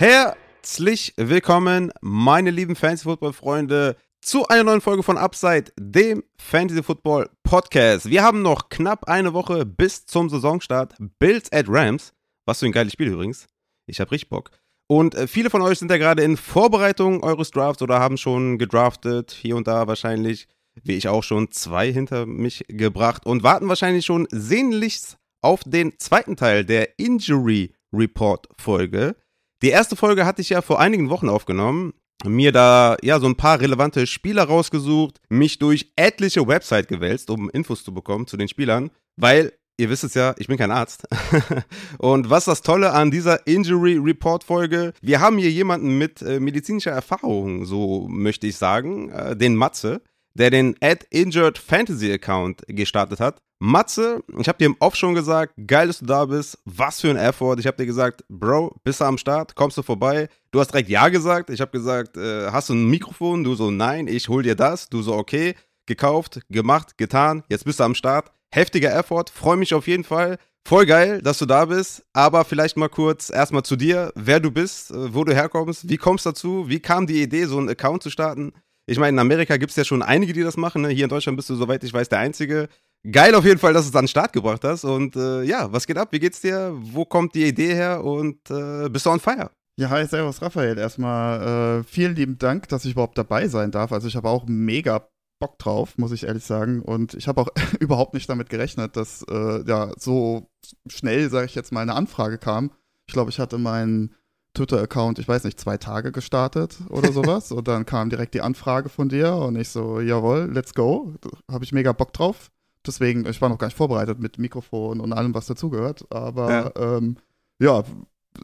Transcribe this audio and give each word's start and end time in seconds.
Herzlich 0.00 1.12
willkommen, 1.18 1.92
meine 2.00 2.50
lieben 2.50 2.74
Fantasy-Football-Freunde, 2.74 3.96
zu 4.22 4.48
einer 4.48 4.64
neuen 4.64 4.80
Folge 4.80 5.02
von 5.02 5.18
Upside, 5.18 5.72
dem 5.78 6.24
Fantasy-Football-Podcast. 6.38 8.08
Wir 8.08 8.22
haben 8.22 8.40
noch 8.40 8.70
knapp 8.70 9.08
eine 9.08 9.34
Woche 9.34 9.66
bis 9.66 10.06
zum 10.06 10.30
Saisonstart. 10.30 10.94
Bills 11.18 11.52
at 11.52 11.66
Rams. 11.68 12.14
Was 12.46 12.60
für 12.60 12.64
ein 12.64 12.72
geiles 12.72 12.94
Spiel 12.94 13.08
übrigens. 13.08 13.46
Ich 13.84 14.00
habe 14.00 14.10
richtig 14.12 14.30
Bock. 14.30 14.52
Und 14.86 15.14
äh, 15.14 15.26
viele 15.26 15.50
von 15.50 15.60
euch 15.60 15.78
sind 15.78 15.90
ja 15.90 15.98
gerade 15.98 16.22
in 16.22 16.38
Vorbereitung 16.38 17.22
eures 17.22 17.50
Drafts 17.50 17.82
oder 17.82 18.00
haben 18.00 18.16
schon 18.16 18.56
gedraftet, 18.56 19.32
hier 19.32 19.54
und 19.54 19.68
da 19.68 19.86
wahrscheinlich, 19.86 20.48
wie 20.82 20.96
ich 20.96 21.08
auch 21.08 21.24
schon, 21.24 21.50
zwei 21.50 21.92
hinter 21.92 22.24
mich 22.24 22.64
gebracht 22.68 23.26
und 23.26 23.42
warten 23.42 23.68
wahrscheinlich 23.68 24.06
schon 24.06 24.26
sehnlichst 24.30 25.18
auf 25.42 25.60
den 25.62 25.98
zweiten 25.98 26.36
Teil 26.36 26.64
der 26.64 26.98
Injury 26.98 27.74
Report 27.92 28.48
Folge. 28.58 29.14
Die 29.62 29.68
erste 29.68 29.94
Folge 29.94 30.24
hatte 30.24 30.40
ich 30.40 30.50
ja 30.50 30.62
vor 30.62 30.80
einigen 30.80 31.10
Wochen 31.10 31.28
aufgenommen, 31.28 31.92
mir 32.24 32.52
da 32.52 32.96
ja 33.02 33.20
so 33.20 33.26
ein 33.26 33.36
paar 33.36 33.60
relevante 33.60 34.06
Spieler 34.06 34.44
rausgesucht, 34.44 35.20
mich 35.28 35.58
durch 35.58 35.92
etliche 35.96 36.46
Website 36.46 36.88
gewälzt, 36.88 37.30
um 37.30 37.50
Infos 37.50 37.84
zu 37.84 37.92
bekommen 37.92 38.26
zu 38.26 38.36
den 38.36 38.48
Spielern, 38.48 38.90
weil 39.16 39.52
ihr 39.78 39.90
wisst 39.90 40.04
es 40.04 40.14
ja, 40.14 40.34
ich 40.38 40.46
bin 40.46 40.58
kein 40.58 40.70
Arzt. 40.70 41.08
und 41.98 42.30
was 42.30 42.44
das 42.44 42.62
Tolle 42.62 42.92
an 42.92 43.10
dieser 43.10 43.46
Injury 43.46 43.96
Report 43.96 44.44
Folge, 44.44 44.92
wir 45.00 45.20
haben 45.20 45.38
hier 45.38 45.50
jemanden 45.50 45.98
mit 45.98 46.22
äh, 46.22 46.38
medizinischer 46.38 46.90
Erfahrung, 46.90 47.64
so 47.64 48.06
möchte 48.08 48.46
ich 48.46 48.56
sagen, 48.56 49.10
äh, 49.10 49.36
den 49.36 49.56
Matze, 49.56 50.02
der 50.34 50.50
den 50.50 50.76
Ad 50.80 51.06
Injured 51.10 51.58
Fantasy 51.58 52.12
Account 52.12 52.62
gestartet 52.66 53.20
hat. 53.20 53.42
Matze, 53.58 54.22
ich 54.38 54.48
habe 54.48 54.58
dir 54.58 54.66
im 54.66 54.76
Off 54.78 54.96
schon 54.96 55.14
gesagt, 55.14 55.54
geil, 55.66 55.88
dass 55.88 55.98
du 55.98 56.06
da 56.06 56.24
bist. 56.24 56.58
Was 56.64 57.00
für 57.00 57.10
ein 57.10 57.16
Effort. 57.16 57.56
Ich 57.58 57.66
habe 57.66 57.76
dir 57.76 57.86
gesagt, 57.86 58.24
Bro, 58.28 58.76
bist 58.84 59.00
du 59.00 59.04
am 59.04 59.18
Start? 59.18 59.54
Kommst 59.54 59.76
du 59.76 59.82
vorbei? 59.82 60.28
Du 60.50 60.60
hast 60.60 60.72
direkt 60.72 60.88
Ja 60.88 61.08
gesagt. 61.08 61.50
Ich 61.50 61.60
habe 61.60 61.70
gesagt, 61.70 62.16
äh, 62.16 62.50
hast 62.50 62.70
du 62.70 62.74
ein 62.74 62.88
Mikrofon? 62.88 63.44
Du 63.44 63.54
so, 63.54 63.70
nein, 63.70 64.06
ich 64.08 64.28
hol 64.28 64.42
dir 64.42 64.54
das. 64.54 64.88
Du 64.88 65.02
so, 65.02 65.14
okay. 65.14 65.54
Gekauft, 65.86 66.40
gemacht, 66.48 66.96
getan. 66.96 67.42
Jetzt 67.48 67.64
bist 67.64 67.80
du 67.80 67.84
am 67.84 67.94
Start 67.94 68.30
heftiger 68.50 68.94
Effort. 68.96 69.26
Freue 69.32 69.56
mich 69.56 69.74
auf 69.74 69.86
jeden 69.86 70.04
Fall. 70.04 70.38
Voll 70.66 70.84
geil, 70.86 71.22
dass 71.22 71.38
du 71.38 71.46
da 71.46 71.64
bist. 71.64 72.04
Aber 72.12 72.44
vielleicht 72.44 72.76
mal 72.76 72.88
kurz 72.88 73.30
erstmal 73.30 73.62
zu 73.62 73.76
dir, 73.76 74.12
wer 74.14 74.40
du 74.40 74.50
bist, 74.50 74.90
äh, 74.90 75.14
wo 75.14 75.24
du 75.24 75.34
herkommst, 75.34 75.88
wie 75.88 75.96
kommst 75.96 76.26
du 76.26 76.30
dazu, 76.30 76.68
wie 76.68 76.80
kam 76.80 77.06
die 77.06 77.22
Idee, 77.22 77.46
so 77.46 77.58
einen 77.58 77.70
Account 77.70 78.02
zu 78.02 78.10
starten? 78.10 78.52
Ich 78.86 78.98
meine, 78.98 79.16
in 79.16 79.18
Amerika 79.18 79.56
gibt 79.56 79.70
es 79.70 79.76
ja 79.76 79.84
schon 79.84 80.02
einige, 80.02 80.32
die 80.32 80.42
das 80.42 80.56
machen. 80.56 80.82
Ne? 80.82 80.88
Hier 80.88 81.04
in 81.04 81.10
Deutschland 81.10 81.36
bist 81.36 81.50
du, 81.50 81.54
soweit 81.54 81.84
ich 81.84 81.92
weiß, 81.92 82.08
der 82.08 82.18
Einzige. 82.18 82.68
Geil 83.10 83.34
auf 83.34 83.44
jeden 83.44 83.58
Fall, 83.58 83.72
dass 83.72 83.84
du 83.84 83.90
es 83.90 83.96
an 83.96 84.04
den 84.04 84.08
Start 84.08 84.32
gebracht 84.32 84.62
hast. 84.64 84.84
Und 84.84 85.16
äh, 85.16 85.42
ja, 85.42 85.72
was 85.72 85.86
geht 85.86 85.96
ab? 85.96 86.08
Wie 86.12 86.18
geht's 86.18 86.40
dir? 86.40 86.72
Wo 86.74 87.04
kommt 87.04 87.34
die 87.34 87.46
Idee 87.46 87.74
her? 87.74 88.04
Und 88.04 88.50
äh, 88.50 88.88
bist 88.88 89.06
du 89.06 89.10
on 89.10 89.20
fire? 89.20 89.50
Ja, 89.78 89.88
hi, 89.88 90.06
servus 90.06 90.42
Raphael. 90.42 90.76
Erstmal 90.76 91.80
äh, 91.80 91.84
vielen 91.84 92.14
lieben 92.14 92.36
Dank, 92.36 92.68
dass 92.68 92.84
ich 92.84 92.92
überhaupt 92.92 93.16
dabei 93.16 93.48
sein 93.48 93.70
darf. 93.70 93.92
Also 93.92 94.08
ich 94.08 94.16
habe 94.16 94.28
auch 94.28 94.44
mega 94.46 95.08
Bock 95.40 95.58
drauf, 95.58 95.96
muss 95.96 96.12
ich 96.12 96.24
ehrlich 96.24 96.44
sagen. 96.44 96.82
Und 96.82 97.14
ich 97.14 97.28
habe 97.28 97.40
auch 97.40 97.48
überhaupt 97.80 98.12
nicht 98.14 98.28
damit 98.28 98.50
gerechnet, 98.50 98.96
dass 98.96 99.24
äh, 99.30 99.64
ja 99.66 99.92
so 99.96 100.50
schnell, 100.86 101.30
sage 101.30 101.46
ich 101.46 101.54
jetzt 101.54 101.72
mal, 101.72 101.80
eine 101.80 101.94
Anfrage 101.94 102.36
kam. 102.36 102.72
Ich 103.06 103.14
glaube, 103.14 103.30
ich 103.30 103.38
hatte 103.38 103.56
meinen 103.56 104.14
Twitter-Account, 104.54 105.18
ich 105.18 105.28
weiß 105.28 105.44
nicht, 105.44 105.60
zwei 105.60 105.76
Tage 105.76 106.12
gestartet 106.12 106.78
oder 106.88 107.12
sowas. 107.12 107.52
und 107.52 107.68
dann 107.68 107.86
kam 107.86 108.10
direkt 108.10 108.34
die 108.34 108.40
Anfrage 108.40 108.88
von 108.88 109.08
dir 109.08 109.34
und 109.34 109.56
ich 109.56 109.68
so, 109.68 110.00
jawohl, 110.00 110.50
let's 110.52 110.74
go. 110.74 111.14
Habe 111.50 111.64
ich 111.64 111.72
mega 111.72 111.92
Bock 111.92 112.12
drauf. 112.12 112.50
Deswegen, 112.86 113.26
ich 113.26 113.40
war 113.40 113.48
noch 113.48 113.58
gar 113.58 113.66
nicht 113.66 113.76
vorbereitet 113.76 114.20
mit 114.20 114.38
Mikrofon 114.38 115.00
und 115.00 115.12
allem, 115.12 115.34
was 115.34 115.46
dazugehört. 115.46 116.06
Aber 116.10 116.50
ja. 116.50 116.96
Ähm, 116.96 117.16
ja, 117.60 117.84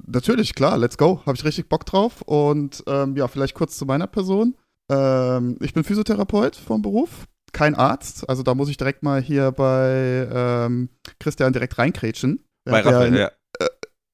natürlich, 0.07 0.55
klar, 0.55 0.77
let's 0.77 0.99
go. 0.99 1.23
Habe 1.25 1.37
ich 1.37 1.45
richtig 1.45 1.69
Bock 1.69 1.87
drauf. 1.87 2.23
Und 2.23 2.85
ähm, 2.87 3.17
ja, 3.17 3.29
vielleicht 3.29 3.55
kurz 3.55 3.79
zu 3.79 3.87
meiner 3.87 4.07
Person. 4.07 4.55
Ähm, 4.91 5.57
ich 5.61 5.73
bin 5.73 5.85
Physiotherapeut 5.85 6.55
vom 6.55 6.83
Beruf, 6.83 7.27
kein 7.53 7.75
Arzt. 7.75 8.29
Also 8.29 8.43
da 8.43 8.55
muss 8.55 8.69
ich 8.69 8.77
direkt 8.77 9.03
mal 9.03 9.23
hier 9.23 9.53
bei 9.53 10.29
ähm, 10.31 10.91
Christian 11.19 11.53
direkt 11.53 11.79
reinkrätschen. 11.79 12.45
Bei 12.65 12.81
Raphael, 12.81 13.17
ja. 13.17 13.31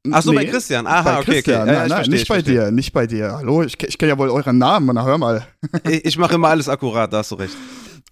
Äh, 0.07 0.13
Achso, 0.13 0.31
nee, 0.31 0.37
bei 0.37 0.45
Christian. 0.47 0.87
Aha, 0.87 1.03
bei 1.03 1.19
okay, 1.19 1.33
Christian. 1.33 1.63
okay. 1.63 1.73
Ja, 1.73 1.79
nein, 1.81 1.89
nein, 1.89 1.97
verstehe, 1.97 2.15
nicht 2.15 2.29
bei 2.29 2.43
dir, 2.43 2.71
nicht 2.71 2.93
bei 2.93 3.07
dir. 3.07 3.33
Hallo, 3.37 3.63
ich, 3.63 3.81
ich 3.83 3.99
kenne 3.99 4.11
ja 4.11 4.19
wohl 4.19 4.31
euren 4.31 4.59
Namen, 4.59 4.95
na 4.95 5.05
hör 5.05 5.19
mal. 5.19 5.47
ich, 5.89 6.05
ich 6.05 6.19
mache 6.19 6.35
immer 6.35 6.49
alles 6.49 6.69
akkurat, 6.69 7.13
da 7.13 7.19
hast 7.19 7.31
du 7.31 7.37
recht. 7.37 7.57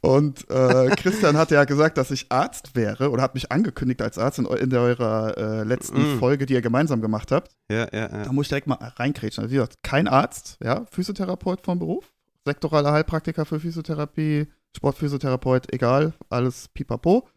Und 0.02 0.48
äh, 0.50 0.88
Christian 0.96 1.36
hat 1.36 1.50
ja 1.50 1.64
gesagt, 1.64 1.98
dass 1.98 2.10
ich 2.10 2.26
Arzt 2.30 2.74
wäre 2.74 3.10
oder 3.10 3.22
hat 3.22 3.34
mich 3.34 3.52
angekündigt 3.52 4.00
als 4.00 4.16
Arzt 4.16 4.38
in, 4.38 4.46
in 4.46 4.74
eurer 4.74 5.36
äh, 5.36 5.62
letzten 5.64 6.16
mm. 6.16 6.18
Folge, 6.18 6.46
die 6.46 6.54
ihr 6.54 6.62
gemeinsam 6.62 7.02
gemacht 7.02 7.30
habt. 7.32 7.52
Ja, 7.70 7.86
ja, 7.92 8.08
ja. 8.08 8.22
Da 8.24 8.32
muss 8.32 8.46
ich 8.46 8.48
direkt 8.48 8.66
mal 8.66 8.78
reinkrätschen. 8.96 9.42
Also, 9.42 9.52
wie 9.52 9.56
gesagt, 9.56 9.82
kein 9.82 10.08
Arzt, 10.08 10.56
ja, 10.62 10.86
Physiotherapeut 10.90 11.60
vom 11.60 11.78
Beruf 11.78 12.06
sektoraler 12.44 12.92
Heilpraktiker 12.92 13.44
für 13.44 13.60
Physiotherapie, 13.60 14.46
Sportphysiotherapeut, 14.76 15.72
egal, 15.72 16.12
alles 16.28 16.68
pipapo. 16.68 17.28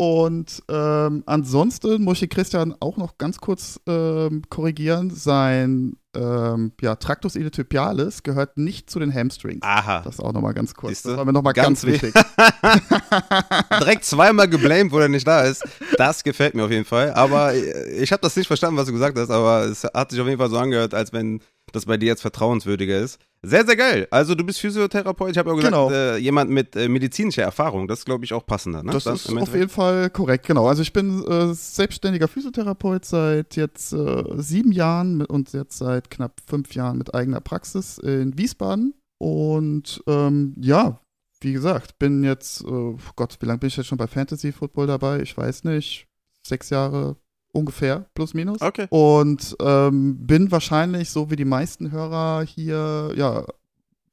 Und 0.00 0.62
ähm, 0.70 1.24
ansonsten 1.26 2.02
muss 2.02 2.22
ich 2.22 2.30
Christian 2.30 2.74
auch 2.80 2.96
noch 2.96 3.18
ganz 3.18 3.36
kurz 3.36 3.78
ähm, 3.86 4.40
korrigieren. 4.48 5.10
Sein 5.10 5.98
ähm, 6.16 6.72
ja, 6.80 6.96
Tractus 6.96 7.36
iliotibialis 7.36 8.22
gehört 8.22 8.56
nicht 8.56 8.88
zu 8.88 8.98
den 8.98 9.12
Hamstrings. 9.12 9.60
Aha. 9.60 10.00
Das 10.02 10.18
auch 10.18 10.32
nochmal 10.32 10.54
ganz 10.54 10.72
kurz. 10.72 10.92
Siehste? 10.92 11.10
Das 11.10 11.18
war 11.18 11.26
mir 11.26 11.34
nochmal 11.34 11.52
ganz, 11.52 11.82
ganz 11.82 11.84
wichtig. 11.84 12.14
Direkt 13.78 14.06
zweimal 14.06 14.48
geblamed, 14.48 14.90
wo 14.90 15.00
er 15.00 15.10
nicht 15.10 15.26
da 15.26 15.42
ist. 15.42 15.68
Das 15.98 16.24
gefällt 16.24 16.54
mir 16.54 16.64
auf 16.64 16.70
jeden 16.70 16.86
Fall. 16.86 17.12
Aber 17.12 17.54
ich 17.54 18.10
habe 18.10 18.22
das 18.22 18.34
nicht 18.36 18.46
verstanden, 18.46 18.78
was 18.78 18.86
du 18.86 18.94
gesagt 18.94 19.18
hast, 19.18 19.30
aber 19.30 19.66
es 19.66 19.84
hat 19.84 20.12
sich 20.12 20.20
auf 20.22 20.26
jeden 20.26 20.38
Fall 20.38 20.48
so 20.48 20.56
angehört, 20.56 20.94
als 20.94 21.12
wenn 21.12 21.42
das 21.72 21.86
bei 21.86 21.96
dir 21.96 22.06
jetzt 22.06 22.22
vertrauenswürdiger 22.22 22.98
ist. 22.98 23.18
Sehr, 23.42 23.64
sehr 23.64 23.76
geil. 23.76 24.06
Also 24.10 24.34
du 24.34 24.44
bist 24.44 24.60
Physiotherapeut. 24.60 25.30
Ich 25.30 25.38
habe 25.38 25.50
ja 25.50 25.56
gesagt, 25.56 25.72
genau. 25.72 25.90
äh, 25.90 26.18
jemand 26.18 26.50
mit 26.50 26.76
äh, 26.76 26.88
medizinischer 26.88 27.42
Erfahrung. 27.42 27.88
Das 27.88 28.00
ist, 28.00 28.04
glaube 28.04 28.24
ich, 28.24 28.34
auch 28.34 28.44
passender. 28.44 28.82
Ne? 28.82 28.92
Das 28.92 29.04
Dann, 29.04 29.14
ist 29.14 29.30
auf 29.34 29.54
jeden 29.54 29.70
Fall 29.70 30.10
korrekt, 30.10 30.46
genau. 30.46 30.66
Also 30.66 30.82
ich 30.82 30.92
bin 30.92 31.24
äh, 31.24 31.54
selbstständiger 31.54 32.28
Physiotherapeut 32.28 33.04
seit 33.04 33.56
jetzt 33.56 33.92
äh, 33.92 34.24
sieben 34.36 34.72
Jahren 34.72 35.16
mit, 35.16 35.30
und 35.30 35.52
jetzt 35.52 35.78
seit 35.78 36.10
knapp 36.10 36.40
fünf 36.46 36.74
Jahren 36.74 36.98
mit 36.98 37.14
eigener 37.14 37.40
Praxis 37.40 37.98
in 37.98 38.36
Wiesbaden. 38.36 38.94
Und 39.18 40.02
ähm, 40.06 40.54
ja, 40.60 41.00
wie 41.40 41.52
gesagt, 41.54 41.98
bin 41.98 42.22
jetzt, 42.22 42.62
oh 42.64 42.98
Gott, 43.16 43.38
wie 43.40 43.46
lange 43.46 43.58
bin 43.58 43.68
ich 43.68 43.76
jetzt 43.76 43.86
schon 43.86 43.98
bei 43.98 44.06
Fantasy 44.06 44.52
Football 44.52 44.86
dabei? 44.86 45.20
Ich 45.20 45.36
weiß 45.36 45.64
nicht. 45.64 46.06
Sechs 46.46 46.70
Jahre, 46.70 47.16
ungefähr, 47.52 48.06
plus 48.14 48.34
minus. 48.34 48.60
Okay. 48.60 48.86
Und 48.90 49.56
ähm, 49.60 50.26
bin 50.26 50.50
wahrscheinlich, 50.50 51.10
so 51.10 51.30
wie 51.30 51.36
die 51.36 51.44
meisten 51.44 51.90
Hörer 51.90 52.42
hier, 52.42 53.12
ja, 53.16 53.44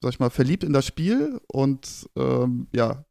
sag 0.01 0.13
ich 0.13 0.19
mal, 0.19 0.29
verliebt 0.29 0.63
in 0.63 0.73
das 0.73 0.85
Spiel 0.85 1.39
und 1.47 2.07
ähm, 2.15 2.67
ja, 2.71 3.03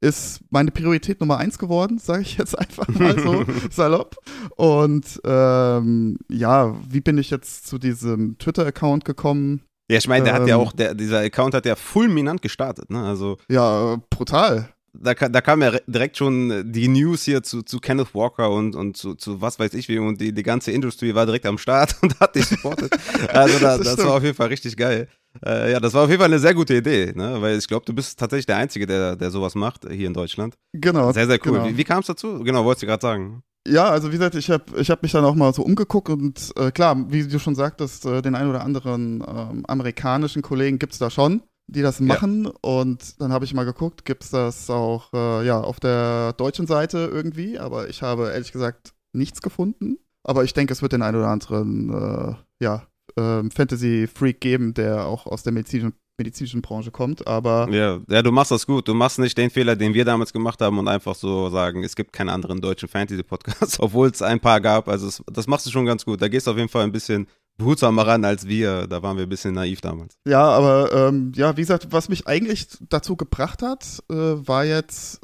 ist 0.00 0.40
meine 0.50 0.70
Priorität 0.70 1.20
Nummer 1.20 1.38
eins 1.38 1.58
geworden, 1.58 1.98
sage 1.98 2.22
ich 2.22 2.36
jetzt 2.36 2.58
einfach 2.58 2.86
mal 2.88 3.18
so 3.18 3.44
salopp. 3.70 4.16
Und 4.56 5.20
ähm, 5.24 6.18
ja, 6.28 6.76
wie 6.88 7.00
bin 7.00 7.16
ich 7.16 7.30
jetzt 7.30 7.66
zu 7.66 7.78
diesem 7.78 8.36
Twitter-Account 8.38 9.04
gekommen? 9.04 9.62
Ja, 9.90 9.98
ich 9.98 10.08
meine, 10.08 10.24
der 10.24 10.34
hat 10.34 10.46
ja 10.46 10.56
ähm, 10.56 10.60
auch, 10.60 10.72
der, 10.72 10.94
dieser 10.94 11.20
Account 11.20 11.54
hat 11.54 11.66
ja 11.66 11.76
fulminant 11.76 12.42
gestartet, 12.42 12.90
ne? 12.90 13.02
Also. 13.02 13.38
Ja, 13.48 13.96
brutal 14.10 14.73
da, 14.94 15.14
da 15.14 15.40
kam 15.40 15.62
ja 15.62 15.72
direkt 15.86 16.16
schon 16.16 16.72
die 16.72 16.88
News 16.88 17.24
hier 17.24 17.42
zu, 17.42 17.62
zu 17.62 17.80
Kenneth 17.80 18.14
Walker 18.14 18.50
und, 18.50 18.76
und 18.76 18.96
zu, 18.96 19.14
zu 19.14 19.40
was 19.40 19.58
weiß 19.58 19.74
ich 19.74 19.88
wie 19.88 19.98
und 19.98 20.20
die, 20.20 20.32
die 20.32 20.42
ganze 20.42 20.70
Industrie 20.70 21.14
war 21.14 21.26
direkt 21.26 21.46
am 21.46 21.58
Start 21.58 21.96
und 22.02 22.18
hat 22.20 22.34
dich 22.34 22.46
supportet. 22.46 22.92
Also 23.28 23.58
da, 23.58 23.78
das, 23.78 23.96
das 23.96 24.06
war 24.06 24.14
auf 24.14 24.22
jeden 24.22 24.36
Fall 24.36 24.48
richtig 24.48 24.76
geil. 24.76 25.08
Äh, 25.44 25.72
ja, 25.72 25.80
das 25.80 25.94
war 25.94 26.04
auf 26.04 26.10
jeden 26.10 26.20
Fall 26.20 26.30
eine 26.30 26.38
sehr 26.38 26.54
gute 26.54 26.76
Idee, 26.76 27.12
ne? 27.14 27.40
weil 27.40 27.58
ich 27.58 27.66
glaube, 27.66 27.84
du 27.84 27.92
bist 27.92 28.18
tatsächlich 28.18 28.46
der 28.46 28.56
Einzige, 28.56 28.86
der, 28.86 29.16
der 29.16 29.30
sowas 29.30 29.54
macht 29.54 29.84
hier 29.90 30.06
in 30.06 30.14
Deutschland. 30.14 30.54
Genau. 30.72 31.12
Sehr, 31.12 31.26
sehr 31.26 31.38
cool. 31.44 31.52
Genau. 31.52 31.68
Wie, 31.68 31.76
wie 31.76 31.84
kam 31.84 32.00
es 32.00 32.06
dazu? 32.06 32.40
Genau, 32.44 32.64
wolltest 32.64 32.84
du 32.84 32.86
gerade 32.86 33.02
sagen. 33.02 33.42
Ja, 33.66 33.86
also 33.86 34.08
wie 34.08 34.18
gesagt, 34.18 34.34
ich 34.34 34.50
habe 34.50 34.64
ich 34.78 34.90
hab 34.90 35.02
mich 35.02 35.12
dann 35.12 35.24
auch 35.24 35.34
mal 35.34 35.52
so 35.54 35.62
umgeguckt 35.62 36.10
und 36.10 36.52
äh, 36.56 36.70
klar, 36.70 37.02
wie 37.08 37.26
du 37.26 37.38
schon 37.38 37.54
sagtest, 37.54 38.04
äh, 38.04 38.20
den 38.20 38.34
einen 38.34 38.50
oder 38.50 38.62
anderen 38.62 39.24
ähm, 39.26 39.64
amerikanischen 39.66 40.42
Kollegen 40.42 40.78
gibt 40.78 40.92
es 40.92 40.98
da 40.98 41.08
schon 41.08 41.42
die 41.66 41.82
das 41.82 42.00
machen. 42.00 42.44
Ja. 42.44 42.52
Und 42.62 43.20
dann 43.20 43.32
habe 43.32 43.44
ich 43.44 43.54
mal 43.54 43.64
geguckt, 43.64 44.04
gibt 44.04 44.24
es 44.24 44.30
das 44.30 44.68
auch 44.70 45.12
äh, 45.12 45.46
ja, 45.46 45.60
auf 45.60 45.80
der 45.80 46.34
deutschen 46.34 46.66
Seite 46.66 47.10
irgendwie. 47.12 47.58
Aber 47.58 47.88
ich 47.88 48.02
habe 48.02 48.30
ehrlich 48.32 48.52
gesagt 48.52 48.94
nichts 49.12 49.42
gefunden. 49.42 49.98
Aber 50.22 50.44
ich 50.44 50.54
denke, 50.54 50.72
es 50.72 50.82
wird 50.82 50.92
den 50.92 51.02
einen 51.02 51.18
oder 51.18 51.28
anderen 51.28 51.90
äh, 51.92 52.34
ja, 52.62 52.86
äh, 53.16 53.48
Fantasy-Freak 53.50 54.40
geben, 54.40 54.74
der 54.74 55.06
auch 55.06 55.26
aus 55.26 55.42
der 55.42 55.52
medizinischen, 55.52 55.94
medizinischen 56.18 56.62
Branche 56.62 56.90
kommt. 56.90 57.26
Aber 57.26 57.68
ja, 57.70 58.00
ja, 58.08 58.22
du 58.22 58.32
machst 58.32 58.50
das 58.50 58.66
gut. 58.66 58.88
Du 58.88 58.94
machst 58.94 59.18
nicht 59.18 59.36
den 59.36 59.50
Fehler, 59.50 59.76
den 59.76 59.94
wir 59.94 60.04
damals 60.04 60.32
gemacht 60.32 60.60
haben 60.60 60.78
und 60.78 60.88
einfach 60.88 61.14
so 61.14 61.50
sagen, 61.50 61.84
es 61.84 61.96
gibt 61.96 62.12
keinen 62.12 62.30
anderen 62.30 62.60
deutschen 62.60 62.88
Fantasy-Podcast, 62.88 63.78
obwohl 63.80 64.08
es 64.08 64.22
ein 64.22 64.40
paar 64.40 64.60
gab. 64.60 64.88
Also 64.88 65.08
es, 65.08 65.22
das 65.30 65.46
machst 65.46 65.66
du 65.66 65.70
schon 65.70 65.86
ganz 65.86 66.04
gut. 66.04 66.20
Da 66.20 66.28
gehst 66.28 66.46
du 66.46 66.50
auf 66.50 66.56
jeden 66.56 66.70
Fall 66.70 66.84
ein 66.84 66.92
bisschen 66.92 67.26
behutsamer 67.56 68.06
ran 68.06 68.24
als 68.24 68.46
wir. 68.46 68.86
Da 68.86 69.02
waren 69.02 69.16
wir 69.16 69.24
ein 69.24 69.28
bisschen 69.28 69.54
naiv 69.54 69.80
damals. 69.80 70.16
Ja, 70.26 70.42
aber 70.42 70.92
ähm, 70.92 71.32
ja, 71.34 71.56
wie 71.56 71.62
gesagt, 71.62 71.88
was 71.90 72.08
mich 72.08 72.26
eigentlich 72.26 72.68
dazu 72.88 73.16
gebracht 73.16 73.62
hat, 73.62 74.02
äh, 74.10 74.14
war 74.14 74.64
jetzt 74.64 75.20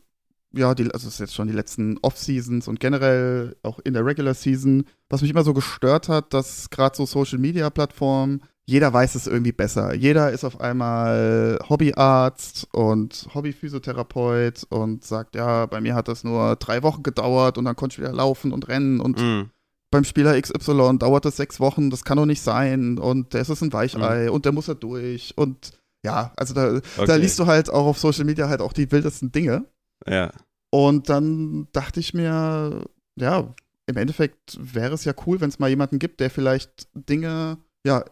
ja, 0.53 0.75
die, 0.75 0.85
also 0.93 1.07
es 1.07 1.15
ist 1.15 1.21
jetzt 1.21 1.35
schon 1.35 1.47
die 1.47 1.55
letzten 1.55 1.99
Off-Seasons 2.03 2.67
und 2.67 2.81
generell 2.81 3.57
auch 3.63 3.79
in 3.85 3.95
der 3.95 4.05
Regular 4.05 4.35
Season, 4.35 4.85
was 5.09 5.23
mich 5.23 5.31
immer 5.31 5.45
so 5.45 5.55
gestört 5.55 6.09
hat, 6.09 6.35
dass 6.35 6.71
gerade 6.71 6.97
so 6.97 7.07
Social-Media-Plattformen, 7.07 8.43
jeder 8.67 8.93
weiß 8.93 9.15
es 9.15 9.27
irgendwie 9.27 9.53
besser. 9.53 9.95
Jeder 9.95 10.31
ist 10.31 10.45
auf 10.45 10.61
einmal 10.61 11.59
Hobbyarzt 11.69 12.69
und 12.73 13.29
Hobbyphysiotherapeut 13.35 14.67
und 14.71 15.05
sagt, 15.05 15.35
ja, 15.35 15.67
bei 15.67 15.81
mir 15.81 15.95
hat 15.95 16.09
das 16.09 16.25
nur 16.25 16.57
drei 16.57 16.83
Wochen 16.83 17.03
gedauert 17.03 17.59
und 17.59 17.65
dann 17.65 17.77
konnte 17.77 17.95
ich 17.95 17.99
wieder 18.01 18.13
laufen 18.13 18.53
und 18.53 18.69
rennen 18.69 19.01
und 19.01 19.21
Mhm. 19.21 19.51
Beim 19.91 20.05
Spieler 20.05 20.41
XY 20.41 20.99
dauert 20.99 21.25
das 21.25 21.37
sechs 21.37 21.59
Wochen, 21.61 21.91
das 21.91 22.05
kann 22.05 22.17
doch 22.17 22.27
nicht 22.27 22.43
sein 22.43 22.99
und 22.99 23.35
der 23.35 23.41
ist 23.43 23.49
es 23.49 23.61
ein 23.63 23.73
Weichei 23.73 24.31
und 24.31 24.45
der 24.45 24.53
muss 24.53 24.67
da 24.67 24.75
durch 24.75 25.35
und 25.37 25.73
ja, 26.05 26.33
also 26.37 26.55
da, 26.55 26.73
da 26.73 27.03
Okay. 27.03 27.17
liest 27.19 27.39
du 27.39 27.47
halt 27.47 27.69
auch 27.71 27.87
auf 27.87 27.99
Social 27.99 28.25
Media 28.25 28.49
halt 28.49 28.61
auch 28.63 28.73
die 28.73 28.91
wildesten 28.91 29.33
Dinge. 29.33 29.65
Ja. 30.07 30.33
Und 30.71 31.09
dann 31.09 31.69
dachte 31.73 32.01
ich 32.01 32.15
mir, 32.15 32.85
ja, 33.17 33.53
im 33.87 33.97
Endeffekt 33.97 34.59
wäre 34.61 34.95
es 34.95 35.05
ja 35.05 35.13
cool, 35.27 35.41
wenn 35.41 35.49
es 35.51 35.59
mal 35.59 35.69
jemanden 35.69 35.99
gibt, 35.99 36.21
der 36.21 36.31
vielleicht 36.31 36.89
Dinge, 36.95 37.59
ja, 37.85 38.05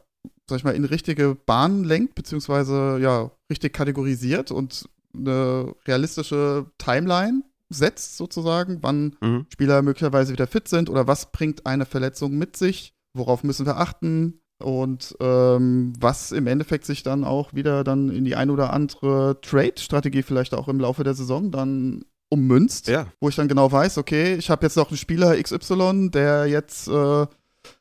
sag 0.50 0.58
ich 0.58 0.64
mal, 0.64 0.74
in 0.74 0.84
richtige 0.84 1.34
Bahnen 1.34 1.84
lenkt, 1.84 2.14
beziehungsweise 2.16 2.98
ja, 3.00 3.30
richtig 3.50 3.72
kategorisiert 3.72 4.50
und 4.50 4.88
eine 5.16 5.74
realistische 5.86 6.66
Timeline 6.78 7.42
setzt, 7.70 8.16
sozusagen, 8.16 8.78
wann 8.82 9.16
Mhm. 9.20 9.46
Spieler 9.52 9.82
möglicherweise 9.82 10.32
wieder 10.32 10.46
fit 10.46 10.68
sind 10.68 10.88
oder 10.90 11.06
was 11.06 11.30
bringt 11.32 11.66
eine 11.66 11.84
Verletzung 11.86 12.36
mit 12.36 12.56
sich, 12.56 12.94
worauf 13.14 13.44
müssen 13.44 13.66
wir 13.66 13.76
achten 13.76 14.40
und 14.62 15.16
ähm, 15.20 15.92
was 16.00 16.32
im 16.32 16.46
Endeffekt 16.46 16.84
sich 16.84 17.02
dann 17.02 17.24
auch 17.24 17.54
wieder 17.54 17.84
dann 17.84 18.08
in 18.10 18.24
die 18.24 18.36
ein 18.36 18.50
oder 18.50 18.72
andere 18.72 19.40
Trade-Strategie 19.42 20.22
vielleicht 20.22 20.54
auch 20.54 20.68
im 20.68 20.80
Laufe 20.80 21.04
der 21.04 21.14
Saison 21.14 21.50
dann 21.50 22.04
ummünzt, 22.30 22.88
Ja. 22.88 23.06
wo 23.20 23.28
ich 23.28 23.36
dann 23.36 23.48
genau 23.48 23.70
weiß, 23.70 23.98
okay, 23.98 24.34
ich 24.34 24.50
habe 24.50 24.66
jetzt 24.66 24.76
noch 24.76 24.88
einen 24.88 24.98
Spieler 24.98 25.40
XY, 25.40 26.10
der 26.10 26.46
jetzt, 26.46 26.88
äh, 26.88 27.26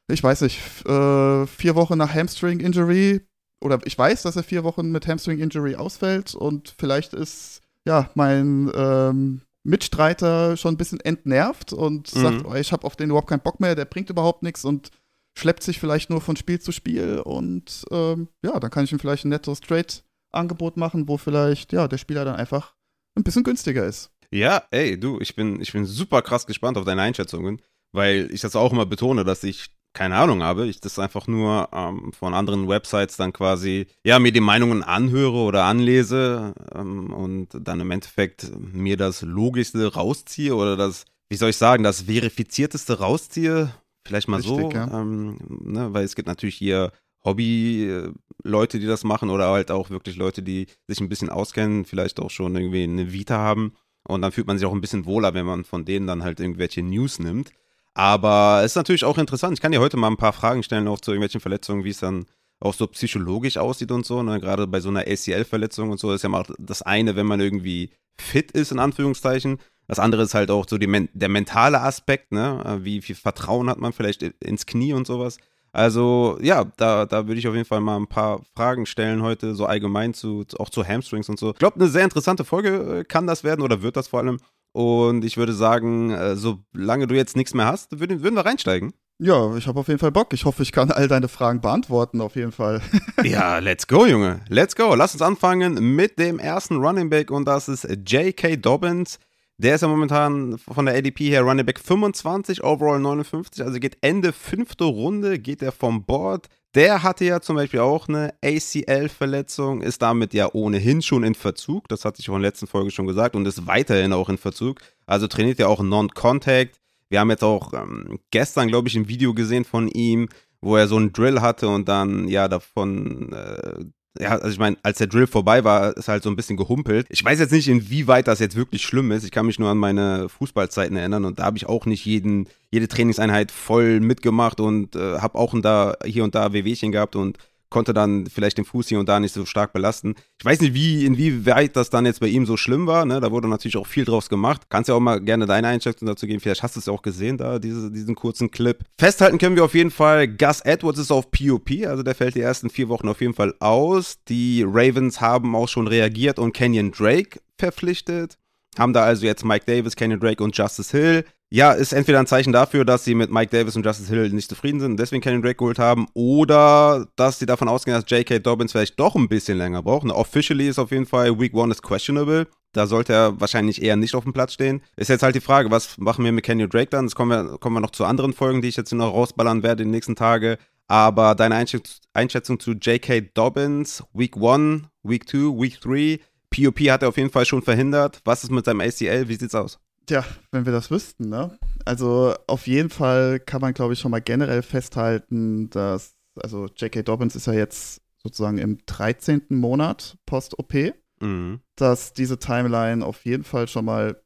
ich 0.10 0.24
weiß 0.24 0.42
nicht, 0.42 0.60
äh, 0.86 1.48
vier 1.48 1.76
Wochen 1.76 1.98
nach 1.98 2.14
Hamstring-Injury 2.14 3.22
oder 3.62 3.80
ich 3.86 3.98
weiß, 3.98 4.22
dass 4.22 4.36
er 4.36 4.44
vier 4.44 4.64
Wochen 4.64 4.92
mit 4.92 5.08
Hamstring-Injury 5.08 5.76
ausfällt 5.76 6.36
und 6.36 6.74
vielleicht 6.78 7.14
ist 7.14 7.62
ja 7.86 8.10
mein 8.16 8.72
ähm, 8.76 9.42
Mitstreiter 9.68 10.58
schon 10.58 10.74
ein 10.74 10.78
bisschen 10.78 11.00
entnervt 11.02 11.74
und 11.74 12.14
Mhm. 12.16 12.20
sagt, 12.22 12.46
oh, 12.46 12.56
ich 12.56 12.72
habe 12.72 12.86
auf 12.86 12.96
den 12.96 13.10
überhaupt 13.10 13.30
keinen 13.30 13.42
Bock 13.42 13.60
mehr, 13.60 13.76
der 13.76 13.86
bringt 13.86 14.10
überhaupt 14.10 14.42
nichts 14.44 14.64
und 14.66 14.90
schleppt 15.38 15.62
sich 15.62 15.80
vielleicht 15.80 16.10
nur 16.10 16.22
von 16.22 16.36
Spiel 16.36 16.60
zu 16.60 16.72
Spiel 16.72 17.20
und 17.24 17.86
ähm, 17.92 18.30
ja, 18.44 18.60
dann 18.60 18.72
kann 18.72 18.86
ich 18.86 18.92
ihm 18.92 19.00
vielleicht 19.00 19.26
ein 19.26 19.30
nettes 19.30 19.60
Trade-Angebot 19.62 20.78
machen, 20.78 21.08
wo 21.08 21.18
vielleicht 21.18 21.74
ja 21.74 21.88
der 21.88 21.98
Spieler 21.98 22.26
dann 22.26 22.36
einfach 22.36 22.76
ein 23.16 23.24
bisschen 23.24 23.44
günstiger 23.44 23.86
ist. 23.86 24.10
Ja, 24.32 24.64
ey, 24.72 25.00
du, 25.00 25.20
ich 25.20 25.36
bin, 25.36 25.62
ich 25.62 25.72
bin 25.74 25.86
super 25.86 26.22
krass 26.22 26.46
gespannt 26.48 26.78
auf 26.78 26.86
deine 26.86 27.02
Einschätzungen, 27.02 27.62
weil 27.94 28.30
ich 28.32 28.42
das 28.42 28.56
auch 28.56 28.72
immer 28.74 28.86
betone, 28.86 29.24
dass 29.24 29.44
ich 29.44 29.68
keine 29.98 30.16
Ahnung 30.16 30.44
habe. 30.44 30.68
Ich 30.68 30.80
das 30.80 31.00
einfach 31.00 31.26
nur 31.26 31.70
ähm, 31.74 32.14
von 32.14 32.36
anderen 32.36 32.68
Websites 32.68 33.18
dann 33.18 33.34
quasi, 33.34 33.88
ja, 34.04 34.20
mir 34.20 34.32
die 34.32 34.42
Meinungen 34.42 34.84
anhöre 34.84 35.38
oder 35.38 35.64
anlese 35.64 36.54
ähm, 36.72 37.12
und 37.12 37.48
dann 37.60 37.80
im 37.80 37.90
Endeffekt 37.90 38.52
mir 38.60 38.96
das 38.96 39.24
Logischste 39.24 39.92
rausziehe 39.92 40.56
oder 40.56 40.78
das, 40.78 41.06
wie 41.30 41.36
soll 41.36 41.50
ich 41.50 41.58
sagen, 41.58 41.84
das 41.84 42.04
Verifizierteste 42.04 43.00
rausziehe. 43.00 43.74
Vielleicht 44.06 44.28
mal 44.28 44.42
so, 44.42 44.58
Richtig, 44.58 44.76
ja. 44.76 45.02
ähm, 45.02 45.40
ne, 45.48 45.92
weil 45.94 46.06
es 46.06 46.16
gibt 46.16 46.28
natürlich 46.28 46.56
hier 46.56 46.92
Hobby-Leute, 47.26 48.80
die 48.80 48.86
das 48.86 49.04
machen 49.04 49.32
oder 49.32 49.50
halt 49.50 49.72
auch 49.72 49.90
wirklich 49.90 50.16
Leute, 50.16 50.44
die 50.44 50.68
sich 50.88 51.02
ein 51.02 51.10
bisschen 51.10 51.30
auskennen, 51.30 51.86
vielleicht 51.86 52.20
auch 52.20 52.30
schon 52.30 52.56
irgendwie 52.56 52.84
eine 52.84 53.12
Vita 53.12 53.38
haben. 53.38 53.74
Und 54.08 54.22
dann 54.22 54.32
fühlt 54.32 54.46
man 54.46 54.60
sich 54.60 54.68
auch 54.68 54.74
ein 54.74 54.80
bisschen 54.80 55.06
wohler, 55.06 55.34
wenn 55.34 55.48
man 55.48 55.66
von 55.66 55.86
denen 55.86 56.06
dann 56.06 56.24
halt 56.24 56.40
irgendwelche 56.40 56.84
News 56.84 57.18
nimmt. 57.18 57.52
Aber 57.98 58.60
es 58.60 58.74
ist 58.74 58.76
natürlich 58.76 59.06
auch 59.06 59.18
interessant. 59.18 59.56
Ich 59.56 59.62
kann 59.62 59.72
dir 59.72 59.82
heute 59.82 59.98
mal 59.98 60.12
ein 60.12 60.18
paar 60.18 60.32
Fragen 60.32 60.62
stellen, 60.62 60.88
auch 60.88 61.02
zu 61.02 61.10
irgendwelchen 61.10 61.42
Verletzungen, 61.42 61.84
wie 61.84 61.90
es 61.90 61.98
dann 61.98 62.28
auch 62.60 62.76
so 62.76 62.86
psychologisch 62.86 63.58
aussieht 63.58 63.92
und 63.92 64.06
so. 64.06 64.22
Ne? 64.22 64.40
Gerade 64.40 64.68
bei 64.68 64.82
so 64.82 64.90
einer 64.90 65.00
ACL-Verletzung 65.08 65.90
und 65.90 66.00
so 66.00 66.14
ist 66.14 66.22
ja 66.22 66.30
mal 66.30 66.46
das 66.60 66.84
eine, 66.84 67.16
wenn 67.16 67.26
man 67.26 67.40
irgendwie 67.40 67.90
fit 68.16 68.52
ist, 68.52 68.72
in 68.72 68.78
Anführungszeichen. 68.78 69.58
Das 69.88 69.98
andere 69.98 70.22
ist 70.22 70.36
halt 70.36 70.52
auch 70.52 70.68
so 70.70 70.78
die, 70.78 71.10
der 71.14 71.30
mentale 71.30 71.82
Aspekt, 71.82 72.32
ne? 72.32 72.78
Wie 72.82 73.02
viel 73.02 73.16
Vertrauen 73.16 73.68
hat 73.68 73.80
man 73.80 73.94
vielleicht 73.94 74.22
ins 74.22 74.68
Knie 74.68 74.94
und 74.94 75.08
sowas. 75.08 75.38
Also, 75.72 76.38
ja, 76.42 76.66
da, 76.78 77.06
da 77.06 77.28
würde 77.28 77.40
ich 77.40 77.48
auf 77.48 77.56
jeden 77.56 77.66
Fall 77.66 77.82
mal 77.82 77.98
ein 77.98 78.08
paar 78.08 78.42
Fragen 78.56 78.86
stellen 78.86 79.24
heute, 79.24 79.56
so 79.56 79.66
allgemein 79.66 80.14
zu, 80.14 80.46
auch 80.60 80.70
zu 80.70 80.86
Hamstrings 80.86 81.30
und 81.30 81.40
so. 81.40 81.52
Ich 81.52 81.60
glaube, 81.60 81.78
eine 81.78 81.88
sehr 81.88 82.04
interessante 82.04 82.46
Folge 82.46 83.00
äh, 83.00 83.04
kann 83.06 83.28
das 83.28 83.44
werden 83.44 83.62
oder 83.62 83.82
wird 83.82 83.96
das 83.96 84.10
vor 84.10 84.20
allem. 84.20 84.40
Und 84.78 85.26
ich 85.26 85.38
würde 85.38 85.54
sagen, 85.54 86.12
äh, 86.12 86.36
solange 86.36 87.08
du 87.08 87.16
jetzt 87.16 87.36
nichts 87.36 87.56
mehr 87.56 87.66
hast, 87.66 88.00
würden, 88.00 88.22
würden 88.22 88.36
wir 88.36 88.46
reinsteigen. 88.46 88.94
Ja, 89.18 89.56
ich 89.56 89.66
habe 89.66 89.80
auf 89.80 89.88
jeden 89.88 89.98
Fall 89.98 90.12
Bock. 90.12 90.32
Ich 90.34 90.46
hoffe, 90.46 90.62
ich 90.62 90.72
kann 90.72 90.92
all 90.92 91.08
deine 91.08 91.30
Fragen 91.30 91.62
beantworten, 91.62 92.22
auf 92.22 92.36
jeden 92.36 92.52
Fall. 92.52 92.80
Ja, 93.24 93.58
let's 93.58 93.88
go, 93.88 94.06
Junge. 94.06 94.42
Let's 94.50 94.76
go. 94.76 94.94
Lass 94.94 95.14
uns 95.14 95.24
anfangen 95.24 95.96
mit 95.96 96.20
dem 96.20 96.38
ersten 96.38 96.76
Running 96.76 97.10
Back 97.10 97.32
und 97.32 97.46
das 97.46 97.68
ist 97.68 97.86
J.K. 98.06 98.58
Dobbins. 98.58 99.18
Der 99.58 99.74
ist 99.74 99.82
ja 99.82 99.88
momentan 99.88 100.60
von 100.60 100.86
der 100.86 100.96
ADP 100.96 101.28
her 101.28 101.42
Running 101.42 101.66
Back 101.66 101.80
25, 101.80 102.64
Overall 102.64 103.00
59, 103.00 103.66
also 103.66 103.80
geht 103.80 103.98
Ende 104.02 104.32
fünfte 104.32 104.84
Runde, 104.84 105.40
geht 105.40 105.64
er 105.64 105.72
vom 105.72 106.06
Board. 106.06 106.50
Der 106.78 107.02
hatte 107.02 107.26
ja 107.26 107.42
zum 107.42 107.56
Beispiel 107.56 107.80
auch 107.80 108.08
eine 108.08 108.36
ACL-Verletzung, 108.44 109.82
ist 109.82 110.04
damit 110.04 110.36
ja 110.36 110.48
ohnehin 110.54 111.02
schon 111.02 111.24
in 111.24 111.34
Verzug, 111.34 111.88
das 111.88 112.06
hatte 112.06 112.22
ich 112.22 112.30
auch 112.30 112.36
in 112.36 112.44
der 112.44 112.52
letzten 112.52 112.68
Folge 112.68 112.92
schon 112.92 113.08
gesagt 113.08 113.36
und 113.36 113.48
ist 113.48 113.66
weiterhin 113.66 114.14
auch 114.14 114.30
in 114.30 114.38
Verzug. 114.38 114.80
Also 115.08 115.26
trainiert 115.26 115.58
ja 115.58 115.66
auch 115.66 115.82
Non-Contact. 115.82 116.80
Wir 117.10 117.20
haben 117.20 117.32
jetzt 117.32 117.44
auch 117.44 117.74
ähm, 117.74 118.20
gestern, 118.30 118.68
glaube 118.68 118.90
ich, 118.90 118.96
ein 118.96 119.08
Video 119.08 119.34
gesehen 119.34 119.66
von 119.66 119.88
ihm, 119.88 120.30
wo 120.62 120.76
er 120.76 120.88
so 120.88 120.98
einen 120.98 121.14
Drill 121.14 121.42
hatte 121.42 121.68
und 121.68 121.90
dann 121.90 122.28
ja 122.28 122.48
davon, 122.48 123.34
äh, 123.34 123.86
ja, 124.20 124.30
also 124.32 124.50
ich 124.50 124.60
meine, 124.60 124.78
als 124.84 124.98
der 124.98 125.08
Drill 125.08 125.28
vorbei 125.28 125.64
war, 125.64 125.96
ist 125.96 126.08
halt 126.08 126.24
so 126.24 126.30
ein 126.30 126.36
bisschen 126.36 126.58
gehumpelt. 126.58 127.08
Ich 127.10 127.24
weiß 127.24 127.40
jetzt 127.40 127.52
nicht, 127.52 127.68
inwieweit 127.68 128.28
das 128.28 128.40
jetzt 128.40 128.56
wirklich 128.56 128.82
schlimm 128.82 129.12
ist. 129.12 129.24
Ich 129.24 129.32
kann 129.32 129.46
mich 129.46 129.60
nur 129.60 129.70
an 129.70 129.78
meine 129.78 130.30
Fußballzeiten 130.30 130.96
erinnern 130.98 131.26
und 131.26 131.40
da 131.40 131.46
habe 131.46 131.58
ich 131.58 131.68
auch 131.68 131.86
nicht 131.86 132.06
jeden, 132.06 132.48
jede 132.72 132.88
Trainingseinheit 132.88 133.52
voll 133.52 134.00
mitgemacht 134.00 134.60
und 134.60 134.96
äh, 134.96 135.20
habe 135.20 135.38
auch 135.38 135.54
da 135.62 135.96
hier 136.06 136.24
und 136.24 136.36
da 136.36 136.54
Wehwehchen 136.54 136.92
gehabt 136.92 137.16
und 137.16 137.38
konnte 137.70 137.94
dann 137.94 138.28
vielleicht 138.28 138.58
den 138.58 138.66
Fuß 138.66 138.88
hier 138.88 139.00
und 139.00 139.10
da 139.10 139.20
nicht 139.20 139.34
so 139.34 139.46
stark 139.46 139.74
belasten. 139.74 140.16
Ich 140.40 140.46
weiß 140.46 140.62
nicht, 140.62 140.74
wie, 140.74 141.06
inwieweit 141.06 141.76
das 141.76 141.90
dann 141.90 142.06
jetzt 142.06 142.20
bei 142.20 142.28
ihm 142.28 142.46
so 142.46 142.58
schlimm 142.58 142.88
war. 142.88 143.06
Ne? 143.06 143.20
Da 143.20 143.32
wurde 143.32 143.48
natürlich 143.48 143.78
auch 143.78 143.88
viel 143.88 144.06
draus 144.06 144.30
gemacht. 144.30 144.64
Kannst 144.70 144.90
ja 144.90 144.96
auch 144.96 145.00
mal 145.00 145.20
gerne 145.20 145.46
deine 145.46 145.68
Einschätzung 145.68 146.08
dazu 146.08 146.28
geben. 146.28 146.40
Vielleicht 146.40 146.64
hast 146.64 146.76
du 146.76 146.80
es 146.80 146.86
ja 146.86 146.94
auch 146.94 147.02
gesehen 147.02 147.38
da, 147.38 147.60
diese, 147.60 147.92
diesen 147.92 148.16
kurzen 148.16 148.52
Clip. 148.52 148.84
Festhalten 149.00 149.38
können 149.38 149.56
wir 149.56 149.66
auf 149.66 149.76
jeden 149.76 149.92
Fall, 149.92 150.28
Gus 150.28 150.62
Edwards 150.62 151.00
ist 151.00 151.12
auf 151.12 151.32
POP, 151.32 151.70
also 151.86 152.04
der 152.04 152.16
fällt 152.16 152.36
die 152.36 152.42
ersten 152.42 152.70
vier 152.70 152.90
Wochen 152.90 153.08
auf 153.08 153.22
jeden 153.22 153.34
Fall 153.34 153.54
aus. 153.60 154.18
Die 154.28 154.64
Ravens 154.66 155.22
haben 155.22 155.56
auch 155.56 155.68
schon 155.68 155.88
reagiert 155.88 156.40
und 156.40 156.54
Kenyon 156.54 156.92
Drake 156.92 157.40
verpflichtet. 157.58 158.38
Haben 158.78 158.94
da 158.94 159.04
also 159.04 159.26
jetzt 159.26 159.44
Mike 159.44 159.66
Davis, 159.66 159.96
Kenyon 159.96 160.20
Drake 160.20 160.44
und 160.44 160.56
Justice 160.56 160.96
Hill. 160.96 161.26
Ja, 161.50 161.72
ist 161.72 161.94
entweder 161.94 162.20
ein 162.20 162.28
Zeichen 162.28 162.52
dafür, 162.52 162.84
dass 162.84 163.06
sie 163.06 163.16
mit 163.16 163.32
Mike 163.32 163.58
Davis 163.58 163.78
und 163.78 163.86
Justice 163.86 164.14
Hill 164.14 164.30
nicht 164.32 164.50
zufrieden 164.50 164.82
sind 164.82 164.92
und 164.92 165.00
deswegen 165.00 165.22
Kenyon 165.22 165.42
Drake 165.42 165.56
geholt 165.56 165.80
haben, 165.80 166.08
oder 166.14 167.08
dass 167.16 167.40
sie 167.40 167.46
davon 167.46 167.70
ausgehen, 167.70 167.96
dass 167.96 168.10
J.K. 168.10 168.40
Dobbins 168.40 168.74
vielleicht 168.74 169.00
doch 169.00 169.16
ein 169.16 169.30
bisschen 169.30 169.58
länger 169.58 169.82
braucht. 169.82 170.06
Officially 170.10 170.68
ist 170.68 170.78
auf 170.78 170.92
jeden 170.92 171.06
Fall 171.06 171.40
Week 171.40 171.54
1 171.56 171.76
is 171.76 171.82
questionable. 171.82 172.48
Da 172.74 172.86
sollte 172.86 173.14
er 173.14 173.40
wahrscheinlich 173.40 173.82
eher 173.82 173.96
nicht 173.96 174.14
auf 174.14 174.26
dem 174.26 174.34
Platz 174.34 174.54
stehen. 174.54 174.82
Ist 174.98 175.08
jetzt 175.08 175.24
halt 175.24 175.36
die 175.36 175.42
Frage, 175.42 175.72
was 175.72 175.98
machen 175.98 176.26
wir 176.26 176.34
mit 176.34 176.44
Kenyon 176.44 176.70
Drake 176.70 176.90
dann? 176.90 177.06
Jetzt 177.06 177.16
kommen 177.16 177.32
wir, 177.32 177.58
kommen 177.60 177.78
wir 177.78 177.80
noch 177.80 177.92
zu 177.92 178.04
anderen 178.04 178.34
Folgen, 178.34 178.62
die 178.62 178.68
ich 178.68 178.76
jetzt 178.76 178.90
hier 178.90 178.98
noch 178.98 179.14
rausballern 179.14 179.64
werde 179.64 179.84
in 179.84 179.88
den 179.88 179.96
nächsten 179.96 180.18
Tagen. 180.18 180.58
Aber 180.90 181.34
deine 181.34 181.56
Einschätzung, 181.56 181.96
Einschätzung 182.12 182.60
zu 182.60 182.72
J.K. 182.74 183.22
Dobbins, 183.34 184.04
Week 184.14 184.36
1, 184.36 184.84
Week 185.04 185.28
2, 185.30 185.38
Week 185.62 185.80
3, 185.80 186.20
POP 186.50 186.80
hat 186.90 187.04
er 187.04 187.10
auf 187.10 187.18
jeden 187.18 187.32
Fall 187.32 187.46
schon 187.46 187.62
verhindert. 187.62 188.20
Was 188.26 188.44
ist 188.44 188.52
mit 188.52 188.66
seinem 188.66 188.82
ACL? 188.82 189.30
Wie 189.30 189.36
sieht's 189.36 189.56
aus? 189.56 189.80
Tja, 190.08 190.24
wenn 190.52 190.66
wir 190.66 190.72
das 190.72 190.90
wüssten, 190.90 191.30
ne? 191.30 191.58
Also 191.86 192.34
auf 192.48 192.66
jeden 192.66 192.90
Fall 192.90 193.40
kann 193.40 193.62
man, 193.62 193.74
glaube 193.74 193.94
ich, 193.94 194.00
schon 194.00 194.12
mal 194.12 194.22
generell 194.22 194.62
festhalten, 194.62 195.70
dass, 195.70 196.16
also 196.42 196.66
J.K. 196.76 197.04
Dobbins 197.04 197.36
ist 197.36 197.48
ja 197.48 197.54
jetzt 197.54 198.02
sozusagen 198.24 198.58
im 198.58 198.80
13. 198.86 199.44
Monat 199.50 200.18
post-OP, 200.26 200.94
Mhm. 201.20 201.62
dass 201.76 202.14
diese 202.14 202.38
Timeline 202.38 203.04
auf 203.04 203.26
jeden 203.26 203.44
Fall 203.44 203.68
schon 203.68 203.86
mal 203.86 204.22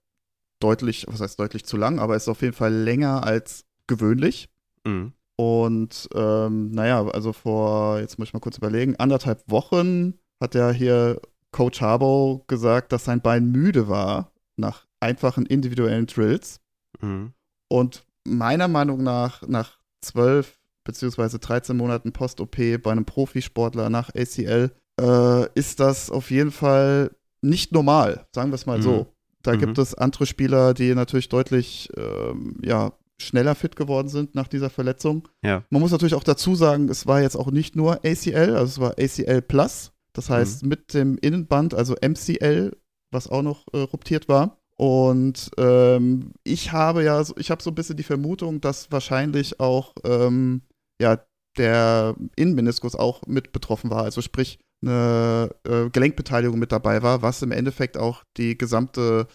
deutlich, 0.59 1.05
was 1.07 1.21
heißt 1.21 1.39
deutlich 1.39 1.65
zu 1.65 1.77
lang, 1.77 1.99
aber 1.99 2.15
ist 2.15 2.27
auf 2.27 2.41
jeden 2.41 2.53
Fall 2.53 2.73
länger 2.73 3.23
als 3.25 3.65
gewöhnlich. 3.87 4.49
Mhm. 4.85 5.13
Und 5.37 6.09
ähm, 6.13 6.69
naja, 6.71 7.07
also 7.07 7.33
vor, 7.33 7.99
jetzt 7.99 8.19
muss 8.19 8.27
ich 8.27 8.33
mal 8.33 8.39
kurz 8.41 8.57
überlegen, 8.57 8.97
anderthalb 8.97 9.41
Wochen 9.49 10.19
hat 10.39 10.53
ja 10.53 10.71
hier 10.71 11.19
Coach 11.51 11.81
Harbaugh 11.81 12.43
gesagt, 12.47 12.91
dass 12.91 13.05
sein 13.05 13.21
Bein 13.21 13.51
müde 13.51 13.87
war 13.87 14.31
nach 14.57 14.85
einfachen 15.01 15.45
individuellen 15.45 16.05
Drills. 16.07 16.59
Mhm. 17.01 17.33
Und 17.69 18.05
meiner 18.25 18.67
Meinung 18.67 19.03
nach, 19.03 19.41
nach 19.47 19.79
zwölf 20.01 20.59
beziehungsweise 20.83 21.39
13 21.39 21.75
Monaten 21.77 22.11
Post-OP 22.11 22.55
bei 22.81 22.91
einem 22.91 23.05
Profisportler 23.05 23.89
nach 23.89 24.09
ACL, 24.15 24.71
äh, 24.99 25.47
ist 25.53 25.79
das 25.79 26.09
auf 26.09 26.31
jeden 26.31 26.51
Fall 26.51 27.11
nicht 27.41 27.71
normal, 27.71 28.25
sagen 28.33 28.51
wir 28.51 28.55
es 28.55 28.65
mal 28.65 28.77
Mhm. 28.79 28.83
so. 28.83 29.13
Da 29.43 29.53
Mhm. 29.53 29.59
gibt 29.59 29.77
es 29.77 29.95
andere 29.95 30.25
Spieler, 30.25 30.73
die 30.73 30.93
natürlich 30.93 31.29
deutlich 31.29 31.89
ähm, 31.97 32.57
ja, 32.63 32.93
schneller 33.19 33.55
fit 33.55 33.75
geworden 33.75 34.07
sind 34.09 34.35
nach 34.35 34.47
dieser 34.47 34.69
Verletzung. 34.69 35.27
Ja. 35.43 35.63
Man 35.69 35.81
muss 35.81 35.91
natürlich 35.91 36.15
auch 36.15 36.23
dazu 36.23 36.55
sagen, 36.55 36.89
es 36.89 37.05
war 37.07 37.21
jetzt 37.21 37.35
auch 37.35 37.49
nicht 37.51 37.75
nur 37.75 38.03
ACL, 38.05 38.55
also 38.55 38.65
es 38.65 38.79
war 38.79 38.91
ACL 38.99 39.41
Plus. 39.41 39.91
Das 40.13 40.29
Mhm. 40.29 40.33
heißt, 40.33 40.65
mit 40.65 40.93
dem 40.93 41.17
Innenband, 41.19 41.73
also 41.73 41.95
MCL, 42.01 42.75
was 43.11 43.27
auch 43.27 43.41
noch 43.43 43.65
äh, 43.73 43.77
ruptiert 43.79 44.27
war. 44.27 44.57
Und 44.81 45.51
ähm, 45.59 46.31
ich 46.43 46.71
habe 46.71 47.03
ja, 47.03 47.23
so- 47.23 47.35
ich 47.37 47.51
habe 47.51 47.61
so 47.61 47.69
ein 47.69 47.75
bisschen 47.75 47.97
die 47.97 48.03
Vermutung, 48.03 48.61
dass 48.61 48.91
wahrscheinlich 48.91 49.59
auch 49.59 49.93
ähm, 50.03 50.63
ja, 50.99 51.19
der 51.55 52.15
Innenmeniskus 52.35 52.95
auch 52.95 53.21
mit 53.27 53.51
betroffen 53.51 53.91
war. 53.91 54.01
Also 54.03 54.21
sprich, 54.21 54.57
eine 54.83 55.51
äh, 55.67 55.87
Gelenkbeteiligung 55.91 56.57
mit 56.57 56.71
dabei 56.71 57.03
war, 57.03 57.21
was 57.21 57.43
im 57.43 57.51
Endeffekt 57.51 57.95
auch 57.95 58.23
die 58.37 58.57
gesamte 58.57 59.27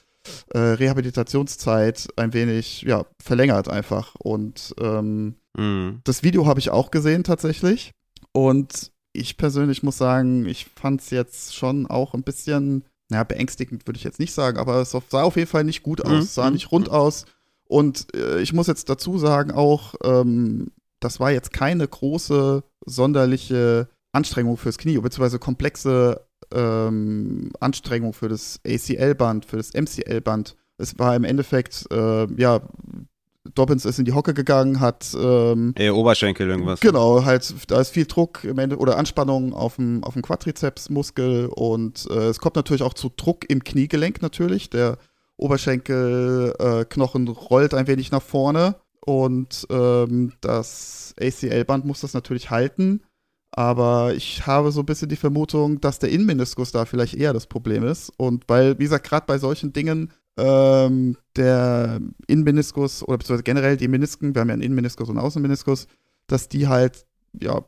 äh, 0.52 0.58
Rehabilitationszeit 0.58 2.08
ein 2.16 2.32
wenig 2.34 2.82
ja, 2.82 3.06
verlängert 3.22 3.68
einfach. 3.68 4.16
Und 4.16 4.74
ähm, 4.80 5.36
Mhm. 5.56 6.00
das 6.04 6.22
Video 6.24 6.44
habe 6.46 6.58
ich 6.60 6.70
auch 6.70 6.90
gesehen 6.90 7.22
tatsächlich. 7.24 7.92
Und 8.32 8.90
ich 9.14 9.36
persönlich 9.38 9.82
muss 9.84 9.96
sagen, 9.96 10.44
ich 10.44 10.66
fand 10.66 11.00
es 11.02 11.10
jetzt 11.10 11.54
schon 11.54 11.86
auch 11.86 12.12
ein 12.14 12.24
bisschen, 12.24 12.84
naja, 13.08 13.24
beängstigend 13.24 13.86
würde 13.86 13.98
ich 13.98 14.04
jetzt 14.04 14.18
nicht 14.18 14.32
sagen, 14.32 14.58
aber 14.58 14.80
es 14.80 14.90
sah 14.90 15.22
auf 15.22 15.36
jeden 15.36 15.48
Fall 15.48 15.64
nicht 15.64 15.82
gut 15.82 16.04
aus, 16.04 16.12
Mhm. 16.12 16.18
Es 16.18 16.34
sah 16.34 16.50
nicht 16.50 16.72
rund 16.72 16.90
aus. 16.90 17.24
Und 17.68 18.14
äh, 18.14 18.40
ich 18.40 18.52
muss 18.52 18.66
jetzt 18.66 18.88
dazu 18.88 19.18
sagen 19.18 19.50
auch, 19.50 19.94
ähm, 20.04 20.70
das 21.00 21.20
war 21.20 21.30
jetzt 21.30 21.52
keine 21.52 21.86
große, 21.86 22.62
sonderliche 22.84 23.88
Anstrengung 24.12 24.56
fürs 24.56 24.78
Knie, 24.78 24.98
beziehungsweise 24.98 25.38
komplexe 25.38 26.26
ähm, 26.52 27.50
Anstrengung 27.60 28.12
für 28.12 28.28
das 28.28 28.60
ACL-Band, 28.66 29.44
für 29.44 29.56
das 29.56 29.74
MCL-Band. 29.74 30.56
Es 30.78 30.98
war 30.98 31.16
im 31.16 31.24
Endeffekt, 31.24 31.86
äh, 31.90 32.26
ja, 32.40 32.60
Dobbins 33.54 33.84
ist 33.84 33.98
in 33.98 34.04
die 34.04 34.12
Hocke 34.12 34.34
gegangen, 34.34 34.80
hat 34.80 35.14
ähm, 35.18 35.74
Eher 35.76 35.94
Oberschenkel 35.96 36.48
irgendwas. 36.48 36.80
Genau, 36.80 37.24
halt, 37.24 37.54
da 37.68 37.80
ist 37.80 37.90
viel 37.90 38.06
Druck 38.06 38.44
im 38.44 38.58
Ende 38.58 38.78
oder 38.78 38.98
Anspannung 38.98 39.52
auf 39.52 39.76
dem, 39.76 40.02
auf 40.04 40.14
dem 40.14 40.22
Quadrizepsmuskel 40.22 41.46
und 41.46 42.06
äh, 42.10 42.28
es 42.28 42.38
kommt 42.38 42.56
natürlich 42.56 42.82
auch 42.82 42.94
zu 42.94 43.10
Druck 43.16 43.48
im 43.48 43.62
Kniegelenk 43.62 44.22
natürlich. 44.22 44.70
Der 44.70 44.98
Oberschenkelknochen 45.36 47.26
äh, 47.26 47.30
rollt 47.30 47.74
ein 47.74 47.86
wenig 47.86 48.10
nach 48.10 48.22
vorne 48.22 48.76
und 49.04 49.66
ähm, 49.70 50.32
das 50.40 51.14
ACL-Band 51.20 51.84
muss 51.84 52.00
das 52.00 52.14
natürlich 52.14 52.50
halten. 52.50 53.02
Aber 53.52 54.14
ich 54.14 54.46
habe 54.46 54.70
so 54.70 54.80
ein 54.80 54.86
bisschen 54.86 55.08
die 55.08 55.16
Vermutung, 55.16 55.80
dass 55.80 55.98
der 55.98 56.10
Innenmeniskus 56.10 56.72
da 56.72 56.84
vielleicht 56.84 57.14
eher 57.14 57.32
das 57.32 57.46
Problem 57.46 57.84
ist. 57.84 58.12
Und 58.18 58.44
weil, 58.48 58.78
wie 58.78 58.84
gesagt, 58.84 59.06
gerade 59.08 59.24
bei 59.26 59.38
solchen 59.38 59.72
Dingen, 59.72 60.12
ähm, 60.36 61.16
der 61.36 62.00
Innenmeniskus 62.26 63.02
oder 63.02 63.18
beziehungsweise 63.18 63.42
generell 63.44 63.76
die 63.76 63.88
Menisken, 63.88 64.34
wir 64.34 64.40
haben 64.40 64.48
ja 64.48 64.54
einen 64.54 64.62
Innenmeniskus 64.62 65.08
und 65.08 65.16
einen 65.16 65.26
Außenmeniskus, 65.26 65.86
dass 66.26 66.48
die 66.48 66.68
halt 66.68 67.06
ja 67.40 67.64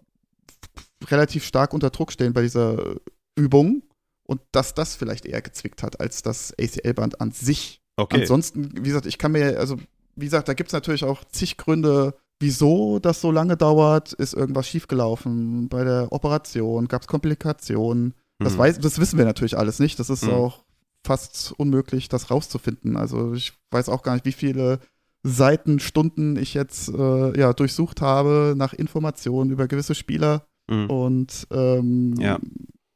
relativ 1.06 1.44
stark 1.44 1.72
unter 1.72 1.90
Druck 1.90 2.12
stehen 2.12 2.32
bei 2.32 2.42
dieser 2.42 2.96
Übung 3.37 3.82
und 4.25 4.40
dass 4.52 4.75
das 4.75 4.96
vielleicht 4.96 5.26
eher 5.26 5.40
gezwickt 5.42 5.82
hat 5.82 6.00
als 6.00 6.22
das 6.22 6.52
ACL-Band 6.58 7.20
an 7.20 7.30
sich. 7.30 7.80
Okay. 7.96 8.20
Ansonsten, 8.22 8.72
wie 8.76 8.88
gesagt, 8.88 9.06
ich 9.06 9.18
kann 9.18 9.32
mir, 9.32 9.58
also 9.58 9.76
wie 10.16 10.25
gesagt, 10.26 10.48
da 10.48 10.54
gibt 10.54 10.68
es 10.68 10.72
natürlich 10.75 11.04
auch 11.04 11.25
zig 11.25 11.56
Gründe, 11.56 12.14
wieso 12.40 12.98
das 12.98 13.20
so 13.20 13.30
lange 13.30 13.56
dauert. 13.56 14.12
Ist 14.12 14.34
irgendwas 14.34 14.68
schiefgelaufen 14.68 15.68
bei 15.68 15.84
der 15.84 16.08
Operation? 16.12 16.88
Gab 16.88 17.02
es 17.02 17.08
Komplikationen? 17.08 18.14
Das, 18.40 18.54
Mhm. 18.54 18.58
weiß, 18.58 18.78
das 18.80 18.98
wissen 18.98 19.18
wir 19.18 19.25
natürlich 19.25 19.56
alles 19.56 19.78
nicht. 19.78 19.98
Das 19.98 20.10
ist 20.10 20.25
Mhm. 20.25 20.30
auch 20.32 20.64
fast 21.07 21.52
unmöglich, 21.57 22.09
das 22.09 22.31
rauszufinden. 22.31 22.97
Also 22.97 23.35
ich 23.35 23.52
weiß 23.71 23.88
auch 23.88 24.02
gar 24.02 24.14
nicht, 24.14 24.25
wie 24.25 24.33
viele 24.33 24.81
Seiten, 25.23 25.81
Stunden 25.81 26.37
ich 26.37 26.55
jetzt 26.55 26.88
äh, 26.88 27.38
ja, 27.38 27.52
durchsucht 27.52 28.00
habe 28.00 28.55
nach 28.57 28.73
Informationen 28.73 29.50
über 29.50 29.69
gewisse 29.69 29.95
Spieler. 29.95 30.47
Mhm. 30.71 30.90
Und 30.90 31.47
ähm, 31.50 32.14
Ja. 32.19 32.38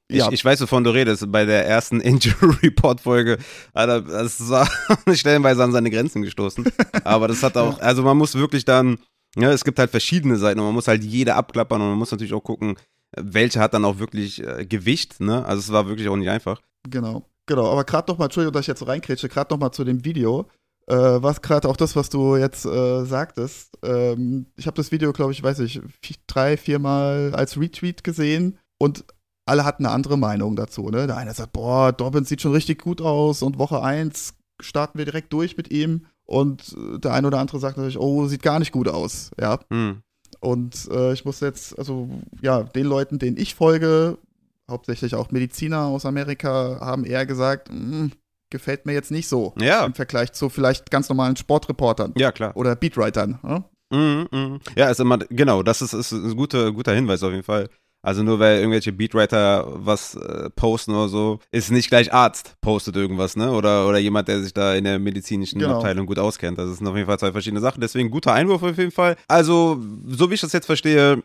Ich, 0.08 0.18
ja. 0.18 0.30
ich 0.30 0.44
weiß, 0.44 0.60
wovon 0.60 0.84
du 0.84 0.90
redest. 0.90 1.30
Bei 1.32 1.46
der 1.46 1.66
ersten 1.66 2.00
Injury 2.02 2.56
Report 2.62 3.00
Folge, 3.00 3.38
Alter, 3.72 4.02
das 4.02 4.46
war 4.50 4.68
stellenweise 5.14 5.64
an 5.64 5.72
seine 5.72 5.90
Grenzen 5.90 6.22
gestoßen. 6.22 6.66
Aber 7.04 7.28
das 7.28 7.42
hat 7.42 7.56
auch, 7.56 7.80
also 7.80 8.02
man 8.02 8.18
muss 8.18 8.34
wirklich 8.34 8.64
dann, 8.64 8.98
ja, 9.36 9.50
es 9.50 9.64
gibt 9.64 9.78
halt 9.78 9.90
verschiedene 9.90 10.36
Seiten 10.36 10.60
und 10.60 10.66
man 10.66 10.74
muss 10.74 10.88
halt 10.88 11.02
jede 11.02 11.34
abklappern 11.34 11.80
und 11.80 11.88
man 11.88 11.98
muss 11.98 12.10
natürlich 12.10 12.34
auch 12.34 12.42
gucken, 12.42 12.76
welche 13.16 13.60
hat 13.60 13.74
dann 13.74 13.84
auch 13.84 13.98
wirklich 13.98 14.46
äh, 14.46 14.66
Gewicht, 14.66 15.20
ne? 15.20 15.44
Also 15.44 15.60
es 15.60 15.72
war 15.72 15.86
wirklich 15.86 16.08
auch 16.08 16.16
nicht 16.16 16.30
einfach. 16.30 16.60
Genau, 16.88 17.24
genau. 17.46 17.70
Aber 17.70 17.84
gerade 17.84 18.10
noch 18.10 18.18
mal, 18.18 18.26
Entschuldigung, 18.26 18.52
dass 18.52 18.62
ich 18.62 18.68
jetzt 18.68 18.80
so 18.80 18.86
reinkrätsche, 18.86 19.28
gerade 19.28 19.52
noch 19.52 19.60
mal 19.60 19.72
zu 19.72 19.84
dem 19.84 20.04
Video. 20.04 20.46
Äh, 20.88 20.94
was 20.96 21.42
gerade 21.42 21.68
auch 21.68 21.76
das, 21.76 21.94
was 21.94 22.08
du 22.08 22.36
jetzt 22.36 22.64
äh, 22.66 23.04
sagtest. 23.04 23.78
Ähm, 23.84 24.46
ich 24.56 24.66
habe 24.66 24.76
das 24.76 24.90
Video, 24.90 25.12
glaube 25.12 25.30
ich, 25.32 25.42
weiß 25.42 25.60
ich, 25.60 25.80
drei, 26.26 26.56
viermal 26.56 27.32
als 27.34 27.56
Retweet 27.58 28.02
gesehen 28.02 28.58
und 28.78 29.04
alle 29.46 29.64
hatten 29.64 29.86
eine 29.86 29.94
andere 29.94 30.18
Meinung 30.18 30.56
dazu. 30.56 30.88
Ne? 30.90 31.06
Der 31.06 31.16
eine 31.16 31.34
sagt, 31.34 31.52
boah, 31.52 31.92
Dobbins 31.92 32.28
sieht 32.28 32.40
schon 32.40 32.52
richtig 32.52 32.82
gut 32.82 33.00
aus 33.00 33.42
und 33.42 33.58
Woche 33.58 33.80
1 33.82 34.34
starten 34.60 34.98
wir 34.98 35.04
direkt 35.04 35.32
durch 35.32 35.56
mit 35.56 35.70
ihm. 35.70 36.06
Und 36.24 36.74
der 36.76 37.12
eine 37.12 37.26
oder 37.28 37.38
andere 37.38 37.58
sagt 37.60 37.76
natürlich, 37.76 37.98
oh, 37.98 38.26
sieht 38.26 38.42
gar 38.42 38.58
nicht 38.58 38.72
gut 38.72 38.88
aus. 38.88 39.30
Ja, 39.40 39.58
Hm. 39.70 40.02
und 40.40 40.88
äh, 40.90 41.12
ich 41.12 41.24
muss 41.24 41.40
jetzt, 41.40 41.78
also 41.78 42.08
ja, 42.40 42.62
den 42.62 42.86
Leuten, 42.86 43.18
denen 43.18 43.36
ich 43.36 43.54
folge, 43.54 44.18
hauptsächlich 44.70 45.14
auch 45.14 45.30
Mediziner 45.30 45.86
aus 45.86 46.06
Amerika, 46.06 46.78
haben 46.80 47.04
eher 47.04 47.26
gesagt, 47.26 47.68
"Mm, 47.72 48.08
gefällt 48.50 48.86
mir 48.86 48.92
jetzt 48.92 49.10
nicht 49.10 49.28
so 49.28 49.54
Ja, 49.58 49.84
im 49.84 49.94
Vergleich 49.94 50.32
zu 50.32 50.48
vielleicht 50.48 50.90
ganz 50.90 51.08
normalen 51.08 51.36
Sportreportern 51.36 52.12
ja, 52.16 52.32
klar. 52.32 52.56
oder 52.56 52.76
Beatwritern. 52.76 53.38
Ne? 53.42 53.64
Mhm, 53.92 54.28
mhm. 54.30 54.60
Ja, 54.76 54.90
ist 54.90 55.00
immer, 55.00 55.18
genau, 55.18 55.62
das 55.62 55.82
ist, 55.82 55.92
ist 55.94 56.12
ein 56.12 56.36
guter, 56.36 56.70
guter 56.72 56.92
Hinweis 56.94 57.22
auf 57.22 57.30
jeden 57.32 57.42
Fall. 57.44 57.68
Also 58.04 58.24
nur 58.24 58.40
weil 58.40 58.58
irgendwelche 58.58 58.92
Beatwriter 58.92 59.64
was 59.86 60.16
äh, 60.16 60.50
posten 60.50 60.90
oder 60.90 61.08
so, 61.08 61.38
ist 61.52 61.70
nicht 61.70 61.88
gleich 61.88 62.12
Arzt 62.12 62.56
postet 62.60 62.96
irgendwas, 62.96 63.36
ne? 63.36 63.52
Oder, 63.52 63.86
oder 63.88 63.98
jemand, 63.98 64.26
der 64.26 64.42
sich 64.42 64.52
da 64.52 64.74
in 64.74 64.82
der 64.82 64.98
medizinischen 64.98 65.60
Genau. 65.60 65.76
Abteilung 65.76 66.06
gut 66.06 66.18
auskennt. 66.18 66.58
Das 66.58 66.76
sind 66.76 66.86
auf 66.88 66.96
jeden 66.96 67.06
Fall 67.06 67.20
zwei 67.20 67.30
verschiedene 67.30 67.60
Sachen. 67.60 67.80
Deswegen 67.80 68.10
guter 68.10 68.32
Einwurf 68.32 68.64
auf 68.64 68.76
jeden 68.76 68.90
Fall. 68.90 69.16
Also, 69.28 69.80
so 70.08 70.28
wie 70.30 70.34
ich 70.34 70.40
das 70.40 70.52
jetzt 70.52 70.66
verstehe, 70.66 71.22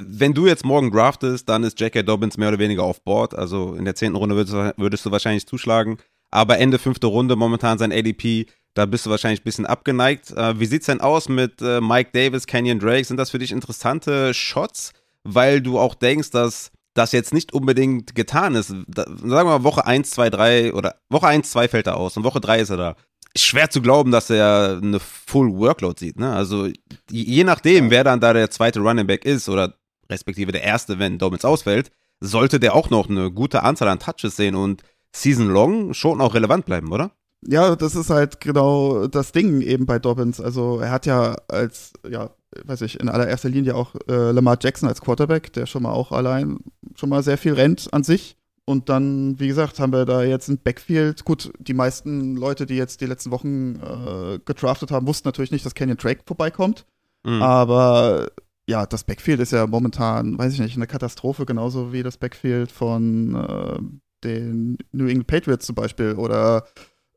wenn 0.00 0.34
du 0.34 0.46
jetzt 0.46 0.64
morgen 0.64 0.90
draftest, 0.90 1.48
dann 1.48 1.64
ist 1.64 1.78
J.K. 1.80 2.02
Dobbins 2.02 2.36
mehr 2.36 2.48
oder 2.48 2.58
weniger 2.58 2.82
auf 2.84 3.02
Board. 3.02 3.34
Also 3.34 3.74
in 3.74 3.84
der 3.84 3.94
zehnten 3.94 4.16
Runde 4.16 4.34
würdest, 4.36 4.54
du- 4.54 4.74
würdest 4.76 5.04
du 5.06 5.10
wahrscheinlich 5.10 5.46
zuschlagen. 5.46 5.98
Aber 6.30 6.58
Ende 6.58 6.78
fünfte 6.78 7.06
Runde, 7.06 7.36
momentan 7.36 7.78
sein 7.78 7.92
ADP, 7.92 8.46
da 8.74 8.86
bist 8.86 9.06
du 9.06 9.10
wahrscheinlich 9.10 9.40
ein 9.40 9.44
bisschen 9.44 9.66
abgeneigt. 9.66 10.30
Äh, 10.30 10.58
wie 10.60 10.66
sieht's 10.66 10.86
denn 10.86 11.00
aus 11.00 11.28
mit 11.28 11.60
äh, 11.62 11.80
Mike 11.80 12.10
Davis, 12.12 12.46
Kenyon 12.46 12.78
Drake? 12.78 13.04
Sind 13.04 13.16
das 13.16 13.30
für 13.30 13.38
dich 13.38 13.50
interessante 13.52 14.34
Shots? 14.34 14.92
Weil 15.24 15.60
du 15.60 15.78
auch 15.78 15.94
denkst, 15.94 16.30
dass 16.30 16.70
das 16.94 17.12
jetzt 17.12 17.32
nicht 17.34 17.52
unbedingt 17.52 18.14
getan 18.14 18.54
ist. 18.54 18.68
Sagen 18.68 18.86
wir 19.22 19.44
mal, 19.44 19.62
Woche 19.64 19.86
1, 19.86 20.10
2, 20.10 20.30
3 20.30 20.74
oder 20.74 20.96
Woche 21.10 21.26
1, 21.28 21.50
2 21.50 21.68
fällt 21.68 21.86
er 21.86 21.96
aus 21.96 22.16
und 22.16 22.24
Woche 22.24 22.40
3 22.40 22.60
ist 22.60 22.70
er 22.70 22.76
da. 22.76 22.96
Schwer 23.36 23.70
zu 23.70 23.82
glauben, 23.82 24.10
dass 24.10 24.30
er 24.30 24.80
eine 24.82 24.98
Full 25.00 25.52
Workload 25.54 25.98
sieht. 25.98 26.18
Ne? 26.18 26.32
Also 26.32 26.68
je 27.10 27.44
nachdem, 27.44 27.90
wer 27.90 28.04
dann 28.04 28.20
da 28.20 28.32
der 28.32 28.50
zweite 28.50 28.80
Running 28.80 29.06
Back 29.06 29.24
ist 29.24 29.48
oder 29.48 29.74
respektive 30.10 30.52
der 30.52 30.62
erste, 30.62 30.98
wenn 30.98 31.18
Dobbins 31.18 31.44
ausfällt, 31.44 31.90
sollte 32.20 32.58
der 32.58 32.74
auch 32.74 32.90
noch 32.90 33.08
eine 33.08 33.30
gute 33.30 33.62
Anzahl 33.62 33.88
an 33.88 34.00
Touches 34.00 34.36
sehen 34.36 34.54
und 34.54 34.82
Season 35.14 35.48
Long 35.48 35.94
schon 35.94 36.20
auch 36.20 36.34
relevant 36.34 36.66
bleiben, 36.66 36.92
oder? 36.92 37.12
Ja, 37.46 37.76
das 37.76 37.94
ist 37.94 38.10
halt 38.10 38.40
genau 38.40 39.06
das 39.06 39.32
Ding 39.32 39.60
eben 39.60 39.86
bei 39.86 39.98
Dobbins. 39.98 40.40
Also 40.40 40.80
er 40.80 40.90
hat 40.90 41.06
ja 41.06 41.36
als, 41.46 41.92
ja, 42.08 42.30
weiß 42.64 42.80
ich, 42.82 42.98
in 42.98 43.08
allererster 43.08 43.48
Linie 43.48 43.76
auch 43.76 43.94
äh, 44.08 44.32
Lamar 44.32 44.58
Jackson 44.60 44.88
als 44.88 45.00
Quarterback, 45.00 45.52
der 45.52 45.66
schon 45.66 45.84
mal 45.84 45.92
auch 45.92 46.10
allein 46.10 46.58
schon 46.96 47.08
mal 47.08 47.22
sehr 47.22 47.38
viel 47.38 47.54
rennt 47.54 47.92
an 47.92 48.02
sich. 48.02 48.36
Und 48.68 48.90
dann, 48.90 49.40
wie 49.40 49.48
gesagt, 49.48 49.80
haben 49.80 49.94
wir 49.94 50.04
da 50.04 50.22
jetzt 50.22 50.48
ein 50.48 50.58
Backfield. 50.58 51.24
Gut, 51.24 51.50
die 51.58 51.72
meisten 51.72 52.36
Leute, 52.36 52.66
die 52.66 52.76
jetzt 52.76 53.00
die 53.00 53.06
letzten 53.06 53.30
Wochen 53.30 53.76
äh, 53.76 54.40
gedraftet 54.44 54.90
haben, 54.90 55.06
wussten 55.06 55.26
natürlich 55.26 55.50
nicht, 55.50 55.64
dass 55.64 55.74
Kenyon 55.74 55.96
Drake 55.96 56.20
vorbeikommt. 56.26 56.84
Mhm. 57.24 57.40
Aber 57.40 58.28
ja, 58.68 58.84
das 58.84 59.04
Backfield 59.04 59.40
ist 59.40 59.52
ja 59.52 59.66
momentan, 59.66 60.36
weiß 60.36 60.52
ich 60.52 60.60
nicht, 60.60 60.76
eine 60.76 60.86
Katastrophe, 60.86 61.46
genauso 61.46 61.94
wie 61.94 62.02
das 62.02 62.18
Backfield 62.18 62.70
von 62.70 63.34
äh, 63.36 63.78
den 64.22 64.76
New 64.92 65.06
England 65.06 65.28
Patriots 65.28 65.64
zum 65.64 65.74
Beispiel 65.74 66.12
oder 66.16 66.66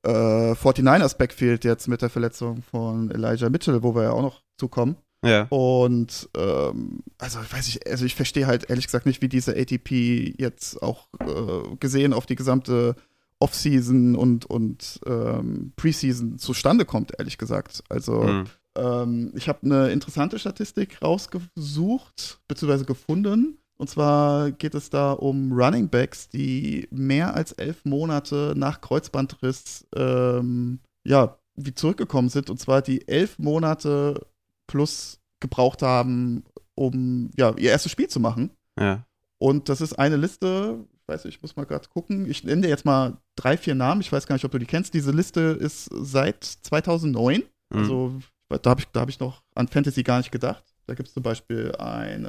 äh, 0.03 0.53
49ers 0.53 1.17
Backfield 1.17 1.65
jetzt 1.65 1.89
mit 1.89 2.01
der 2.01 2.09
Verletzung 2.09 2.61
von 2.61 3.11
Elijah 3.11 3.49
Mitchell, 3.49 3.83
wo 3.83 3.93
wir 3.93 4.03
ja 4.03 4.11
auch 4.11 4.21
noch 4.21 4.41
zukommen. 4.57 4.95
Ja. 5.23 5.43
Und 5.49 6.29
ähm, 6.35 7.03
also 7.19 7.39
ich 7.41 7.53
weiß 7.53 7.65
nicht, 7.67 7.87
also 7.87 8.05
ich 8.05 8.15
verstehe 8.15 8.47
halt 8.47 8.69
ehrlich 8.69 8.85
gesagt 8.85 9.05
nicht, 9.05 9.21
wie 9.21 9.29
diese 9.29 9.55
ATP 9.55 10.33
jetzt 10.39 10.81
auch 10.81 11.07
äh, 11.19 11.75
gesehen 11.79 12.13
auf 12.13 12.25
die 12.25 12.35
gesamte 12.35 12.95
Offseason 13.39 14.15
und, 14.15 14.45
und 14.45 14.99
ähm, 15.05 15.73
Preseason 15.75 16.37
zustande 16.37 16.85
kommt, 16.85 17.13
ehrlich 17.17 17.37
gesagt. 17.37 17.83
Also 17.89 18.21
Mhm. 18.23 18.45
ähm, 18.75 19.31
ich 19.35 19.47
habe 19.47 19.59
eine 19.63 19.89
interessante 19.91 20.39
Statistik 20.39 21.01
rausgesucht, 21.01 22.39
beziehungsweise 22.47 22.85
gefunden. 22.85 23.57
Und 23.77 23.89
zwar 23.89 24.51
geht 24.51 24.75
es 24.75 24.91
da 24.91 25.11
um 25.13 25.51
Running 25.53 25.89
Backs, 25.89 26.29
die 26.29 26.87
mehr 26.91 27.33
als 27.33 27.51
elf 27.53 27.83
Monate 27.83 28.53
nach 28.55 28.79
Kreuzbandriss 28.79 29.87
ähm, 29.95 30.79
ja, 31.03 31.37
wie 31.55 31.73
zurückgekommen 31.73 32.29
sind. 32.29 32.51
Und 32.51 32.59
zwar 32.59 32.83
die 32.83 33.07
elf 33.07 33.39
Monate 33.39 34.27
plus 34.71 35.19
gebraucht 35.41 35.81
haben, 35.81 36.45
um 36.75 37.29
ja, 37.35 37.53
ihr 37.57 37.71
erstes 37.71 37.91
Spiel 37.91 38.07
zu 38.07 38.21
machen. 38.21 38.51
Ja. 38.79 39.05
Und 39.37 39.67
das 39.67 39.81
ist 39.81 39.93
eine 39.99 40.15
Liste, 40.15 40.85
ich 40.93 41.07
weiß 41.07 41.25
nicht, 41.25 41.35
ich 41.35 41.41
muss 41.41 41.57
mal 41.57 41.65
gerade 41.65 41.89
gucken. 41.89 42.29
Ich 42.29 42.43
nenne 42.43 42.61
dir 42.61 42.69
jetzt 42.69 42.85
mal 42.85 43.17
drei, 43.35 43.57
vier 43.57 43.75
Namen. 43.75 44.01
Ich 44.01 44.11
weiß 44.11 44.27
gar 44.27 44.35
nicht, 44.35 44.45
ob 44.45 44.51
du 44.51 44.59
die 44.59 44.65
kennst. 44.65 44.93
Diese 44.93 45.11
Liste 45.11 45.41
ist 45.59 45.89
seit 45.91 46.43
2009. 46.43 47.43
Mhm. 47.69 47.77
Also 47.77 48.13
da 48.61 48.69
habe 48.69 48.81
ich, 48.81 48.87
da 48.87 49.01
hab 49.01 49.09
ich 49.09 49.19
noch 49.19 49.43
an 49.55 49.67
Fantasy 49.67 50.03
gar 50.03 50.19
nicht 50.19 50.31
gedacht. 50.31 50.63
Da 50.87 50.93
gibt 50.93 51.09
es 51.09 51.13
zum 51.13 51.23
Beispiel 51.23 51.75
einen 51.77 52.25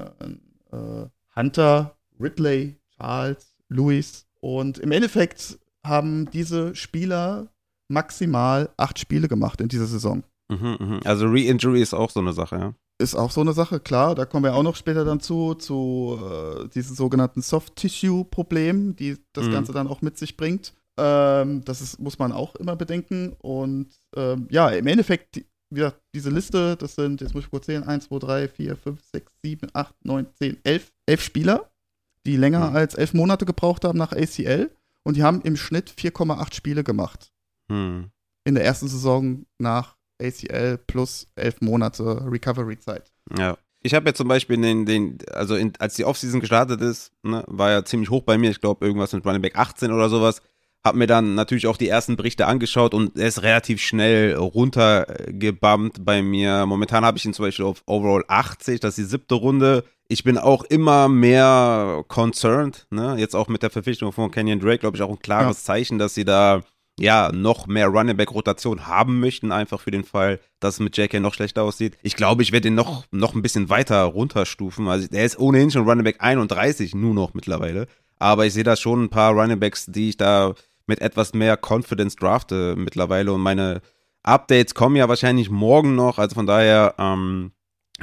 äh, 0.73 1.07
Hunter, 1.37 1.97
Ridley, 2.19 2.77
Charles, 2.97 3.55
Lewis. 3.69 4.27
Und 4.41 4.79
im 4.79 4.91
Endeffekt 4.91 5.59
haben 5.85 6.29
diese 6.31 6.75
Spieler 6.75 7.49
maximal 7.89 8.71
acht 8.77 8.99
Spiele 8.99 9.29
gemacht 9.29 9.61
in 9.61 9.69
dieser 9.69 9.87
Saison. 9.87 10.25
Mhm, 10.61 10.77
mhm. 10.79 11.01
Also 11.05 11.27
Re-Injury 11.27 11.81
ist 11.83 11.95
auch 11.95 12.11
so 12.11 12.21
eine 12.21 12.33
Sache, 12.33 12.57
ja. 12.57 12.75
Ist 12.99 13.15
auch 13.15 13.31
so 13.31 13.41
eine 13.41 13.53
Sache, 13.53 13.81
klar. 13.81 14.15
Da 14.15 14.25
kommen 14.27 14.45
wir 14.45 14.55
auch 14.55 14.63
noch 14.63 14.77
später 14.77 15.05
dann 15.05 15.21
zu, 15.21 15.55
zu 15.55 16.19
äh, 16.23 16.69
diesen 16.69 16.95
sogenannten 16.95 17.43
Soft-Tissue-Problemen, 17.43 18.97
die 18.97 19.17
das 19.33 19.47
Mhm. 19.47 19.53
Ganze 19.53 19.73
dann 19.73 19.89
auch 19.89 20.03
mit 20.03 20.19
sich 20.19 20.37
bringt. 20.37 20.75
Ähm, 20.99 21.65
das 21.65 21.81
ist, 21.81 21.99
muss 22.01 22.19
man 22.19 22.33
auch 22.33 22.55
immer 22.57 22.77
bedenken. 22.77 23.35
Und 23.39 23.89
ähm, 24.17 24.47
ja, 24.51 24.69
im 24.71 24.87
Endeffekt, 24.87 25.37
die, 25.37 25.47
wie 25.71 25.77
gesagt, 25.77 26.01
diese 26.15 26.31
Liste, 26.31 26.77
das 26.77 26.95
sind, 26.95 27.21
jetzt 27.21 27.35
muss 27.35 27.45
ich 27.45 27.51
kurz 27.51 27.67
zählen, 27.67 27.83
1, 27.85 28.05
2, 28.09 28.19
3, 28.19 28.49
4, 28.49 28.77
5, 28.77 29.01
6, 29.13 29.33
7, 29.43 29.69
8, 29.73 29.95
9, 30.05 30.27
10, 30.35 30.59
11, 30.65 30.93
11 31.07 31.23
Spieler, 31.23 31.71
die 32.27 32.37
länger 32.37 32.71
Mhm. 32.71 32.77
als 32.77 32.95
elf 32.95 33.15
Monate 33.15 33.47
gebraucht 33.47 33.85
haben 33.85 33.99
nach 33.99 34.13
ACL. 34.13 34.71
Und 35.05 35.17
die 35.17 35.25
haben 35.25 35.41
im 35.43 35.57
Schnitt 35.57 35.91
4,8 35.91 36.55
Spiele 36.55 36.85
gemacht 36.85 37.33
Hm. 37.71 38.11
in 38.45 38.55
der 38.55 38.65
ersten 38.65 38.87
Saison 38.87 39.45
nach 39.59 39.97
ACL 40.23 40.79
plus 40.79 41.27
elf 41.35 41.61
Monate 41.61 42.23
Recovery-Zeit. 42.31 43.11
Ja. 43.37 43.57
Ich 43.83 43.95
habe 43.95 44.09
ja 44.09 44.15
zum 44.15 44.29
Beispiel 44.29 44.57
den, 44.59 44.87
den 44.87 45.19
also 45.33 45.57
in, 45.57 45.73
als 45.79 45.95
die 45.95 46.05
Offseason 46.05 46.41
gestartet 46.41 46.81
ist, 46.81 47.13
ne, 47.23 47.43
war 47.49 47.71
ja 47.71 47.85
ziemlich 47.85 48.11
hoch 48.11 48.23
bei 48.23 48.39
mir. 48.39 48.51
Ich 48.51 48.61
glaube, 48.61 48.87
irgendwas 48.87 49.13
mit 49.13 49.27
Running 49.27 49.43
Back 49.43 49.59
18 49.59 49.91
oder 49.91 50.09
sowas. 50.09 50.41
Hab 50.85 50.95
mir 50.95 51.07
dann 51.07 51.35
natürlich 51.35 51.67
auch 51.67 51.77
die 51.77 51.89
ersten 51.89 52.17
Berichte 52.17 52.47
angeschaut 52.47 52.95
und 52.95 53.17
er 53.17 53.29
ist 53.29 53.43
relativ 53.43 53.81
schnell 53.81 54.35
runtergebammt 54.35 56.05
bei 56.05 56.23
mir. 56.23 56.67
Momentan 56.67 57.05
habe 57.05 57.19
ich 57.19 57.25
ihn 57.25 57.35
zum 57.35 57.45
Beispiel 57.45 57.65
auf 57.65 57.83
Overall 57.87 58.25
80, 58.27 58.81
das 58.81 58.99
ist 58.99 59.05
die 59.05 59.11
siebte 59.11 59.37
Runde. 59.37 59.85
Ich 60.09 60.25
bin 60.25 60.39
auch 60.39 60.65
immer 60.65 61.09
mehr 61.09 62.05
concerned, 62.09 62.87
ne? 62.91 63.17
Jetzt 63.17 63.35
auch 63.35 63.49
mit 63.49 63.63
der 63.63 63.71
Verpflichtung 63.71 64.13
von 64.13 64.31
Kenyon 64.31 64.61
Drake, 64.61 64.79
glaube 64.79 64.97
ich, 64.97 65.03
auch 65.03 65.11
ein 65.11 65.21
klares 65.21 65.65
Zeichen, 65.65 65.99
dass 65.99 66.15
sie 66.15 66.25
da 66.25 66.63
ja, 67.01 67.31
noch 67.33 67.67
mehr 67.67 67.89
Running 67.89 68.17
Back 68.17 68.33
Rotation 68.33 68.87
haben 68.87 69.21
möchten, 69.21 69.51
einfach 69.51 69.81
für 69.81 69.91
den 69.91 70.05
Fall, 70.05 70.41
dass 70.61 70.75
es 70.75 70.81
mit 70.81 70.97
JK 70.97 71.21
noch 71.21 71.35
schlechter 71.35 71.63
aussieht. 71.63 71.97
Ich 72.03 72.17
glaube, 72.17 72.43
ich 72.43 72.53
werde 72.53 72.69
ihn 72.69 72.75
noch, 72.75 73.05
noch 73.11 73.35
ein 73.35 73.43
bisschen 73.43 73.71
weiter 73.71 74.03
runterstufen. 74.05 74.89
Also, 74.89 75.09
der 75.09 75.25
ist 75.25 75.39
ohnehin 75.39 75.71
schon 75.71 75.89
Running 75.89 76.05
Back 76.05 76.17
31, 76.21 76.95
nur 76.95 77.15
noch 77.15 77.35
mittlerweile. 77.35 77.87
Aber 78.19 78.47
ich 78.47 78.53
sehe 78.53 78.65
da 78.65 78.77
schon 78.77 79.05
ein 79.05 79.09
paar 79.09 79.33
Running 79.33 79.59
Backs, 79.59 79.87
die 79.87 80.11
ich 80.11 80.17
da 80.17 80.55
mit 80.87 81.01
etwas 81.01 81.33
mehr 81.33 81.59
Confidence 81.61 82.17
drafte 82.17 82.75
mittlerweile. 82.77 83.33
Und 83.33 83.41
meine 83.41 83.81
Updates 84.23 84.75
kommen 84.75 84.97
ja 84.97 85.09
wahrscheinlich 85.09 85.51
morgen 85.51 85.95
noch. 85.95 86.19
Also 86.19 86.35
von 86.35 86.47
daher, 86.47 86.95
ähm, 86.99 87.53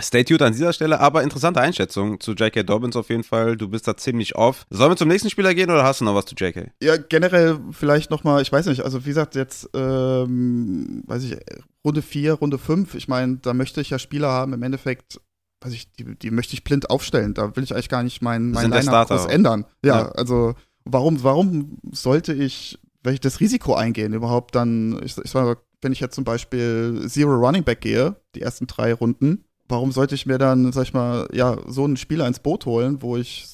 Stay 0.02 0.24
tuned 0.24 0.42
an 0.42 0.54
dieser 0.54 0.74
Stelle, 0.74 1.00
aber 1.00 1.24
interessante 1.24 1.60
Einschätzung 1.62 2.20
zu 2.20 2.34
J.K. 2.34 2.64
Dobbins 2.64 2.96
auf 2.96 3.10
jeden 3.10 3.24
Fall. 3.24 3.58
Du 3.58 3.68
bist 3.68 3.88
da 3.88 3.96
ziemlich 3.98 4.36
off. 4.36 4.66
Sollen 4.70 4.92
wir 4.92 4.96
zum 4.98 5.08
nächsten 5.08 5.30
Spieler 5.30 5.54
gehen 5.54 5.70
oder 5.70 5.84
hast 5.84 6.02
du 6.02 6.06
noch 6.06 6.16
was 6.16 6.26
zu 6.26 6.36
J.K.? 6.36 6.72
Ja, 6.82 6.98
generell 6.98 7.60
vielleicht 7.72 8.12
nochmal, 8.12 8.42
ich 8.42 8.52
weiß 8.52 8.66
nicht, 8.68 8.82
also 8.84 9.06
wie 9.06 9.10
gesagt, 9.10 9.36
jetzt, 9.36 9.70
ähm, 9.74 11.04
weiß 11.08 11.24
ich, 11.24 11.38
Runde 11.86 12.02
4, 12.02 12.34
Runde 12.34 12.58
5, 12.58 12.96
ich 12.96 13.08
meine, 13.08 13.38
da 13.38 13.54
möchte 13.54 13.82
ich 13.82 13.90
ja 13.90 14.00
Spieler 14.00 14.30
haben, 14.30 14.54
im 14.54 14.64
Endeffekt, 14.64 15.20
weiß 15.62 15.74
ich, 15.74 15.92
die, 15.94 16.16
die 16.18 16.32
möchte 16.32 16.54
ich 16.54 16.64
blind 16.64 16.90
aufstellen. 16.90 17.34
Da 17.34 17.56
will 17.56 17.64
ich 17.64 17.74
eigentlich 17.74 17.90
gar 17.90 18.04
nicht 18.04 18.22
mein, 18.22 18.52
mein 18.52 18.72
Line-Up 18.72 19.08
groß 19.10 19.26
ändern. 19.28 19.66
Ja, 19.84 20.00
Ja. 20.00 20.10
also 20.10 20.56
warum, 20.86 21.24
warum 21.24 21.78
sollte 21.92 22.34
ich, 22.34 22.80
wenn 23.04 23.14
ich 23.14 23.20
das 23.22 23.40
Risiko 23.40 23.76
eingehen, 23.76 24.14
überhaupt 24.14 24.56
dann, 24.56 24.94
ich, 25.04 25.18
ich 25.18 25.32
sag 25.32 25.44
mal, 25.46 25.58
wenn 25.82 25.94
ich 25.94 26.00
jetzt 26.02 26.16
zum 26.16 26.26
Beispiel 26.26 27.06
Zero 27.08 27.36
Running 27.36 27.64
Back 27.64 27.82
gehe, 27.82 28.18
die 28.36 28.42
ersten 28.42 28.68
drei 28.68 28.94
Runden, 28.94 29.46
warum 29.70 29.92
sollte 29.92 30.16
ich 30.16 30.26
mir 30.26 30.38
dann, 30.38 30.72
sag 30.72 30.84
ich 30.84 30.94
mal, 30.94 31.28
ja, 31.32 31.58
so 31.68 31.86
einen 31.86 31.98
Spieler 31.98 32.28
ins 32.28 32.40
Boot 32.40 32.66
holen, 32.66 33.02
wo 33.02 33.16
ich 33.16 33.48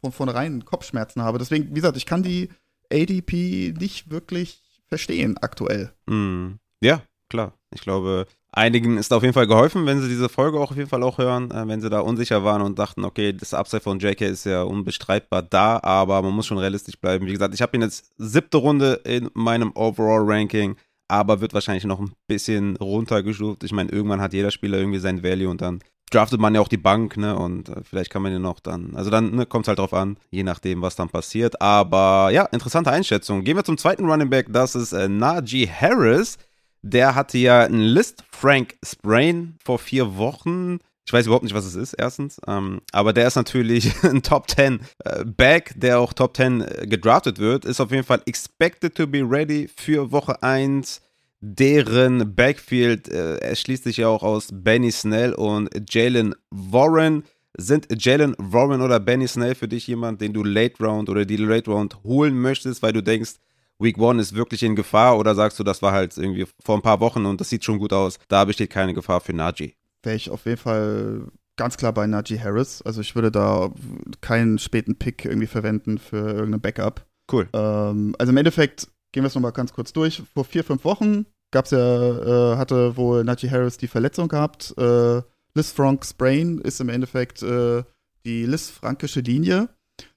von 0.00 0.12
vornherein 0.12 0.64
Kopfschmerzen 0.64 1.22
habe? 1.22 1.38
Deswegen, 1.38 1.70
wie 1.70 1.80
gesagt, 1.80 1.96
ich 1.96 2.06
kann 2.06 2.22
die 2.22 2.48
ADP 2.90 3.74
nicht 3.78 4.10
wirklich 4.10 4.62
verstehen 4.88 5.36
aktuell. 5.38 5.92
Mm, 6.06 6.54
ja, 6.80 7.02
klar. 7.28 7.52
Ich 7.74 7.80
glaube, 7.80 8.26
einigen 8.52 8.96
ist 8.96 9.12
auf 9.12 9.22
jeden 9.22 9.34
Fall 9.34 9.46
geholfen, 9.46 9.84
wenn 9.86 10.00
sie 10.00 10.08
diese 10.08 10.28
Folge 10.28 10.58
auch 10.58 10.70
auf 10.70 10.76
jeden 10.76 10.88
Fall 10.88 11.02
auch 11.02 11.18
hören, 11.18 11.50
äh, 11.50 11.66
wenn 11.66 11.80
sie 11.80 11.90
da 11.90 12.00
unsicher 12.00 12.44
waren 12.44 12.62
und 12.62 12.78
dachten, 12.78 13.04
okay, 13.04 13.32
das 13.32 13.52
Upside 13.52 13.82
von 13.82 13.98
JK 13.98 14.22
ist 14.22 14.46
ja 14.46 14.62
unbestreitbar 14.62 15.42
da, 15.42 15.80
aber 15.82 16.22
man 16.22 16.32
muss 16.32 16.46
schon 16.46 16.58
realistisch 16.58 16.98
bleiben. 16.98 17.26
Wie 17.26 17.32
gesagt, 17.32 17.54
ich 17.54 17.62
habe 17.62 17.76
ihn 17.76 17.82
jetzt 17.82 18.12
siebte 18.16 18.56
Runde 18.58 19.00
in 19.04 19.28
meinem 19.34 19.72
Overall-Ranking, 19.74 20.76
aber 21.08 21.40
wird 21.40 21.54
wahrscheinlich 21.54 21.84
noch 21.84 22.00
ein 22.00 22.12
bisschen 22.26 22.76
runtergestuft. 22.76 23.64
Ich 23.64 23.72
meine, 23.72 23.90
irgendwann 23.90 24.20
hat 24.20 24.32
jeder 24.32 24.50
Spieler 24.50 24.78
irgendwie 24.78 24.98
sein 24.98 25.22
Value 25.22 25.48
und 25.48 25.60
dann 25.60 25.80
draftet 26.10 26.40
man 26.40 26.54
ja 26.54 26.60
auch 26.60 26.68
die 26.68 26.76
Bank, 26.76 27.16
ne? 27.16 27.36
Und 27.36 27.68
äh, 27.68 27.82
vielleicht 27.82 28.10
kann 28.10 28.22
man 28.22 28.32
ihn 28.32 28.42
noch 28.42 28.60
dann, 28.60 28.94
also 28.94 29.10
dann 29.10 29.34
ne, 29.34 29.46
kommt 29.46 29.64
es 29.64 29.68
halt 29.68 29.78
drauf 29.78 29.94
an, 29.94 30.16
je 30.30 30.42
nachdem, 30.42 30.82
was 30.82 30.96
dann 30.96 31.08
passiert. 31.08 31.60
Aber 31.60 32.30
ja, 32.32 32.44
interessante 32.46 32.90
Einschätzung. 32.90 33.44
Gehen 33.44 33.56
wir 33.56 33.64
zum 33.64 33.78
zweiten 33.78 34.08
Running 34.08 34.30
Back, 34.30 34.46
das 34.50 34.74
ist 34.74 34.92
äh, 34.92 35.08
Najee 35.08 35.68
Harris. 35.68 36.38
Der 36.82 37.14
hatte 37.16 37.38
ja 37.38 37.64
einen 37.64 37.80
List 37.80 38.22
Frank 38.30 38.76
Sprain 38.84 39.56
vor 39.64 39.78
vier 39.78 40.16
Wochen. 40.16 40.78
Ich 41.06 41.12
weiß 41.12 41.26
überhaupt 41.26 41.44
nicht, 41.44 41.54
was 41.54 41.64
es 41.64 41.76
ist, 41.76 41.94
erstens. 41.94 42.40
Ähm, 42.48 42.80
aber 42.90 43.12
der 43.12 43.28
ist 43.28 43.36
natürlich 43.36 43.92
ein 44.02 44.22
Top 44.22 44.50
10 44.50 44.80
äh, 45.04 45.24
Back, 45.24 45.72
der 45.76 46.00
auch 46.00 46.12
Top 46.12 46.36
10 46.36 46.60
äh, 46.60 46.86
gedraftet 46.86 47.38
wird. 47.38 47.64
Ist 47.64 47.80
auf 47.80 47.92
jeden 47.92 48.04
Fall 48.04 48.22
expected 48.26 48.94
to 48.96 49.06
be 49.06 49.22
ready 49.22 49.68
für 49.74 50.10
Woche 50.10 50.42
1 50.42 51.00
deren 51.40 52.34
Backfield 52.34 53.08
äh, 53.08 53.36
erschließt 53.36 53.84
sich 53.84 53.98
ja 53.98 54.08
auch 54.08 54.22
aus 54.22 54.48
Benny 54.52 54.90
Snell 54.90 55.34
und 55.34 55.70
Jalen 55.90 56.34
Warren. 56.50 57.24
Sind 57.56 57.86
Jalen 58.04 58.34
Warren 58.38 58.82
oder 58.82 58.98
Benny 58.98 59.28
Snell 59.28 59.54
für 59.54 59.68
dich 59.68 59.86
jemand, 59.86 60.20
den 60.20 60.32
du 60.32 60.42
Late 60.42 60.82
Round 60.84 61.08
oder 61.08 61.24
die 61.24 61.36
Late 61.36 61.70
Round 61.70 62.02
holen 62.04 62.38
möchtest, 62.38 62.82
weil 62.82 62.92
du 62.92 63.02
denkst, 63.02 63.34
Week 63.78 63.98
One 63.98 64.20
ist 64.20 64.34
wirklich 64.34 64.62
in 64.62 64.74
Gefahr 64.74 65.18
oder 65.18 65.34
sagst 65.34 65.58
du, 65.58 65.62
das 65.62 65.82
war 65.82 65.92
halt 65.92 66.16
irgendwie 66.16 66.46
vor 66.64 66.76
ein 66.76 66.82
paar 66.82 67.00
Wochen 67.00 67.26
und 67.26 67.40
das 67.40 67.50
sieht 67.50 67.64
schon 67.64 67.78
gut 67.78 67.92
aus, 67.92 68.18
da 68.28 68.44
besteht 68.44 68.70
keine 68.70 68.94
Gefahr 68.94 69.20
für 69.20 69.34
Najee? 69.34 69.74
Wäre 70.06 70.16
ich 70.16 70.30
auf 70.30 70.46
jeden 70.46 70.56
Fall 70.56 71.26
ganz 71.56 71.76
klar 71.76 71.92
bei 71.92 72.06
Najee 72.06 72.38
Harris. 72.38 72.80
Also 72.82 73.00
ich 73.00 73.16
würde 73.16 73.32
da 73.32 73.72
keinen 74.20 74.58
späten 74.58 74.94
Pick 74.94 75.24
irgendwie 75.24 75.48
verwenden 75.48 75.98
für 75.98 76.30
irgendein 76.30 76.60
Backup. 76.60 77.04
Cool. 77.30 77.48
Ähm, 77.52 78.14
also 78.16 78.30
im 78.30 78.36
Endeffekt 78.36 78.86
gehen 79.10 79.24
wir 79.24 79.28
es 79.28 79.34
nochmal 79.34 79.50
ganz 79.50 79.72
kurz 79.72 79.92
durch. 79.92 80.22
Vor 80.32 80.44
vier, 80.44 80.62
fünf 80.62 80.84
Wochen 80.84 81.26
gab's 81.50 81.72
ja, 81.72 81.78
äh, 81.78 82.56
hatte 82.56 82.96
wohl 82.96 83.24
Najee 83.24 83.50
Harris 83.50 83.78
die 83.78 83.88
Verletzung 83.88 84.28
gehabt. 84.28 84.74
Äh, 84.78 85.22
Liz 85.54 85.72
Frank 85.72 86.04
Sprain 86.06 86.58
ist 86.58 86.80
im 86.80 86.88
Endeffekt 86.88 87.42
äh, 87.42 87.82
die 88.24 88.46
Liz-frankische 88.46 89.20
Linie. 89.20 89.68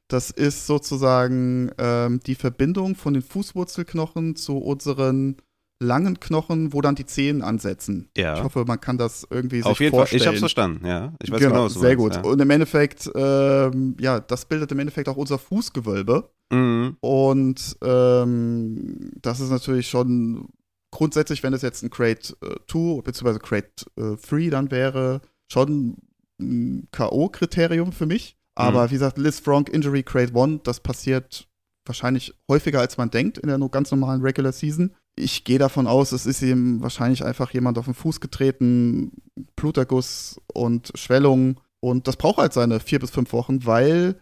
Das 0.08 0.30
ist 0.30 0.68
sozusagen 0.68 1.72
ähm, 1.80 2.20
die 2.28 2.36
Verbindung 2.36 2.96
von 2.96 3.16
den 3.16 3.24
Fußwurzelknochen 3.24 4.36
zu 4.36 4.58
unseren 4.58 5.38
langen 5.82 6.20
Knochen, 6.20 6.74
wo 6.74 6.82
dann 6.82 6.96
die 6.96 7.06
Zehen 7.06 7.42
ansetzen. 7.42 8.10
Ja. 8.18 8.36
Ich 8.38 8.44
hoffe, 8.44 8.66
man 8.66 8.82
kann 8.82 8.98
das 8.98 9.26
irgendwie 9.30 9.58
sich 9.58 9.66
Auf 9.66 9.80
jeden 9.80 9.96
vorstellen. 9.96 10.20
Fall, 10.20 10.26
ich 10.26 10.28
hab's 10.28 10.40
verstanden, 10.40 10.86
ja. 10.86 11.14
Ich 11.24 11.32
weiß 11.32 11.40
genau, 11.40 11.66
was 11.66 11.74
du 11.76 11.80
sehr 11.80 11.98
meinst, 11.98 12.18
gut. 12.18 12.26
Ja. 12.26 12.32
Und 12.32 12.42
im 12.42 12.50
Endeffekt, 12.50 13.10
ähm, 13.16 13.96
ja, 14.00 14.20
das 14.20 14.46
bildet 14.46 14.72
im 14.74 14.80
Endeffekt 14.80 15.08
auch 15.08 15.16
unser 15.18 15.38
Fußgewölbe. 15.40 16.30
Mhm. 16.52 16.98
Und 17.00 17.78
ähm, 17.84 19.12
das 19.22 19.40
ist 19.40 19.50
natürlich 19.52 19.88
schon 19.88 20.50
grundsätzlich, 20.92 21.44
wenn 21.44 21.54
es 21.54 21.62
jetzt 21.62 21.84
ein 21.84 21.90
Crate 21.90 22.36
äh, 22.42 22.56
2 22.68 23.02
bzw. 23.02 23.40
Crate 23.40 23.86
äh, 23.98 24.16
3 24.18 24.50
dann 24.50 24.72
wäre, 24.72 25.22
schon 25.52 25.96
ein 26.40 26.88
K.O.-Kriterium 26.92 27.92
für 27.92 28.06
mich. 28.06 28.38
Aber 28.56 28.84
Mhm. 28.86 28.90
wie 28.90 28.94
gesagt, 28.96 29.18
Liz 29.18 29.40
Frank 29.40 29.70
Injury 29.70 30.04
Crate 30.04 30.34
1, 30.36 30.62
das 30.64 30.80
passiert 30.82 31.48
wahrscheinlich 31.86 32.34
häufiger, 32.50 32.80
als 32.82 32.98
man 32.98 33.10
denkt 33.10 33.38
in 33.38 33.48
der 33.48 33.58
ganz 33.70 33.92
normalen 33.92 34.22
Regular 34.22 34.52
Season. 34.52 34.94
Ich 35.20 35.44
gehe 35.44 35.60
davon 35.60 35.86
aus, 35.86 36.14
es 36.14 36.26
ist 36.26 36.42
ihm 36.42 36.82
wahrscheinlich 36.82 37.26
einfach 37.26 37.52
jemand 37.52 37.78
auf 37.78 37.86
den 37.86 37.94
Fuß 37.94 38.22
getreten, 38.22 39.12
Bluterguss 39.58 40.40
und 40.54 40.94
Schwellung. 40.96 41.60
Und 41.82 42.08
das 42.08 42.16
braucht 42.16 42.38
halt 42.38 42.54
seine 42.54 42.80
vier 42.80 43.00
bis 43.00 43.12
fünf 43.12 43.34
Wochen, 43.34 43.66
weil 43.66 44.16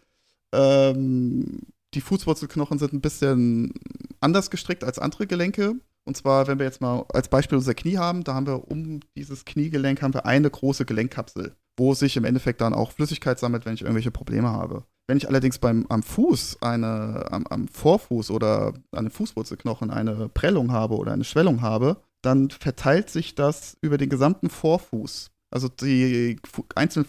ähm, 0.54 1.60
die 1.94 2.02
Fußwurzelknochen 2.02 2.80
sind 2.80 2.94
ein 2.94 3.02
bisschen 3.02 3.74
anders 4.22 4.50
gestrickt 4.50 4.84
als 4.84 4.98
andere 4.98 5.28
Gelenke. 5.28 5.76
Und 6.04 6.18
zwar, 6.18 6.48
wenn 6.48 6.58
wir 6.58 6.66
jetzt 6.66 6.82
mal 6.82 7.06
als 7.14 7.28
Beispiel 7.28 7.58
unser 7.58 7.76
Knie 7.76 7.98
haben, 7.98 8.24
da 8.24 8.34
haben 8.34 8.48
wir 8.48 8.72
um 8.72 9.02
dieses 9.16 9.46
Kniegelenk 9.46 10.02
haben 10.02 10.16
wir 10.16 10.26
eine 10.26 10.50
große 10.50 10.86
Gelenkkapsel, 10.86 11.56
wo 11.78 11.94
sich 11.94 12.18
im 12.18 12.26
Endeffekt 12.26 12.62
dann 12.62 12.74
auch 12.74 12.92
Flüssigkeit 12.92 13.38
sammelt, 13.38 13.66
wenn 13.66 13.76
ich 13.76 13.82
irgendwelche 13.82 14.12
Probleme 14.12 14.50
habe. 14.50 14.84
Wenn 15.08 15.18
ich 15.18 15.28
allerdings 15.28 15.58
beim, 15.58 15.86
am 15.88 16.04
Fuß 16.04 16.62
eine, 16.62 17.26
am, 17.32 17.48
am 17.48 17.68
Vorfuß 17.68 18.30
oder 18.32 18.74
an 18.92 19.06
den 19.06 19.12
Fußwurzelknochen 19.12 19.90
eine 19.90 20.30
Prellung 20.30 20.72
habe 20.72 20.98
oder 20.98 21.14
eine 21.14 21.24
Schwellung 21.24 21.62
habe, 21.62 21.98
dann 22.22 22.50
verteilt 22.50 23.10
sich 23.10 23.36
das 23.36 23.78
über 23.82 23.98
den 23.98 24.10
gesamten 24.10 24.50
Vorfuß. 24.50 25.32
Also 25.50 25.70
die 25.70 26.38
einzelnen 26.76 27.08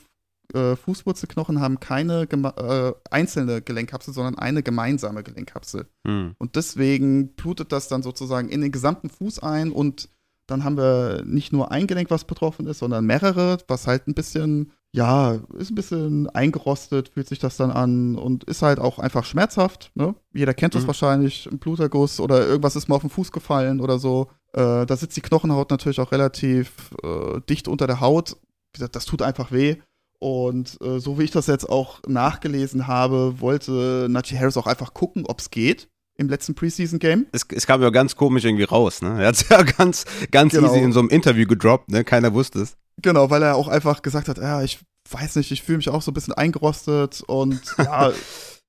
äh, 0.55 0.77
Fußwurzelknochen 0.77 1.61
haben 1.61 1.81
keine 1.81 2.23
äh, 2.23 2.93
einzelne 3.11 3.61
Gelenkkapsel, 3.61 4.15
sondern 4.15 4.39
eine 4.39 4.63
gemeinsame 4.63 5.23
Gelenkkapsel. 5.23 5.87
Mhm. 6.05 6.37
Und 6.39 6.57
deswegen 6.57 7.35
blutet 7.35 7.73
das 7.73 7.89
dann 7.89 8.03
sozusagen 8.03 8.49
in 8.49 8.61
den 8.61 8.73
gesamten 8.73 9.11
Fuß 9.11 9.41
ein 9.41 9.73
und 9.73 10.09
dann 10.47 10.65
haben 10.65 10.79
wir 10.79 11.23
nicht 11.27 11.53
nur 11.53 11.71
ein 11.71 11.87
Gelenk, 11.87 12.11
was 12.11 12.25
betroffen 12.25 12.67
ist, 12.67 12.79
sondern 12.79 13.05
mehrere, 13.05 13.59
was 13.69 13.87
halt 13.87 14.09
ein 14.09 14.15
bisschen, 14.15 14.73
ja, 14.93 15.39
ist 15.59 15.71
ein 15.71 15.75
bisschen 15.75 16.29
eingerostet, 16.31 17.11
fühlt 17.11 17.29
sich 17.29 17.39
das 17.39 17.57
dann 17.57 17.71
an 17.71 18.17
und 18.17 18.45
ist 18.45 18.63
halt 18.63 18.79
auch 18.79 18.99
einfach 18.99 19.25
schmerzhaft. 19.25 19.91
Ne? 19.95 20.15
Jeder 20.33 20.55
kennt 20.55 20.75
das 20.75 20.85
mhm. 20.85 20.89
wahrscheinlich, 20.89 21.49
ein 21.51 21.59
Bluterguss 21.59 22.21
oder 22.21 22.47
irgendwas 22.47 22.77
ist 22.77 22.89
mal 22.89 22.97
auf 22.97 23.03
den 23.03 23.11
Fuß 23.11 23.31
gefallen 23.31 23.81
oder 23.81 23.99
so. 23.99 24.29
Äh, 24.55 24.87
da 24.87 24.97
sitzt 24.97 25.17
die 25.17 25.21
Knochenhaut 25.21 25.71
natürlich 25.71 26.01
auch 26.01 26.13
relativ 26.13 26.95
äh, 27.03 27.41
dicht 27.49 27.69
unter 27.69 27.87
der 27.87 28.01
Haut. 28.01 28.37
Wie 28.73 28.79
gesagt, 28.79 28.97
das 28.97 29.05
tut 29.05 29.21
einfach 29.21 29.53
weh. 29.53 29.77
Und 30.21 30.79
äh, 30.81 30.99
so 30.99 31.19
wie 31.19 31.25
ich 31.25 31.31
das 31.31 31.47
jetzt 31.47 31.69
auch 31.69 32.01
nachgelesen 32.09 32.87
habe, 32.87 33.41
wollte 33.41 34.09
Najee 34.09 34.39
Harris 34.39 34.57
auch 34.57 34.67
einfach 34.67 34.95
gucken, 34.95 35.27
ob 35.27 35.39
es 35.39 35.51
geht 35.51 35.89
im 36.17 36.29
letzten 36.29 36.55
Preseason-Game. 36.55 37.27
Es, 37.31 37.47
es, 37.55 37.67
kam 37.67 37.81
ja 37.81 37.91
ganz 37.91 38.17
komisch 38.17 38.45
irgendwie 38.45 38.65
raus, 38.65 39.03
ne? 39.03 39.23
Er 39.23 39.29
hat 39.29 39.37
es 39.37 39.49
ja 39.51 39.63
ganz, 39.63 40.05
ganz 40.33 40.53
genau. 40.53 40.67
easy 40.67 40.81
in 40.81 40.93
so 40.93 40.99
einem 40.99 41.11
Interview 41.11 41.47
gedroppt, 41.47 41.91
ne? 41.91 42.03
Keiner 42.03 42.35
wusste 42.35 42.63
es. 42.63 42.77
Genau, 43.03 43.31
weil 43.31 43.43
er 43.43 43.57
auch 43.57 43.69
einfach 43.69 44.03
gesagt 44.03 44.29
hat, 44.29 44.39
ja, 44.39 44.63
ich 44.63 44.79
weiß 45.11 45.37
nicht, 45.37 45.51
ich 45.51 45.63
fühle 45.63 45.79
mich 45.79 45.89
auch 45.89 46.03
so 46.03 46.11
ein 46.11 46.15
bisschen 46.15 46.35
eingerostet 46.35 47.23
und 47.27 47.61
ja. 47.79 48.13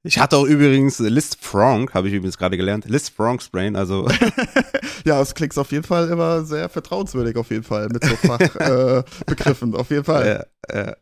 Ich 0.04 0.18
hatte 0.18 0.38
auch 0.38 0.46
übrigens 0.46 1.00
List 1.00 1.40
Frank, 1.42 1.94
habe 1.94 2.08
ich 2.08 2.14
übrigens 2.14 2.38
gerade 2.38 2.56
gelernt. 2.56 2.86
List 2.86 3.10
Frank 3.10 3.42
Sprain, 3.42 3.76
also. 3.76 4.08
ja, 5.06 5.20
es 5.20 5.36
klingt 5.36 5.58
auf 5.58 5.74
jeden 5.74 5.84
Fall 5.84 6.08
immer 6.08 6.46
sehr 6.46 6.70
vertrauenswürdig, 6.70 7.36
auf 7.36 7.52
jeden 7.52 7.64
Fall, 7.64 7.90
mit 7.90 8.06
so 8.06 8.16
Fachbegriffen, 8.16 9.74
äh, 9.76 9.78
auf 9.78 9.90
jeden 9.90 10.06
Fall. 10.06 10.46
Ja, 10.72 10.76
ja. 10.78 10.96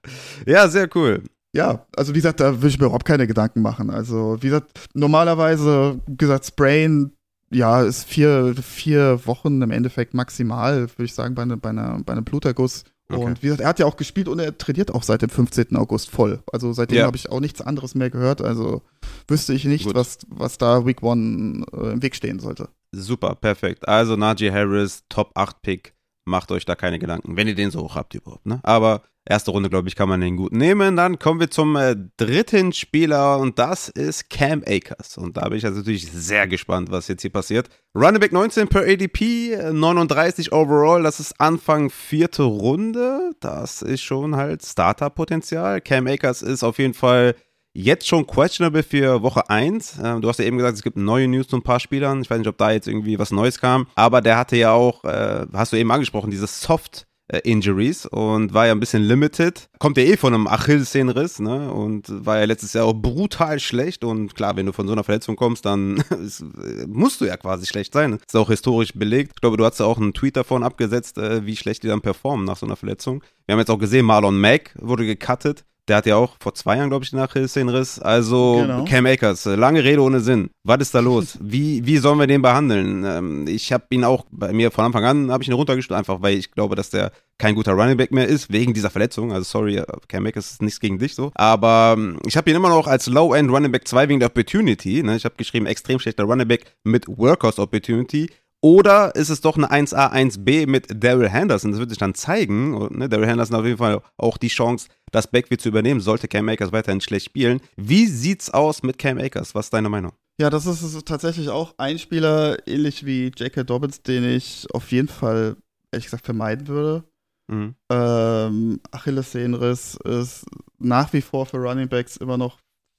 ja, 0.47 0.67
sehr 0.67 0.89
cool. 0.95 1.21
Ja, 1.53 1.85
also 1.95 2.13
wie 2.13 2.17
gesagt, 2.17 2.39
da 2.39 2.55
würde 2.55 2.69
ich 2.69 2.79
mir 2.79 2.85
überhaupt 2.85 3.05
keine 3.05 3.27
Gedanken 3.27 3.61
machen. 3.61 3.91
Also, 3.91 4.37
wie 4.41 4.47
gesagt, 4.47 4.71
normalerweise, 4.95 5.99
wie 6.07 6.17
gesagt, 6.17 6.47
Sprain, 6.47 7.11
ja, 7.51 7.83
ist 7.83 8.03
vier, 8.03 8.55
vier 8.61 9.25
Wochen 9.25 9.61
im 9.61 9.71
Endeffekt 9.71 10.15
maximal, 10.15 10.81
würde 10.81 11.05
ich 11.05 11.13
sagen, 11.13 11.35
bei, 11.35 11.45
ne, 11.45 11.55
bei, 11.55 11.69
einer, 11.69 12.01
bei 12.03 12.13
einem 12.13 12.25
Bluterguss. 12.25 12.83
Okay. 13.09 13.23
Und 13.23 13.41
wie 13.41 13.47
gesagt, 13.47 13.61
er 13.61 13.69
hat 13.69 13.79
ja 13.79 13.85
auch 13.85 13.95
gespielt 13.95 14.27
und 14.27 14.39
er 14.39 14.57
trainiert 14.57 14.93
auch 14.93 15.03
seit 15.03 15.21
dem 15.21 15.29
15. 15.29 15.77
August 15.77 16.09
voll. 16.09 16.43
Also 16.51 16.73
seitdem 16.73 16.99
ja. 16.99 17.05
habe 17.05 17.15
ich 17.15 17.29
auch 17.29 17.39
nichts 17.39 17.61
anderes 17.61 17.95
mehr 17.95 18.09
gehört. 18.09 18.41
Also 18.41 18.81
wüsste 19.27 19.53
ich 19.53 19.63
nicht, 19.63 19.93
was, 19.93 20.19
was 20.27 20.57
da 20.57 20.85
Week 20.85 21.01
One 21.01 21.65
äh, 21.71 21.93
im 21.93 22.01
Weg 22.03 22.15
stehen 22.15 22.39
sollte. 22.39 22.69
Super, 22.91 23.35
perfekt. 23.35 23.87
Also 23.87 24.17
Najee 24.17 24.51
Harris, 24.51 25.03
Top 25.07 25.31
8 25.35 25.61
Pick. 25.61 25.93
Macht 26.25 26.51
euch 26.51 26.65
da 26.65 26.75
keine 26.75 26.99
Gedanken, 26.99 27.37
wenn 27.37 27.47
ihr 27.47 27.55
den 27.55 27.71
so 27.71 27.81
hoch 27.81 27.95
habt 27.95 28.13
überhaupt. 28.13 28.45
Ne? 28.45 28.59
Aber 28.63 29.03
erste 29.29 29.51
Runde, 29.51 29.69
glaube 29.69 29.87
ich, 29.87 29.95
kann 29.95 30.09
man 30.09 30.21
den 30.21 30.37
gut 30.37 30.51
nehmen. 30.53 30.95
Dann 30.95 31.19
kommen 31.19 31.39
wir 31.39 31.49
zum 31.51 31.75
äh, 31.75 31.95
dritten 32.17 32.73
Spieler 32.73 33.39
und 33.39 33.59
das 33.59 33.89
ist 33.89 34.29
Cam 34.29 34.63
Akers. 34.65 35.17
Und 35.17 35.37
da 35.37 35.47
bin 35.49 35.57
ich 35.57 35.65
also 35.65 35.79
natürlich 35.79 36.11
sehr 36.11 36.47
gespannt, 36.47 36.91
was 36.91 37.07
jetzt 37.07 37.21
hier 37.21 37.31
passiert. 37.31 37.69
Running 37.95 38.19
Back 38.19 38.31
19 38.31 38.67
per 38.67 38.81
ADP, 38.83 39.71
39 39.71 40.51
overall, 40.51 41.03
das 41.03 41.19
ist 41.19 41.39
Anfang 41.39 41.89
vierte 41.89 42.43
Runde. 42.43 43.31
Das 43.39 43.81
ist 43.81 44.01
schon 44.01 44.35
halt 44.35 44.63
Starter-Potenzial. 44.63 45.81
Cam 45.81 46.07
Akers 46.07 46.41
ist 46.41 46.63
auf 46.63 46.79
jeden 46.79 46.93
Fall 46.93 47.35
jetzt 47.73 48.07
schon 48.07 48.25
questionable 48.25 48.81
für 48.81 49.21
Woche 49.21 49.49
1. 49.49 49.99
Äh, 49.99 50.19
du 50.19 50.27
hast 50.27 50.39
ja 50.39 50.45
eben 50.45 50.57
gesagt, 50.57 50.77
es 50.77 50.83
gibt 50.83 50.97
neue 50.97 51.27
News 51.27 51.47
zu 51.47 51.57
ein 51.57 51.63
paar 51.63 51.79
Spielern. 51.79 52.21
Ich 52.21 52.29
weiß 52.29 52.39
nicht, 52.39 52.47
ob 52.47 52.57
da 52.57 52.71
jetzt 52.71 52.87
irgendwie 52.87 53.19
was 53.19 53.31
Neues 53.31 53.59
kam. 53.59 53.87
Aber 53.93 54.21
der 54.21 54.37
hatte 54.37 54.55
ja 54.55 54.71
auch, 54.71 55.03
äh, 55.03 55.45
hast 55.53 55.73
du 55.73 55.77
eben 55.77 55.91
angesprochen, 55.91 56.31
dieses 56.31 56.61
Soft- 56.61 57.05
äh, 57.27 57.39
Injuries 57.39 58.05
und 58.05 58.53
war 58.53 58.67
ja 58.67 58.71
ein 58.71 58.79
bisschen 58.79 59.03
limited. 59.03 59.69
Kommt 59.79 59.97
ja 59.97 60.03
eh 60.03 60.17
von 60.17 60.33
einem 60.33 60.47
Achillessehnenriss, 60.47 61.39
ne? 61.39 61.71
Und 61.71 62.05
war 62.25 62.39
ja 62.39 62.45
letztes 62.45 62.73
Jahr 62.73 62.85
auch 62.85 62.93
brutal 62.93 63.59
schlecht. 63.59 64.03
Und 64.03 64.35
klar, 64.35 64.55
wenn 64.55 64.65
du 64.65 64.71
von 64.71 64.87
so 64.87 64.93
einer 64.93 65.03
Verletzung 65.03 65.35
kommst, 65.35 65.65
dann 65.65 66.03
musst 66.87 67.21
du 67.21 67.25
ja 67.25 67.37
quasi 67.37 67.65
schlecht 67.65 67.93
sein. 67.93 68.19
Ist 68.25 68.35
auch 68.35 68.49
historisch 68.49 68.93
belegt. 68.93 69.33
Ich 69.35 69.41
glaube, 69.41 69.57
du 69.57 69.65
hast 69.65 69.79
ja 69.79 69.85
auch 69.85 69.97
einen 69.97 70.13
Tweet 70.13 70.37
davon 70.37 70.63
abgesetzt, 70.63 71.17
wie 71.17 71.55
schlecht 71.55 71.83
die 71.83 71.87
dann 71.87 72.01
performen 72.01 72.45
nach 72.45 72.57
so 72.57 72.65
einer 72.65 72.75
Verletzung. 72.75 73.23
Wir 73.45 73.53
haben 73.53 73.59
jetzt 73.59 73.71
auch 73.71 73.79
gesehen, 73.79 74.05
Marlon 74.05 74.39
Mack 74.39 74.71
wurde 74.79 75.05
gecuttet. 75.05 75.63
Der 75.87 75.97
hat 75.97 76.05
ja 76.05 76.17
auch 76.17 76.35
vor 76.39 76.53
zwei 76.53 76.77
Jahren, 76.77 76.89
glaube 76.89 77.05
ich, 77.05 77.11
den 77.11 77.19
Achillessehnenriss. 77.19 77.99
Also 77.99 78.57
genau. 78.61 78.85
Cam 78.85 79.05
Akers, 79.05 79.45
lange 79.45 79.83
Rede 79.83 80.01
ohne 80.01 80.19
Sinn. 80.19 80.49
Was 80.63 80.79
ist 80.79 80.95
da 80.95 80.99
los? 80.99 81.37
Wie, 81.41 81.85
wie 81.85 81.97
sollen 81.97 82.19
wir 82.19 82.27
den 82.27 82.41
behandeln? 82.41 83.03
Ähm, 83.05 83.47
ich 83.47 83.71
habe 83.71 83.85
ihn 83.91 84.03
auch 84.03 84.25
bei 84.31 84.51
mir 84.51 84.71
von 84.71 84.85
Anfang 84.85 85.05
an, 85.05 85.31
habe 85.31 85.43
ich 85.43 85.49
ihn 85.49 85.53
runtergestellt, 85.53 85.97
einfach 85.97 86.21
weil 86.21 86.37
ich 86.37 86.51
glaube, 86.51 86.75
dass 86.75 86.89
der 86.89 87.11
kein 87.37 87.55
guter 87.55 87.73
Running 87.73 87.97
Back 87.97 88.11
mehr 88.11 88.27
ist, 88.27 88.51
wegen 88.51 88.73
dieser 88.73 88.89
Verletzung. 88.89 89.31
Also 89.31 89.43
sorry, 89.43 89.81
Cam 90.07 90.25
Akers 90.25 90.51
ist 90.51 90.61
nichts 90.61 90.79
gegen 90.79 90.97
dich 90.97 91.15
so. 91.15 91.31
Aber 91.35 91.95
ähm, 91.97 92.19
ich 92.25 92.35
habe 92.35 92.49
ihn 92.49 92.55
immer 92.55 92.69
noch 92.69 92.87
als 92.87 93.07
Low-End 93.07 93.49
Running 93.51 93.71
Back 93.71 93.87
2 93.87 94.09
wegen 94.09 94.19
der 94.19 94.29
Opportunity. 94.29 95.03
Ne? 95.03 95.15
Ich 95.15 95.25
habe 95.25 95.35
geschrieben, 95.37 95.67
extrem 95.67 95.99
schlechter 95.99 96.23
Running 96.23 96.47
Back 96.47 96.65
mit 96.83 97.07
Workhorse 97.07 97.61
Opportunity. 97.61 98.29
Oder 98.67 99.15
ist 99.15 99.29
es 99.29 99.39
doch 99.39 99.55
eine 99.55 99.71
1A, 99.71 100.11
1B 100.11 100.67
mit 100.67 100.87
Daryl 101.01 101.29
Henderson? 101.29 101.71
Das 101.71 101.79
wird 101.79 101.89
sich 101.89 101.99
dann 101.99 102.15
zeigen. 102.15 102.73
Und, 102.73 102.97
ne, 102.97 103.07
Daryl 103.07 103.25
Henderson 103.25 103.55
hat 103.55 103.61
auf 103.61 103.65
jeden 103.65 103.77
Fall 103.77 104.01
auch 104.17 104.37
die 104.37 104.49
Chance, 104.49 104.89
das 105.09 105.27
Backfield 105.27 105.61
zu 105.61 105.69
übernehmen, 105.69 106.01
sollte 106.01 106.27
Cam 106.27 106.49
Akers 106.49 106.73
weiterhin 106.73 106.99
schlecht 106.99 107.27
spielen. 107.27 107.61
Wie 107.77 108.07
sieht's 108.07 108.49
aus 108.49 108.83
mit 108.83 108.97
Cam 108.97 109.19
Akers? 109.19 109.55
Was 109.55 109.67
ist 109.67 109.73
deine 109.73 109.87
Meinung? 109.87 110.11
Ja, 110.37 110.49
das 110.49 110.65
ist 110.65 111.05
tatsächlich 111.05 111.47
auch 111.47 111.75
ein 111.77 111.97
Spieler, 111.97 112.57
ähnlich 112.67 113.05
wie 113.05 113.27
J.K. 113.27 113.63
Dobbins, 113.63 114.01
den 114.01 114.25
ich 114.25 114.67
auf 114.73 114.91
jeden 114.91 115.07
Fall, 115.07 115.55
ehrlich 115.93 116.07
gesagt, 116.07 116.25
vermeiden 116.25 116.67
würde. 116.67 117.05
Mhm. 117.49 117.73
Ähm, 117.89 118.81
Achillessehnenriss 118.91 119.97
ist 120.03 120.45
nach 120.77 121.13
wie 121.13 121.21
vor 121.21 121.45
für 121.45 121.55
Running 121.55 121.87
Backs 121.87 122.17
immer 122.17 122.37
noch 122.37 122.57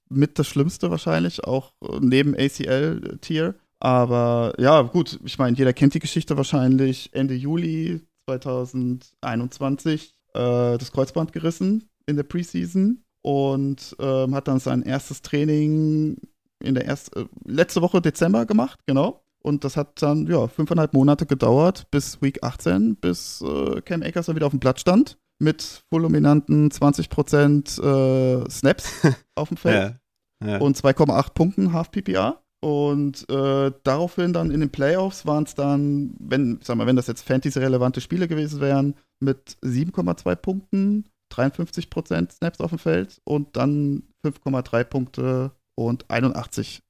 mit 0.08 0.38
das 0.38 0.46
Schlimmste 0.46 0.90
wahrscheinlich, 0.90 1.44
auch 1.44 1.74
neben 2.00 2.34
ACL-Tier. 2.34 3.54
Aber 3.80 4.54
ja, 4.58 4.82
gut, 4.82 5.20
ich 5.24 5.38
meine, 5.38 5.56
jeder 5.56 5.72
kennt 5.72 5.94
die 5.94 6.00
Geschichte 6.00 6.36
wahrscheinlich. 6.36 7.10
Ende 7.12 7.34
Juli 7.34 8.00
2021 8.26 10.14
äh, 10.34 10.78
das 10.78 10.92
Kreuzband 10.92 11.32
gerissen 11.32 11.88
in 12.06 12.16
der 12.16 12.24
Preseason 12.24 13.04
und 13.22 13.96
ähm, 14.00 14.34
hat 14.34 14.48
dann 14.48 14.58
sein 14.58 14.82
erstes 14.82 15.22
Training 15.22 16.16
in 16.62 16.74
der 16.74 16.84
erst, 16.86 17.16
äh, 17.16 17.26
letzte 17.44 17.82
Woche 17.82 18.00
Dezember 18.00 18.46
gemacht, 18.46 18.80
genau. 18.86 19.22
Und 19.40 19.64
das 19.64 19.76
hat 19.76 20.02
dann 20.02 20.26
ja 20.26 20.48
fünfeinhalb 20.48 20.92
Monate 20.92 21.24
gedauert 21.24 21.90
bis 21.90 22.20
Week 22.20 22.42
18, 22.42 22.96
bis 22.96 23.40
äh, 23.42 23.80
Cam 23.82 24.02
Akers 24.02 24.26
dann 24.26 24.36
wieder 24.36 24.46
auf 24.46 24.52
dem 24.52 24.60
Platz 24.60 24.80
stand 24.80 25.18
mit 25.38 25.84
fulminanten 25.88 26.70
20% 26.70 27.80
äh, 27.80 28.50
Snaps 28.50 28.92
auf 29.36 29.48
dem 29.48 29.56
Feld 29.56 29.96
ja, 30.42 30.48
ja. 30.48 30.58
und 30.58 30.76
2,8 30.76 31.32
Punkten 31.32 31.72
Half 31.72 31.92
PPA. 31.92 32.42
Und 32.60 33.28
äh, 33.30 33.72
daraufhin 33.84 34.32
dann 34.32 34.50
in 34.50 34.60
den 34.60 34.70
Playoffs 34.70 35.26
waren 35.26 35.44
es 35.44 35.54
dann, 35.54 36.14
wenn, 36.18 36.58
sag 36.62 36.76
mal, 36.76 36.86
wenn 36.86 36.96
das 36.96 37.06
jetzt 37.06 37.22
Fantasy-relevante 37.22 38.00
Spiele 38.00 38.26
gewesen 38.26 38.60
wären, 38.60 38.94
mit 39.20 39.56
7,2 39.62 40.34
Punkten, 40.36 41.04
53% 41.32 42.32
Snaps 42.32 42.60
auf 42.60 42.70
dem 42.70 42.78
Feld 42.78 43.20
und 43.24 43.56
dann 43.56 44.02
5,3 44.24 44.84
Punkte 44.84 45.52
und 45.76 46.06
81% 46.06 46.80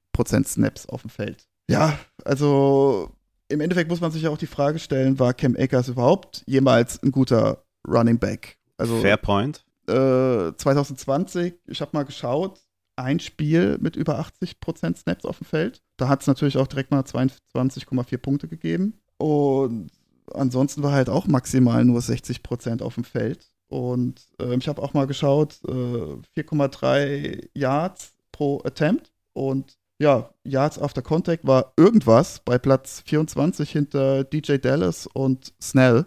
Snaps 0.46 0.86
auf 0.86 1.02
dem 1.02 1.10
Feld. 1.10 1.46
Ja, 1.68 1.98
also 2.24 3.12
im 3.48 3.60
Endeffekt 3.60 3.90
muss 3.90 4.00
man 4.00 4.10
sich 4.10 4.22
ja 4.22 4.30
auch 4.30 4.38
die 4.38 4.46
Frage 4.46 4.78
stellen, 4.78 5.18
war 5.18 5.34
Cam 5.34 5.56
Akers 5.58 5.88
überhaupt 5.88 6.44
jemals 6.46 7.02
ein 7.02 7.12
guter 7.12 7.64
Running 7.86 8.18
Back? 8.18 8.58
Also, 8.78 9.00
Fair 9.00 9.16
Point. 9.16 9.64
Äh, 9.86 10.52
2020, 10.56 11.54
ich 11.66 11.80
habe 11.80 11.90
mal 11.94 12.04
geschaut, 12.04 12.60
ein 12.98 13.20
Spiel 13.20 13.78
mit 13.80 13.96
über 13.96 14.20
80% 14.20 14.96
Snaps 14.96 15.24
auf 15.24 15.38
dem 15.38 15.46
Feld. 15.46 15.82
Da 15.96 16.08
hat 16.08 16.20
es 16.20 16.26
natürlich 16.26 16.58
auch 16.58 16.66
direkt 16.66 16.90
mal 16.90 17.02
22,4 17.02 18.18
Punkte 18.18 18.48
gegeben. 18.48 18.94
Und 19.18 19.90
ansonsten 20.32 20.82
war 20.82 20.92
halt 20.92 21.08
auch 21.08 21.26
maximal 21.26 21.84
nur 21.84 22.00
60% 22.00 22.82
auf 22.82 22.94
dem 22.94 23.04
Feld. 23.04 23.50
Und 23.68 24.26
äh, 24.40 24.56
ich 24.56 24.68
habe 24.68 24.82
auch 24.82 24.94
mal 24.94 25.06
geschaut, 25.06 25.60
äh, 25.66 25.70
4,3 25.70 27.48
Yards 27.54 28.14
pro 28.32 28.62
Attempt. 28.64 29.12
Und 29.32 29.78
ja, 30.00 30.30
Yards 30.44 30.78
after 30.78 31.02
Contact 31.02 31.46
war 31.46 31.72
irgendwas 31.76 32.40
bei 32.44 32.58
Platz 32.58 33.02
24 33.06 33.70
hinter 33.70 34.24
DJ 34.24 34.56
Dallas 34.56 35.06
und 35.06 35.52
Snell. 35.60 36.06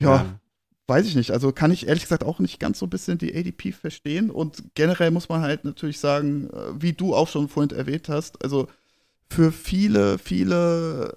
Ja, 0.00 0.16
ja 0.16 0.40
weiß 0.92 1.06
ich 1.06 1.16
nicht. 1.16 1.30
Also 1.30 1.52
kann 1.52 1.70
ich 1.70 1.88
ehrlich 1.88 2.02
gesagt 2.02 2.22
auch 2.24 2.38
nicht 2.38 2.60
ganz 2.60 2.78
so 2.78 2.86
ein 2.86 2.90
bisschen 2.90 3.16
die 3.18 3.34
ADP 3.34 3.72
verstehen. 3.72 4.30
Und 4.30 4.62
generell 4.74 5.10
muss 5.10 5.28
man 5.28 5.40
halt 5.40 5.64
natürlich 5.64 5.98
sagen, 5.98 6.50
äh, 6.50 6.80
wie 6.82 6.92
du 6.92 7.14
auch 7.14 7.28
schon 7.28 7.48
vorhin 7.48 7.74
erwähnt 7.76 8.08
hast, 8.08 8.42
also 8.44 8.68
für 9.30 9.50
viele, 9.52 10.18
viele 10.18 11.16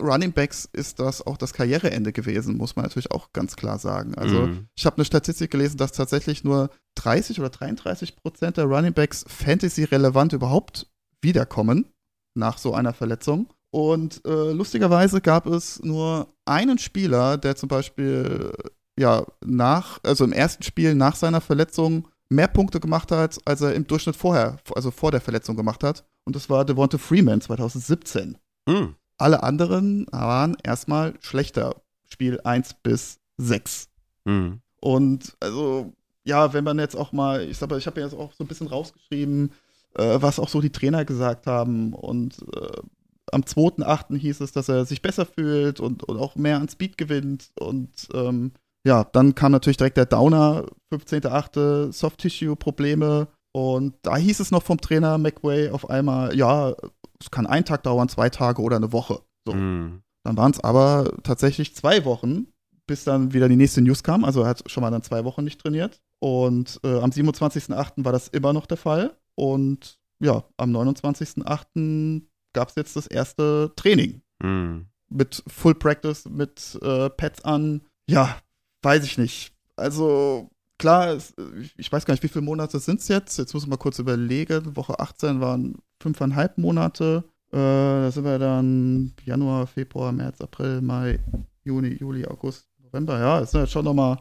Running 0.00 0.32
Backs 0.32 0.68
ist 0.72 0.98
das 1.00 1.26
auch 1.26 1.36
das 1.36 1.52
Karriereende 1.52 2.12
gewesen, 2.12 2.56
muss 2.56 2.76
man 2.76 2.84
natürlich 2.84 3.10
auch 3.10 3.32
ganz 3.32 3.56
klar 3.56 3.78
sagen. 3.78 4.14
Also 4.16 4.46
Mhm. 4.46 4.66
ich 4.74 4.86
habe 4.86 4.96
eine 4.96 5.04
Statistik 5.04 5.50
gelesen, 5.50 5.76
dass 5.76 5.92
tatsächlich 5.92 6.44
nur 6.44 6.70
30 6.96 7.40
oder 7.40 7.50
33 7.50 8.16
Prozent 8.16 8.56
der 8.56 8.64
Running 8.64 8.92
Backs 8.94 9.24
Fantasy-relevant 9.28 10.32
überhaupt 10.32 10.86
wiederkommen 11.20 11.86
nach 12.34 12.58
so 12.58 12.74
einer 12.74 12.94
Verletzung. 12.94 13.52
Und 13.70 14.20
äh, 14.26 14.52
lustigerweise 14.52 15.20
gab 15.20 15.46
es 15.46 15.82
nur 15.82 16.28
einen 16.44 16.78
Spieler, 16.78 17.38
der 17.38 17.56
zum 17.56 17.68
Beispiel 17.68 18.52
ja 18.98 19.24
nach, 19.44 20.00
also 20.02 20.24
im 20.24 20.32
ersten 20.32 20.62
Spiel 20.62 20.94
nach 20.94 21.16
seiner 21.16 21.40
Verletzung 21.40 22.08
mehr 22.28 22.48
Punkte 22.48 22.80
gemacht 22.80 23.12
hat, 23.12 23.38
als 23.44 23.60
er 23.60 23.74
im 23.74 23.86
Durchschnitt 23.86 24.16
vorher, 24.16 24.58
also 24.74 24.90
vor 24.90 25.10
der 25.10 25.20
Verletzung 25.20 25.56
gemacht 25.56 25.84
hat. 25.84 26.04
Und 26.24 26.36
das 26.36 26.48
war 26.50 26.64
Devonta 26.64 26.98
Freeman 26.98 27.40
2017. 27.40 28.38
Hm. 28.68 28.94
Alle 29.18 29.42
anderen 29.42 30.06
waren 30.10 30.56
erstmal 30.62 31.14
schlechter. 31.20 31.76
Spiel 32.08 32.40
1 32.42 32.74
bis 32.82 33.18
6. 33.38 33.88
Hm. 34.26 34.60
Und 34.80 35.36
also, 35.40 35.92
ja, 36.24 36.52
wenn 36.52 36.64
man 36.64 36.78
jetzt 36.78 36.96
auch 36.96 37.12
mal, 37.12 37.42
ich 37.42 37.58
sag 37.58 37.70
mal, 37.70 37.78
ich 37.78 37.86
habe 37.86 38.00
ja 38.00 38.06
jetzt 38.06 38.16
auch 38.16 38.32
so 38.32 38.44
ein 38.44 38.48
bisschen 38.48 38.66
rausgeschrieben, 38.66 39.52
äh, 39.94 40.18
was 40.20 40.38
auch 40.38 40.48
so 40.48 40.60
die 40.60 40.72
Trainer 40.72 41.04
gesagt 41.04 41.46
haben. 41.46 41.94
Und 41.94 42.38
äh, 42.54 42.82
am 43.30 43.42
2.8. 43.42 44.18
hieß 44.18 44.40
es, 44.40 44.52
dass 44.52 44.68
er 44.68 44.84
sich 44.84 45.02
besser 45.02 45.26
fühlt 45.26 45.80
und, 45.80 46.02
und 46.02 46.18
auch 46.18 46.36
mehr 46.36 46.56
an 46.56 46.68
Speed 46.68 46.98
gewinnt. 46.98 47.50
Und 47.58 48.08
ähm, 48.14 48.52
ja, 48.86 49.04
dann 49.04 49.34
kam 49.34 49.52
natürlich 49.52 49.76
direkt 49.76 49.96
der 49.96 50.06
Downer, 50.06 50.66
15.8. 50.92 51.92
Soft-Tissue-Probleme. 51.92 53.28
Und 53.52 53.94
da 54.02 54.16
hieß 54.16 54.40
es 54.40 54.50
noch 54.50 54.62
vom 54.62 54.80
Trainer 54.80 55.18
McWay 55.18 55.70
auf 55.70 55.90
einmal, 55.90 56.34
ja, 56.34 56.74
es 57.20 57.30
kann 57.30 57.46
ein 57.46 57.64
Tag 57.64 57.82
dauern, 57.82 58.08
zwei 58.08 58.30
Tage 58.30 58.62
oder 58.62 58.76
eine 58.76 58.92
Woche. 58.92 59.20
So. 59.46 59.52
Hm. 59.52 60.02
Dann 60.24 60.36
waren 60.36 60.52
es 60.52 60.60
aber 60.60 61.12
tatsächlich 61.22 61.74
zwei 61.74 62.04
Wochen, 62.04 62.46
bis 62.86 63.04
dann 63.04 63.32
wieder 63.32 63.48
die 63.48 63.56
nächste 63.56 63.82
News 63.82 64.02
kam. 64.02 64.24
Also 64.24 64.42
er 64.42 64.48
hat 64.48 64.70
schon 64.70 64.82
mal 64.82 64.90
dann 64.90 65.02
zwei 65.02 65.24
Wochen 65.24 65.44
nicht 65.44 65.60
trainiert. 65.60 66.00
Und 66.20 66.80
äh, 66.84 66.98
am 67.00 67.10
27.08. 67.10 68.04
war 68.04 68.12
das 68.12 68.28
immer 68.28 68.52
noch 68.52 68.66
der 68.66 68.76
Fall. 68.76 69.16
Und 69.34 69.98
ja, 70.20 70.44
am 70.56 70.74
29.08. 70.74 72.22
gab 72.54 72.68
es 72.68 72.74
jetzt 72.76 72.96
das 72.96 73.06
erste 73.06 73.72
Training 73.76 74.22
Hm. 74.42 74.86
mit 75.08 75.42
Full 75.46 75.74
Practice, 75.74 76.28
mit 76.28 76.78
äh, 76.82 77.10
Pads 77.10 77.44
an. 77.44 77.82
Ja, 78.08 78.36
weiß 78.82 79.04
ich 79.04 79.18
nicht. 79.18 79.52
Also 79.76 80.50
klar, 80.78 81.08
es, 81.08 81.34
ich 81.76 81.90
weiß 81.90 82.04
gar 82.04 82.14
nicht, 82.14 82.22
wie 82.22 82.28
viele 82.28 82.44
Monate 82.44 82.78
sind 82.78 83.00
es 83.00 83.08
jetzt. 83.08 83.38
Jetzt 83.38 83.54
muss 83.54 83.64
ich 83.64 83.68
mal 83.68 83.76
kurz 83.76 83.98
überlegen. 83.98 84.76
Woche 84.76 84.98
18 84.98 85.40
waren 85.40 85.76
fünfeinhalb 86.00 86.58
Monate. 86.58 87.24
Äh, 87.52 87.56
da 87.56 88.10
sind 88.10 88.24
wir 88.24 88.38
dann 88.38 89.12
Januar, 89.24 89.66
Februar, 89.66 90.12
März, 90.12 90.40
April, 90.40 90.80
Mai, 90.80 91.20
Juni, 91.64 91.96
Juli, 92.00 92.26
August, 92.26 92.66
November. 92.82 93.18
Ja, 93.18 93.44
sind 93.44 93.60
jetzt 93.60 93.72
schon 93.72 93.84
nochmal 93.84 94.18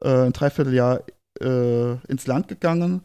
äh, 0.00 0.26
ein 0.26 0.32
Dreivierteljahr 0.32 1.02
äh, 1.40 1.92
ins 2.08 2.26
Land 2.26 2.48
gegangen. 2.48 3.02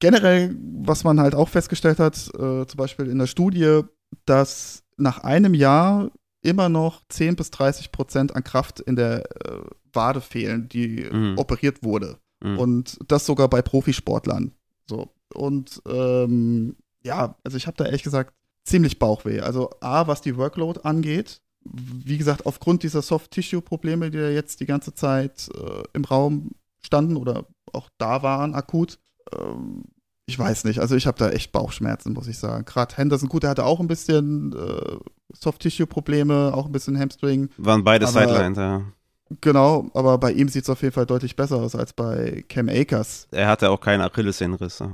Generell, 0.00 0.56
was 0.82 1.04
man 1.04 1.20
halt 1.20 1.34
auch 1.34 1.48
festgestellt 1.48 1.98
hat, 1.98 2.16
äh, 2.34 2.66
zum 2.66 2.76
Beispiel 2.76 3.06
in 3.06 3.18
der 3.18 3.26
Studie, 3.26 3.82
dass 4.24 4.82
nach 4.96 5.22
einem 5.22 5.54
Jahr 5.54 6.10
immer 6.42 6.68
noch 6.68 7.02
10 7.08 7.36
bis 7.36 7.50
30 7.50 7.92
Prozent 7.92 8.34
an 8.34 8.44
Kraft 8.44 8.80
in 8.80 8.96
der 8.96 9.24
äh, 9.44 9.60
Wade 9.92 10.20
fehlen, 10.20 10.68
die 10.68 11.08
Mhm. 11.10 11.38
operiert 11.38 11.82
wurde. 11.82 12.18
Hm. 12.42 12.58
Und 12.58 12.98
das 13.08 13.26
sogar 13.26 13.48
bei 13.48 13.62
Profisportlern. 13.62 14.52
So. 14.88 15.12
Und 15.34 15.80
ähm, 15.88 16.76
ja, 17.04 17.36
also 17.44 17.56
ich 17.56 17.66
habe 17.66 17.76
da 17.76 17.84
ehrlich 17.84 18.02
gesagt 18.02 18.34
ziemlich 18.64 18.98
Bauchweh. 18.98 19.40
Also 19.40 19.70
A, 19.80 20.06
was 20.06 20.20
die 20.20 20.36
Workload 20.36 20.80
angeht. 20.82 21.40
Wie 21.62 22.16
gesagt, 22.18 22.46
aufgrund 22.46 22.82
dieser 22.82 23.02
Soft-Tissue-Probleme, 23.02 24.10
die 24.10 24.18
ja 24.18 24.30
jetzt 24.30 24.60
die 24.60 24.66
ganze 24.66 24.94
Zeit 24.94 25.48
äh, 25.54 25.82
im 25.92 26.04
Raum 26.04 26.52
standen 26.82 27.16
oder 27.16 27.46
auch 27.72 27.90
da 27.98 28.22
waren 28.22 28.54
akut. 28.54 28.98
Ähm, 29.38 29.84
ich 30.26 30.38
weiß 30.38 30.64
nicht. 30.64 30.78
Also 30.78 30.96
ich 30.96 31.06
habe 31.06 31.18
da 31.18 31.30
echt 31.30 31.52
Bauchschmerzen, 31.52 32.12
muss 32.12 32.28
ich 32.28 32.38
sagen. 32.38 32.64
Gerade 32.64 32.96
Henderson, 32.96 33.28
gut, 33.28 33.42
der 33.42 33.50
hatte 33.50 33.64
auch 33.64 33.80
ein 33.80 33.88
bisschen 33.88 34.52
äh, 34.54 34.96
Soft-Tissue-Probleme, 35.34 36.52
auch 36.54 36.66
ein 36.66 36.72
bisschen 36.72 36.98
Hamstring. 36.98 37.50
Waren 37.58 37.84
beide 37.84 38.06
Sidelines, 38.06 38.56
ja. 38.58 38.84
Genau, 39.40 39.90
aber 39.94 40.18
bei 40.18 40.32
ihm 40.32 40.48
sieht 40.48 40.64
es 40.64 40.70
auf 40.70 40.82
jeden 40.82 40.94
Fall 40.94 41.06
deutlich 41.06 41.36
besser 41.36 41.56
aus 41.56 41.76
als 41.76 41.92
bei 41.92 42.44
Cam 42.48 42.68
Akers. 42.68 43.28
Er 43.30 43.46
hatte 43.46 43.70
auch 43.70 43.80
keinen 43.80 44.00
Achillessehnenriss. 44.00 44.82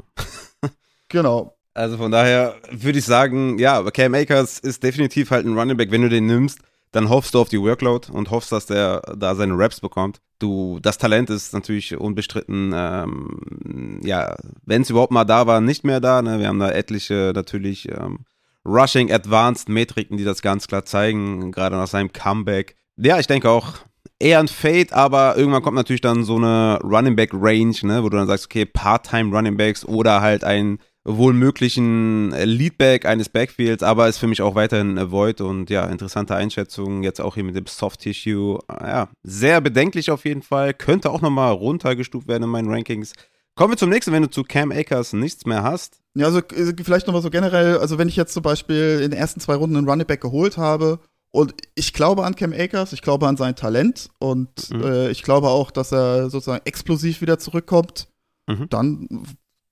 Genau. 1.08 1.56
Also 1.72 1.98
von 1.98 2.10
daher 2.10 2.56
würde 2.72 2.98
ich 2.98 3.04
sagen, 3.04 3.58
ja, 3.58 3.82
Cam 3.92 4.14
Akers 4.14 4.58
ist 4.58 4.82
definitiv 4.82 5.30
halt 5.30 5.46
ein 5.46 5.56
Running 5.56 5.76
Back. 5.76 5.92
Wenn 5.92 6.02
du 6.02 6.08
den 6.08 6.26
nimmst, 6.26 6.58
dann 6.90 7.10
hoffst 7.10 7.34
du 7.34 7.40
auf 7.40 7.48
die 7.48 7.60
Workload 7.60 8.10
und 8.10 8.30
hoffst, 8.30 8.50
dass 8.50 8.66
der 8.66 9.02
da 9.16 9.34
seine 9.34 9.56
Raps 9.56 9.80
bekommt. 9.80 10.20
Du, 10.38 10.78
das 10.80 10.98
Talent 10.98 11.30
ist 11.30 11.52
natürlich 11.52 11.96
unbestritten, 11.96 12.72
ähm, 12.74 14.00
ja, 14.02 14.36
wenn 14.64 14.82
es 14.82 14.90
überhaupt 14.90 15.12
mal 15.12 15.24
da 15.24 15.46
war, 15.46 15.60
nicht 15.60 15.84
mehr 15.84 16.00
da. 16.00 16.22
Ne? 16.22 16.38
Wir 16.38 16.48
haben 16.48 16.58
da 16.58 16.70
etliche 16.70 17.32
natürlich 17.34 17.88
ähm, 17.90 18.24
Rushing 18.64 19.12
Advanced 19.12 19.68
Metriken, 19.68 20.16
die 20.16 20.24
das 20.24 20.42
ganz 20.42 20.66
klar 20.66 20.84
zeigen, 20.84 21.52
gerade 21.52 21.76
nach 21.76 21.86
seinem 21.86 22.12
Comeback. 22.12 22.76
Ja, 22.96 23.18
ich 23.18 23.26
denke 23.26 23.50
auch 23.50 23.74
eher 24.18 24.40
ein 24.40 24.48
Fade, 24.48 24.94
aber 24.94 25.36
irgendwann 25.36 25.62
kommt 25.62 25.76
natürlich 25.76 26.00
dann 26.00 26.24
so 26.24 26.36
eine 26.36 26.78
Running 26.82 27.16
Back 27.16 27.30
Range, 27.32 27.76
ne, 27.82 28.02
wo 28.02 28.08
du 28.08 28.16
dann 28.16 28.26
sagst, 28.26 28.46
okay, 28.46 28.64
Part-Time 28.64 29.34
Running 29.34 29.56
Backs 29.56 29.84
oder 29.84 30.20
halt 30.20 30.44
ein 30.44 30.78
wohl 31.04 31.32
möglichen 31.32 32.30
Leadback 32.30 33.06
eines 33.06 33.28
Backfields, 33.28 33.84
aber 33.84 34.08
ist 34.08 34.18
für 34.18 34.26
mich 34.26 34.42
auch 34.42 34.56
weiterhin 34.56 34.98
ein 34.98 35.10
Void 35.12 35.40
und 35.40 35.70
ja, 35.70 35.84
interessante 35.86 36.34
Einschätzung, 36.34 37.04
jetzt 37.04 37.20
auch 37.20 37.34
hier 37.34 37.44
mit 37.44 37.54
dem 37.54 37.66
Soft 37.66 38.00
Tissue, 38.00 38.58
ja, 38.68 39.08
sehr 39.22 39.60
bedenklich 39.60 40.10
auf 40.10 40.24
jeden 40.24 40.42
Fall, 40.42 40.74
könnte 40.74 41.10
auch 41.10 41.20
nochmal 41.20 41.52
runtergestuft 41.52 42.26
werden 42.26 42.42
in 42.42 42.50
meinen 42.50 42.68
Rankings. 42.68 43.12
Kommen 43.54 43.72
wir 43.72 43.78
zum 43.78 43.88
nächsten, 43.88 44.12
wenn 44.12 44.22
du 44.22 44.30
zu 44.30 44.42
Cam 44.42 44.72
Akers 44.72 45.12
nichts 45.12 45.46
mehr 45.46 45.62
hast. 45.62 46.00
Ja, 46.14 46.26
also 46.26 46.40
äh, 46.40 46.74
vielleicht 46.82 47.06
nochmal 47.06 47.22
so 47.22 47.30
generell, 47.30 47.78
also 47.78 47.98
wenn 47.98 48.08
ich 48.08 48.16
jetzt 48.16 48.34
zum 48.34 48.42
Beispiel 48.42 49.00
in 49.02 49.12
den 49.12 49.18
ersten 49.18 49.40
zwei 49.40 49.54
Runden 49.54 49.76
einen 49.76 49.88
Running 49.88 50.06
Back 50.06 50.20
geholt 50.20 50.58
habe 50.58 50.98
und 51.36 51.54
ich 51.74 51.92
glaube 51.92 52.24
an 52.24 52.34
Cam 52.34 52.52
Akers, 52.52 52.92
ich 52.92 53.02
glaube 53.02 53.26
an 53.28 53.36
sein 53.36 53.54
Talent 53.56 54.08
und 54.18 54.48
Mhm. 54.70 54.82
äh, 54.82 55.10
ich 55.10 55.22
glaube 55.22 55.48
auch, 55.48 55.70
dass 55.70 55.92
er 55.92 56.30
sozusagen 56.30 56.62
explosiv 56.64 57.20
wieder 57.20 57.38
zurückkommt, 57.38 58.08
Mhm. 58.48 58.68
dann 58.70 59.08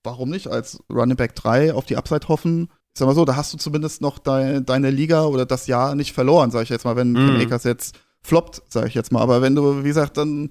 warum 0.02 0.30
nicht 0.30 0.48
als 0.48 0.78
Running 0.92 1.16
Back 1.16 1.34
3 1.34 1.72
auf 1.74 1.86
die 1.86 1.96
Upside 1.96 2.28
hoffen? 2.28 2.68
Ich 2.94 2.98
sag 2.98 3.06
mal 3.06 3.14
so, 3.14 3.24
da 3.24 3.36
hast 3.36 3.52
du 3.52 3.56
zumindest 3.58 4.00
noch 4.02 4.18
deine, 4.18 4.62
deine 4.62 4.90
Liga 4.90 5.24
oder 5.24 5.46
das 5.46 5.66
Jahr 5.66 5.94
nicht 5.94 6.12
verloren, 6.12 6.50
sage 6.50 6.64
ich 6.64 6.68
jetzt 6.70 6.84
mal, 6.84 6.96
wenn 6.96 7.12
Mhm. 7.12 7.26
Cam 7.26 7.40
Akers 7.40 7.64
jetzt 7.64 7.96
floppt, 8.22 8.62
sage 8.68 8.88
ich 8.88 8.94
jetzt 8.94 9.12
mal. 9.12 9.20
Aber 9.20 9.42
wenn 9.42 9.54
du, 9.54 9.82
wie 9.84 9.88
gesagt, 9.88 10.16
dann 10.16 10.50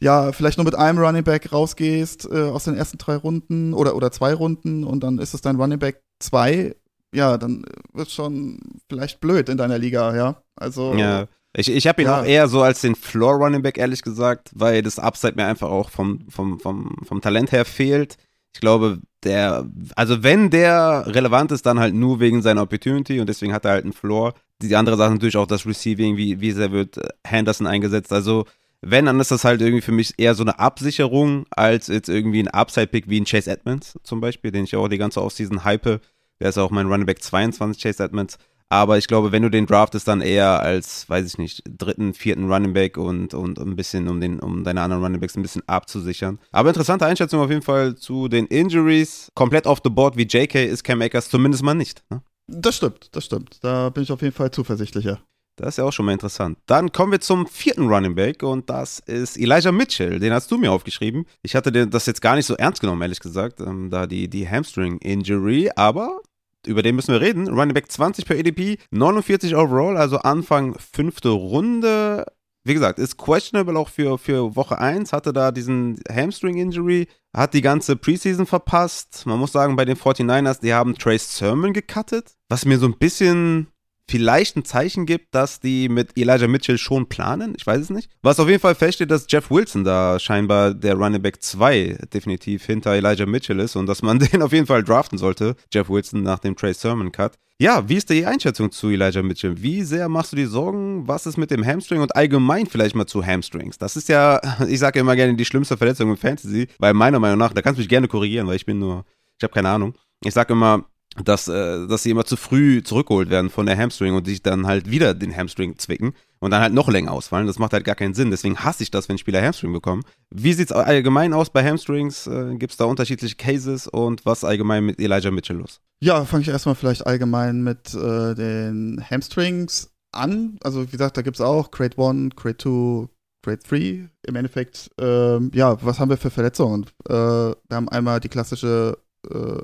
ja, 0.00 0.32
vielleicht 0.32 0.58
nur 0.58 0.64
mit 0.64 0.74
einem 0.74 0.98
Running 0.98 1.22
Back 1.24 1.52
rausgehst 1.52 2.28
äh, 2.30 2.48
aus 2.50 2.64
den 2.64 2.74
ersten 2.76 2.98
drei 2.98 3.16
Runden 3.16 3.74
oder, 3.74 3.94
oder 3.94 4.10
zwei 4.10 4.34
Runden 4.34 4.84
und 4.84 5.00
dann 5.04 5.18
ist 5.18 5.32
es 5.34 5.40
dein 5.40 5.56
Running 5.56 5.78
Back 5.78 6.02
2, 6.20 6.74
ja, 7.14 7.36
dann 7.38 7.64
wird 7.92 8.10
schon 8.10 8.58
vielleicht 8.88 9.20
blöd 9.20 9.48
in 9.48 9.56
deiner 9.58 9.78
Liga, 9.78 10.16
ja. 10.16 10.41
Also 10.56 10.94
Ja. 10.94 11.26
Ich, 11.54 11.70
ich 11.70 11.86
habe 11.86 12.00
ihn 12.02 12.08
Ja. 12.08 12.20
auch 12.20 12.24
eher 12.24 12.48
so 12.48 12.62
als 12.62 12.80
den 12.80 12.94
Floor 12.94 13.34
Running 13.34 13.60
Back, 13.62 13.76
ehrlich 13.76 14.00
gesagt, 14.02 14.50
weil 14.54 14.80
das 14.82 14.98
Upside 14.98 15.34
mir 15.36 15.44
einfach 15.46 15.68
auch 15.68 15.90
vom, 15.90 16.26
vom, 16.30 16.58
vom, 16.58 16.96
vom 17.04 17.20
Talent 17.20 17.52
her 17.52 17.64
fehlt. 17.66 18.16
Ich 18.54 18.60
glaube, 18.60 19.00
der, 19.22 19.66
also 19.94 20.22
wenn 20.22 20.48
der 20.50 21.04
relevant 21.06 21.52
ist, 21.52 21.66
dann 21.66 21.78
halt 21.78 21.94
nur 21.94 22.20
wegen 22.20 22.40
seiner 22.42 22.62
Opportunity 22.62 23.20
und 23.20 23.28
deswegen 23.28 23.52
hat 23.52 23.64
er 23.66 23.72
halt 23.72 23.84
einen 23.84 23.92
Floor. 23.92 24.32
Die 24.62 24.74
andere 24.76 24.96
Sache 24.96 25.12
natürlich 25.12 25.36
auch 25.36 25.46
das 25.46 25.66
Receiving, 25.66 26.16
wie, 26.16 26.40
wie 26.40 26.52
sehr 26.52 26.72
wird 26.72 26.98
Henderson 27.26 27.66
eingesetzt. 27.66 28.12
Also, 28.12 28.46
wenn, 28.80 29.04
dann 29.06 29.20
ist 29.20 29.30
das 29.30 29.44
halt 29.44 29.60
irgendwie 29.60 29.80
für 29.82 29.92
mich 29.92 30.14
eher 30.18 30.34
so 30.34 30.42
eine 30.42 30.58
Absicherung, 30.58 31.46
als 31.50 31.86
jetzt 31.86 32.08
irgendwie 32.08 32.40
ein 32.42 32.48
Upside-Pick 32.48 33.08
wie 33.08 33.20
ein 33.20 33.24
Chase 33.26 33.50
Edmonds 33.50 33.98
zum 34.02 34.20
Beispiel, 34.20 34.50
den 34.52 34.64
ich 34.64 34.74
auch 34.74 34.88
die 34.88 34.98
ganze 34.98 35.22
Offseason 35.22 35.64
hype. 35.64 36.00
Der 36.40 36.48
ist 36.48 36.58
auch 36.58 36.70
mein 36.70 36.86
Running 36.88 37.06
Back 37.06 37.22
22, 37.22 37.80
Chase 37.82 38.02
Edmonds. 38.02 38.38
Aber 38.72 38.96
ich 38.96 39.06
glaube, 39.06 39.32
wenn 39.32 39.42
du 39.42 39.50
den 39.50 39.66
draftest, 39.66 40.08
dann 40.08 40.22
eher 40.22 40.60
als, 40.60 41.06
weiß 41.06 41.26
ich 41.26 41.36
nicht, 41.36 41.62
dritten, 41.68 42.14
vierten 42.14 42.50
Running 42.50 42.72
Back 42.72 42.96
und, 42.96 43.34
und 43.34 43.58
ein 43.58 43.76
bisschen, 43.76 44.08
um, 44.08 44.18
den, 44.18 44.40
um 44.40 44.64
deine 44.64 44.80
anderen 44.80 45.02
Running 45.02 45.20
Backs 45.20 45.36
ein 45.36 45.42
bisschen 45.42 45.62
abzusichern. 45.68 46.38
Aber 46.52 46.70
interessante 46.70 47.04
Einschätzung 47.04 47.40
auf 47.40 47.50
jeden 47.50 47.60
Fall 47.60 47.96
zu 47.96 48.28
den 48.28 48.46
Injuries. 48.46 49.28
Komplett 49.34 49.66
off 49.66 49.80
the 49.84 49.90
board 49.90 50.16
wie 50.16 50.22
JK 50.22 50.54
ist 50.54 50.84
Cam 50.84 51.02
Akers 51.02 51.28
zumindest 51.28 51.62
mal 51.62 51.74
nicht. 51.74 52.02
Ne? 52.08 52.22
das 52.46 52.76
stimmt, 52.76 53.10
das 53.12 53.26
stimmt. 53.26 53.58
Da 53.60 53.90
bin 53.90 54.04
ich 54.04 54.10
auf 54.10 54.22
jeden 54.22 54.34
Fall 54.34 54.50
zuversichtlicher. 54.50 55.20
Das 55.56 55.74
ist 55.74 55.76
ja 55.76 55.84
auch 55.84 55.92
schon 55.92 56.06
mal 56.06 56.12
interessant. 56.12 56.56
Dann 56.64 56.92
kommen 56.92 57.12
wir 57.12 57.20
zum 57.20 57.46
vierten 57.46 57.88
Running 57.88 58.14
Back 58.14 58.42
und 58.42 58.70
das 58.70 59.00
ist 59.00 59.36
Elijah 59.36 59.70
Mitchell. 59.70 60.18
Den 60.18 60.32
hast 60.32 60.50
du 60.50 60.56
mir 60.56 60.72
aufgeschrieben. 60.72 61.26
Ich 61.42 61.54
hatte 61.54 61.86
das 61.86 62.06
jetzt 62.06 62.22
gar 62.22 62.36
nicht 62.36 62.46
so 62.46 62.54
ernst 62.54 62.80
genommen, 62.80 63.02
ehrlich 63.02 63.20
gesagt, 63.20 63.60
ähm, 63.60 63.90
da 63.90 64.06
die, 64.06 64.28
die 64.28 64.48
Hamstring-Injury, 64.48 65.72
aber 65.76 66.22
über 66.66 66.82
den 66.82 66.96
müssen 66.96 67.12
wir 67.12 67.20
reden. 67.20 67.48
Running 67.48 67.74
Back 67.74 67.90
20 67.90 68.26
per 68.26 68.38
ADP, 68.38 68.78
49 68.90 69.56
overall, 69.56 69.96
also 69.96 70.18
Anfang 70.18 70.74
fünfte 70.78 71.30
Runde. 71.30 72.26
Wie 72.64 72.74
gesagt, 72.74 73.00
ist 73.00 73.16
questionable 73.16 73.76
auch 73.76 73.88
für, 73.88 74.18
für 74.18 74.54
Woche 74.54 74.78
1, 74.78 75.12
hatte 75.12 75.32
da 75.32 75.50
diesen 75.50 75.98
Hamstring-Injury, 76.08 77.08
hat 77.34 77.54
die 77.54 77.62
ganze 77.62 77.96
Preseason 77.96 78.46
verpasst. 78.46 79.26
Man 79.26 79.40
muss 79.40 79.50
sagen, 79.50 79.74
bei 79.74 79.84
den 79.84 79.96
49ers, 79.96 80.60
die 80.60 80.72
haben 80.72 80.96
Trace 80.96 81.36
Sermon 81.36 81.72
gecuttet, 81.72 82.36
was 82.48 82.64
mir 82.64 82.78
so 82.78 82.86
ein 82.86 82.98
bisschen 82.98 83.66
vielleicht 84.08 84.56
ein 84.56 84.64
Zeichen 84.64 85.06
gibt, 85.06 85.34
dass 85.34 85.60
die 85.60 85.88
mit 85.88 86.16
Elijah 86.16 86.48
Mitchell 86.48 86.78
schon 86.78 87.08
planen. 87.08 87.54
Ich 87.56 87.66
weiß 87.66 87.80
es 87.80 87.90
nicht. 87.90 88.10
Was 88.22 88.40
auf 88.40 88.48
jeden 88.48 88.60
Fall 88.60 88.74
feststeht, 88.74 89.10
dass 89.10 89.26
Jeff 89.28 89.50
Wilson 89.50 89.84
da 89.84 90.18
scheinbar 90.18 90.74
der 90.74 90.94
Running 90.94 91.22
Back 91.22 91.42
2 91.42 91.98
definitiv 92.12 92.64
hinter 92.64 92.92
Elijah 92.92 93.26
Mitchell 93.26 93.60
ist 93.60 93.76
und 93.76 93.86
dass 93.86 94.02
man 94.02 94.18
den 94.32 94.42
auf 94.42 94.52
jeden 94.52 94.66
Fall 94.66 94.82
draften 94.82 95.18
sollte, 95.18 95.56
Jeff 95.72 95.88
Wilson 95.88 96.22
nach 96.22 96.38
dem 96.38 96.56
Trey 96.56 96.74
Sermon 96.74 97.12
Cut. 97.12 97.38
Ja, 97.58 97.88
wie 97.88 97.94
ist 97.94 98.10
die 98.10 98.26
Einschätzung 98.26 98.72
zu 98.72 98.88
Elijah 98.88 99.22
Mitchell? 99.22 99.62
Wie 99.62 99.82
sehr 99.82 100.08
machst 100.08 100.32
du 100.32 100.36
dir 100.36 100.48
Sorgen? 100.48 101.06
Was 101.06 101.26
ist 101.26 101.36
mit 101.36 101.50
dem 101.50 101.64
Hamstring 101.64 102.00
und 102.00 102.16
allgemein 102.16 102.66
vielleicht 102.66 102.96
mal 102.96 103.06
zu 103.06 103.24
Hamstrings? 103.24 103.78
Das 103.78 103.96
ist 103.96 104.08
ja, 104.08 104.40
ich 104.68 104.80
sage 104.80 104.98
immer 105.00 105.14
gerne, 105.14 105.36
die 105.36 105.44
schlimmste 105.44 105.76
Verletzung 105.76 106.10
im 106.10 106.16
Fantasy, 106.16 106.66
weil 106.78 106.92
meiner 106.92 107.20
Meinung 107.20 107.38
nach, 107.38 107.52
da 107.52 107.62
kannst 107.62 107.78
du 107.78 107.82
mich 107.82 107.88
gerne 107.88 108.08
korrigieren, 108.08 108.46
weil 108.46 108.56
ich 108.56 108.66
bin 108.66 108.78
nur, 108.78 109.04
ich 109.38 109.44
habe 109.44 109.54
keine 109.54 109.68
Ahnung. 109.68 109.94
Ich 110.24 110.34
sage 110.34 110.52
immer, 110.52 110.84
dass, 111.24 111.48
äh, 111.48 111.86
dass 111.86 112.02
sie 112.02 112.10
immer 112.10 112.24
zu 112.24 112.36
früh 112.36 112.82
zurückgeholt 112.82 113.30
werden 113.30 113.50
von 113.50 113.66
der 113.66 113.76
Hamstring 113.76 114.14
und 114.14 114.26
sich 114.26 114.42
dann 114.42 114.66
halt 114.66 114.90
wieder 114.90 115.14
den 115.14 115.36
Hamstring 115.36 115.78
zwicken 115.78 116.14
und 116.40 116.50
dann 116.50 116.62
halt 116.62 116.72
noch 116.72 116.88
länger 116.88 117.12
ausfallen. 117.12 117.46
Das 117.46 117.58
macht 117.58 117.72
halt 117.72 117.84
gar 117.84 117.94
keinen 117.94 118.14
Sinn. 118.14 118.30
Deswegen 118.30 118.58
hasse 118.58 118.82
ich 118.82 118.90
das, 118.90 119.08
wenn 119.08 119.18
Spieler 119.18 119.42
Hamstring 119.42 119.72
bekommen. 119.72 120.02
Wie 120.30 120.52
sieht 120.52 120.70
es 120.70 120.76
allgemein 120.76 121.32
aus 121.32 121.50
bei 121.50 121.64
Hamstrings? 121.64 122.26
Äh, 122.26 122.56
Gibt 122.56 122.72
es 122.72 122.78
da 122.78 122.84
unterschiedliche 122.86 123.36
Cases 123.36 123.86
und 123.86 124.24
was 124.24 124.44
allgemein 124.44 124.84
mit 124.84 124.98
Elijah 124.98 125.30
Mitchell 125.30 125.56
los? 125.56 125.80
Ja, 126.00 126.24
fange 126.24 126.42
ich 126.42 126.48
erstmal 126.48 126.74
vielleicht 126.74 127.06
allgemein 127.06 127.62
mit 127.62 127.94
äh, 127.94 128.34
den 128.34 129.04
Hamstrings 129.08 129.90
an. 130.12 130.58
Also 130.62 130.82
wie 130.86 130.90
gesagt, 130.90 131.16
da 131.16 131.22
gibt 131.22 131.36
es 131.36 131.40
auch 131.40 131.70
Grade 131.70 131.96
1, 131.96 132.34
Grade 132.36 132.58
2, 132.58 133.08
Grade 133.42 133.62
3. 133.68 134.08
Im 134.26 134.36
Endeffekt, 134.36 134.90
ähm, 134.98 135.50
ja, 135.54 135.76
was 135.84 135.98
haben 135.98 136.10
wir 136.10 136.16
für 136.16 136.30
Verletzungen? 136.30 136.86
Äh, 137.08 137.12
wir 137.12 137.56
haben 137.70 137.88
einmal 137.88 138.20
die 138.20 138.28
klassische 138.28 138.98
äh, 139.30 139.62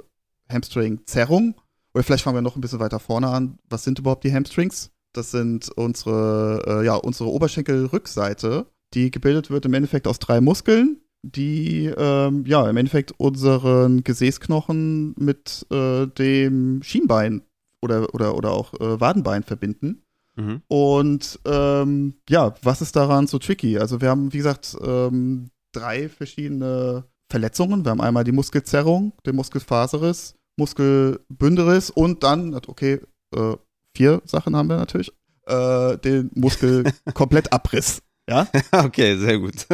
Hamstring-Zerrung. 0.50 1.54
Oder 1.94 2.04
vielleicht 2.04 2.24
fangen 2.24 2.36
wir 2.36 2.42
noch 2.42 2.56
ein 2.56 2.60
bisschen 2.60 2.80
weiter 2.80 3.00
vorne 3.00 3.28
an. 3.28 3.58
Was 3.68 3.84
sind 3.84 3.98
überhaupt 3.98 4.24
die 4.24 4.32
Hamstrings? 4.32 4.90
Das 5.12 5.30
sind 5.30 5.70
unsere, 5.70 6.62
äh, 6.66 6.86
ja, 6.86 6.94
unsere 6.94 7.30
Oberschenkelrückseite, 7.30 8.66
die 8.94 9.10
gebildet 9.10 9.50
wird 9.50 9.64
im 9.64 9.74
Endeffekt 9.74 10.06
aus 10.06 10.18
drei 10.18 10.40
Muskeln, 10.40 11.00
die 11.22 11.86
ähm, 11.86 12.44
ja 12.46 12.68
im 12.68 12.76
Endeffekt 12.76 13.12
unseren 13.18 14.04
Gesäßknochen 14.04 15.14
mit 15.18 15.66
äh, 15.70 16.06
dem 16.06 16.82
Schienbein 16.82 17.42
oder, 17.82 18.14
oder, 18.14 18.36
oder 18.36 18.52
auch 18.52 18.74
äh, 18.74 19.00
Wadenbein 19.00 19.42
verbinden. 19.42 20.02
Mhm. 20.36 20.62
Und 20.68 21.40
ähm, 21.44 22.14
ja, 22.28 22.54
was 22.62 22.80
ist 22.80 22.94
daran 22.94 23.26
so 23.26 23.38
tricky? 23.38 23.78
Also 23.78 24.00
wir 24.00 24.10
haben, 24.10 24.32
wie 24.32 24.38
gesagt, 24.38 24.76
ähm, 24.82 25.50
drei 25.72 26.08
verschiedene 26.08 27.04
Verletzungen. 27.30 27.84
Wir 27.84 27.90
haben 27.90 28.00
einmal 28.00 28.24
die 28.24 28.32
Muskelzerrung, 28.32 29.12
den 29.26 29.36
Muskelfaserriss, 29.36 30.34
Muskelbündelriss 30.58 31.90
und 31.90 32.22
dann, 32.22 32.54
okay, 32.54 33.00
äh, 33.34 33.56
vier 33.96 34.20
Sachen 34.24 34.54
haben 34.56 34.68
wir 34.68 34.76
natürlich, 34.76 35.12
äh, 35.46 35.96
den 35.98 36.30
Muskelkomplettabriss. 36.34 38.02
Ja? 38.28 38.46
okay, 38.72 39.16
sehr 39.16 39.38
gut. 39.38 39.66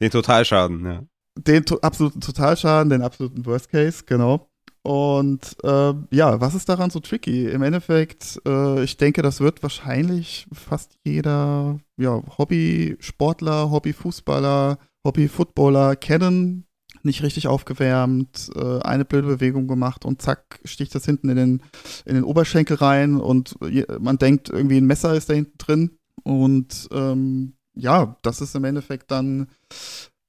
Den 0.00 0.10
Totalschaden, 0.10 0.82
ja. 0.82 1.02
Den 1.36 1.62
to 1.66 1.78
absoluten 1.80 2.22
Totalschaden, 2.22 2.88
den 2.88 3.02
absoluten 3.02 3.44
Worst 3.44 3.68
Case, 3.68 4.02
genau. 4.06 4.48
Und 4.82 5.56
äh, 5.62 5.92
ja, 6.10 6.40
was 6.40 6.54
ist 6.54 6.70
daran 6.70 6.88
so 6.88 7.00
tricky? 7.00 7.46
Im 7.48 7.62
Endeffekt, 7.62 8.40
äh, 8.46 8.82
ich 8.82 8.96
denke, 8.96 9.20
das 9.20 9.40
wird 9.40 9.62
wahrscheinlich 9.62 10.46
fast 10.52 10.96
jeder 11.04 11.78
ja, 11.98 12.22
Hobby-Sportler, 12.38 13.70
Hobby-Fußballer, 13.70 14.78
Hobby-Footballer 15.06 15.96
kennen, 15.96 16.64
nicht 17.04 17.22
richtig 17.22 17.48
aufgewärmt, 17.48 18.50
äh, 18.54 18.80
eine 18.80 19.04
blöde 19.04 19.28
Bewegung 19.28 19.66
gemacht 19.66 20.04
und 20.04 20.22
zack, 20.22 20.60
sticht 20.64 20.94
das 20.94 21.04
hinten 21.04 21.28
in 21.30 21.36
den, 21.36 21.62
in 22.04 22.14
den 22.14 22.24
Oberschenkel 22.24 22.76
rein 22.76 23.16
und 23.16 23.56
man 24.00 24.18
denkt, 24.18 24.48
irgendwie 24.48 24.78
ein 24.78 24.86
Messer 24.86 25.14
ist 25.14 25.30
da 25.30 25.34
hinten 25.34 25.58
drin. 25.58 25.98
Und 26.22 26.88
ähm, 26.92 27.54
ja, 27.74 28.16
das 28.22 28.40
ist 28.40 28.54
im 28.54 28.64
Endeffekt 28.64 29.10
dann 29.10 29.48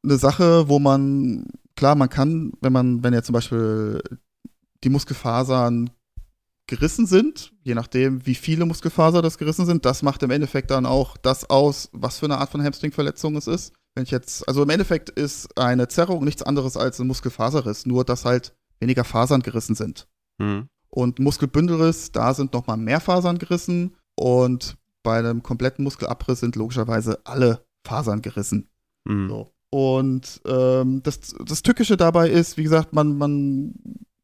eine 0.03 0.17
Sache, 0.17 0.69
wo 0.69 0.79
man, 0.79 1.47
klar, 1.75 1.95
man 1.95 2.09
kann, 2.09 2.53
wenn 2.61 2.73
man, 2.73 3.03
wenn 3.03 3.13
ja 3.13 3.23
zum 3.23 3.33
Beispiel 3.33 4.01
die 4.83 4.89
Muskelfasern 4.89 5.91
gerissen 6.67 7.05
sind, 7.05 7.51
je 7.63 7.75
nachdem, 7.75 8.25
wie 8.25 8.35
viele 8.35 8.65
Muskelfaser 8.65 9.21
das 9.21 9.37
gerissen 9.37 9.65
sind, 9.65 9.85
das 9.85 10.03
macht 10.03 10.23
im 10.23 10.31
Endeffekt 10.31 10.71
dann 10.71 10.85
auch 10.85 11.17
das 11.17 11.49
aus, 11.49 11.89
was 11.91 12.19
für 12.19 12.25
eine 12.25 12.37
Art 12.37 12.49
von 12.49 12.63
Hamstringverletzung 12.63 13.35
es 13.35 13.47
ist. 13.47 13.73
Wenn 13.95 14.03
ich 14.03 14.11
jetzt, 14.11 14.47
also 14.47 14.63
im 14.63 14.69
Endeffekt 14.69 15.09
ist 15.09 15.57
eine 15.57 15.87
Zerrung 15.87 16.23
nichts 16.23 16.43
anderes 16.43 16.77
als 16.77 16.99
ein 16.99 17.07
Muskelfaserriss, 17.07 17.85
nur 17.85 18.05
dass 18.05 18.25
halt 18.25 18.55
weniger 18.79 19.03
Fasern 19.03 19.41
gerissen 19.41 19.75
sind. 19.75 20.07
Mhm. 20.37 20.67
Und 20.89 21.19
Muskelbündelriss, 21.19 22.11
da 22.11 22.33
sind 22.33 22.53
nochmal 22.53 22.77
mehr 22.77 22.99
Fasern 22.99 23.37
gerissen 23.37 23.95
und 24.15 24.77
bei 25.03 25.17
einem 25.17 25.43
kompletten 25.43 25.83
Muskelabriss 25.83 26.41
sind 26.41 26.55
logischerweise 26.55 27.19
alle 27.25 27.65
Fasern 27.85 28.21
gerissen. 28.21 28.69
Mhm. 29.05 29.29
So. 29.29 29.49
Und 29.69 30.41
ähm, 30.45 31.01
das, 31.03 31.33
das 31.45 31.63
Tückische 31.63 31.95
dabei 31.95 32.29
ist, 32.29 32.57
wie 32.57 32.63
gesagt, 32.63 32.93
man, 32.93 33.17
man 33.17 33.73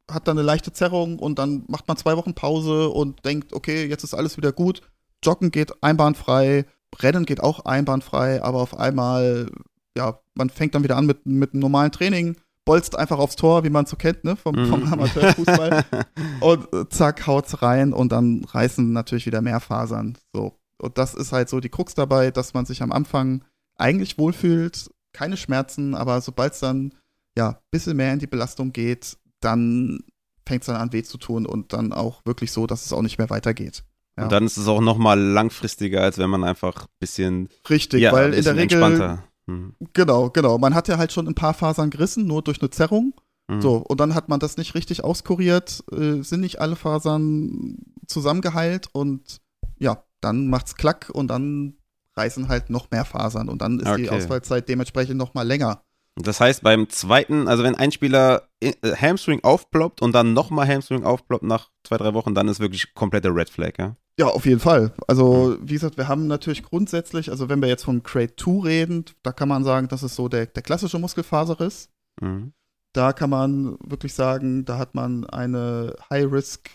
hat 0.10 0.27
dann 0.27 0.38
eine 0.38 0.45
leichte 0.45 0.73
Zerrung 0.73 1.19
und 1.19 1.39
dann 1.39 1.63
macht 1.67 1.88
man 1.88 1.97
zwei 1.97 2.17
Wochen 2.17 2.34
Pause 2.34 2.89
und 2.89 3.23
denkt, 3.25 3.53
okay, 3.53 3.86
jetzt 3.86 4.03
ist 4.03 4.13
alles 4.13 4.38
wieder 4.38 4.51
gut. 4.51 4.82
Joggen 5.23 5.51
geht 5.51 5.84
einbahnfrei, 5.84 6.65
Rennen 7.00 7.26
geht 7.26 7.41
auch 7.41 7.65
einbahnfrei, 7.65 8.41
aber 8.43 8.60
auf 8.60 8.78
einmal, 8.78 9.52
ja, 9.97 10.19
man 10.36 10.50
fängt 10.50 10.76
dann 10.76 10.84
wieder 10.84 10.97
an 10.97 11.06
mit, 11.06 11.26
mit 11.26 11.54
einem 11.54 11.62
normalen 11.62 11.91
Training, 11.91 12.38
bolzt 12.65 12.97
einfach 12.97 13.17
aufs 13.17 13.36
Tor, 13.36 13.63
wie 13.63 13.69
man 13.69 13.86
es 13.86 13.91
so 13.91 13.97
kennt, 13.97 14.23
ne, 14.23 14.36
vom, 14.36 14.54
vom 14.67 14.82
mhm. 14.86 14.93
Amateurfußball. 14.93 15.86
und 16.41 16.93
zack, 16.93 17.26
haut's 17.26 17.62
rein 17.62 17.93
und 17.93 18.12
dann 18.12 18.43
reißen 18.43 18.91
natürlich 18.91 19.26
wieder 19.26 19.41
mehr 19.41 19.60
Fasern. 19.60 20.17
So. 20.34 20.60
Und 20.78 20.97
das 20.97 21.13
ist 21.13 21.32
halt 21.32 21.50
so 21.50 21.60
die 21.60 21.69
Krux 21.69 21.93
dabei, 21.93 22.30
dass 22.30 22.54
man 22.54 22.65
sich 22.65 22.84
am 22.84 22.91
Anfang 22.91 23.43
eigentlich 23.76 24.17
wohlfühlt, 24.17 24.91
keine 25.13 25.38
Schmerzen, 25.38 25.95
aber 25.95 26.21
sobald 26.21 26.54
es 26.54 26.60
dann 26.60 26.93
ja 27.38 27.50
ein 27.50 27.58
bisschen 27.71 27.97
mehr 27.97 28.13
in 28.13 28.19
die 28.19 28.28
Belastung 28.28 28.73
geht, 28.73 29.17
dann 29.39 30.04
fängt 30.45 30.63
es 30.63 30.67
dann 30.67 30.76
an 30.76 30.93
weh 30.93 31.04
zu 31.04 31.17
tun 31.17 31.45
und 31.45 31.73
dann 31.73 31.93
auch 31.93 32.26
wirklich 32.26 32.52
so, 32.52 32.67
dass 32.67 32.86
es 32.86 32.93
auch 32.93 33.02
nicht 33.02 33.17
mehr 33.17 33.30
weitergeht. 33.30 33.84
Ja. 34.17 34.23
Und 34.23 34.32
dann 34.32 34.45
ist 34.45 34.58
es 34.58 34.67
auch 34.67 34.82
noch 34.82 34.97
mal 34.97 35.19
langfristiger, 35.19 36.01
als 36.01 36.17
wenn 36.17 36.30
man 36.30 36.43
einfach 36.43 36.84
ein 36.84 36.95
bisschen 36.99 37.49
richtig, 37.69 38.01
ja, 38.01 38.12
weil 38.12 38.34
in 38.34 38.43
der 38.43 38.56
Regel 38.56 39.19
hm. 39.49 39.75
genau, 39.93 40.30
genau. 40.30 40.58
Man 40.58 40.75
hat 40.75 40.88
ja 40.88 40.97
halt 40.97 41.13
schon 41.13 41.27
ein 41.27 41.36
paar 41.36 41.53
Fasern 41.53 41.89
gerissen, 41.89 42.27
nur 42.27 42.41
durch 42.41 42.60
eine 42.62 42.69
Zerrung. 42.69 43.13
Mhm. 43.47 43.62
So 43.62 43.77
und 43.77 43.99
dann 43.99 44.13
hat 44.13 44.27
man 44.27 44.39
das 44.39 44.58
nicht 44.58 44.75
richtig 44.75 45.03
auskuriert, 45.03 45.84
äh, 45.91 46.21
sind 46.21 46.41
nicht 46.41 46.60
alle 46.60 46.75
Fasern 46.75 47.77
zusammengeheilt 48.06 48.88
und 48.91 49.39
ja, 49.77 50.03
dann 50.19 50.49
macht's 50.49 50.75
klack 50.75 51.10
und 51.13 51.30
dann 51.30 51.75
reißen 52.17 52.49
halt 52.49 52.69
noch 52.69 52.91
mehr 52.91 53.06
Fasern 53.06 53.47
und 53.47 53.62
dann 53.62 53.80
ist 53.80 53.88
okay. 53.88 54.03
die 54.03 54.10
Ausfallzeit 54.10 54.67
dementsprechend 54.67 55.17
noch 55.17 55.34
mal 55.34 55.47
länger. 55.47 55.84
Das 56.15 56.41
heißt, 56.41 56.63
beim 56.63 56.89
zweiten, 56.89 57.47
also 57.47 57.63
wenn 57.63 57.75
ein 57.75 57.91
Spieler 57.91 58.49
äh, 58.60 58.73
Hamstring 58.84 59.43
aufploppt 59.43 60.01
und 60.01 60.13
dann 60.13 60.34
nochmal 60.34 60.67
Hamstring 60.67 61.03
aufploppt 61.03 61.43
nach 61.43 61.69
zwei, 61.84 61.97
drei 61.97 62.13
Wochen, 62.15 62.34
dann 62.34 62.47
ist 62.47 62.60
wirklich 62.60 62.95
komplette 62.95 63.30
Red 63.30 63.49
Flag, 63.49 63.73
ja? 63.77 63.95
Ja, 64.19 64.27
auf 64.27 64.45
jeden 64.45 64.60
Fall. 64.60 64.93
Also, 65.08 65.58
wie 65.62 65.73
gesagt, 65.73 65.97
wir 65.97 66.08
haben 66.08 66.25
natürlich 66.27 66.63
grundsätzlich, 66.63 67.30
also 67.30 67.49
wenn 67.49 67.62
wir 67.62 67.69
jetzt 67.69 67.86
von 67.86 68.01
Grade 68.01 68.36
2 68.36 68.63
reden, 68.63 69.06
da 69.21 69.32
kann 69.32 69.47
man 69.47 69.63
sagen, 69.63 69.88
das 69.88 70.01
ist 70.01 70.15
so 70.15 70.27
der, 70.27 70.47
der 70.47 70.63
klassische 70.63 70.97
Muskelfaserriss. 70.97 71.89
Mhm. 72.19 72.53
Da 72.93 73.13
kann 73.13 73.30
man 73.30 73.77
wirklich 73.86 74.15
sagen, 74.15 74.65
da 74.65 74.80
hat 74.80 74.95
man 74.95 75.25
eine 75.30 75.95
High-Risk 76.10 76.67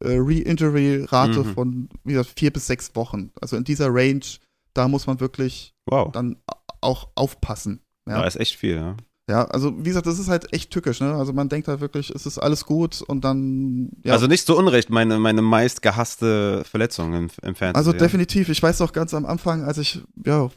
äh, 0.00 0.16
Re-Injury-Rate 0.16 1.44
mhm. 1.44 1.54
von, 1.54 1.88
wie 2.02 2.14
gesagt, 2.14 2.38
vier 2.38 2.52
bis 2.52 2.66
sechs 2.66 2.96
Wochen. 2.96 3.30
Also 3.40 3.56
in 3.56 3.64
dieser 3.64 3.94
Range, 3.94 4.24
da 4.74 4.88
muss 4.88 5.06
man 5.06 5.20
wirklich 5.20 5.74
wow. 5.86 6.10
dann 6.10 6.38
auch 6.80 7.08
aufpassen. 7.14 7.82
Ja, 8.08 8.20
ja 8.20 8.26
ist 8.26 8.40
echt 8.40 8.56
viel, 8.56 8.76
ja. 8.76 8.96
Ja, 9.30 9.44
also 9.44 9.72
wie 9.78 9.84
gesagt, 9.84 10.06
das 10.06 10.18
ist 10.18 10.28
halt 10.28 10.52
echt 10.52 10.72
tückisch, 10.72 11.00
ne? 11.00 11.14
Also 11.14 11.32
man 11.32 11.48
denkt 11.48 11.68
halt 11.68 11.80
wirklich, 11.80 12.10
es 12.10 12.26
ist 12.26 12.38
alles 12.38 12.66
gut 12.66 13.00
und 13.00 13.24
dann. 13.24 13.90
Ja. 14.02 14.14
Also 14.14 14.26
nicht 14.26 14.44
so 14.44 14.58
unrecht, 14.58 14.90
meine, 14.90 15.20
meine 15.20 15.40
meist 15.40 15.82
gehasste 15.82 16.64
Verletzung 16.68 17.14
im, 17.14 17.30
im 17.42 17.54
Fantasy. 17.54 17.76
Also 17.76 17.92
definitiv, 17.92 18.48
ich 18.48 18.60
weiß 18.60 18.80
auch 18.80 18.92
ganz 18.92 19.14
am 19.14 19.24
Anfang, 19.26 19.62
als 19.62 19.78
ich, 19.78 20.02
ja, 20.26 20.50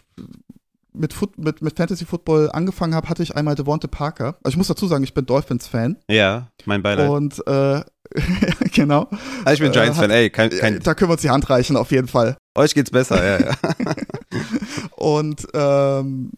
mit, 0.91 1.13
Foot, 1.13 1.37
mit, 1.37 1.61
mit 1.61 1.77
Fantasy 1.77 2.05
Football 2.05 2.49
angefangen 2.51 2.95
habe, 2.95 3.09
hatte 3.09 3.21
ich 3.21 3.35
einmal 3.35 3.53
Devonte 3.53 3.87
Parker. 3.87 4.37
Also 4.43 4.55
ich 4.55 4.57
muss 4.57 4.67
dazu 4.67 4.87
sagen, 4.87 5.03
ich 5.03 5.13
bin 5.13 5.27
Dolphins-Fan. 5.27 5.97
Ja, 6.09 6.47
mein 6.65 6.81
Beileid. 6.81 7.09
Und 7.11 7.45
äh, 7.45 7.81
genau. 8.73 9.07
Also 9.45 9.53
ich 9.53 9.59
bin 9.59 9.71
Giants-Fan, 9.71 10.09
ey. 10.09 10.31
Kein, 10.31 10.49
kein 10.49 10.79
da 10.79 10.95
können 10.95 11.09
wir 11.09 11.13
uns 11.13 11.21
die 11.21 11.29
Hand 11.29 11.47
reichen, 11.47 11.77
auf 11.77 11.91
jeden 11.91 12.07
Fall. 12.07 12.37
Euch 12.55 12.73
geht's 12.73 12.89
besser, 12.89 13.23
ja, 13.23 13.45
ja. 13.45 13.55
und 14.95 15.47
ähm, 15.53 16.31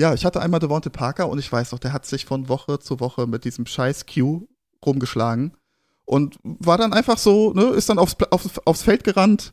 ja, 0.00 0.14
ich 0.14 0.24
hatte 0.24 0.40
einmal 0.40 0.60
Devonte 0.60 0.88
Parker 0.88 1.28
und 1.28 1.38
ich 1.38 1.52
weiß 1.52 1.72
noch, 1.72 1.78
der 1.78 1.92
hat 1.92 2.06
sich 2.06 2.24
von 2.24 2.48
Woche 2.48 2.78
zu 2.78 3.00
Woche 3.00 3.26
mit 3.26 3.44
diesem 3.44 3.66
scheiß 3.66 4.06
Q 4.06 4.48
rumgeschlagen 4.84 5.52
und 6.06 6.36
war 6.42 6.78
dann 6.78 6.94
einfach 6.94 7.18
so, 7.18 7.52
ne, 7.52 7.64
ist 7.64 7.90
dann 7.90 7.98
aufs, 7.98 8.16
aufs, 8.30 8.58
aufs 8.64 8.82
Feld 8.82 9.04
gerannt, 9.04 9.52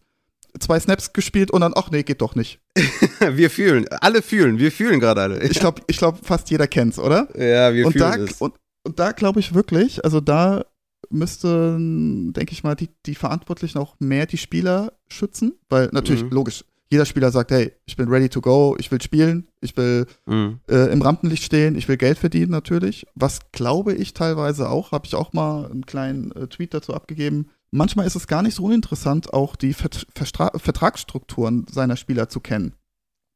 zwei 0.57 0.79
Snaps 0.79 1.11
gespielt 1.11 1.51
und 1.51 1.61
dann, 1.61 1.73
ach 1.75 1.91
nee, 1.91 2.03
geht 2.03 2.21
doch 2.21 2.33
nicht. 2.33 2.61
wir 3.31 3.49
fühlen, 3.49 3.87
alle 3.89 4.21
fühlen, 4.21 4.57
wir 4.57 4.71
fühlen 4.71 5.01
gerade 5.01 5.21
alle. 5.21 5.43
ich 5.43 5.59
glaube, 5.59 5.81
ich 5.87 5.97
glaub, 5.97 6.25
fast 6.25 6.49
jeder 6.49 6.67
kennt's, 6.67 6.97
oder? 6.97 7.27
Ja, 7.37 7.73
wir 7.73 7.85
und 7.85 7.91
fühlen 7.91 8.11
da, 8.11 8.15
es. 8.15 8.39
Und, 8.39 8.55
und 8.83 8.97
da 8.99 9.11
glaube 9.11 9.41
ich 9.41 9.53
wirklich, 9.53 10.05
also 10.05 10.21
da 10.21 10.63
müssten, 11.09 12.31
denke 12.31 12.53
ich 12.53 12.63
mal, 12.63 12.75
die, 12.75 12.89
die 13.05 13.15
Verantwortlichen 13.15 13.79
auch 13.79 13.95
mehr 13.99 14.25
die 14.25 14.37
Spieler 14.37 14.93
schützen, 15.09 15.59
weil 15.67 15.89
natürlich, 15.91 16.23
mhm. 16.23 16.29
logisch, 16.29 16.63
jeder 16.89 17.05
Spieler 17.05 17.31
sagt, 17.31 17.51
hey, 17.51 17.73
ich 17.85 17.95
bin 17.97 18.07
ready 18.07 18.29
to 18.29 18.41
go, 18.41 18.75
ich 18.79 18.91
will 18.91 19.01
spielen, 19.01 19.47
ich 19.61 19.75
will 19.75 20.05
mhm. 20.25 20.59
äh, 20.69 20.91
im 20.91 21.01
Rampenlicht 21.01 21.43
stehen, 21.43 21.75
ich 21.75 21.87
will 21.87 21.97
Geld 21.97 22.17
verdienen 22.17 22.51
natürlich. 22.51 23.05
Was 23.15 23.39
glaube 23.51 23.93
ich 23.93 24.13
teilweise 24.13 24.69
auch, 24.69 24.91
habe 24.91 25.05
ich 25.05 25.15
auch 25.15 25.33
mal 25.33 25.65
einen 25.65 25.85
kleinen 25.85 26.31
äh, 26.31 26.47
Tweet 26.47 26.73
dazu 26.73 26.93
abgegeben. 26.93 27.49
Manchmal 27.71 28.07
ist 28.07 28.15
es 28.15 28.27
gar 28.27 28.41
nicht 28.41 28.55
so 28.55 28.63
uninteressant, 28.63 29.33
auch 29.33 29.55
die 29.55 29.73
Vert 29.73 30.07
Vertragsstrukturen 30.15 31.65
seiner 31.69 31.97
Spieler 31.97 32.29
zu 32.29 32.39
kennen. 32.39 32.73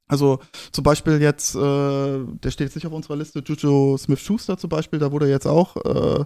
Also 0.08 0.40
zum 0.72 0.84
Beispiel 0.84 1.22
jetzt, 1.22 1.56
äh, 1.56 1.60
der 1.60 2.52
steht 2.52 2.68
jetzt 2.68 2.76
nicht 2.76 2.86
auf 2.86 2.94
unserer 2.94 3.16
Liste, 3.16 3.44
Juju 3.46 3.98
Smith-Schuster 3.98 4.58
zum 4.58 4.70
Beispiel, 4.70 5.00
da 5.00 5.12
wurde 5.12 5.30
jetzt 5.30 5.48
auch 5.48 5.78
äh, 5.78 6.26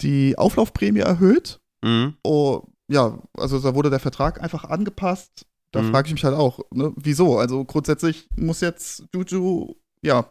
die 0.00 0.36
Auflaufprämie 0.36 1.00
erhöht. 1.00 1.60
Mhm. 1.82 2.14
Oh, 2.22 2.62
ja, 2.88 3.18
also 3.36 3.58
da 3.58 3.74
wurde 3.74 3.90
der 3.90 4.00
Vertrag 4.00 4.42
einfach 4.42 4.64
angepasst. 4.64 5.46
Da 5.74 5.82
mhm. 5.82 5.90
frage 5.90 6.06
ich 6.06 6.14
mich 6.14 6.24
halt 6.24 6.36
auch, 6.36 6.60
ne, 6.70 6.92
wieso? 6.94 7.36
Also 7.36 7.64
grundsätzlich 7.64 8.28
muss 8.36 8.60
jetzt 8.60 9.04
Juju, 9.12 9.74
ja, 10.02 10.30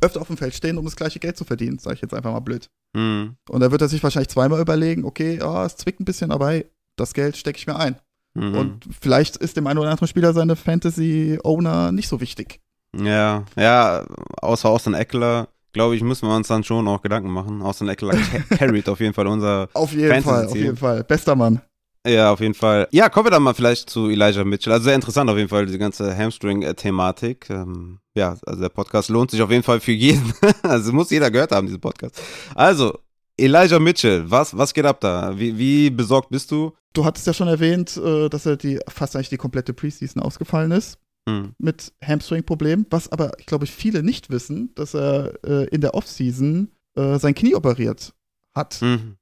öfter 0.00 0.20
auf 0.20 0.26
dem 0.26 0.36
Feld 0.36 0.52
stehen, 0.52 0.78
um 0.78 0.84
das 0.84 0.96
gleiche 0.96 1.20
Geld 1.20 1.36
zu 1.36 1.44
verdienen, 1.44 1.78
sage 1.78 1.94
ich 1.94 2.02
jetzt 2.02 2.12
einfach 2.12 2.32
mal 2.32 2.40
blöd. 2.40 2.68
Mhm. 2.92 3.36
Und 3.48 3.60
da 3.60 3.70
wird 3.70 3.82
er 3.82 3.88
sich 3.88 4.02
wahrscheinlich 4.02 4.30
zweimal 4.30 4.60
überlegen, 4.60 5.04
okay, 5.04 5.38
oh, 5.40 5.62
es 5.62 5.76
zwickt 5.76 6.00
ein 6.00 6.04
bisschen, 6.04 6.32
aber 6.32 6.48
hey, 6.48 6.66
das 6.96 7.14
Geld 7.14 7.36
stecke 7.36 7.56
ich 7.58 7.68
mir 7.68 7.76
ein. 7.76 8.00
Mhm. 8.34 8.54
Und 8.54 8.88
vielleicht 9.00 9.36
ist 9.36 9.56
dem 9.56 9.68
einen 9.68 9.78
oder 9.78 9.90
anderen 9.90 10.08
Spieler 10.08 10.32
seine 10.32 10.56
Fantasy-Owner 10.56 11.92
nicht 11.92 12.08
so 12.08 12.20
wichtig. 12.20 12.60
Ja, 12.96 13.44
ja, 13.56 14.06
außer 14.42 14.68
Austin 14.68 14.94
Eckler, 14.94 15.48
glaube 15.72 15.94
ich, 15.94 16.02
müssen 16.02 16.28
wir 16.28 16.34
uns 16.34 16.48
dann 16.48 16.64
schon 16.64 16.88
auch 16.88 17.02
Gedanken 17.02 17.30
machen. 17.30 17.62
Austin 17.62 17.88
Eckler 17.88 18.16
carried 18.50 18.88
auf 18.88 18.98
jeden 18.98 19.14
Fall 19.14 19.28
unser 19.28 19.68
Auf 19.74 19.92
jeden 19.92 20.20
Fall, 20.22 20.46
auf 20.46 20.56
jeden 20.56 20.76
Fall. 20.76 21.04
Bester 21.04 21.36
Mann. 21.36 21.60
Ja, 22.06 22.32
auf 22.32 22.40
jeden 22.40 22.54
Fall. 22.54 22.88
Ja, 22.90 23.08
kommen 23.08 23.26
wir 23.26 23.30
dann 23.30 23.42
mal 23.42 23.54
vielleicht 23.54 23.90
zu 23.90 24.08
Elijah 24.08 24.44
Mitchell. 24.44 24.72
Also 24.72 24.84
sehr 24.84 24.94
interessant 24.94 25.28
auf 25.28 25.36
jeden 25.36 25.48
Fall, 25.48 25.66
diese 25.66 25.78
ganze 25.78 26.16
Hamstring-Thematik. 26.16 27.50
Ähm, 27.50 27.98
ja, 28.14 28.36
also 28.46 28.60
der 28.60 28.68
Podcast 28.68 29.08
lohnt 29.08 29.30
sich 29.30 29.42
auf 29.42 29.50
jeden 29.50 29.62
Fall 29.62 29.80
für 29.80 29.92
jeden. 29.92 30.32
also 30.62 30.92
muss 30.92 31.10
jeder 31.10 31.30
gehört 31.30 31.52
haben, 31.52 31.66
diesen 31.66 31.80
Podcast. 31.80 32.20
Also, 32.54 32.98
Elijah 33.36 33.78
Mitchell, 33.78 34.30
was, 34.30 34.56
was 34.56 34.74
geht 34.74 34.84
ab 34.84 35.00
da? 35.00 35.38
Wie, 35.38 35.56
wie 35.58 35.90
besorgt 35.90 36.30
bist 36.30 36.50
du? 36.50 36.72
Du 36.92 37.04
hattest 37.04 37.26
ja 37.26 37.32
schon 37.32 37.48
erwähnt, 37.48 37.96
äh, 37.96 38.28
dass 38.28 38.46
er 38.46 38.56
die 38.56 38.80
fast 38.88 39.14
eigentlich 39.14 39.28
die 39.28 39.36
komplette 39.36 39.72
Preseason 39.72 40.22
ausgefallen 40.22 40.72
ist. 40.72 40.98
Hm. 41.28 41.52
Mit 41.58 41.92
Hamstring-Problemen. 42.02 42.86
Was 42.90 43.12
aber, 43.12 43.32
ich 43.38 43.46
glaube, 43.46 43.66
viele 43.66 44.02
nicht 44.02 44.30
wissen, 44.30 44.74
dass 44.74 44.94
er 44.94 45.34
äh, 45.44 45.68
in 45.68 45.80
der 45.80 45.94
Offseason 45.94 46.70
äh, 46.96 47.18
sein 47.18 47.34
Knie 47.34 47.54
operiert 47.54 48.14
hat. 48.56 48.80
Mhm. 48.80 49.17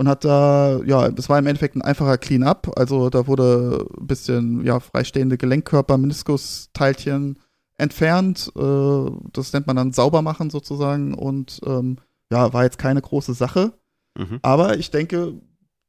Und 0.00 0.08
hat 0.08 0.24
da, 0.24 0.80
ja, 0.86 1.10
das 1.10 1.28
war 1.28 1.38
im 1.38 1.46
Endeffekt 1.46 1.76
ein 1.76 1.82
einfacher 1.82 2.16
Clean-up. 2.16 2.72
Also 2.78 3.10
da 3.10 3.26
wurde 3.26 3.86
ein 4.00 4.06
bisschen, 4.06 4.64
ja, 4.64 4.80
freistehende 4.80 5.36
Gelenkkörper, 5.36 5.98
Meniskusteilchen 5.98 7.38
entfernt. 7.76 8.50
Äh, 8.56 9.10
das 9.34 9.52
nennt 9.52 9.66
man 9.66 9.76
dann 9.76 9.92
sauber 9.92 10.22
machen 10.22 10.48
sozusagen. 10.48 11.12
Und 11.12 11.60
ähm, 11.66 11.98
ja, 12.32 12.50
war 12.54 12.64
jetzt 12.64 12.78
keine 12.78 13.02
große 13.02 13.34
Sache. 13.34 13.74
Mhm. 14.18 14.38
Aber 14.40 14.78
ich 14.78 14.90
denke, 14.90 15.34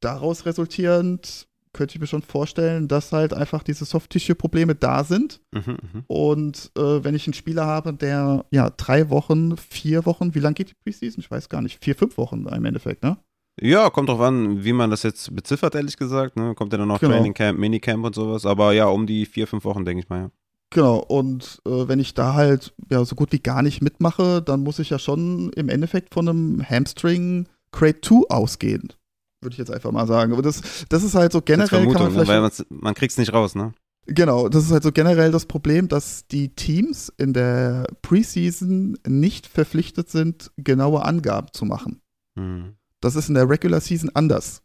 daraus 0.01 0.45
resultierend 0.45 1.47
könnte 1.71 1.95
ich 1.95 2.01
mir 2.01 2.07
schon 2.07 2.21
vorstellen, 2.21 2.89
dass 2.89 3.13
halt 3.13 3.33
einfach 3.33 3.63
diese 3.63 3.85
Soft-Tissue-Probleme 3.85 4.75
da 4.75 5.05
sind. 5.05 5.39
Mhm, 5.53 5.77
mh. 5.93 6.03
Und 6.07 6.71
äh, 6.77 7.01
wenn 7.01 7.15
ich 7.15 7.27
einen 7.27 7.33
Spieler 7.33 7.65
habe, 7.65 7.93
der 7.93 8.43
ja 8.51 8.71
drei 8.71 9.09
Wochen, 9.09 9.55
vier 9.55 10.05
Wochen, 10.05 10.35
wie 10.35 10.39
lange 10.39 10.55
geht 10.55 10.71
die 10.71 10.75
Preseason? 10.83 11.21
Ich 11.21 11.31
weiß 11.31 11.47
gar 11.47 11.61
nicht, 11.61 11.81
vier, 11.81 11.95
fünf 11.95 12.17
Wochen 12.17 12.45
im 12.45 12.65
Endeffekt, 12.65 13.03
ne? 13.03 13.17
Ja, 13.59 13.89
kommt 13.89 14.09
drauf 14.09 14.21
an, 14.21 14.63
wie 14.63 14.73
man 14.73 14.89
das 14.89 15.03
jetzt 15.03 15.35
beziffert, 15.35 15.75
ehrlich 15.75 15.97
gesagt. 15.97 16.37
Ne? 16.37 16.55
Kommt 16.55 16.71
ja 16.71 16.77
dann 16.77 16.87
noch 16.87 16.99
genau. 16.99 17.13
Training 17.13 17.33
Camp, 17.33 17.59
Minicamp 17.59 18.05
und 18.05 18.15
sowas. 18.15 18.45
Aber 18.45 18.71
ja, 18.73 18.85
um 18.85 19.05
die 19.05 19.25
vier, 19.25 19.47
fünf 19.47 19.65
Wochen, 19.65 19.85
denke 19.85 20.03
ich 20.03 20.09
mal, 20.09 20.19
ja. 20.21 20.31
Genau, 20.73 20.99
und 20.99 21.61
äh, 21.67 21.87
wenn 21.89 21.99
ich 21.99 22.13
da 22.13 22.33
halt 22.33 22.73
ja 22.89 23.03
so 23.03 23.15
gut 23.15 23.33
wie 23.33 23.39
gar 23.39 23.61
nicht 23.61 23.81
mitmache, 23.81 24.41
dann 24.41 24.63
muss 24.63 24.79
ich 24.79 24.89
ja 24.89 24.99
schon 24.99 25.51
im 25.53 25.67
Endeffekt 25.67 26.13
von 26.13 26.29
einem 26.29 26.63
Hamstring 26.63 27.49
Crate 27.71 27.99
2 28.01 28.29
ausgehen. 28.29 28.93
Würde 29.41 29.53
ich 29.53 29.57
jetzt 29.57 29.71
einfach 29.71 29.91
mal 29.91 30.07
sagen. 30.07 30.31
Aber 30.31 30.41
das, 30.41 30.85
das 30.87 31.03
ist 31.03 31.15
halt 31.15 31.33
so 31.33 31.41
generell. 31.41 31.91
kann 31.91 32.13
man, 32.13 32.13
ne? 32.13 32.27
weil 32.27 32.51
man 32.69 32.93
kriegt 32.93 33.11
es 33.11 33.17
nicht 33.17 33.33
raus, 33.33 33.53
ne? 33.53 33.73
Genau, 34.07 34.49
das 34.49 34.65
ist 34.65 34.71
halt 34.71 34.83
so 34.83 34.91
generell 34.91 35.31
das 35.31 35.45
Problem, 35.45 35.87
dass 35.87 36.25
die 36.27 36.49
Teams 36.55 37.11
in 37.17 37.33
der 37.33 37.85
Preseason 38.01 38.97
nicht 39.05 39.47
verpflichtet 39.47 40.09
sind, 40.09 40.51
genaue 40.57 41.03
Angaben 41.03 41.49
zu 41.53 41.65
machen. 41.65 42.01
Hm. 42.37 42.75
Das 43.01 43.15
ist 43.15 43.27
in 43.27 43.35
der 43.35 43.49
Regular 43.49 43.81
Season 43.81 44.09
anders. 44.13 44.61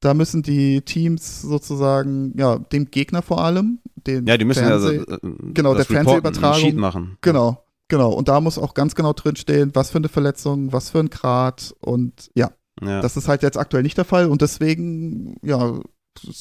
Da 0.00 0.12
müssen 0.12 0.42
die 0.42 0.82
Teams 0.82 1.40
sozusagen, 1.40 2.36
ja, 2.36 2.58
dem 2.58 2.90
Gegner 2.90 3.22
vor 3.22 3.42
allem, 3.42 3.78
den 4.06 4.26
Ja, 4.26 4.36
die 4.36 4.44
müssen 4.44 4.64
Fernseh 4.64 4.98
also, 4.98 5.12
äh, 5.12 5.52
genau, 5.54 5.74
der 5.74 5.86
Fernsehübertragung 5.86 6.76
machen. 6.76 7.16
Genau, 7.22 7.64
genau. 7.88 8.12
Und 8.12 8.28
da 8.28 8.40
muss 8.40 8.58
auch 8.58 8.74
ganz 8.74 8.94
genau 8.94 9.14
drinstehen, 9.14 9.70
was 9.74 9.90
für 9.90 9.98
eine 9.98 10.08
Verletzung, 10.08 10.72
was 10.72 10.90
für 10.90 10.98
ein 10.98 11.08
Grad 11.08 11.74
und 11.80 12.30
ja. 12.34 12.50
ja. 12.82 13.00
Das 13.00 13.16
ist 13.16 13.28
halt 13.28 13.42
jetzt 13.42 13.56
aktuell 13.56 13.82
nicht 13.82 13.96
der 13.96 14.04
Fall 14.04 14.26
und 14.26 14.42
deswegen, 14.42 15.36
ja, 15.42 15.80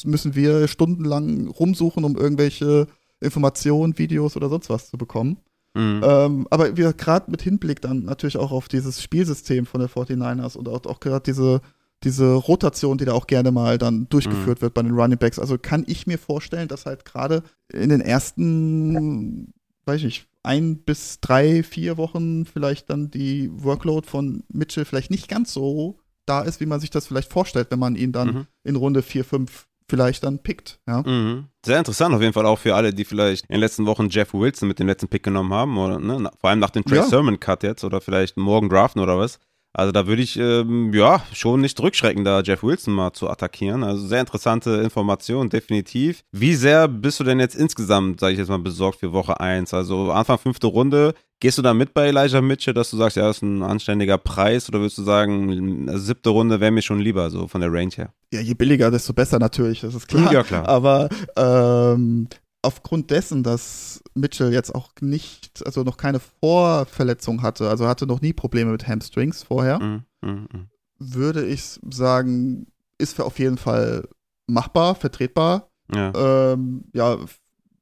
müssen 0.03 0.35
wir 0.35 0.67
stundenlang 0.67 1.47
rumsuchen, 1.47 2.03
um 2.03 2.17
irgendwelche 2.17 2.87
Informationen, 3.21 3.97
Videos 3.97 4.35
oder 4.35 4.49
sonst 4.49 4.69
was 4.69 4.89
zu 4.89 4.97
bekommen. 4.97 5.37
Mhm. 5.76 6.01
Ähm, 6.03 6.47
aber 6.49 6.76
wir 6.78 6.93
gerade 6.93 7.30
mit 7.30 7.41
Hinblick 7.41 7.82
dann 7.82 8.03
natürlich 8.03 8.38
auch 8.38 8.51
auf 8.51 8.67
dieses 8.67 9.01
Spielsystem 9.01 9.65
von 9.65 9.82
der 9.82 9.89
49ers 9.89 10.57
und 10.57 10.67
auch, 10.67 10.86
auch 10.86 10.99
gerade 10.99 11.23
diese 11.23 11.61
diese 12.03 12.34
Rotation, 12.34 12.97
die 12.97 13.05
da 13.05 13.13
auch 13.13 13.26
gerne 13.26 13.51
mal 13.51 13.78
dann 13.78 14.07
durchgeführt 14.09 14.59
mhm. 14.59 14.61
wird 14.61 14.73
bei 14.73 14.84
den 14.84 14.93
Running 14.93 15.17
Backs. 15.17 15.39
Also 15.39 15.57
kann 15.57 15.84
ich 15.88 16.05
mir 16.05 16.19
vorstellen, 16.19 16.67
dass 16.67 16.86
halt 16.86 17.03
gerade 17.03 17.43
in 17.71 17.89
den 17.89 18.01
ersten, 18.01 19.53
weiß 19.86 19.97
ich 19.97 20.03
nicht, 20.03 20.28
ein 20.43 20.78
bis 20.78 21.19
drei, 21.19 21.63
vier 21.63 21.97
Wochen 21.97 22.45
vielleicht 22.45 22.89
dann 22.89 23.09
die 23.09 23.49
Workload 23.51 24.07
von 24.07 24.43
Mitchell 24.49 24.86
vielleicht 24.86 25.09
nicht 25.09 25.28
ganz 25.28 25.51
so 25.51 25.99
da 26.28 26.41
ist, 26.41 26.59
wie 26.59 26.67
man 26.67 26.80
sich 26.80 26.91
das 26.91 27.07
vielleicht 27.07 27.32
vorstellt, 27.32 27.71
wenn 27.71 27.80
man 27.80 27.95
ihn 27.95 28.11
dann 28.11 28.28
mhm. 28.28 28.47
in 28.63 28.76
Runde 28.76 29.01
vier, 29.01 29.26
fünf 29.26 29.67
vielleicht 29.89 30.23
dann 30.23 30.39
pickt. 30.39 30.79
Ja. 30.88 31.01
Mhm. 31.01 31.47
Sehr 31.65 31.77
interessant 31.77 32.15
auf 32.15 32.21
jeden 32.21 32.33
Fall 32.33 32.45
auch 32.45 32.59
für 32.59 32.75
alle, 32.75 32.93
die 32.93 33.05
vielleicht 33.05 33.45
in 33.45 33.55
den 33.55 33.61
letzten 33.61 33.86
Wochen 33.86 34.09
Jeff 34.09 34.33
Wilson 34.33 34.67
mit 34.67 34.79
dem 34.79 34.88
letzten 34.88 35.07
Pick 35.07 35.23
genommen 35.23 35.53
haben 35.53 35.77
oder 35.77 35.99
ne, 35.99 36.31
vor 36.39 36.49
allem 36.49 36.59
nach 36.59 36.69
dem 36.69 36.86
Trey 36.86 36.97
ja. 36.97 37.03
Sermon 37.03 37.39
Cut 37.39 37.63
jetzt 37.63 37.83
oder 37.83 38.01
vielleicht 38.01 38.38
morgen 38.38 38.69
draften 38.69 39.01
oder 39.01 39.17
was. 39.17 39.39
Also 39.78 39.91
da 39.91 40.07
würde 40.07 40.21
ich 40.21 40.38
ähm, 40.39 40.93
ja 40.93 41.21
schon 41.34 41.59
nicht 41.61 41.78
zurückschrecken, 41.78 42.23
da 42.23 42.41
Jeff 42.41 42.63
Wilson 42.63 42.93
mal 42.93 43.11
zu 43.11 43.30
attackieren. 43.30 43.84
Also 43.84 44.07
sehr 44.07 44.21
interessante 44.21 44.71
Information, 44.76 45.49
definitiv. 45.49 46.23
Wie 46.32 46.55
sehr 46.55 46.88
bist 46.88 47.19
du 47.19 47.26
denn 47.26 47.41
jetzt 47.41 47.55
insgesamt, 47.55 48.21
sage 48.21 48.34
ich 48.34 48.39
jetzt 48.39 48.47
mal, 48.47 48.59
besorgt 48.59 48.99
für 49.01 49.11
Woche 49.11 49.39
1? 49.39 49.73
Also 49.73 50.11
Anfang 50.11 50.38
fünfte 50.38 50.67
Runde, 50.67 51.13
gehst 51.41 51.57
du 51.57 51.61
da 51.61 51.73
mit 51.73 51.93
bei 51.93 52.07
Elijah 52.07 52.41
Mitchell, 52.41 52.73
dass 52.73 52.89
du 52.89 52.97
sagst, 52.97 53.17
ja, 53.17 53.28
das 53.28 53.38
ist 53.38 53.43
ein 53.43 53.63
anständiger 53.63 54.17
Preis 54.17 54.69
oder 54.69 54.80
würdest 54.80 54.97
du 54.97 55.03
sagen, 55.03 55.89
siebte 55.97 56.30
Runde 56.30 56.61
wäre 56.61 56.71
mir 56.71 56.82
schon 56.82 56.99
lieber, 56.99 57.30
so 57.30 57.47
von 57.47 57.59
der 57.59 57.71
Range 57.71 57.91
her? 57.95 58.13
Ja, 58.32 58.39
je 58.39 58.53
billiger, 58.53 58.91
desto 58.91 59.13
besser 59.13 59.39
natürlich, 59.39 59.82
das 59.82 59.93
ist 59.93 60.07
klar. 60.07 60.32
Ja, 60.32 60.43
klar. 60.43 60.67
Aber 60.69 61.09
ähm, 61.36 62.28
aufgrund 62.66 63.11
dessen, 63.11 63.43
dass 63.43 64.03
Mitchell 64.13 64.51
jetzt 64.51 64.74
auch 64.74 64.89
nicht, 65.01 65.66
also 65.66 65.84
noch 65.84 65.97
keine 65.97 66.20
Vorverletzung 66.20 67.41
hatte, 67.41 67.70
also 67.70 67.88
hatte 67.88 68.07
noch 68.07 68.22
nie 68.22 68.34
Probleme 68.34 68.72
mit 68.72 68.88
Hamstrings 68.88 69.43
vorher, 69.43 69.80
mm, 69.80 70.05
mm, 70.22 70.30
mm. 70.30 70.70
würde 70.99 71.45
ich 71.45 71.80
sagen, 71.89 72.68
ist 72.97 73.16
für 73.16 73.26
auf 73.26 73.39
jeden 73.39 73.57
Fall 73.57 74.07
machbar, 74.47 74.95
vertretbar. 74.95 75.70
Ja. 75.93 76.53
Ähm, 76.53 76.86
ja, 76.93 77.18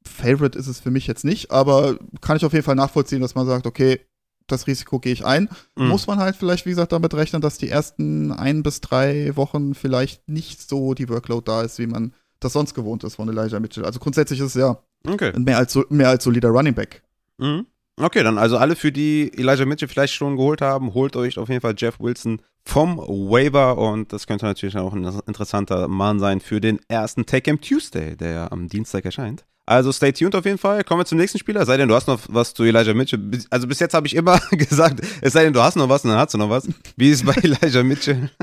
Favorite 0.05 0.57
ist 0.57 0.67
es 0.67 0.79
für 0.79 0.91
mich 0.91 1.07
jetzt 1.07 1.23
nicht, 1.23 1.51
aber 1.51 1.97
kann 2.21 2.37
ich 2.37 2.45
auf 2.45 2.53
jeden 2.53 2.65
Fall 2.65 2.75
nachvollziehen, 2.75 3.21
dass 3.21 3.35
man 3.35 3.47
sagt, 3.47 3.65
okay, 3.65 4.01
das 4.47 4.67
Risiko 4.67 4.99
gehe 4.99 5.13
ich 5.13 5.25
ein. 5.25 5.49
Mhm. 5.77 5.87
Muss 5.87 6.07
man 6.07 6.19
halt 6.19 6.35
vielleicht, 6.35 6.65
wie 6.65 6.71
gesagt, 6.71 6.91
damit 6.91 7.13
rechnen, 7.13 7.41
dass 7.41 7.57
die 7.57 7.69
ersten 7.69 8.31
ein 8.31 8.63
bis 8.63 8.81
drei 8.81 9.35
Wochen 9.35 9.73
vielleicht 9.73 10.27
nicht 10.27 10.67
so 10.67 10.93
die 10.93 11.07
Workload 11.09 11.43
da 11.45 11.61
ist, 11.61 11.79
wie 11.79 11.87
man 11.87 12.13
das 12.43 12.53
sonst 12.53 12.73
gewohnt 12.73 13.03
ist 13.03 13.15
von 13.15 13.29
Elijah 13.29 13.59
Mitchell. 13.59 13.85
Also 13.85 13.99
grundsätzlich 13.99 14.39
ist 14.39 14.47
es 14.47 14.53
ja 14.55 14.77
okay. 15.07 15.31
mehr, 15.37 15.57
als, 15.57 15.77
mehr 15.89 16.09
als 16.09 16.23
solider 16.23 16.49
Running 16.49 16.73
Back. 16.73 17.03
Mhm. 17.37 17.65
Okay, 17.97 18.23
dann 18.23 18.39
also 18.39 18.57
alle, 18.57 18.75
für 18.75 18.91
die 18.91 19.31
Elijah 19.37 19.65
Mitchell 19.65 19.87
vielleicht 19.87 20.13
schon 20.13 20.35
geholt 20.35 20.61
haben, 20.61 20.93
holt 20.93 21.15
euch 21.15 21.37
auf 21.37 21.49
jeden 21.49 21.61
Fall 21.61 21.75
Jeff 21.77 21.99
Wilson 21.99 22.41
vom 22.65 22.97
Waiver 22.97 23.77
und 23.77 24.11
das 24.11 24.25
könnte 24.25 24.45
natürlich 24.45 24.77
auch 24.77 24.93
ein 24.93 25.03
interessanter 25.27 25.87
Mann 25.87 26.19
sein 26.19 26.39
für 26.39 26.59
den 26.59 26.79
ersten 26.87 27.25
Take 27.25 27.51
Em 27.51 27.61
Tuesday, 27.61 28.15
der 28.15 28.51
am 28.51 28.67
Dienstag 28.67 29.05
erscheint. 29.05 29.45
Also 29.65 29.93
stay 29.93 30.11
tuned 30.11 30.35
auf 30.35 30.45
jeden 30.45 30.57
Fall. 30.57 30.83
Kommen 30.83 31.01
wir 31.01 31.05
zum 31.05 31.17
nächsten 31.17 31.39
Spieler. 31.39 31.65
Sei 31.65 31.77
denn, 31.77 31.87
du 31.87 31.95
hast 31.95 32.07
noch 32.07 32.19
was 32.27 32.53
zu 32.53 32.63
Elijah 32.63 32.93
Mitchell. 32.93 33.21
Also 33.49 33.65
bis 33.65 33.79
jetzt 33.79 33.93
habe 33.93 34.05
ich 34.07 34.15
immer 34.15 34.37
gesagt, 34.51 35.01
es 35.21 35.33
sei 35.33 35.45
denn, 35.45 35.53
du 35.53 35.61
hast 35.61 35.77
noch 35.77 35.87
was 35.87 36.03
und 36.03 36.11
dann 36.11 36.19
hast 36.19 36.33
du 36.33 36.37
noch 36.37 36.49
was. 36.49 36.67
Wie 36.97 37.09
ist 37.09 37.21
es 37.21 37.25
bei 37.25 37.33
Elijah 37.41 37.83
Mitchell? 37.83 38.29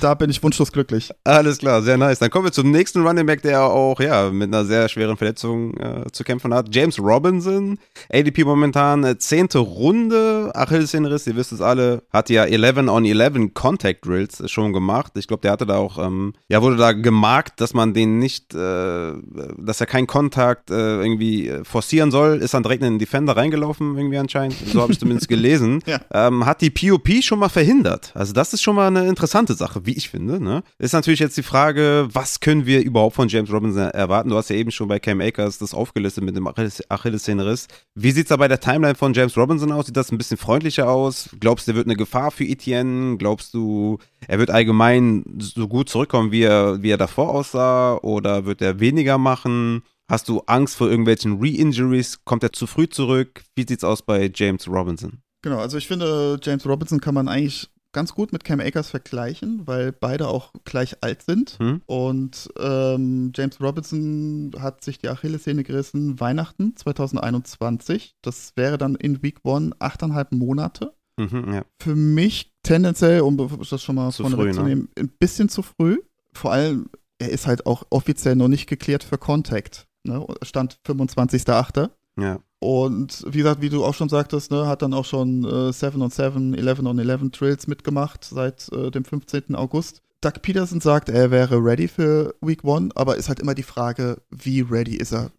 Da 0.00 0.14
bin 0.14 0.30
ich 0.30 0.42
wunschlos 0.42 0.72
glücklich. 0.72 1.10
Alles 1.24 1.58
klar, 1.58 1.82
sehr 1.82 1.96
nice. 1.96 2.18
Dann 2.18 2.30
kommen 2.30 2.46
wir 2.46 2.52
zum 2.52 2.70
nächsten 2.70 3.06
Running 3.06 3.26
Back, 3.26 3.42
der 3.42 3.62
auch 3.62 4.00
ja 4.00 4.30
mit 4.30 4.48
einer 4.48 4.64
sehr 4.64 4.88
schweren 4.88 5.16
Verletzung 5.16 5.76
äh, 5.76 6.10
zu 6.10 6.24
kämpfen 6.24 6.52
hat. 6.52 6.74
James 6.74 6.98
Robinson, 6.98 7.78
ADP 8.12 8.44
momentan 8.44 9.04
äh, 9.04 9.18
zehnte 9.18 9.58
Runde, 9.58 10.50
Achillessehnenriss, 10.54 11.26
ihr 11.26 11.36
wisst 11.36 11.52
es 11.52 11.60
alle, 11.60 12.02
hat 12.12 12.30
ja 12.30 12.44
11 12.44 12.88
on 12.88 13.04
11 13.04 13.54
Contact 13.54 14.06
Drills 14.06 14.50
schon 14.50 14.72
gemacht. 14.72 15.12
Ich 15.16 15.28
glaube, 15.28 15.42
der 15.42 15.52
hatte 15.52 15.66
da 15.66 15.76
auch, 15.76 15.98
ähm, 15.98 16.32
ja, 16.48 16.62
wurde 16.62 16.76
da 16.76 16.92
gemarkt, 16.92 17.60
dass 17.60 17.74
man 17.74 17.94
den 17.94 18.18
nicht, 18.18 18.54
äh, 18.54 19.12
dass 19.58 19.80
er 19.80 19.86
keinen 19.86 20.06
Kontakt 20.06 20.63
äh, 20.70 20.74
irgendwie 20.74 21.48
äh, 21.48 21.64
forcieren 21.64 22.10
soll, 22.10 22.38
ist 22.38 22.54
dann 22.54 22.62
direkt 22.62 22.82
in 22.82 22.94
den 22.94 22.98
Defender 22.98 23.36
reingelaufen, 23.36 23.96
irgendwie 23.96 24.18
anscheinend. 24.18 24.56
So 24.66 24.80
habe 24.80 24.92
ich 24.92 24.98
zumindest 24.98 25.28
gelesen. 25.28 25.80
Ja. 25.86 26.00
ähm, 26.12 26.46
hat 26.46 26.60
die 26.62 26.70
POP 26.70 27.22
schon 27.22 27.38
mal 27.38 27.48
verhindert. 27.48 28.12
Also, 28.14 28.32
das 28.32 28.54
ist 28.54 28.62
schon 28.62 28.74
mal 28.74 28.86
eine 28.86 29.06
interessante 29.06 29.54
Sache, 29.54 29.84
wie 29.84 29.92
ich 29.92 30.08
finde. 30.08 30.42
Ne? 30.42 30.62
Ist 30.78 30.92
natürlich 30.92 31.20
jetzt 31.20 31.36
die 31.36 31.42
Frage, 31.42 32.08
was 32.12 32.40
können 32.40 32.64
wir 32.64 32.82
überhaupt 32.82 33.16
von 33.16 33.28
James 33.28 33.52
Robinson 33.52 33.82
erwarten? 33.90 34.30
Du 34.30 34.36
hast 34.36 34.48
ja 34.50 34.56
eben 34.56 34.70
schon 34.70 34.88
bei 34.88 34.98
Cam 34.98 35.20
Akers 35.20 35.58
das 35.58 35.74
aufgelistet 35.74 36.24
mit 36.24 36.36
dem 36.36 36.46
Achilles 36.46 36.82
Achillessehnenriss. 36.90 37.68
Wie 37.94 38.10
sieht 38.12 38.24
es 38.24 38.28
da 38.30 38.36
bei 38.36 38.48
der 38.48 38.60
Timeline 38.60 38.94
von 38.94 39.12
James 39.12 39.36
Robinson 39.36 39.72
aus? 39.72 39.86
Sieht 39.86 39.96
das 39.96 40.10
ein 40.10 40.18
bisschen 40.18 40.36
freundlicher 40.36 40.88
aus? 40.88 41.28
Glaubst 41.40 41.66
du, 41.66 41.72
er 41.72 41.76
wird 41.76 41.86
eine 41.86 41.96
Gefahr 41.96 42.30
für 42.30 42.44
Etienne? 42.44 43.16
Glaubst 43.18 43.52
du, 43.54 43.98
er 44.26 44.38
wird 44.38 44.50
allgemein 44.50 45.24
so 45.38 45.68
gut 45.68 45.88
zurückkommen, 45.88 46.32
wie 46.32 46.42
er, 46.42 46.82
wie 46.82 46.90
er 46.90 46.98
davor 46.98 47.30
aussah? 47.30 47.96
Oder 47.98 48.46
wird 48.46 48.62
er 48.62 48.80
weniger 48.80 49.18
machen? 49.18 49.82
Hast 50.10 50.28
du 50.28 50.40
Angst 50.46 50.76
vor 50.76 50.88
irgendwelchen 50.90 51.40
Re-Injuries? 51.40 52.24
Kommt 52.24 52.42
er 52.42 52.52
zu 52.52 52.66
früh 52.66 52.88
zurück? 52.88 53.42
Wie 53.56 53.64
sieht's 53.66 53.84
aus 53.84 54.02
bei 54.02 54.30
James 54.32 54.68
Robinson? 54.68 55.22
Genau, 55.42 55.58
also 55.58 55.78
ich 55.78 55.86
finde, 55.86 56.38
James 56.42 56.66
Robinson 56.66 57.00
kann 57.00 57.14
man 57.14 57.28
eigentlich 57.28 57.70
ganz 57.92 58.12
gut 58.12 58.32
mit 58.32 58.44
Cam 58.44 58.60
Akers 58.60 58.90
vergleichen, 58.90 59.62
weil 59.66 59.92
beide 59.92 60.28
auch 60.28 60.52
gleich 60.64 61.02
alt 61.02 61.22
sind. 61.22 61.58
Hm? 61.58 61.80
Und 61.86 62.50
ähm, 62.58 63.32
James 63.34 63.60
Robinson 63.60 64.52
hat 64.58 64.84
sich 64.84 64.98
die 64.98 65.08
Achillessehne 65.08 65.64
gerissen 65.64 66.20
Weihnachten 66.20 66.76
2021. 66.76 68.16
Das 68.20 68.52
wäre 68.56 68.76
dann 68.76 68.96
in 68.96 69.22
Week 69.22 69.38
One 69.42 69.70
achteinhalb 69.78 70.32
Monate. 70.32 70.92
Mhm, 71.16 71.52
ja. 71.52 71.64
Für 71.80 71.94
mich 71.94 72.52
tendenziell, 72.62 73.20
um 73.20 73.36
das 73.36 73.82
schon 73.82 73.94
mal 73.94 74.10
Zu 74.10 74.22
vorne 74.22 74.36
früh, 74.36 74.46
wegzunehmen, 74.48 74.88
ein 74.98 75.08
bisschen 75.08 75.48
zu 75.48 75.62
früh. 75.62 75.98
Vor 76.32 76.52
allem, 76.52 76.90
er 77.18 77.30
ist 77.30 77.46
halt 77.46 77.64
auch 77.66 77.84
offiziell 77.90 78.34
noch 78.34 78.48
nicht 78.48 78.66
geklärt 78.66 79.04
für 79.04 79.16
Contact. 79.16 79.86
Ne? 80.04 80.24
Stand 80.42 80.78
25.8. 80.86 81.90
ja. 82.18 82.38
Und 82.60 83.22
wie 83.28 83.38
gesagt, 83.38 83.60
wie 83.60 83.68
du 83.68 83.84
auch 83.84 83.92
schon 83.92 84.08
sagtest, 84.08 84.50
ne, 84.50 84.66
hat 84.66 84.80
dann 84.80 84.94
auch 84.94 85.04
schon 85.04 85.44
äh, 85.44 85.70
7 85.70 86.00
on 86.00 86.08
7, 86.10 86.54
11 86.54 86.78
on 86.78 86.98
11 86.98 87.30
Drills 87.32 87.66
mitgemacht 87.66 88.24
seit 88.24 88.72
äh, 88.72 88.90
dem 88.90 89.04
15. 89.04 89.54
August. 89.54 90.00
Doug 90.22 90.40
Peterson 90.40 90.80
sagt, 90.80 91.10
er 91.10 91.30
wäre 91.30 91.62
ready 91.62 91.88
für 91.88 92.34
Week 92.40 92.64
1, 92.64 92.96
aber 92.96 93.16
ist 93.16 93.28
halt 93.28 93.40
immer 93.40 93.54
die 93.54 93.64
Frage, 93.64 94.16
wie 94.30 94.62
ready 94.62 94.96
ist 94.96 95.12
er? 95.12 95.30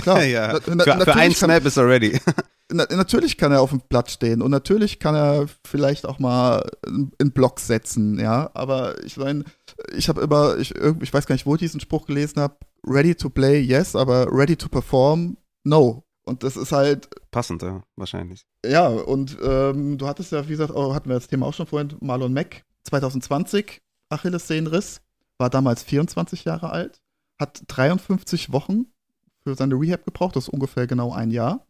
Klar, 0.00 0.24
ja. 0.24 0.54
na- 0.54 0.54
na- 0.54 0.60
für, 0.62 0.70
für 0.72 0.86
natürlich 0.86 1.08
einen 1.16 1.34
kann- 1.34 1.50
Snap 1.50 1.66
ist 1.66 1.76
er 1.76 1.86
ready. 1.86 2.18
na, 2.72 2.86
natürlich 2.88 3.36
kann 3.36 3.52
er 3.52 3.60
auf 3.60 3.70
dem 3.70 3.82
Blatt 3.86 4.10
stehen 4.10 4.40
und 4.40 4.50
natürlich 4.50 4.98
kann 4.98 5.14
er 5.14 5.48
vielleicht 5.66 6.06
auch 6.06 6.18
mal 6.18 6.64
einen 6.86 7.32
Block 7.32 7.60
setzen, 7.60 8.18
ja. 8.18 8.48
Aber 8.54 9.04
ich 9.04 9.18
meine, 9.18 9.44
ich 9.94 10.08
habe 10.08 10.22
immer, 10.22 10.56
ich, 10.56 10.74
ich 10.74 11.12
weiß 11.12 11.26
gar 11.26 11.34
nicht, 11.34 11.44
wo 11.44 11.56
ich 11.56 11.60
diesen 11.60 11.80
Spruch 11.80 12.06
gelesen 12.06 12.40
habe, 12.40 12.56
ready 12.86 13.14
to 13.14 13.30
play, 13.30 13.60
yes, 13.60 13.94
aber 13.96 14.26
ready 14.30 14.56
to 14.56 14.68
perform, 14.68 15.36
no. 15.64 16.04
Und 16.24 16.42
das 16.42 16.56
ist 16.56 16.72
halt, 16.72 17.08
Passend, 17.30 17.62
ja, 17.62 17.82
wahrscheinlich. 17.96 18.46
ja, 18.64 18.88
und 18.88 19.36
ähm, 19.42 19.98
du 19.98 20.06
hattest 20.06 20.32
ja, 20.32 20.46
wie 20.46 20.52
gesagt, 20.52 20.72
auch, 20.72 20.94
hatten 20.94 21.08
wir 21.08 21.14
das 21.14 21.28
Thema 21.28 21.46
auch 21.46 21.54
schon 21.54 21.66
vorhin, 21.66 21.96
Marlon 22.00 22.32
Mack, 22.32 22.64
2020, 22.84 23.80
Achillessehnenriss, 24.10 25.00
war 25.38 25.50
damals 25.50 25.82
24 25.82 26.44
Jahre 26.44 26.70
alt, 26.70 27.00
hat 27.38 27.62
53 27.68 28.52
Wochen 28.52 28.86
für 29.42 29.54
seine 29.54 29.74
Rehab 29.74 30.04
gebraucht, 30.04 30.36
das 30.36 30.44
ist 30.44 30.50
ungefähr 30.50 30.86
genau 30.86 31.12
ein 31.12 31.30
Jahr. 31.30 31.66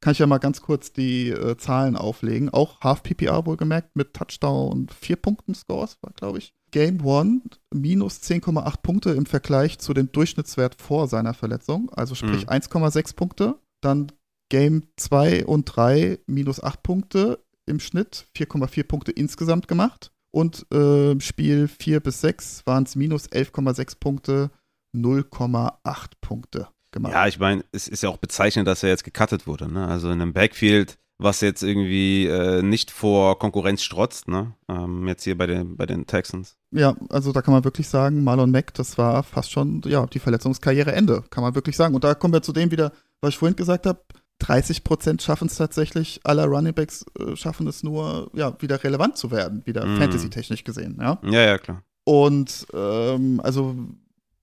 Kann 0.00 0.12
ich 0.12 0.18
ja 0.18 0.26
mal 0.26 0.38
ganz 0.38 0.60
kurz 0.60 0.92
die 0.92 1.30
äh, 1.30 1.56
Zahlen 1.56 1.96
auflegen. 1.96 2.50
Auch 2.50 2.82
Half-PPR 2.82 3.46
wohlgemerkt 3.46 3.96
mit 3.96 4.12
Touchdown 4.12 4.70
und 4.70 4.92
4 4.92 5.16
Punkten 5.16 5.54
Scores, 5.54 5.96
war 6.02 6.12
glaube 6.12 6.38
ich. 6.38 6.52
Game 6.74 7.06
1 7.06 7.42
minus 7.72 8.20
10,8 8.20 8.82
Punkte 8.82 9.10
im 9.10 9.26
Vergleich 9.26 9.78
zu 9.78 9.94
dem 9.94 10.10
Durchschnittswert 10.10 10.74
vor 10.82 11.06
seiner 11.06 11.32
Verletzung, 11.32 11.88
also 11.94 12.16
sprich 12.16 12.42
Mhm. 12.46 12.48
1,6 12.50 13.14
Punkte. 13.14 13.54
Dann 13.80 14.10
Game 14.50 14.82
2 14.96 15.46
und 15.46 15.66
3 15.66 16.18
minus 16.26 16.60
8 16.60 16.82
Punkte 16.82 17.38
im 17.66 17.78
Schnitt, 17.78 18.26
4,4 18.36 18.82
Punkte 18.82 19.12
insgesamt 19.12 19.68
gemacht. 19.68 20.10
Und 20.32 20.66
äh, 20.72 21.18
Spiel 21.20 21.68
4 21.68 22.00
bis 22.00 22.20
6 22.22 22.66
waren 22.66 22.82
es 22.82 22.96
minus 22.96 23.28
11,6 23.30 24.00
Punkte, 24.00 24.50
0,8 24.96 26.10
Punkte 26.20 26.68
gemacht. 26.90 27.12
Ja, 27.12 27.28
ich 27.28 27.38
meine, 27.38 27.64
es 27.70 27.86
ist 27.86 28.02
ja 28.02 28.08
auch 28.08 28.16
bezeichnend, 28.16 28.66
dass 28.66 28.82
er 28.82 28.88
jetzt 28.88 29.04
gecuttet 29.04 29.46
wurde. 29.46 29.72
Ne? 29.72 29.86
Also 29.86 30.08
in 30.10 30.20
einem 30.20 30.32
Backfield, 30.32 30.98
was 31.18 31.40
jetzt 31.40 31.62
irgendwie 31.62 32.26
äh, 32.26 32.62
nicht 32.62 32.90
vor 32.90 33.38
Konkurrenz 33.38 33.82
strotzt. 33.82 34.28
Ne? 34.28 34.54
Ähm, 34.68 35.06
jetzt 35.06 35.24
hier 35.24 35.38
bei 35.38 35.46
den, 35.46 35.76
bei 35.76 35.86
den 35.86 36.06
Texans. 36.06 36.56
Ja, 36.72 36.96
also 37.08 37.32
da 37.32 37.40
kann 37.42 37.54
man 37.54 37.64
wirklich 37.64 37.88
sagen, 37.88 38.24
Marlon 38.24 38.50
Mack, 38.50 38.74
das 38.74 38.98
war 38.98 39.22
fast 39.22 39.52
schon, 39.52 39.80
ja, 39.86 40.06
die 40.06 40.18
Verletzungskarriere 40.18 40.92
Ende, 40.92 41.22
kann 41.30 41.42
man 41.44 41.54
wirklich 41.54 41.76
sagen. 41.76 41.94
Und 41.94 42.02
da 42.04 42.14
kommen 42.14 42.34
wir 42.34 42.42
zu 42.42 42.52
dem 42.52 42.70
wieder, 42.70 42.92
was 43.20 43.30
ich 43.30 43.38
vorhin 43.38 43.56
gesagt 43.56 43.86
habe, 43.86 44.00
30% 44.42 45.20
schaffen 45.22 45.46
es 45.46 45.54
tatsächlich, 45.54 46.20
aller 46.24 46.46
Runningbacks 46.46 47.06
äh, 47.18 47.36
schaffen 47.36 47.68
es 47.68 47.82
nur, 47.84 48.30
ja, 48.34 48.60
wieder 48.60 48.82
relevant 48.82 49.16
zu 49.16 49.30
werden, 49.30 49.62
wieder 49.64 49.86
Mhm. 49.86 49.96
fantasy-technisch 49.98 50.64
gesehen, 50.64 50.98
ja. 51.00 51.18
Ja, 51.24 51.40
ja, 51.40 51.58
klar. 51.58 51.82
Und 52.04 52.66
ähm, 52.74 53.40
also 53.42 53.76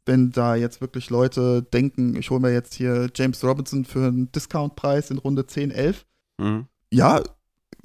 wenn 0.05 0.32
da 0.32 0.55
jetzt 0.55 0.82
wirklich 0.82 1.09
Leute 1.09 1.61
denken, 1.61 2.15
ich 2.15 2.30
hole 2.32 2.39
mir 2.39 2.51
jetzt 2.53 2.74
hier 2.74 3.09
James 3.13 3.43
Robinson 3.43 3.86
für 3.86 4.07
einen 4.07 4.32
Discountpreis 4.32 5.11
in 5.11 5.19
Runde 5.19 5.45
10, 5.45 5.69
11, 5.69 6.05
Mhm. 6.41 6.65
ja, 6.91 7.21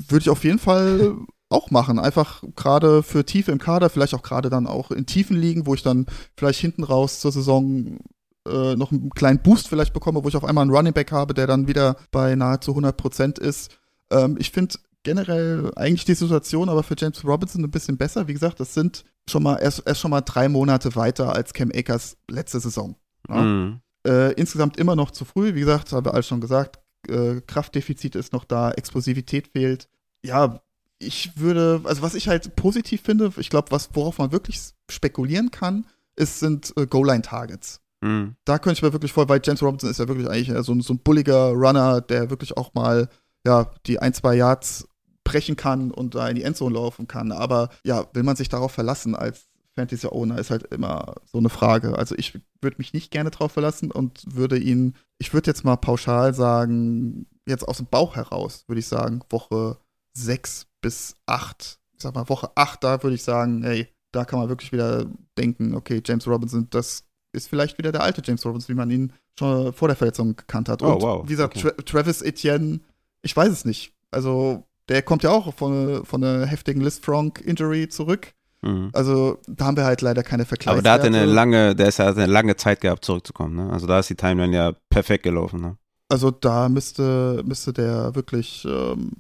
würde 0.08 0.22
ich 0.22 0.30
auf 0.30 0.44
jeden 0.44 0.58
Fall 0.58 1.16
auch 1.48 1.70
machen. 1.70 1.98
Einfach 1.98 2.42
gerade 2.56 3.02
für 3.02 3.24
Tiefe 3.24 3.52
im 3.52 3.58
Kader, 3.58 3.88
vielleicht 3.90 4.14
auch 4.14 4.22
gerade 4.22 4.50
dann 4.50 4.66
auch 4.66 4.90
in 4.90 5.06
tiefen 5.06 5.36
Ligen, 5.36 5.66
wo 5.66 5.74
ich 5.74 5.82
dann 5.82 6.06
vielleicht 6.36 6.60
hinten 6.60 6.84
raus 6.84 7.20
zur 7.20 7.32
Saison 7.32 7.98
äh, 8.46 8.74
noch 8.76 8.92
einen 8.92 9.10
kleinen 9.10 9.42
Boost 9.42 9.68
vielleicht 9.68 9.92
bekomme, 9.92 10.22
wo 10.22 10.28
ich 10.28 10.36
auf 10.36 10.44
einmal 10.44 10.62
einen 10.62 10.70
Running 10.70 10.92
Back 10.92 11.12
habe, 11.12 11.34
der 11.34 11.46
dann 11.46 11.68
wieder 11.68 11.96
bei 12.10 12.34
nahezu 12.34 12.72
100% 12.72 13.40
ist. 13.40 13.76
Ähm, 14.10 14.36
ich 14.38 14.50
finde 14.50 14.76
generell 15.02 15.70
eigentlich 15.76 16.04
die 16.04 16.14
Situation 16.14 16.68
aber 16.68 16.82
für 16.82 16.96
James 16.98 17.24
Robinson 17.24 17.62
ein 17.62 17.70
bisschen 17.70 17.96
besser. 17.96 18.26
Wie 18.26 18.32
gesagt, 18.32 18.58
das 18.58 18.74
sind 18.74 19.04
schon 19.28 19.42
mal, 19.42 19.56
er 19.56 19.68
ist, 19.68 19.80
er 19.80 19.92
ist 19.92 20.00
schon 20.00 20.10
mal 20.10 20.20
drei 20.20 20.48
Monate 20.48 20.94
weiter 20.96 21.34
als 21.34 21.52
Cam 21.52 21.70
Akers 21.74 22.16
letzte 22.28 22.60
Saison. 22.60 22.96
Ja? 23.28 23.42
Mhm. 23.42 23.80
Äh, 24.06 24.32
insgesamt 24.32 24.76
immer 24.76 24.96
noch 24.96 25.12
zu 25.12 25.24
früh. 25.24 25.54
Wie 25.54 25.60
gesagt, 25.60 25.92
haben 25.92 26.06
wir 26.06 26.14
alles 26.14 26.26
schon 26.26 26.40
gesagt. 26.40 26.80
Äh, 27.08 27.40
Kraftdefizit 27.46 28.14
ist 28.16 28.32
noch 28.32 28.44
da, 28.44 28.70
Explosivität 28.72 29.48
fehlt. 29.48 29.88
Ja, 30.24 30.60
ich 30.98 31.38
würde, 31.38 31.80
also 31.84 32.02
was 32.02 32.14
ich 32.14 32.28
halt 32.28 32.56
positiv 32.56 33.02
finde, 33.02 33.32
ich 33.36 33.50
glaube, 33.50 33.70
was 33.70 33.90
worauf 33.94 34.18
man 34.18 34.32
wirklich 34.32 34.60
spekulieren 34.90 35.50
kann, 35.50 35.86
ist, 36.16 36.40
sind 36.40 36.72
äh, 36.76 36.86
Goal-Line-Targets. 36.86 37.80
Mhm. 38.00 38.36
Da 38.44 38.58
könnte 38.58 38.78
ich 38.78 38.82
mir 38.82 38.92
wirklich 38.92 39.12
vor, 39.12 39.28
weil 39.28 39.40
James 39.44 39.62
Robinson 39.62 39.90
ist 39.90 39.98
ja 39.98 40.08
wirklich 40.08 40.28
eigentlich 40.28 40.48
äh, 40.50 40.62
so, 40.62 40.72
ein- 40.72 40.80
so 40.80 40.94
ein 40.94 40.98
bulliger 40.98 41.50
Runner, 41.50 42.00
der 42.00 42.30
wirklich 42.30 42.56
auch 42.56 42.72
mal 42.74 43.08
ja, 43.46 43.70
die 43.86 43.98
ein, 44.00 44.12
zwei 44.14 44.34
Yards 44.34 44.88
brechen 45.22 45.56
kann 45.56 45.90
und 45.90 46.14
da 46.14 46.28
in 46.28 46.36
die 46.36 46.42
Endzone 46.42 46.74
laufen 46.74 47.06
kann. 47.06 47.30
Aber 47.32 47.68
ja, 47.84 48.06
will 48.12 48.22
man 48.22 48.36
sich 48.36 48.48
darauf 48.48 48.72
verlassen 48.72 49.14
als 49.14 49.46
Fantasy 49.76 50.08
Owner, 50.08 50.38
ist 50.38 50.50
halt 50.50 50.64
immer 50.72 51.14
so 51.24 51.38
eine 51.38 51.50
Frage. 51.50 51.96
Also 51.96 52.14
ich 52.16 52.38
würde 52.60 52.76
mich 52.78 52.92
nicht 52.92 53.10
gerne 53.10 53.30
darauf 53.30 53.52
verlassen 53.52 53.90
und 53.90 54.22
würde 54.26 54.58
ihn, 54.58 54.94
ich 55.18 55.32
würde 55.32 55.50
jetzt 55.50 55.64
mal 55.64 55.76
pauschal 55.76 56.34
sagen, 56.34 57.26
jetzt 57.46 57.68
aus 57.68 57.76
dem 57.76 57.86
Bauch 57.86 58.16
heraus, 58.16 58.64
würde 58.66 58.80
ich 58.80 58.88
sagen, 58.88 59.20
Woche 59.30 59.78
sechs 60.12 60.66
bis 60.80 61.14
acht. 61.26 61.78
Ich 61.94 62.02
sag 62.02 62.14
mal, 62.14 62.28
Woche 62.28 62.50
acht, 62.54 62.82
da 62.82 63.02
würde 63.02 63.14
ich 63.14 63.22
sagen, 63.22 63.62
hey, 63.62 63.88
da 64.12 64.24
kann 64.24 64.38
man 64.38 64.48
wirklich 64.48 64.72
wieder 64.72 65.06
denken, 65.38 65.74
okay, 65.74 66.02
James 66.04 66.26
Robinson, 66.26 66.68
das 66.70 67.04
ist 67.32 67.48
vielleicht 67.48 67.76
wieder 67.76 67.92
der 67.92 68.02
alte 68.02 68.22
James 68.24 68.44
Robinson, 68.46 68.74
wie 68.74 68.78
man 68.78 68.90
ihn 68.90 69.12
schon 69.38 69.72
vor 69.74 69.88
der 69.88 69.96
Verletzung 69.96 70.36
gekannt 70.36 70.70
hat. 70.70 70.82
Oh, 70.82 70.94
Und 70.94 71.02
wow, 71.02 71.22
wie 71.24 71.32
gesagt, 71.32 71.56
okay. 71.56 71.70
Tra 71.76 71.82
Travis 71.82 72.22
Etienne, 72.22 72.80
ich 73.20 73.36
weiß 73.36 73.50
es 73.50 73.64
nicht. 73.66 73.92
Also, 74.10 74.64
der 74.88 75.02
kommt 75.02 75.22
ja 75.22 75.30
auch 75.30 75.52
von, 75.54 76.04
von 76.04 76.24
einer 76.24 76.46
heftigen 76.46 76.80
List 76.80 77.04
Frank 77.04 77.42
Injury 77.42 77.88
zurück. 77.88 78.32
Mhm. 78.66 78.90
Also, 78.92 79.38
da 79.46 79.66
haben 79.66 79.76
wir 79.76 79.84
halt 79.84 80.00
leider 80.02 80.22
keine 80.22 80.42
Aber 80.42 80.48
Vergleichswerte. 80.48 80.84
da 80.84 80.92
hat 80.92 81.00
er 81.00 81.06
eine 81.06 81.24
lange, 81.24 81.74
der 81.76 81.88
ist 81.88 81.98
ja 81.98 82.06
hat 82.06 82.16
eine 82.16 82.26
lange 82.26 82.56
Zeit 82.56 82.80
gehabt, 82.80 83.04
zurückzukommen. 83.04 83.54
Ne? 83.56 83.72
Also 83.72 83.86
da 83.86 83.98
ist 83.98 84.10
die 84.10 84.14
Timeline 84.16 84.54
ja 84.54 84.72
perfekt 84.90 85.22
gelaufen. 85.24 85.60
Ne? 85.60 85.76
Also, 86.08 86.30
da 86.30 86.68
müsste, 86.68 87.42
müsste 87.44 87.72
der 87.72 88.14
wirklich, 88.14 88.64
ähm, 88.68 89.12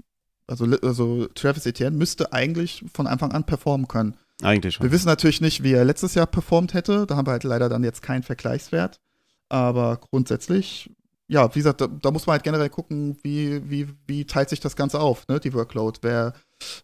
also, 0.46 0.66
also 0.82 1.26
Travis 1.34 1.66
Etienne 1.66 1.96
müsste 1.96 2.32
eigentlich 2.32 2.84
von 2.92 3.06
Anfang 3.06 3.32
an 3.32 3.44
performen 3.44 3.88
können. 3.88 4.16
Eigentlich 4.42 4.74
schon. 4.74 4.84
Wir 4.84 4.92
wissen 4.92 5.06
natürlich 5.06 5.40
nicht, 5.40 5.62
wie 5.62 5.72
er 5.72 5.84
letztes 5.84 6.14
Jahr 6.14 6.26
performt 6.26 6.74
hätte. 6.74 7.06
Da 7.06 7.16
haben 7.16 7.26
wir 7.26 7.32
halt 7.32 7.44
leider 7.44 7.68
dann 7.68 7.84
jetzt 7.84 8.02
keinen 8.02 8.22
Vergleichswert. 8.22 9.00
Aber 9.48 9.96
grundsätzlich 9.96 10.90
ja, 11.28 11.52
wie 11.54 11.58
gesagt, 11.58 11.80
da, 11.80 11.88
da, 11.88 12.10
muss 12.10 12.26
man 12.26 12.34
halt 12.34 12.44
generell 12.44 12.68
gucken, 12.68 13.16
wie, 13.22 13.60
wie, 13.68 13.88
wie 14.06 14.24
teilt 14.24 14.48
sich 14.48 14.60
das 14.60 14.76
Ganze 14.76 15.00
auf, 15.00 15.26
ne, 15.28 15.40
die 15.40 15.52
Workload. 15.54 15.98
Wer, 16.02 16.34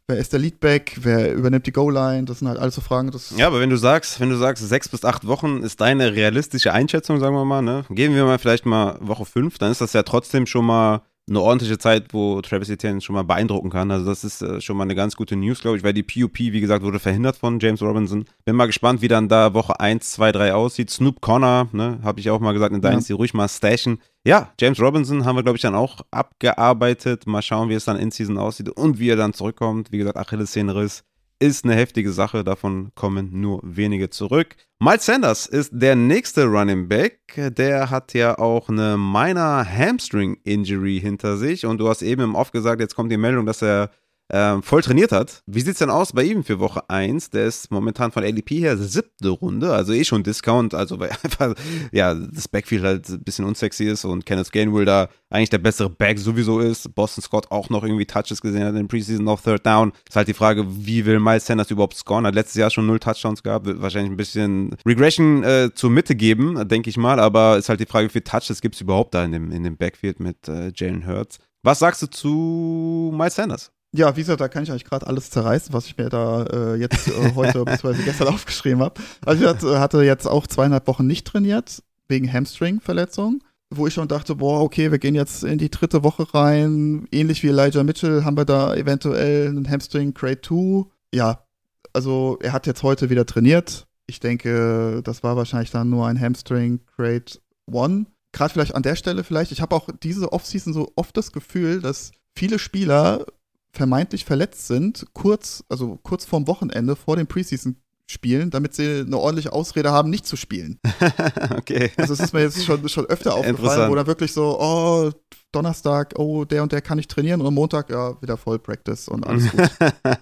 wer 0.09 0.19
ist 0.19 0.33
der 0.33 0.41
Leadback, 0.41 0.99
wer 1.01 1.33
übernimmt 1.33 1.67
die 1.67 1.73
Goal-Line, 1.73 2.25
das 2.25 2.41
sind 2.41 2.49
halt 2.49 2.59
alles 2.59 2.75
so 2.75 2.81
Fragen. 2.81 3.13
ja, 3.37 3.47
aber 3.47 3.61
wenn 3.61 3.71
du 3.71 3.77
sagst, 3.77 4.19
wenn 4.19 4.31
du 4.31 4.37
sagst, 4.37 4.69
sechs 4.69 4.89
bis 4.89 5.05
acht 5.05 5.27
Wochen 5.27 5.63
ist 5.63 5.81
deine 5.81 6.15
realistische 6.15 6.73
Einschätzung, 6.73 7.21
sagen 7.21 7.37
wir 7.37 7.45
mal, 7.45 7.63
ne? 7.63 7.85
Gehen 7.91 8.15
wir 8.15 8.25
mal 8.25 8.39
vielleicht 8.39 8.67
mal 8.67 8.99
Woche 9.01 9.25
fünf, 9.25 9.59
dann 9.59 9.71
ist 9.71 9.81
das 9.81 9.93
ja 9.93 10.03
trotzdem 10.03 10.47
schon 10.47 10.67
mal 10.67 11.03
eine 11.29 11.41
ordentliche 11.41 11.79
Zeit, 11.79 12.13
wo 12.13 12.41
Travis 12.41 12.69
Etienne 12.69 13.01
schon 13.01 13.15
mal 13.15 13.23
beeindrucken 13.23 13.71
kann. 13.71 13.91
Also 13.91 14.07
das 14.07 14.25
ist 14.25 14.43
äh, 14.43 14.61
schon 14.61 14.77
mal 14.77 14.85
eine 14.85 14.95
ganz 14.95 15.15
gute 15.15 15.37
News, 15.37 15.61
glaube 15.61 15.77
ich, 15.77 15.85
weil 15.85 15.93
die 15.93 16.03
PUP, 16.03 16.39
wie 16.39 16.61
gesagt, 16.61 16.85
wurde 16.85 16.99
verhindert 16.99 17.37
von 17.37 17.61
James 17.61 17.81
Robinson. 17.81 18.25
Bin 18.45 18.57
mal 18.57 18.67
gespannt, 18.67 19.03
wie 19.03 19.09
dann 19.09 19.29
da 19.29 19.55
Woche 19.55 19.79
1, 19.79 20.11
2, 20.11 20.33
3 20.33 20.55
aussieht. 20.55 20.91
Snoop 20.91 21.21
Connor, 21.21 21.69
ne, 21.73 22.01
habe 22.03 22.19
ich 22.19 22.29
auch 22.31 22.41
mal 22.41 22.53
gesagt, 22.53 22.75
in 22.75 22.81
Dynasty 22.81 23.13
ja. 23.13 23.17
ruhig 23.17 23.35
mal 23.35 23.49
stashen. 23.49 24.01
Ja, 24.25 24.53
James 24.61 24.81
Robinson 24.81 25.25
haben 25.25 25.37
wir, 25.37 25.43
glaube 25.43 25.57
ich, 25.57 25.63
dann 25.63 25.75
auch 25.75 26.01
abgearbeitet. 26.11 27.27
Mal 27.27 27.43
schauen, 27.43 27.69
wie 27.69 27.75
es 27.75 27.85
dann 27.85 27.99
in 27.99 28.11
Season 28.11 28.39
aussieht 28.39 28.69
und 28.71 28.99
wie 28.99 29.11
er 29.11 29.17
dann 29.17 29.33
zurückkommt. 29.33 29.93
Wie 29.93 29.99
gesagt, 29.99 30.17
Achillessehnenriss 30.17 31.05
ist 31.43 31.65
eine 31.65 31.75
heftige 31.75 32.13
Sache, 32.13 32.45
davon 32.45 32.93
kommen 32.95 33.41
nur 33.41 33.61
wenige 33.65 34.09
zurück. 34.11 34.55
Miles 34.79 35.07
Sanders 35.07 35.47
ist 35.47 35.73
der 35.75 35.97
nächste 35.97 36.45
Running 36.45 36.89
Back. 36.89 37.19
Der 37.37 37.91
hat 37.91 38.15
ja 38.15 38.39
auch 38.39 38.69
eine 38.69 38.97
minor 38.97 39.65
Hamstring 39.65 40.39
Injury 40.45 41.01
hinter 41.01 41.37
sich 41.37 41.67
und 41.67 41.79
du 41.79 41.89
hast 41.89 42.03
eben 42.03 42.23
im 42.23 42.35
Off 42.37 42.53
gesagt, 42.53 42.81
jetzt 42.81 42.95
kommt 42.95 43.11
die 43.11 43.17
Meldung, 43.17 43.45
dass 43.45 43.61
er 43.61 43.91
ähm, 44.33 44.63
voll 44.63 44.83
trainiert 44.83 45.13
hat. 45.13 45.43
Wie 45.47 45.61
sieht 45.61 45.75
es 45.75 45.79
denn 45.79 45.91
aus 45.91 46.13
bei 46.13 46.25
ihm 46.25 46.43
für 46.43 46.59
Woche 46.59 46.89
1? 46.89 47.31
Der 47.31 47.45
ist 47.45 47.71
momentan 47.71 48.13
von 48.13 48.25
ADP 48.25 48.61
her 48.61 48.79
siebte 48.79 49.29
Runde, 49.29 49.73
also 49.73 49.93
eh 49.93 50.05
schon 50.05 50.23
Discount, 50.23 50.75
also 50.75 50.99
weil 50.99 51.11
einfach, 51.23 51.55
ja, 51.93 52.15
das 52.15 52.49
Backfield 52.49 52.83
halt 52.83 53.09
ein 53.09 53.23
bisschen 53.23 53.45
unsexy 53.45 53.85
ist 53.85 54.05
und 54.07 54.25
Kenneth 54.25 54.51
Gainwell 54.51 54.87
da 54.87 55.09
eigentlich 55.29 55.51
der 55.51 55.59
bessere 55.59 55.91
Back 55.91 56.19
sowieso 56.19 56.61
ist. 56.61 56.95
Boston 56.95 57.23
Scott 57.23 57.51
auch 57.51 57.69
noch 57.69 57.85
irgendwie 57.85 58.07
Touches 58.07 58.41
gesehen 58.41 58.65
hat 58.65 58.75
in 58.75 58.89
Preseason 58.89 59.29
auf 59.29 59.43
Third 59.43 59.67
Down. 59.67 59.93
Ist 60.09 60.17
halt 60.17 60.29
die 60.29 60.35
Frage, 60.35 60.65
wie 60.67 61.05
will 61.05 61.21
Miles 61.21 61.47
Sanders 61.47 61.71
überhaupt 61.71 61.97
scoren? 61.97 62.27
Hat 62.27 62.35
letztes 62.35 62.57
Jahr 62.57 62.71
schon 62.71 62.87
null 62.87 63.01
Touchdowns 63.01 63.43
gehabt, 63.43 63.67
wird 63.67 63.83
wahrscheinlich 63.83 64.13
ein 64.13 64.17
bisschen 64.17 64.77
Regression 64.87 65.43
äh, 65.45 65.71
zur 65.75 65.91
Mitte 65.91 66.17
geben, 66.17 66.69
denke 66.69 66.89
ich 66.89 66.97
mal, 66.97 67.21
aber 67.21 67.59
ist 67.59 67.69
halt 67.69 67.81
die 67.81 67.87
Frage, 67.87 68.09
wie 68.09 68.13
viele 68.13 68.25
Touches 68.25 68.63
gibt 68.63 68.77
es 68.77 68.81
überhaupt 68.81 69.15
da 69.15 69.25
in 69.25 69.33
dem, 69.33 69.51
in 69.51 69.63
dem 69.63 69.77
Backfield 69.77 70.21
mit 70.21 70.49
äh, 70.49 70.73
Jalen 70.75 71.07
Hurts? 71.07 71.39
Was 71.63 71.79
sagst 71.79 72.03
du 72.03 72.07
zu 72.07 73.13
Miles 73.15 73.37
Sanders? 73.37 73.71
Ja, 73.95 74.17
wie 74.17 74.21
gesagt, 74.21 74.41
da 74.41 74.49
kann 74.49 74.63
ich 74.63 74.71
eigentlich 74.71 74.87
gerade 74.87 75.07
alles 75.07 75.29
zerreißen, 75.31 75.75
was 75.75 75.87
ich 75.87 75.99
mir 75.99 76.09
da 76.09 76.45
äh, 76.45 76.75
jetzt 76.77 77.09
äh, 77.09 77.35
heute 77.35 77.65
bzw. 77.65 78.03
gestern 78.05 78.29
aufgeschrieben 78.29 78.81
habe. 78.81 79.01
Also 79.25 79.45
ich 79.45 79.79
hatte, 79.79 80.03
jetzt 80.03 80.27
auch 80.27 80.47
zweieinhalb 80.47 80.87
Wochen 80.87 81.07
nicht 81.07 81.27
trainiert, 81.27 81.83
wegen 82.09 82.33
Hamstring-Verletzung, 82.33 83.45
wo 83.71 83.87
ich 83.87 83.95
schon 83.95 84.09
dachte, 84.09 84.37
boah, 84.37 84.63
okay, 84.63 84.91
wir 84.91 84.99
gehen 84.99 85.15
jetzt 85.15 85.45
in 85.45 85.59
die 85.59 85.71
dritte 85.71 86.03
Woche 86.03 86.33
rein. 86.33 87.07
Ähnlich 87.13 87.43
wie 87.43 87.49
Elijah 87.49 87.83
Mitchell 87.83 88.25
haben 88.25 88.37
wir 88.37 88.47
da 88.47 88.75
eventuell 88.75 89.49
einen 89.49 89.69
Hamstring 89.69 90.15
Grade 90.15 90.41
2. 90.41 90.87
Ja, 91.15 91.45
also 91.93 92.39
er 92.41 92.53
hat 92.53 92.67
jetzt 92.67 92.83
heute 92.83 93.11
wieder 93.11 93.27
trainiert. 93.27 93.87
Ich 94.07 94.21
denke, 94.21 95.03
das 95.05 95.23
war 95.23 95.37
wahrscheinlich 95.37 95.71
dann 95.71 95.91
nur 95.91 96.07
ein 96.07 96.19
Hamstring 96.19 96.81
Grade 96.97 97.33
1. 97.71 98.07
Gerade 98.33 98.53
vielleicht 98.53 98.75
an 98.75 98.83
der 98.83 98.97
Stelle 98.97 99.23
vielleicht. 99.23 99.53
Ich 99.53 99.61
habe 99.61 99.77
auch 99.77 99.91
diese 100.03 100.33
Offseason 100.33 100.73
so 100.73 100.93
oft 100.97 101.15
das 101.15 101.33
Gefühl, 101.33 101.83
dass 101.83 102.13
viele 102.35 102.59
Spieler 102.59 103.27
vermeintlich 103.73 104.25
verletzt 104.25 104.67
sind, 104.67 105.07
kurz, 105.15 105.65
also 105.69 105.99
kurz 106.03 106.25
vorm 106.25 106.47
Wochenende, 106.47 106.95
vor 106.95 107.17
dem 107.17 107.27
Preseason 107.27 107.77
spielen, 108.07 108.51
damit 108.51 108.75
sie 108.75 109.01
eine 109.01 109.19
ordentliche 109.19 109.53
Ausrede 109.53 109.91
haben, 109.91 110.11
nicht 110.11 110.27
zu 110.27 110.37
spielen. 110.37 110.79
okay. 111.57 111.91
Also 111.97 112.13
es 112.13 112.21
ist 112.21 112.33
mir 112.35 112.43
jetzt 112.43 112.65
schon, 112.65 112.87
schon 112.89 113.07
öfter 113.07 113.35
aufgefallen, 113.35 113.91
wo 113.91 113.95
dann 113.95 114.07
wirklich 114.07 114.33
so, 114.33 114.59
oh, 114.61 115.11
Donnerstag, 115.53 116.15
oh, 116.17 116.45
der 116.45 116.63
und 116.63 116.73
der 116.73 116.81
kann 116.81 116.97
nicht 116.97 117.11
trainieren 117.11 117.41
und 117.41 117.47
am 117.47 117.55
Montag, 117.55 117.91
ja, 117.91 118.21
wieder 118.23 118.37
voll 118.37 118.59
Practice 118.59 119.09
und 119.09 119.27
alles 119.27 119.51
gut. 119.51 119.61
okay. 119.81 120.17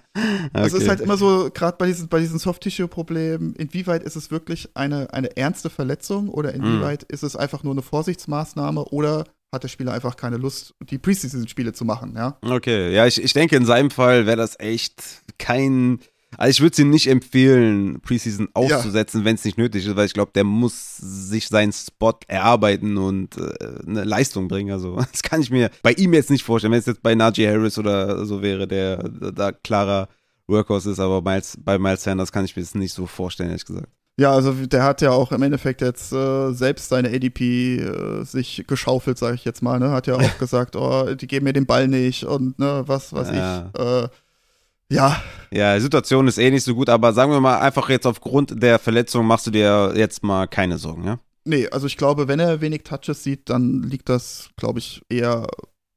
Es 0.53 0.73
ist 0.73 0.87
halt 0.87 1.01
immer 1.01 1.17
so, 1.17 1.49
gerade 1.53 1.77
bei 1.77 1.87
diesen, 1.87 2.07
bei 2.09 2.19
diesen 2.19 2.39
Soft-Tissue-Problemen, 2.39 3.55
inwieweit 3.55 4.03
ist 4.03 4.15
es 4.15 4.31
wirklich 4.31 4.69
eine, 4.75 5.13
eine 5.13 5.35
ernste 5.37 5.69
Verletzung 5.69 6.29
oder 6.29 6.53
inwieweit 6.53 7.03
mm. 7.03 7.13
ist 7.13 7.23
es 7.23 7.35
einfach 7.35 7.63
nur 7.63 7.73
eine 7.73 7.81
Vorsichtsmaßnahme 7.81 8.85
oder 8.85 9.25
hat 9.51 9.63
der 9.63 9.67
Spieler 9.67 9.93
einfach 9.93 10.15
keine 10.15 10.37
Lust, 10.37 10.73
die 10.79 10.97
Preseason-Spiele 10.97 11.73
zu 11.73 11.83
machen, 11.83 12.13
ja. 12.15 12.37
Okay, 12.41 12.93
ja, 12.93 13.05
ich, 13.05 13.21
ich 13.21 13.33
denke, 13.33 13.55
in 13.55 13.65
seinem 13.65 13.91
Fall 13.91 14.25
wäre 14.25 14.37
das 14.37 14.59
echt 14.59 15.23
kein. 15.37 15.99
Also 16.37 16.49
ich 16.51 16.61
würde 16.61 16.71
es 16.71 16.79
ihm 16.79 16.89
nicht 16.89 17.07
empfehlen, 17.07 17.99
Preseason 17.99 18.47
auszusetzen, 18.53 19.19
ja. 19.19 19.25
wenn 19.25 19.35
es 19.35 19.43
nicht 19.43 19.57
nötig 19.57 19.85
ist, 19.85 19.97
weil 19.97 20.05
ich 20.05 20.13
glaube, 20.13 20.31
der 20.33 20.45
muss 20.45 20.95
sich 20.95 21.49
seinen 21.49 21.73
Spot 21.73 22.17
erarbeiten 22.29 22.97
und 22.97 23.37
äh, 23.37 23.81
eine 23.85 24.05
Leistung 24.05 24.47
bringen. 24.47 24.71
Also 24.71 24.95
das 25.11 25.23
kann 25.23 25.41
ich 25.41 25.51
mir 25.51 25.69
bei 25.83 25.91
ihm 25.91 26.13
jetzt 26.13 26.29
nicht 26.29 26.43
vorstellen. 26.43 26.71
Wenn 26.71 26.79
es 26.79 26.85
jetzt 26.85 27.03
bei 27.03 27.15
Najee 27.15 27.49
Harris 27.49 27.77
oder 27.77 28.25
so 28.25 28.41
wäre, 28.41 28.65
der 28.65 29.09
da 29.09 29.51
klarer 29.51 30.07
Workhorse 30.47 30.91
ist, 30.91 30.99
aber 30.99 31.21
Miles, 31.21 31.57
bei 31.59 31.77
Miles 31.77 32.03
Sanders 32.03 32.31
kann 32.31 32.45
ich 32.45 32.55
mir 32.55 32.61
das 32.61 32.75
nicht 32.75 32.93
so 32.93 33.07
vorstellen, 33.07 33.49
ehrlich 33.49 33.65
gesagt. 33.65 33.89
Ja, 34.21 34.33
also 34.33 34.53
der 34.53 34.83
hat 34.83 35.01
ja 35.01 35.09
auch 35.09 35.31
im 35.31 35.41
Endeffekt 35.41 35.81
jetzt 35.81 36.13
äh, 36.13 36.51
selbst 36.51 36.89
seine 36.89 37.09
ADP 37.09 37.77
äh, 37.77 38.23
sich 38.23 38.63
geschaufelt, 38.67 39.17
sage 39.17 39.33
ich 39.33 39.45
jetzt 39.45 39.63
mal. 39.63 39.79
Ne? 39.79 39.89
Hat 39.89 40.05
ja 40.05 40.15
auch 40.15 40.37
gesagt, 40.39 40.75
oh, 40.75 41.15
die 41.15 41.25
geben 41.25 41.45
mir 41.45 41.53
den 41.53 41.65
Ball 41.65 41.87
nicht 41.87 42.25
und 42.25 42.59
ne, 42.59 42.83
was 42.85 43.13
weiß 43.13 43.31
ja. 43.31 43.71
ich. 43.73 43.81
Äh, 43.81 44.09
ja. 44.89 45.19
Ja, 45.49 45.73
die 45.73 45.81
Situation 45.81 46.27
ist 46.27 46.37
eh 46.37 46.51
nicht 46.51 46.63
so 46.63 46.75
gut, 46.75 46.87
aber 46.87 47.13
sagen 47.13 47.31
wir 47.31 47.41
mal, 47.41 47.61
einfach 47.61 47.89
jetzt 47.89 48.05
aufgrund 48.05 48.61
der 48.61 48.77
Verletzung 48.77 49.25
machst 49.25 49.47
du 49.47 49.51
dir 49.51 49.93
jetzt 49.95 50.21
mal 50.21 50.45
keine 50.45 50.77
Sorgen, 50.77 51.03
ja? 51.03 51.17
Nee, 51.43 51.67
also 51.69 51.87
ich 51.87 51.97
glaube, 51.97 52.27
wenn 52.27 52.39
er 52.39 52.61
wenig 52.61 52.83
Touches 52.83 53.23
sieht, 53.23 53.49
dann 53.49 53.81
liegt 53.81 54.07
das, 54.07 54.51
glaube 54.55 54.77
ich, 54.77 55.01
eher 55.09 55.47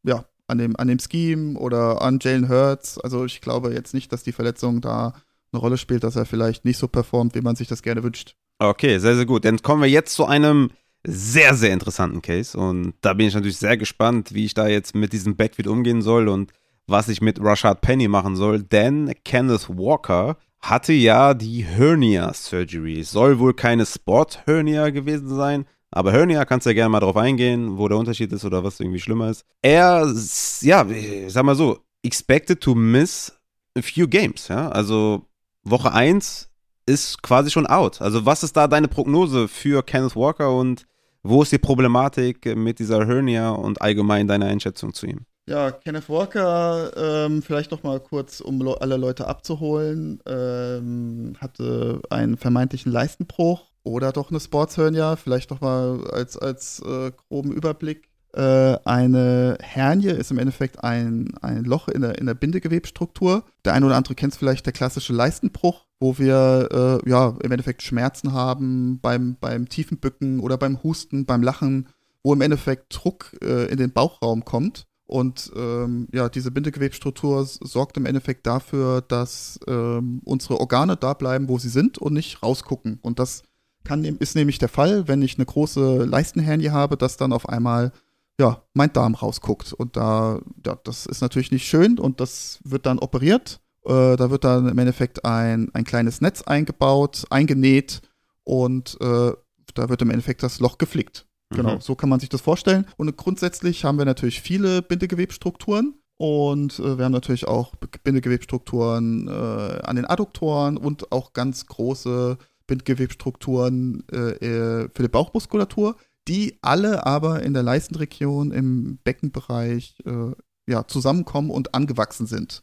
ja, 0.03 0.25
an, 0.47 0.57
dem, 0.57 0.77
an 0.77 0.89
dem 0.89 0.99
Scheme 0.99 1.59
oder 1.59 2.01
an 2.01 2.21
Jalen 2.23 2.49
Hurts. 2.49 2.99
Also 2.99 3.27
ich 3.27 3.43
glaube 3.43 3.75
jetzt 3.75 3.93
nicht, 3.93 4.11
dass 4.15 4.23
die 4.23 4.33
Verletzung 4.33 4.81
da 4.81 5.13
eine 5.55 5.61
Rolle 5.61 5.79
spielt, 5.79 6.05
dass 6.05 6.17
er 6.17 6.27
vielleicht 6.27 6.65
nicht 6.65 6.79
so 6.79 6.89
performt, 6.89 7.35
wie 7.35 7.41
man 7.41 7.57
sich 7.57 7.69
das 7.69 7.83
gerne 7.83 8.03
wünscht. 8.03 8.37
Okay, 8.59 8.99
sehr, 8.99 9.17
sehr 9.17 9.27
gut. 9.27 9.45
Dann 9.45 9.63
kommen 9.63 9.83
wir 9.83 9.89
jetzt 9.89 10.15
zu 10.15 10.27
einem 10.27 10.71
sehr, 11.07 11.55
sehr 11.55 11.73
interessanten 11.73 12.23
Case. 12.23 12.57
Und 12.59 12.95
da 13.01 13.15
bin 13.15 13.29
ich 13.29 13.35
natürlich 13.35 13.59
sehr 13.59 13.77
gespannt, 13.77 14.35
wie 14.35 14.45
ich 14.45 14.55
da 14.55 14.67
jetzt 14.69 14.95
mit 14.95 15.13
diesem 15.13 15.37
Backfield 15.37 15.69
umgehen 15.69 16.03
soll 16.03 16.29
und 16.29 16.53
was 16.87 17.09
ich 17.09 17.21
mit 17.21 17.41
Rashad 17.41 17.81
Penny 17.81 18.09
machen 18.09 18.37
soll. 18.37 18.63
Denn 18.63 19.13
Kenneth 19.25 19.69
Walker 19.69 20.37
hatte 20.61 20.93
ja 20.93 21.35
die 21.35 21.63
Hernia 21.63 22.33
Surgery. 22.33 23.03
Soll 23.03 23.39
wohl 23.39 23.55
keine 23.55 23.85
Sport 23.87 24.41
Hernia 24.47 24.91
gewesen 24.91 25.29
sein. 25.29 25.67
Aber 25.91 26.11
Hernia 26.11 26.45
kannst 26.45 26.67
du 26.67 26.71
ja 26.71 26.75
gerne 26.75 26.89
mal 26.89 27.01
drauf 27.01 27.17
eingehen, 27.17 27.79
wo 27.79 27.87
der 27.87 27.99
Unterschied 27.99 28.33
ist 28.33 28.45
oder 28.45 28.65
was 28.65 28.81
irgendwie 28.81 28.99
schlimmer 28.99 29.31
ist. 29.31 29.45
Er, 29.63 30.13
ja, 30.61 30.87
sag 31.29 31.45
mal 31.45 31.55
so, 31.55 31.79
expected 32.03 32.61
to 32.61 32.75
miss 32.75 33.33
a 33.77 33.83
few 33.83 34.09
games, 34.09 34.49
ja. 34.49 34.69
Also 34.71 35.27
Woche 35.65 35.93
1 35.93 36.51
ist 36.87 37.23
quasi 37.23 37.51
schon 37.51 37.67
out. 37.67 38.01
Also 38.01 38.27
was 38.27 38.43
ist 38.43 38.57
da 38.57 38.69
deine 38.69 38.89
Prognose 38.89 39.49
für 39.49 39.83
Kenneth 39.83 40.17
Walker 40.17 40.55
und 40.55 40.87
wo 41.23 41.43
ist 41.43 41.53
die 41.53 41.59
Problematik 41.59 42.55
mit 42.55 42.79
dieser 42.79 43.07
Hernia 43.07 43.51
und 43.51 43.81
allgemein 43.81 44.29
deine 44.29 44.45
Einschätzung 44.45 44.93
zu 44.93 45.07
ihm? 45.07 45.25
Ja, 45.47 45.71
Kenneth 45.71 46.09
Walker, 46.09 46.91
ähm, 46.97 47.43
vielleicht 47.43 47.71
noch 47.71 47.83
mal 47.83 48.01
kurz, 48.01 48.41
um 48.41 48.67
alle 48.67 48.97
Leute 48.97 49.27
abzuholen, 49.27 50.21
ähm, 50.27 51.35
hatte 51.39 52.01
einen 52.09 52.39
vermeintlichen 52.39 52.91
Leistenbruch 52.91 53.67
oder 53.83 54.13
doch 54.13 54.31
eine 54.31 54.41
Sportshernia, 54.41 55.17
vielleicht 55.17 55.51
noch 55.51 55.61
mal 55.61 56.07
als, 56.11 56.39
als 56.39 56.81
äh, 56.81 57.13
groben 57.29 57.53
Überblick. 57.53 58.09
Äh, 58.35 58.79
eine 58.85 59.59
Hernie 59.61 60.09
ist 60.09 60.33
im 60.33 60.39
Endeffekt 60.39 60.83
ein, 60.83 61.35
ein 61.41 61.65
Loch 61.65 61.87
in 61.89 62.03
der, 62.03 62.19
in 62.19 62.27
der 62.27 62.35
Bindegewebsstruktur. 62.35 63.45
Der 63.65 63.75
eine 63.75 63.87
oder 63.87 63.97
andere 63.97 64.17
kennt 64.17 64.33
es 64.33 64.39
vielleicht, 64.39 64.67
der 64.67 64.73
klassische 64.73 65.13
Leistenbruch, 65.13 65.85
wo 66.01 66.19
wir 66.19 67.01
äh, 67.05 67.09
ja 67.09 67.37
im 67.43 67.53
Endeffekt 67.53 67.83
Schmerzen 67.83 68.33
haben 68.33 68.99
beim, 69.01 69.37
beim 69.41 69.69
tiefen 69.69 69.99
Bücken 69.99 70.41
oder 70.41 70.59
beim 70.59 70.83
Husten, 70.83 71.27
beim 71.27 71.43
Lachen, 71.43 71.89
wo 72.25 72.33
im 72.33 72.41
Endeffekt 72.41 72.87
Druck 72.91 73.37
äh, 73.41 73.67
in 73.67 73.77
den 73.77 73.93
Bauchraum 73.93 74.45
kommt. 74.45 74.87
Und 75.07 75.53
ähm, 75.55 76.09
ja, 76.13 76.29
diese 76.29 76.51
Bindegewebsstruktur 76.51 77.45
sorgt 77.45 77.97
im 77.99 78.07
Endeffekt 78.07 78.47
dafür, 78.47 79.01
dass 79.03 79.61
ähm, 79.69 80.23
unsere 80.25 80.59
Organe 80.59 80.97
da 80.97 81.15
bleiben, 81.15 81.49
wo 81.49 81.59
sie 81.59 81.69
sind 81.69 81.99
und 81.99 82.15
nicht 82.15 82.43
rausgucken. 82.43 82.99
Und 83.03 83.19
das 83.19 83.43
kann, 83.85 84.03
ist 84.03 84.35
nämlich 84.35 84.59
der 84.59 84.71
Fall, 84.71 85.07
wenn 85.07 85.23
ich 85.23 85.37
eine 85.37 85.45
große 85.45 86.05
Leistenhernie 86.05 86.71
habe, 86.71 86.97
dass 86.97 87.19
dann 87.19 87.33
auf 87.35 87.49
einmal 87.49 87.93
ja, 88.41 88.63
mein 88.73 88.93
Darm 88.93 89.15
rausguckt. 89.15 89.73
Und 89.73 89.97
da, 89.97 90.41
ja, 90.65 90.77
das 90.85 91.07
ist 91.07 91.21
natürlich 91.21 91.53
nicht 91.53 91.67
schön 91.67 91.99
und 91.99 92.21
das 92.21 92.61
wird 92.65 92.87
dann 92.87 92.99
operiert. 92.99 93.61
Äh, 93.85 94.17
da 94.17 94.31
wird 94.31 94.45
dann 94.45 94.69
im 94.69 94.79
Endeffekt 94.79 95.25
ein, 95.25 95.71
ein 95.75 95.85
kleines 95.85 96.21
Netz 96.21 96.43
eingebaut, 96.43 97.27
eingenäht 97.31 98.03
und 98.43 98.99
äh, 99.01 99.33
da 99.75 99.89
wird 99.89 100.03
im 100.03 100.11
Endeffekt 100.11 100.43
das 100.43 100.61
Loch 100.61 100.79
geflickt. 100.79 101.27
Genau, 101.51 101.77
mhm. 101.77 101.81
so 101.81 101.95
kann 101.95 102.09
man 102.09 102.21
sich 102.21 102.29
das 102.29 102.41
vorstellen. 102.41 102.87
Und 102.97 103.17
grundsätzlich 103.17 103.85
haben 103.85 103.99
wir 103.99 104.05
natürlich 104.05 104.41
viele 104.41 104.83
Bindegewebsstrukturen. 104.83 105.95
Und 106.17 106.79
äh, 106.79 106.97
wir 106.97 107.05
haben 107.05 107.13
natürlich 107.13 107.47
auch 107.47 107.75
Bindegewebsstrukturen 108.05 109.29
äh, 109.29 109.31
an 109.31 109.97
den 109.97 110.05
Adduktoren 110.05 110.77
und 110.77 111.11
auch 111.13 111.33
ganz 111.33 111.67
große 111.67 112.39
Bindegewebsstrukturen 112.67 114.05
äh, 114.13 114.17
äh, 114.17 114.89
für 114.95 115.03
die 115.03 115.09
Bauchmuskulatur 115.09 115.97
die 116.29 116.59
alle 116.63 117.07
aber 117.07 117.43
in 117.43 117.55
der 117.55 117.63
Leistenregion 117.63 118.51
im 118.51 118.99
Beckenbereich 119.05 119.97
äh, 120.07 120.33
ja, 120.67 120.87
zusammenkommen 120.87 121.51
und 121.51 121.75
angewachsen 121.75 122.27
sind. 122.27 122.63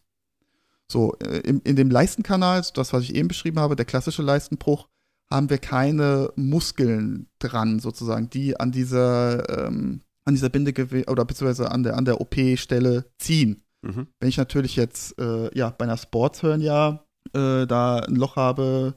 So, 0.87 1.15
äh, 1.19 1.39
in, 1.39 1.59
in 1.61 1.75
dem 1.75 1.89
Leistenkanal, 1.89 2.63
das, 2.73 2.93
was 2.93 3.03
ich 3.03 3.15
eben 3.15 3.27
beschrieben 3.27 3.59
habe, 3.59 3.75
der 3.75 3.85
klassische 3.85 4.23
Leistenbruch, 4.23 4.87
haben 5.29 5.49
wir 5.49 5.59
keine 5.59 6.31
Muskeln 6.35 7.27
dran, 7.39 7.79
sozusagen, 7.79 8.29
die 8.29 8.59
an 8.59 8.71
dieser, 8.71 9.67
ähm, 9.67 10.01
an 10.25 10.33
dieser 10.33 10.49
Bindegewebe 10.49 11.09
oder 11.09 11.23
beziehungsweise 11.23 11.71
an 11.71 11.83
der, 11.83 11.95
an 11.95 12.05
der 12.05 12.19
OP-Stelle 12.19 13.05
ziehen. 13.17 13.63
Mhm. 13.81 14.07
Wenn 14.19 14.29
ich 14.29 14.37
natürlich 14.37 14.75
jetzt 14.75 15.17
äh, 15.19 15.55
ja, 15.57 15.69
bei 15.69 15.85
einer 15.85 15.97
Sportshörnja 15.97 17.05
äh, 17.33 17.65
da 17.65 17.99
ein 17.99 18.15
Loch 18.15 18.35
habe 18.35 18.95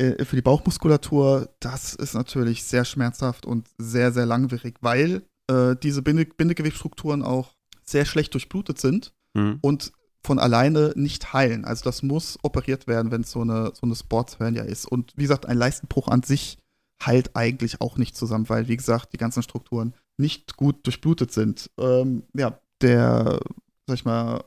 äh, 0.00 0.24
für 0.24 0.36
die 0.36 0.42
Bauchmuskulatur, 0.42 1.50
das 1.60 1.94
ist 1.94 2.14
natürlich 2.14 2.64
sehr 2.64 2.84
schmerzhaft 2.84 3.46
und 3.46 3.68
sehr, 3.78 4.12
sehr 4.12 4.26
langwierig, 4.26 4.76
weil 4.80 5.22
äh, 5.48 5.76
diese 5.82 6.02
Binde 6.02 6.24
Bindegewebsstrukturen 6.24 7.22
auch 7.22 7.54
sehr 7.84 8.04
schlecht 8.04 8.34
durchblutet 8.34 8.80
sind 8.80 9.12
mhm. 9.34 9.58
und 9.60 9.92
von 10.22 10.38
alleine 10.38 10.92
nicht 10.96 11.32
heilen. 11.32 11.64
Also 11.64 11.84
das 11.84 12.02
muss 12.02 12.38
operiert 12.42 12.86
werden, 12.86 13.10
wenn 13.10 13.22
es 13.22 13.30
so 13.30 13.40
eine, 13.40 13.72
so 13.74 13.82
eine 13.82 13.94
Sportshernia 13.94 14.64
ist. 14.64 14.86
Und 14.86 15.12
wie 15.16 15.22
gesagt, 15.22 15.46
ein 15.46 15.56
Leistenbruch 15.56 16.08
an 16.08 16.22
sich 16.22 16.58
heilt 17.04 17.34
eigentlich 17.34 17.80
auch 17.80 17.96
nicht 17.96 18.16
zusammen, 18.16 18.48
weil, 18.48 18.68
wie 18.68 18.76
gesagt, 18.76 19.12
die 19.12 19.18
ganzen 19.18 19.42
Strukturen 19.42 19.94
nicht 20.18 20.56
gut 20.56 20.86
durchblutet 20.86 21.32
sind. 21.32 21.70
Ähm, 21.78 22.24
ja, 22.34 22.60
der, 22.82 23.40
sag 23.86 23.94
ich 23.94 24.04
mal, 24.04 24.44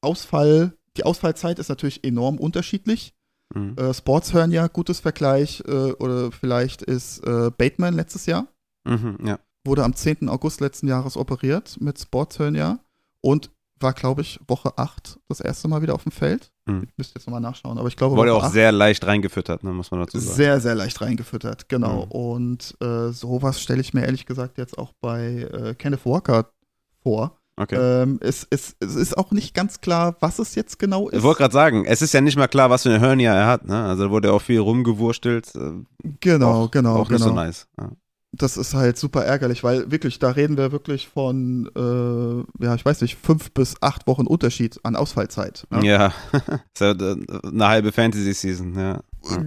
Ausfall, 0.00 0.76
die 0.96 1.04
Ausfallzeit 1.04 1.58
ist 1.58 1.68
natürlich 1.68 2.04
enorm 2.04 2.38
unterschiedlich. 2.38 3.15
Mhm. 3.54 3.76
Äh, 3.76 3.94
Sportshernia, 3.94 4.66
gutes 4.68 5.00
Vergleich, 5.00 5.62
äh, 5.66 5.92
oder 5.92 6.32
vielleicht 6.32 6.82
ist 6.82 7.18
äh, 7.26 7.50
Bateman 7.56 7.94
letztes 7.94 8.26
Jahr. 8.26 8.46
Mhm, 8.84 9.18
ja. 9.24 9.38
Wurde 9.64 9.84
am 9.84 9.94
10. 9.94 10.28
August 10.28 10.60
letzten 10.60 10.88
Jahres 10.88 11.16
operiert 11.16 11.76
mit 11.80 11.98
Sportshernia 11.98 12.78
und 13.20 13.50
war, 13.78 13.92
glaube 13.92 14.22
ich, 14.22 14.40
Woche 14.46 14.76
8 14.76 15.18
das 15.28 15.40
erste 15.40 15.68
Mal 15.68 15.82
wieder 15.82 15.94
auf 15.94 16.02
dem 16.02 16.12
Feld. 16.12 16.50
Hm. 16.68 16.84
Ich 16.84 16.96
müsste 16.96 17.18
jetzt 17.18 17.26
nochmal 17.26 17.40
nachschauen, 17.40 17.78
aber 17.78 17.88
ich 17.88 17.96
glaube. 17.96 18.16
Wurde 18.16 18.34
auch 18.34 18.44
8, 18.44 18.52
sehr 18.52 18.72
leicht 18.72 19.06
reingefüttert, 19.06 19.62
ne, 19.64 19.72
muss 19.72 19.90
man 19.90 20.00
dazu 20.00 20.18
sagen. 20.18 20.36
Sehr, 20.36 20.60
sehr 20.60 20.74
leicht 20.74 21.00
reingefüttert, 21.00 21.68
genau. 21.68 22.04
Hm. 22.04 22.10
Und 22.10 22.76
äh, 22.80 23.10
sowas 23.10 23.60
stelle 23.60 23.80
ich 23.80 23.92
mir 23.92 24.04
ehrlich 24.04 24.26
gesagt 24.26 24.58
jetzt 24.58 24.78
auch 24.78 24.92
bei 25.00 25.48
äh, 25.52 25.74
Kenneth 25.74 26.06
Walker 26.06 26.50
vor. 27.02 27.38
Okay. 27.58 27.76
Ähm, 27.76 28.18
es, 28.20 28.46
es, 28.50 28.76
es, 28.80 28.94
ist 28.96 29.16
auch 29.16 29.30
nicht 29.30 29.54
ganz 29.54 29.80
klar, 29.80 30.16
was 30.20 30.38
es 30.38 30.54
jetzt 30.54 30.78
genau 30.78 31.08
ist. 31.08 31.18
Ich 31.18 31.22
wollte 31.22 31.38
gerade 31.38 31.54
sagen, 31.54 31.84
es 31.86 32.02
ist 32.02 32.12
ja 32.12 32.20
nicht 32.20 32.36
mal 32.36 32.48
klar, 32.48 32.68
was 32.68 32.82
für 32.82 32.90
eine 32.90 33.00
Hernia 33.00 33.34
er 33.34 33.46
hat. 33.46 33.66
Ne? 33.66 33.82
Also 33.82 34.04
da 34.04 34.10
wurde 34.10 34.32
auch 34.32 34.42
viel 34.42 34.60
rumgewurstelt. 34.60 35.54
Äh, 35.54 35.72
genau, 36.20 36.64
auch, 36.64 36.70
genau. 36.70 36.96
Auch 36.96 37.08
nicht 37.08 37.22
genau. 37.22 37.30
so 37.30 37.34
nice. 37.34 37.66
Ja 37.80 37.92
das 38.36 38.56
ist 38.56 38.74
halt 38.74 38.98
super 38.98 39.24
ärgerlich, 39.24 39.64
weil 39.64 39.90
wirklich, 39.90 40.18
da 40.18 40.30
reden 40.30 40.56
wir 40.56 40.72
wirklich 40.72 41.08
von, 41.08 41.70
äh, 41.74 42.64
ja, 42.64 42.74
ich 42.74 42.84
weiß 42.84 43.00
nicht, 43.00 43.16
fünf 43.16 43.52
bis 43.52 43.76
acht 43.80 44.06
Wochen 44.06 44.26
Unterschied 44.26 44.78
an 44.82 44.96
Ausfallzeit. 44.96 45.66
Ne? 45.70 45.84
Ja, 45.86 46.12
ja 46.78 46.90
eine 46.90 47.68
halbe 47.68 47.92
Fantasy-Season, 47.92 48.78
ja. 48.78 49.00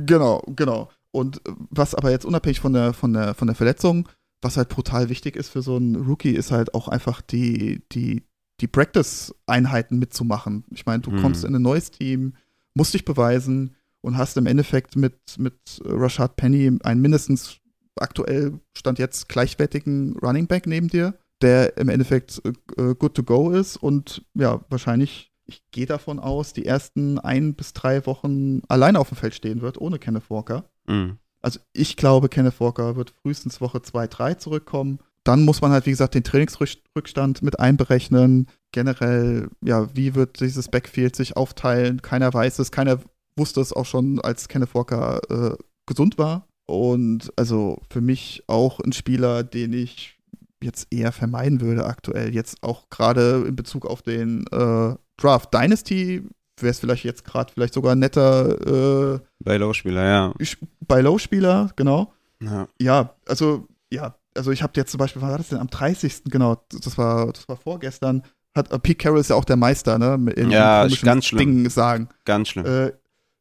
Genau, 0.05 0.43
genau. 0.47 0.89
Und 1.12 1.38
äh, 1.47 1.53
was 1.70 1.95
aber 1.95 2.12
jetzt 2.12 2.26
unabhängig 2.26 2.60
von 2.60 2.74
der, 2.74 2.93
von 2.93 3.14
der, 3.14 3.34
von 3.34 3.47
der 3.47 3.55
Verletzung, 3.55 4.07
was 4.42 4.58
halt 4.58 4.70
brutal 4.70 5.10
wichtig 5.10 5.36
ist 5.36 5.50
für 5.50 5.62
so 5.62 5.76
einen 5.76 5.96
Rookie, 5.96 6.32
ist 6.32 6.52
halt 6.52 6.74
auch 6.74 6.88
einfach 6.88 7.22
die, 7.22 7.82
die, 7.92 8.24
die 8.62 8.68
Practice-Einheiten 8.68 10.00
mitzumachen. 10.00 10.64
Ich 10.72 10.86
meine, 10.86 11.02
du 11.02 11.12
mhm. 11.12 11.22
kommst 11.22 11.44
in 11.44 11.56
ein 11.56 11.62
neues 11.62 11.92
Team, 11.92 12.34
musst 12.74 12.94
dich 12.94 13.06
beweisen 13.06 13.76
und 14.02 14.18
hast 14.18 14.38
im 14.38 14.46
Endeffekt 14.46 14.96
mit, 14.96 15.20
mit 15.38 15.56
Rashad 15.84 16.36
Penny 16.36 16.72
einen 16.84 17.02
mindestens 17.02 17.60
aktuell 18.02 18.60
stand 18.78 19.00
jetzt 19.00 19.30
gleichwertigen 19.30 20.18
Running 20.20 20.48
Back 20.48 20.68
neben 20.68 20.88
dir, 20.88 21.16
der 21.42 21.78
im 21.78 21.90
Endeffekt 21.90 22.42
äh, 22.78 22.96
good 22.96 23.16
to 23.16 23.24
go 23.24 23.52
ist 23.52 23.78
und 23.78 24.26
ja, 24.34 24.62
wahrscheinlich, 24.70 25.32
ich 25.46 25.64
gehe 25.72 25.86
davon 25.86 26.20
aus, 26.20 26.54
die 26.54 26.66
ersten 26.66 27.20
ein 27.20 27.56
bis 27.56 27.74
drei 27.74 28.06
Wochen 28.06 28.62
alleine 28.68 29.00
auf 29.00 29.10
dem 29.10 29.18
Feld 29.18 29.34
stehen 29.34 29.62
wird, 29.62 29.80
ohne 29.80 30.00
Kenneth 30.00 30.30
Walker. 30.30 30.70
Mhm. 30.88 31.18
Also 31.42 31.60
ich 31.74 31.96
glaube, 31.96 32.30
Kenneth 32.30 32.60
Walker 32.60 32.96
wird 32.96 33.14
frühestens 33.22 33.62
Woche 33.62 33.82
2, 33.82 34.08
3 34.08 34.34
zurückkommen. 34.36 35.00
Dann 35.24 35.46
muss 35.46 35.62
man 35.62 35.72
halt, 35.72 35.86
wie 35.86 35.92
gesagt, 35.92 36.16
den 36.16 36.24
Trainingsrückstand 36.24 37.42
mit 37.42 37.60
einberechnen. 37.60 38.48
Generell, 38.72 39.50
ja, 39.62 39.88
wie 39.96 40.16
wird 40.16 40.40
dieses 40.40 40.70
Backfield 40.70 41.16
sich 41.16 41.38
aufteilen? 41.38 42.02
Keiner 42.02 42.34
weiß 42.34 42.60
es, 42.60 42.72
keiner 42.72 43.00
wusste 43.36 43.62
es 43.62 43.74
auch 43.74 43.86
schon, 43.86 44.20
als 44.22 44.48
Kenneth 44.48 44.74
Walker 44.76 45.22
äh, 45.30 45.58
gesund 45.86 46.18
war. 46.18 46.48
Und 46.66 47.32
also 47.36 47.82
für 47.90 48.02
mich 48.02 48.44
auch 48.48 48.80
ein 48.80 48.94
Spieler, 48.94 49.44
den 49.44 49.74
ich 49.74 50.20
jetzt 50.62 50.88
eher 50.92 51.12
vermeiden 51.12 51.62
würde 51.62 51.86
aktuell. 51.86 52.34
Jetzt 52.34 52.64
auch 52.64 52.90
gerade 52.90 53.46
in 53.48 53.56
Bezug 53.56 53.86
auf 53.86 54.02
den 54.02 54.46
äh, 54.48 54.96
Draft 55.18 55.54
Dynasty 55.54 56.24
wäre 56.62 56.72
es 56.72 56.80
vielleicht 56.80 57.03
jetzt 57.03 57.26
gerade 57.26 57.51
vielleicht 57.53 57.74
sogar 57.74 57.93
ein 57.93 57.99
netter 57.99 59.16
äh, 59.16 59.20
bei 59.39 59.57
Low-Spieler, 59.57 60.03
ja. 60.05 60.34
Bei 60.82 61.01
Low-Spieler, 61.01 61.72
genau. 61.76 62.14
Ja. 62.41 62.68
ja, 62.80 63.14
also 63.28 63.68
ja, 63.91 64.16
also 64.36 64.51
ich 64.51 64.64
habe 64.64 64.74
jetzt 64.76 64.91
zum 64.91 64.97
Beispiel, 64.97 65.22
was 65.22 65.30
war 65.30 65.38
das 65.38 65.49
denn 65.49 65.60
am 65.60 65.70
30. 65.70 66.24
genau, 66.26 66.62
das 66.70 66.97
war, 66.97 67.32
das 67.34 67.47
war 67.49 67.57
vorgestern, 67.57 68.24
hat 68.55 68.74
uh, 68.74 68.80
Pete 68.80 68.97
Carroll 68.97 69.20
ist 69.20 69.30
ja 69.30 69.36
auch 69.36 69.45
der 69.45 69.57
Meister, 69.57 69.97
ne? 69.97 70.32
In 70.36 70.51
ja, 70.51 70.88
ganz 71.03 71.26
schlimm. 71.26 71.39
Dingen 71.39 71.70
sagen. 71.70 72.10
Ganz 72.26 72.49
schlimm. 72.49 72.66
Äh, 72.66 72.91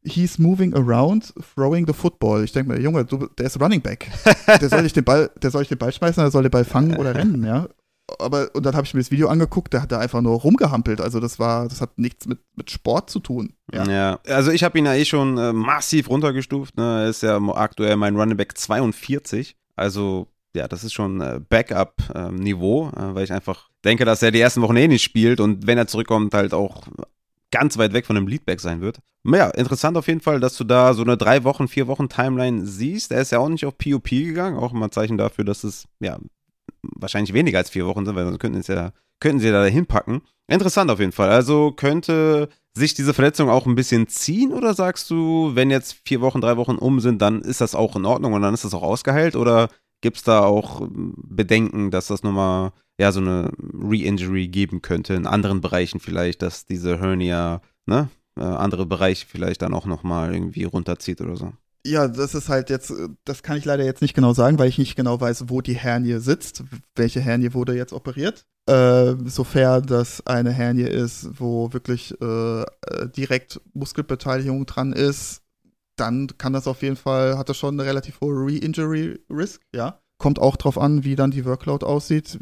he's 0.05 0.39
moving 0.39 0.75
around, 0.75 1.33
throwing 1.55 1.87
the 1.87 1.93
football. 1.93 2.45
Ich 2.45 2.53
denke 2.53 2.73
mir, 2.73 2.81
Junge, 2.81 3.05
du, 3.05 3.27
der 3.39 3.47
ist 3.47 3.61
Running 3.61 3.81
Back. 3.81 4.11
Der 4.61 4.69
soll 4.69 4.83
nicht 4.83 4.97
den 4.97 5.05
Ball, 5.05 5.31
der 5.43 5.51
soll 5.51 5.61
nicht 5.61 5.71
den 5.71 5.79
Ball 5.79 5.93
schmeißen, 5.93 6.23
der 6.23 6.31
soll 6.31 6.43
den 6.43 6.51
Ball 6.51 6.65
fangen 6.65 6.97
oder 6.97 7.15
rennen, 7.15 7.45
ja. 7.45 7.69
Aber, 8.19 8.51
und 8.55 8.65
dann 8.65 8.75
habe 8.75 8.87
ich 8.87 8.95
mir 8.95 9.01
das 9.01 9.11
Video 9.11 9.29
angeguckt, 9.29 9.73
der 9.73 9.83
hat 9.83 9.93
da 9.93 9.99
einfach 9.99 10.21
nur 10.21 10.41
rumgehampelt. 10.41 11.01
Also 11.01 11.21
das 11.21 11.39
war, 11.39 11.69
das 11.69 11.81
hat 11.81 11.99
nichts 11.99 12.27
mit, 12.27 12.39
mit 12.57 12.71
Sport 12.71 13.11
zu 13.11 13.21
tun. 13.21 13.53
Ja, 13.73 13.85
ja. 13.85 14.19
also 14.27 14.51
ich 14.51 14.65
habe 14.65 14.79
ihn 14.79 14.87
ja 14.87 14.95
eh 14.95 15.05
schon 15.05 15.37
äh, 15.39 15.53
massiv 15.53 16.09
runtergestuft. 16.09 16.77
Ne? 16.77 17.03
Er 17.03 17.09
ist 17.09 17.23
ja 17.23 17.39
aktuell 17.55 17.97
mein 17.97 18.17
Running 18.17 18.37
Back 18.37 18.57
42. 18.57 19.57
Also 19.77 20.29
ja, 20.55 20.67
das 20.67 20.85
ist 20.85 20.93
schon 20.93 21.21
äh, 21.21 21.41
Backup-Niveau, 21.49 22.89
äh, 22.89 23.15
weil 23.15 23.25
ich 23.25 23.33
einfach 23.33 23.69
denke, 23.85 24.05
dass 24.05 24.23
er 24.23 24.31
die 24.31 24.41
ersten 24.41 24.63
Wochen 24.63 24.77
eh 24.77 24.89
nicht 24.89 25.03
spielt 25.03 25.41
und 25.41 25.67
wenn 25.67 25.79
er 25.79 25.87
zurückkommt, 25.87 26.35
halt 26.35 26.55
auch 26.55 26.89
ganz 27.51 27.79
weit 27.79 27.93
weg 27.93 28.07
von 28.07 28.17
dem 28.17 28.27
Leadback 28.27 28.61
sein 28.61 28.81
wird. 28.81 28.99
Ja, 29.25 29.49
interessant 29.51 29.97
auf 29.97 30.07
jeden 30.07 30.21
Fall, 30.21 30.41
dass 30.41 30.57
du 30.57 30.65
da 30.65 30.95
so 30.95 31.03
eine 31.03 31.17
drei 31.17 31.45
Wochen, 31.45 31.69
vier 31.69 31.87
Wochen 31.87 32.09
Timeline 32.09 32.67
siehst. 32.67 33.13
Er 33.13 33.21
ist 33.21 33.33
ja 33.33 33.39
auch 33.39 33.49
nicht 33.49 33.67
auf 33.67 33.77
POP 33.77 34.11
gegangen, 34.11 34.59
auch 34.59 34.73
immer 34.73 34.91
Zeichen 34.91 35.19
dafür, 35.19 35.45
dass 35.45 35.65
es 35.65 35.87
ja 36.01 36.19
wahrscheinlich 36.95 37.35
weniger 37.35 37.59
als 37.59 37.71
vier 37.71 37.87
Wochen 37.87 38.05
sind, 38.05 38.17
weil 38.17 38.25
sonst 38.25 38.39
könnten, 38.39 38.63
ja, 38.73 38.93
könnten 39.21 39.41
sie 39.41 39.51
da 39.51 39.65
hinpacken. 39.65 40.23
Interessant 40.47 40.91
auf 40.91 41.01
jeden 41.01 41.13
Fall. 41.13 41.31
Also 41.31 41.73
könnte 41.73 42.49
sich 42.75 42.95
diese 42.95 43.15
Verletzung 43.15 43.51
auch 43.51 43.67
ein 43.67 43.75
bisschen 43.75 44.09
ziehen 44.09 44.53
oder 44.53 44.75
sagst 44.75 45.11
du, 45.11 45.51
wenn 45.55 45.71
jetzt 45.71 46.01
vier 46.05 46.21
Wochen, 46.21 46.41
drei 46.41 46.57
Wochen 46.57 46.77
um 46.77 47.01
sind, 47.01 47.21
dann 47.21 47.43
ist 47.43 47.61
das 47.61 47.75
auch 47.75 47.97
in 47.97 48.07
Ordnung 48.07 48.33
und 48.33 48.43
dann 48.43 48.55
ist 48.55 48.65
das 48.65 48.75
auch 48.75 48.83
ausgeheilt 48.83 49.37
oder 49.37 49.69
gibt 50.01 50.19
es 50.19 50.23
da 50.23 50.41
auch 50.41 50.87
Bedenken, 50.91 51.91
dass 51.91 52.07
das 52.07 52.23
nochmal 52.23 52.73
ja, 53.01 53.13
so 53.13 53.21
eine 53.21 53.53
Re-Injury 53.61 54.49
geben 54.49 54.83
könnte, 54.83 55.15
in 55.15 55.27
anderen 55.27 55.61
Bereichen 55.61 56.01
vielleicht, 56.01 56.43
dass 56.43 56.67
diese 56.67 56.99
Hernia, 57.01 57.61
ne, 57.87 58.09
äh, 58.37 58.43
andere 58.43 58.87
Bereiche 58.87 59.27
vielleicht 59.27 59.63
dann 59.63 59.75
auch 59.75 59.87
nochmal 59.87 60.35
irgendwie 60.35 60.65
runterzieht 60.65 61.21
oder 61.21 61.37
so. 61.37 61.53
Ja, 61.87 62.09
das 62.09 62.35
ist 62.35 62.49
halt 62.49 62.71
jetzt, 62.71 62.93
das 63.25 63.43
kann 63.43 63.57
ich 63.57 63.65
leider 63.65 63.85
jetzt 63.85 64.03
nicht 64.03 64.15
genau 64.15 64.33
sagen, 64.33 64.59
weil 64.59 64.69
ich 64.69 64.79
nicht 64.79 64.97
genau 64.97 65.21
weiß, 65.21 65.45
wo 65.49 65.61
die 65.61 65.77
Hernie 65.77 66.19
sitzt. 66.19 66.65
Welche 66.95 67.21
Hernie 67.21 67.55
wurde 67.55 67.75
jetzt 67.75 67.93
operiert? 67.93 68.45
Äh, 68.67 69.15
sofern 69.27 69.87
das 69.87 70.27
eine 70.27 70.51
Hernie 70.51 70.83
ist, 70.83 71.41
wo 71.41 71.73
wirklich 71.73 72.21
äh, 72.21 72.65
direkt 73.17 73.61
Muskelbeteiligung 73.73 74.67
dran 74.67 74.93
ist, 74.93 75.43
dann 75.97 76.29
kann 76.39 76.53
das 76.53 76.67
auf 76.67 76.83
jeden 76.83 76.97
Fall, 76.97 77.39
hat 77.39 77.49
das 77.49 77.57
schon 77.57 77.79
eine 77.79 77.89
relativ 77.89 78.21
hohe 78.21 78.35
Re-Injury-Risk, 78.35 79.63
ja. 79.75 80.01
Kommt 80.19 80.41
auch 80.41 80.57
drauf 80.57 80.79
an, 80.79 81.05
wie 81.05 81.15
dann 81.15 81.31
die 81.31 81.45
Workload 81.45 81.87
aussieht, 81.87 82.39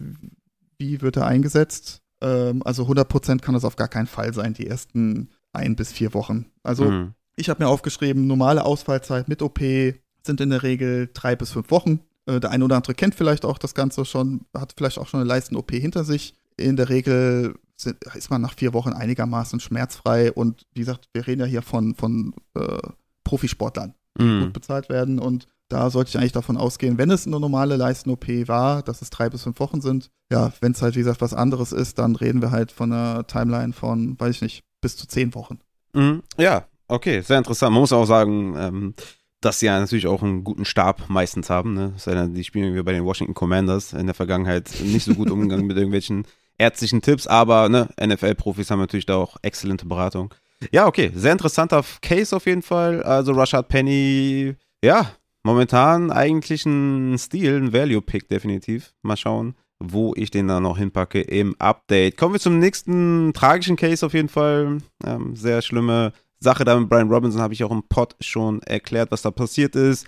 wie 0.78 1.02
wird 1.02 1.16
er 1.16 1.26
eingesetzt. 1.26 2.00
Ähm, 2.22 2.62
also 2.64 2.84
100% 2.84 3.40
kann 3.40 3.54
das 3.54 3.64
auf 3.64 3.76
gar 3.76 3.88
keinen 3.88 4.06
Fall 4.06 4.32
sein, 4.32 4.54
die 4.54 4.66
ersten 4.66 5.30
ein 5.52 5.76
bis 5.76 5.92
vier 5.92 6.14
Wochen. 6.14 6.46
Also 6.62 6.90
mhm. 6.90 7.14
Ich 7.36 7.48
habe 7.50 7.62
mir 7.62 7.68
aufgeschrieben, 7.68 8.26
normale 8.26 8.64
Ausfallzeit 8.64 9.28
mit 9.28 9.42
OP 9.42 9.60
sind 9.60 10.40
in 10.40 10.50
der 10.50 10.62
Regel 10.62 11.10
drei 11.12 11.36
bis 11.36 11.52
fünf 11.52 11.70
Wochen. 11.70 12.00
Äh, 12.26 12.40
der 12.40 12.50
eine 12.50 12.64
oder 12.64 12.76
andere 12.76 12.94
kennt 12.94 13.14
vielleicht 13.14 13.44
auch 13.44 13.58
das 13.58 13.74
Ganze 13.74 14.04
schon, 14.04 14.46
hat 14.54 14.74
vielleicht 14.76 14.98
auch 14.98 15.06
schon 15.06 15.20
eine 15.20 15.28
Leisten-OP 15.28 15.70
hinter 15.70 16.04
sich. 16.04 16.34
In 16.56 16.76
der 16.76 16.88
Regel 16.88 17.54
sind, 17.76 18.02
ist 18.14 18.30
man 18.30 18.40
nach 18.40 18.54
vier 18.54 18.72
Wochen 18.72 18.92
einigermaßen 18.92 19.60
schmerzfrei 19.60 20.32
und 20.32 20.66
wie 20.74 20.80
gesagt, 20.80 21.08
wir 21.12 21.26
reden 21.26 21.42
ja 21.42 21.46
hier 21.46 21.62
von, 21.62 21.94
von 21.94 22.34
äh, 22.54 22.78
Profisportlern, 23.24 23.94
die 24.18 24.24
mhm. 24.24 24.40
gut 24.44 24.52
bezahlt 24.54 24.88
werden 24.88 25.18
und 25.18 25.46
da 25.68 25.90
sollte 25.90 26.10
ich 26.10 26.18
eigentlich 26.18 26.32
davon 26.32 26.56
ausgehen, 26.56 26.96
wenn 26.96 27.10
es 27.10 27.26
eine 27.26 27.40
normale 27.40 27.76
Leisten-OP 27.76 28.28
war, 28.46 28.82
dass 28.82 29.02
es 29.02 29.10
drei 29.10 29.28
bis 29.28 29.42
fünf 29.42 29.58
Wochen 29.58 29.80
sind. 29.80 30.10
Ja, 30.30 30.52
wenn 30.60 30.72
es 30.72 30.80
halt, 30.80 30.94
wie 30.94 31.00
gesagt, 31.00 31.20
was 31.20 31.34
anderes 31.34 31.72
ist, 31.72 31.98
dann 31.98 32.14
reden 32.14 32.40
wir 32.40 32.52
halt 32.52 32.70
von 32.70 32.92
einer 32.92 33.26
Timeline 33.26 33.72
von, 33.72 34.18
weiß 34.18 34.36
ich 34.36 34.42
nicht, 34.42 34.64
bis 34.80 34.96
zu 34.96 35.08
zehn 35.08 35.34
Wochen. 35.34 35.58
Mhm. 35.92 36.22
Ja, 36.38 36.66
okay, 36.88 37.20
sehr 37.20 37.38
interessant. 37.38 37.72
Man 37.72 37.80
muss 37.80 37.92
auch 37.92 38.06
sagen, 38.06 38.54
ähm, 38.56 38.94
dass 39.40 39.60
sie 39.60 39.66
ja 39.66 39.78
natürlich 39.78 40.06
auch 40.06 40.22
einen 40.22 40.44
guten 40.44 40.64
Stab 40.64 41.08
meistens 41.08 41.50
haben. 41.50 41.74
Ne? 41.74 41.94
Die 42.30 42.44
spielen 42.44 42.74
wir 42.74 42.84
bei 42.84 42.92
den 42.92 43.04
Washington 43.04 43.34
Commanders 43.34 43.92
in 43.92 44.06
der 44.06 44.14
Vergangenheit 44.14 44.70
nicht 44.82 45.04
so 45.04 45.14
gut 45.14 45.30
umgegangen 45.30 45.66
mit 45.66 45.76
irgendwelchen 45.76 46.26
ärztlichen 46.58 47.02
Tipps, 47.02 47.26
aber 47.26 47.68
ne, 47.68 47.88
NFL-Profis 48.02 48.70
haben 48.70 48.80
natürlich 48.80 49.06
da 49.06 49.16
auch 49.16 49.36
exzellente 49.42 49.86
Beratung. 49.86 50.34
Ja, 50.72 50.86
okay, 50.86 51.12
sehr 51.14 51.32
interessanter 51.32 51.84
Case 52.00 52.34
auf 52.34 52.46
jeden 52.46 52.62
Fall. 52.62 53.02
Also 53.02 53.32
Rashad 53.32 53.68
Penny, 53.68 54.54
ja, 54.82 55.12
momentan 55.42 56.10
eigentlich 56.10 56.64
ein 56.64 57.18
Stil, 57.18 57.56
ein 57.56 57.72
Value-Pick 57.74 58.28
definitiv. 58.28 58.94
Mal 59.02 59.18
schauen, 59.18 59.54
wo 59.78 60.14
ich 60.16 60.30
den 60.30 60.48
dann 60.48 60.62
noch 60.62 60.78
hinpacke 60.78 61.20
im 61.20 61.54
Update. 61.58 62.16
Kommen 62.16 62.34
wir 62.34 62.40
zum 62.40 62.58
nächsten 62.58 63.32
tragischen 63.34 63.76
Case 63.76 64.04
auf 64.04 64.14
jeden 64.14 64.30
Fall. 64.30 64.78
Ähm, 65.04 65.36
sehr 65.36 65.60
schlimme 65.60 66.12
Sache 66.46 66.64
da 66.64 66.78
mit 66.78 66.88
Brian 66.88 67.10
Robinson, 67.10 67.42
habe 67.42 67.54
ich 67.54 67.64
auch 67.64 67.72
im 67.72 67.82
Pod 67.88 68.14
schon 68.20 68.62
erklärt, 68.62 69.10
was 69.10 69.22
da 69.22 69.30
passiert 69.30 69.74
ist. 69.74 70.06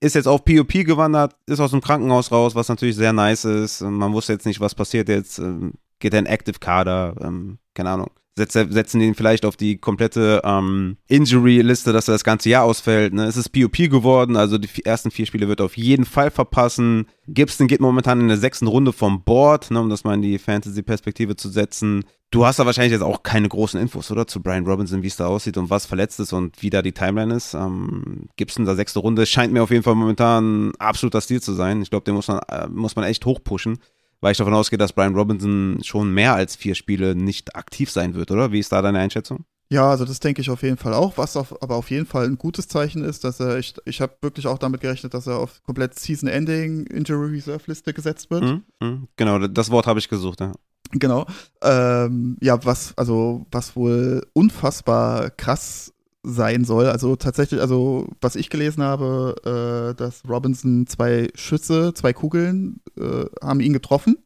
Ist 0.00 0.16
jetzt 0.16 0.26
auf 0.26 0.44
POP 0.44 0.72
gewandert, 0.84 1.36
ist 1.46 1.60
aus 1.60 1.70
dem 1.70 1.80
Krankenhaus 1.80 2.32
raus, 2.32 2.54
was 2.54 2.68
natürlich 2.68 2.96
sehr 2.96 3.12
nice 3.12 3.44
ist. 3.44 3.80
Man 3.80 4.12
wusste 4.12 4.32
jetzt 4.32 4.46
nicht, 4.46 4.60
was 4.60 4.74
passiert 4.74 5.08
jetzt. 5.08 5.38
Ähm, 5.38 5.74
geht 6.00 6.12
er 6.12 6.18
in 6.18 6.26
Active 6.26 6.58
Kader? 6.58 7.14
Ähm, 7.22 7.58
keine 7.72 7.90
Ahnung 7.90 8.10
setzen 8.36 9.00
ihn 9.00 9.14
vielleicht 9.14 9.46
auf 9.46 9.56
die 9.56 9.78
komplette 9.78 10.42
ähm, 10.44 10.98
Injury-Liste, 11.08 11.94
dass 11.94 12.08
er 12.08 12.12
das 12.12 12.24
ganze 12.24 12.50
Jahr 12.50 12.64
ausfällt. 12.64 13.14
Ne? 13.14 13.24
Es 13.24 13.38
ist 13.38 13.48
POP 13.48 13.76
geworden, 13.90 14.36
also 14.36 14.58
die 14.58 14.68
ersten 14.84 15.10
vier 15.10 15.24
Spiele 15.24 15.48
wird 15.48 15.60
er 15.60 15.66
auf 15.66 15.76
jeden 15.76 16.04
Fall 16.04 16.30
verpassen. 16.30 17.06
Gibson 17.28 17.66
geht 17.66 17.80
momentan 17.80 18.20
in 18.20 18.28
der 18.28 18.36
sechsten 18.36 18.66
Runde 18.66 18.92
vom 18.92 19.22
Board, 19.24 19.70
ne, 19.70 19.80
um 19.80 19.88
das 19.88 20.04
mal 20.04 20.14
in 20.14 20.22
die 20.22 20.38
Fantasy-Perspektive 20.38 21.36
zu 21.36 21.48
setzen. 21.48 22.04
Du 22.30 22.44
hast 22.44 22.58
da 22.58 22.66
wahrscheinlich 22.66 22.92
jetzt 22.92 23.02
auch 23.02 23.22
keine 23.22 23.48
großen 23.48 23.80
Infos, 23.80 24.10
oder? 24.10 24.26
Zu 24.26 24.42
Brian 24.42 24.66
Robinson, 24.66 25.02
wie 25.02 25.06
es 25.06 25.16
da 25.16 25.26
aussieht 25.26 25.56
und 25.56 25.70
was 25.70 25.86
verletzt 25.86 26.18
ist 26.20 26.32
und 26.32 26.60
wie 26.60 26.70
da 26.70 26.82
die 26.82 26.92
Timeline 26.92 27.34
ist. 27.34 27.54
Ähm, 27.54 28.28
Gibson, 28.36 28.64
der 28.64 28.74
sechste 28.74 28.98
Runde, 28.98 29.26
scheint 29.26 29.52
mir 29.52 29.62
auf 29.62 29.70
jeden 29.70 29.84
Fall 29.84 29.94
momentan 29.94 30.72
absoluter 30.78 31.20
Stil 31.20 31.40
zu 31.40 31.54
sein. 31.54 31.82
Ich 31.82 31.90
glaube, 31.90 32.04
den 32.04 32.14
muss 32.14 32.28
man, 32.28 32.40
äh, 32.48 32.66
muss 32.68 32.96
man 32.96 33.04
echt 33.04 33.24
hochpushen 33.24 33.78
weil 34.20 34.32
ich 34.32 34.38
davon 34.38 34.54
ausgehe, 34.54 34.78
dass 34.78 34.92
Brian 34.92 35.14
Robinson 35.14 35.78
schon 35.82 36.12
mehr 36.12 36.34
als 36.34 36.56
vier 36.56 36.74
Spiele 36.74 37.14
nicht 37.14 37.54
aktiv 37.54 37.90
sein 37.90 38.14
wird, 38.14 38.30
oder? 38.30 38.52
Wie 38.52 38.58
ist 38.58 38.72
da 38.72 38.82
deine 38.82 38.98
Einschätzung? 38.98 39.44
Ja, 39.68 39.90
also 39.90 40.04
das 40.04 40.20
denke 40.20 40.40
ich 40.40 40.48
auf 40.48 40.62
jeden 40.62 40.76
Fall 40.76 40.94
auch. 40.94 41.18
Was 41.18 41.36
auf, 41.36 41.60
aber 41.60 41.74
auf 41.74 41.90
jeden 41.90 42.06
Fall 42.06 42.26
ein 42.26 42.38
gutes 42.38 42.68
Zeichen 42.68 43.02
ist, 43.02 43.24
dass 43.24 43.40
er, 43.40 43.58
ich, 43.58 43.74
ich 43.84 44.00
habe 44.00 44.16
wirklich 44.20 44.46
auch 44.46 44.58
damit 44.58 44.80
gerechnet, 44.80 45.12
dass 45.12 45.26
er 45.26 45.38
auf 45.38 45.60
komplett 45.64 45.98
Season-Ending 45.98 46.86
Injury 46.86 47.34
Reserve 47.34 47.64
Liste 47.66 47.92
gesetzt 47.92 48.30
wird. 48.30 48.44
Mm, 48.44 48.84
mm, 48.84 49.08
genau, 49.16 49.38
das 49.38 49.70
Wort 49.70 49.88
habe 49.88 49.98
ich 49.98 50.08
gesucht, 50.08 50.40
ja. 50.40 50.52
Genau. 50.92 51.26
Ähm, 51.62 52.36
ja, 52.40 52.64
was, 52.64 52.96
also, 52.96 53.46
was 53.50 53.76
wohl 53.76 54.26
unfassbar 54.32 55.30
krass 55.30 55.92
sein 56.22 56.64
soll. 56.64 56.86
Also 56.86 57.14
tatsächlich, 57.16 57.60
also 57.60 58.08
was 58.20 58.34
ich 58.36 58.50
gelesen 58.50 58.82
habe, 58.82 59.36
äh, 59.44 59.94
dass 59.96 60.22
Robinson 60.28 60.86
zwei 60.86 61.28
Schüsse, 61.34 61.94
zwei 61.94 62.12
Kugeln 62.12 62.80
äh, 62.98 63.26
haben 63.42 63.60
ihn 63.60 63.72
getroffen. 63.72 64.16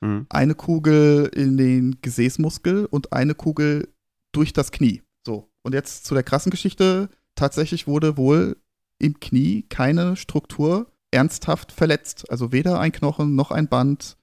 Mhm. 0.00 0.26
Eine 0.30 0.54
Kugel 0.54 1.30
in 1.34 1.58
den 1.58 1.98
Gesäßmuskel 2.00 2.86
und 2.86 3.12
eine 3.12 3.34
Kugel 3.34 3.88
durch 4.32 4.52
das 4.54 4.72
Knie. 4.72 5.02
So. 5.26 5.50
Und 5.62 5.74
jetzt 5.74 6.06
zu 6.06 6.14
der 6.14 6.22
krassen 6.22 6.50
Geschichte. 6.50 7.10
Tatsächlich 7.34 7.86
wurde 7.86 8.16
wohl 8.16 8.56
im 8.98 9.20
Knie 9.20 9.62
keine 9.68 10.16
Struktur 10.16 10.86
ernsthaft 11.10 11.72
verletzt. 11.72 12.30
Also 12.30 12.52
weder 12.52 12.80
ein 12.80 12.92
Knochen 12.92 13.34
noch 13.34 13.50
ein 13.50 13.68
Band 13.68 14.16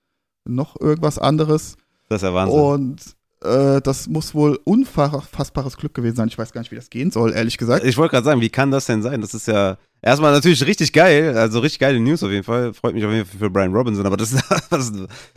noch 0.46 0.80
irgendwas 0.80 1.20
anderes. 1.20 1.78
Das 2.10 2.22
ist 2.22 2.28
ja 2.28 2.34
Wahnsinn. 2.34 2.60
Und 2.60 3.18
äh, 3.44 3.82
das 3.82 4.08
muss 4.08 4.34
wohl 4.34 4.60
unfassbares 4.64 5.78
Glück 5.78 5.94
gewesen 5.94 6.16
sein. 6.16 6.28
Ich 6.28 6.38
weiß 6.38 6.52
gar 6.52 6.62
nicht, 6.62 6.72
wie 6.72 6.76
das 6.76 6.90
gehen 6.90 7.12
soll, 7.12 7.34
ehrlich 7.34 7.58
gesagt. 7.58 7.86
Ich 7.86 7.98
wollte 7.98 8.12
gerade 8.12 8.26
sagen, 8.26 8.42
wie 8.42 8.50
kann 8.50 8.72
das 8.72 8.86
denn 8.86 9.02
sein? 9.02 9.22
Das 9.22 9.34
ist 9.34 9.48
ja 9.48 9.78
erstmal 10.02 10.34
natürlich 10.34 10.66
richtig 10.66 10.92
geil, 10.94 11.38
also 11.38 11.60
richtig 11.60 11.80
geile 11.80 12.00
News 12.00 12.24
auf 12.24 12.32
jeden 12.32 12.44
Fall. 12.44 12.74
Freut 12.74 12.96
mich 12.96 13.06
auf 13.06 13.12
jeden 13.12 13.26
Fall 13.26 13.40
für 13.40 13.50
Brian 13.50 13.74
Robinson, 13.74 14.06
aber 14.06 14.18
das 14.18 14.34
ist, 14.34 14.44
was, 14.70 14.92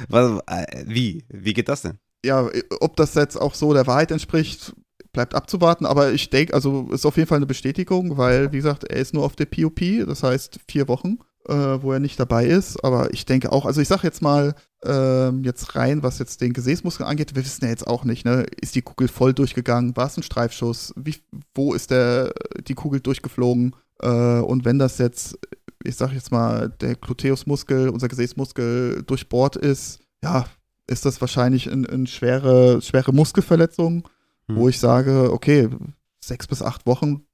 was, 0.08 0.40
äh, 0.46 0.84
wie? 0.86 1.24
Wie 1.28 1.52
geht 1.52 1.68
das 1.68 1.82
denn? 1.82 1.98
Ja, 2.24 2.48
ob 2.80 2.96
das 2.96 3.14
jetzt 3.14 3.36
auch 3.36 3.54
so 3.54 3.72
der 3.72 3.86
Wahrheit 3.86 4.10
entspricht, 4.10 4.74
bleibt 5.12 5.34
abzuwarten, 5.34 5.86
aber 5.86 6.12
ich 6.12 6.30
denke, 6.30 6.54
also 6.54 6.88
ist 6.92 7.06
auf 7.06 7.16
jeden 7.16 7.28
Fall 7.28 7.38
eine 7.38 7.46
Bestätigung, 7.46 8.16
weil, 8.16 8.52
wie 8.52 8.58
gesagt, 8.58 8.84
er 8.84 8.96
ist 8.96 9.14
nur 9.14 9.24
auf 9.24 9.36
der 9.36 9.46
POP, 9.46 9.80
das 10.06 10.22
heißt 10.22 10.60
vier 10.68 10.88
Wochen 10.88 11.18
äh, 11.48 11.54
wo 11.54 11.92
er 11.92 12.00
nicht 12.00 12.18
dabei 12.20 12.46
ist. 12.46 12.82
Aber 12.84 13.12
ich 13.12 13.26
denke 13.26 13.52
auch, 13.52 13.66
also 13.66 13.80
ich 13.80 13.88
sage 13.88 14.02
jetzt 14.04 14.22
mal, 14.22 14.54
ähm, 14.84 15.44
jetzt 15.44 15.74
rein, 15.76 16.02
was 16.02 16.18
jetzt 16.18 16.40
den 16.40 16.52
Gesäßmuskel 16.52 17.04
angeht, 17.04 17.34
wir 17.34 17.44
wissen 17.44 17.64
ja 17.64 17.70
jetzt 17.70 17.86
auch 17.86 18.04
nicht, 18.04 18.24
ne? 18.24 18.46
Ist 18.60 18.74
die 18.74 18.82
Kugel 18.82 19.08
voll 19.08 19.34
durchgegangen? 19.34 19.96
War 19.96 20.06
es 20.06 20.16
ein 20.16 20.22
Streifschuss? 20.22 20.94
Wie, 20.96 21.16
wo 21.54 21.74
ist 21.74 21.90
der, 21.90 22.32
die 22.66 22.74
Kugel 22.74 23.00
durchgeflogen? 23.00 23.76
Äh, 24.00 24.40
und 24.40 24.64
wenn 24.64 24.78
das 24.78 24.98
jetzt, 24.98 25.38
ich 25.84 25.96
sage 25.96 26.14
jetzt 26.14 26.30
mal, 26.30 26.70
der 26.80 26.94
Gluteusmuskel, 26.94 27.88
unser 27.90 28.08
Gesäßmuskel 28.08 29.02
durchbohrt 29.02 29.56
ist, 29.56 30.00
ja, 30.22 30.46
ist 30.86 31.04
das 31.04 31.20
wahrscheinlich 31.20 31.70
eine 31.70 31.88
ein 31.88 32.06
schwere, 32.06 32.82
schwere 32.82 33.12
Muskelverletzung, 33.12 34.08
hm. 34.48 34.56
wo 34.56 34.68
ich 34.68 34.78
sage, 34.78 35.32
okay, 35.32 35.68
sechs 36.20 36.46
bis 36.46 36.62
acht 36.62 36.86
Wochen 36.86 37.24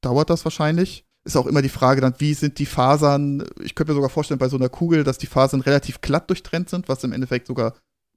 dauert 0.00 0.30
das 0.30 0.44
wahrscheinlich 0.44 1.07
ist 1.28 1.36
auch 1.36 1.46
immer 1.46 1.62
die 1.62 1.68
Frage 1.68 2.00
dann, 2.00 2.14
wie 2.18 2.32
sind 2.32 2.58
die 2.58 2.66
Fasern, 2.66 3.44
ich 3.62 3.74
könnte 3.74 3.92
mir 3.92 3.96
sogar 3.96 4.10
vorstellen, 4.10 4.38
bei 4.38 4.48
so 4.48 4.56
einer 4.56 4.70
Kugel, 4.70 5.04
dass 5.04 5.18
die 5.18 5.26
Fasern 5.26 5.60
relativ 5.60 6.00
glatt 6.00 6.30
durchtrennt 6.30 6.70
sind, 6.70 6.88
was 6.88 7.04
im 7.04 7.12
Endeffekt 7.12 7.46
sogar 7.46 7.74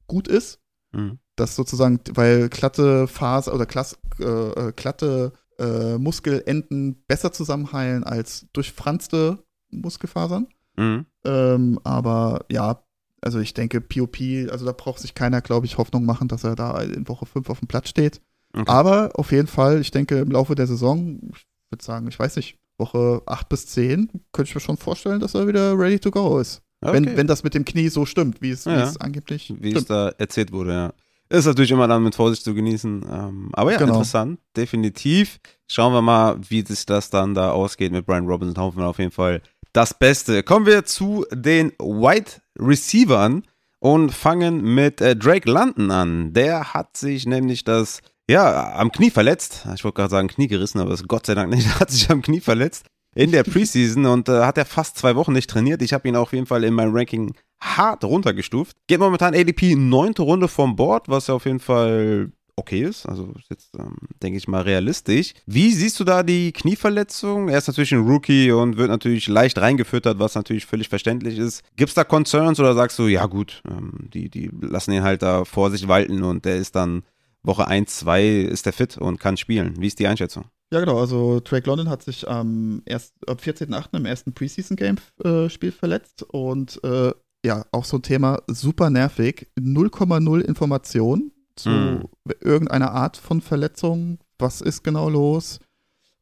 gut 0.08 0.28
ist. 0.28 0.60
Mhm. 0.94 1.20
Das 1.36 1.56
sozusagen, 1.56 2.00
weil 2.14 2.48
glatte 2.50 3.08
Faser 3.08 3.54
oder 3.54 3.66
Klass, 3.66 3.98
äh, 4.20 4.24
äh, 4.24 4.74
glatte 4.74 5.34
äh, 5.60 5.98
Muskelenden 5.98 7.04
besser 7.06 7.34
zusammenheilen 7.34 8.04
als 8.06 8.48
durchfranste 8.54 9.40
Muskelfasern. 9.70 10.48
Mhm. 10.78 11.06
Ähm, 11.26 11.80
aber 11.84 12.46
ja, 12.50 12.82
also 13.22 13.40
ich 13.40 13.54
denke, 13.54 13.82
POP, 13.82 14.18
also 14.50 14.66
da 14.66 14.72
braucht 14.72 15.00
sich 15.00 15.14
keiner, 15.14 15.42
glaube 15.42 15.66
ich, 15.66 15.78
Hoffnung 15.78 16.06
machen, 16.06 16.30
dass 16.30 16.46
er 16.46 16.56
da 16.56 16.82
in 16.82 17.08
Woche 17.10 17.26
5 17.26 17.50
auf 17.50 17.60
dem 17.60 17.68
Platz 17.68 17.90
steht. 17.90 18.22
Okay. 18.54 18.64
Aber 18.68 19.12
auf 19.16 19.32
jeden 19.32 19.48
Fall, 19.48 19.82
ich 19.82 19.92
denke, 19.92 20.20
im 20.20 20.32
Laufe 20.32 20.56
der 20.56 20.68
Saison, 20.68 21.20
ich 21.34 21.46
würde 21.70 21.84
sagen, 21.84 22.08
ich 22.08 22.18
weiß 22.18 22.38
nicht, 22.38 22.58
Woche 22.82 23.22
8 23.26 23.48
bis 23.48 23.68
10, 23.68 24.10
könnte 24.34 24.50
ich 24.50 24.56
mir 24.56 24.62
schon 24.62 24.78
vorstellen, 24.78 25.22
dass 25.22 25.36
er 25.36 25.48
wieder 25.48 25.78
ready 25.78 26.00
to 26.00 26.12
go 26.12 26.40
ist. 26.40 26.62
Okay. 26.82 26.94
Wenn, 26.94 27.18
wenn 27.18 27.28
das 27.28 27.44
mit 27.44 27.54
dem 27.54 27.64
Knie 27.64 27.88
so 27.90 28.06
stimmt, 28.06 28.42
wie 28.42 28.50
es, 28.50 28.66
ja, 28.66 28.78
wie 28.78 28.82
es 28.82 28.98
angeblich 28.98 29.54
Wie 29.60 29.70
stimmt. 29.70 29.78
es 29.78 29.86
da 29.86 30.10
erzählt 30.18 30.52
wurde, 30.52 30.72
ja. 30.74 30.94
Ist 31.30 31.46
natürlich 31.46 31.72
immer 31.72 31.88
dann 31.88 32.04
mit 32.04 32.14
Vorsicht 32.14 32.44
zu 32.44 32.54
genießen. 32.54 33.06
Ähm, 33.10 33.50
aber 33.54 33.72
ja, 33.72 33.78
genau. 33.78 33.94
interessant, 33.94 34.40
definitiv. 34.58 35.40
Schauen 35.68 35.94
wir 35.94 36.02
mal, 36.02 36.36
wie 36.50 36.62
sich 36.62 36.86
das 36.86 37.10
dann 37.10 37.34
da 37.34 37.52
ausgeht 37.52 37.94
mit 37.94 38.06
Brian 38.06 38.28
Robinson. 38.28 38.62
Hoffen 38.62 38.80
wir 38.80 38.88
auf 38.88 39.00
jeden 39.00 39.12
Fall 39.12 39.42
das 39.72 39.94
Beste. 39.94 40.44
Kommen 40.44 40.66
wir 40.66 40.84
zu 40.84 41.26
den 41.32 41.72
Wide 41.80 42.32
Receivern 42.60 43.44
und 43.80 44.12
fangen 44.12 44.62
mit 44.76 45.00
äh, 45.00 45.16
Drake 45.16 45.50
London 45.50 45.92
an. 45.92 46.34
Der 46.34 46.74
hat 46.74 46.98
sich 46.98 47.26
nämlich 47.26 47.64
das 47.64 48.02
ja, 48.32 48.74
am 48.76 48.92
Knie 48.92 49.12
verletzt. 49.12 49.68
Ich 49.76 49.84
wollte 49.84 49.96
gerade 49.96 50.10
sagen, 50.10 50.28
Knie 50.28 50.48
gerissen, 50.48 50.80
aber 50.80 50.94
ist 50.94 51.08
Gott 51.08 51.26
sei 51.26 51.36
Dank 51.36 51.50
nicht. 51.50 51.68
Er 51.68 51.80
hat 51.82 51.92
sich 51.92 52.10
am 52.10 52.22
Knie 52.22 52.40
verletzt 52.40 52.86
in 53.14 53.32
der 53.32 53.44
Preseason 53.44 54.06
und 54.06 54.30
äh, 54.30 54.44
hat 54.44 54.58
er 54.58 54.66
fast 54.66 54.98
zwei 54.98 55.16
Wochen 55.16 55.34
nicht 55.34 55.50
trainiert. 55.50 55.82
Ich 55.82 55.94
habe 55.94 56.08
ihn 56.08 56.16
auf 56.16 56.32
jeden 56.32 56.46
Fall 56.46 56.64
in 56.64 56.74
meinem 56.74 56.96
Ranking 56.96 57.34
hart 57.60 58.04
runtergestuft. 58.04 58.78
Geht 58.88 59.00
momentan 59.00 59.36
ADP 59.36 59.76
neunte 59.76 60.22
Runde 60.22 60.48
vom 60.48 60.76
Board, 60.76 61.10
was 61.10 61.28
ja 61.28 61.36
auf 61.36 61.46
jeden 61.46 61.60
Fall 61.60 62.32
okay 62.56 62.84
ist. 62.84 63.06
Also 63.06 63.34
ist 63.38 63.50
jetzt, 63.50 63.76
ähm, 63.78 63.98
denke 64.22 64.38
ich 64.38 64.48
mal, 64.48 64.62
realistisch. 64.62 65.34
Wie 65.46 65.72
siehst 65.72 66.00
du 66.00 66.04
da 66.04 66.24
die 66.24 66.54
Knieverletzung? 66.54 67.50
Er 67.50 67.58
ist 67.58 67.68
natürlich 67.68 67.92
ein 67.92 68.08
Rookie 68.08 68.52
und 68.52 68.78
wird 68.78 68.90
natürlich 68.90 69.28
leicht 69.28 69.58
reingefüttert, 69.58 70.20
was 70.20 70.36
natürlich 70.36 70.66
völlig 70.66 70.88
verständlich 70.88 71.38
ist. 71.38 71.64
Gibt 71.76 71.90
es 71.90 71.96
da 71.96 72.04
Concerns 72.04 72.60
oder 72.60 72.74
sagst 72.76 72.98
du, 72.98 73.08
ja 73.08 73.26
gut, 73.26 73.62
ähm, 73.70 74.10
die, 74.14 74.30
die 74.30 74.50
lassen 74.62 74.94
ihn 74.94 75.04
halt 75.04 75.22
da 75.22 75.44
vor 75.44 75.72
sich 75.72 75.88
walten 75.88 76.24
und 76.24 76.46
der 76.46 76.58
ist 76.58 76.76
dann 76.76 77.04
Woche 77.44 77.68
1, 77.68 78.00
2 78.00 78.28
ist 78.42 78.66
er 78.68 78.74
fit 78.74 78.98
und 78.98 79.20
kann 79.20 79.38
spielen. 79.38 79.76
Wie 79.80 79.88
ist 79.88 80.00
die 80.00 80.08
Einschätzung? 80.08 80.46
Ja, 80.72 80.80
genau. 80.80 81.00
Also 81.00 81.42
Drake 81.44 81.68
London 81.68 81.90
hat 81.90 82.04
sich 82.04 82.30
am, 82.30 82.82
erst, 82.86 83.14
am 83.28 83.38
14.8. 83.38 83.98
im 83.98 84.06
ersten 84.06 84.34
Preseason-Game-Spiel 84.34 85.70
äh, 85.70 85.74
verletzt 85.74 86.24
und 86.24 86.82
äh, 86.84 87.12
ja, 87.44 87.66
auch 87.72 87.86
so 87.86 87.98
ein 87.98 88.04
Thema 88.04 88.42
super 88.48 88.90
nervig. 88.90 89.48
0,0 89.60 90.42
Information 90.42 91.32
zu 91.56 91.70
mm. 91.70 92.10
irgendeiner 92.40 92.92
Art 92.92 93.18
von 93.18 93.42
Verletzung. 93.42 94.20
Was 94.38 94.62
ist 94.62 94.84
genau 94.84 95.10
los? 95.10 95.60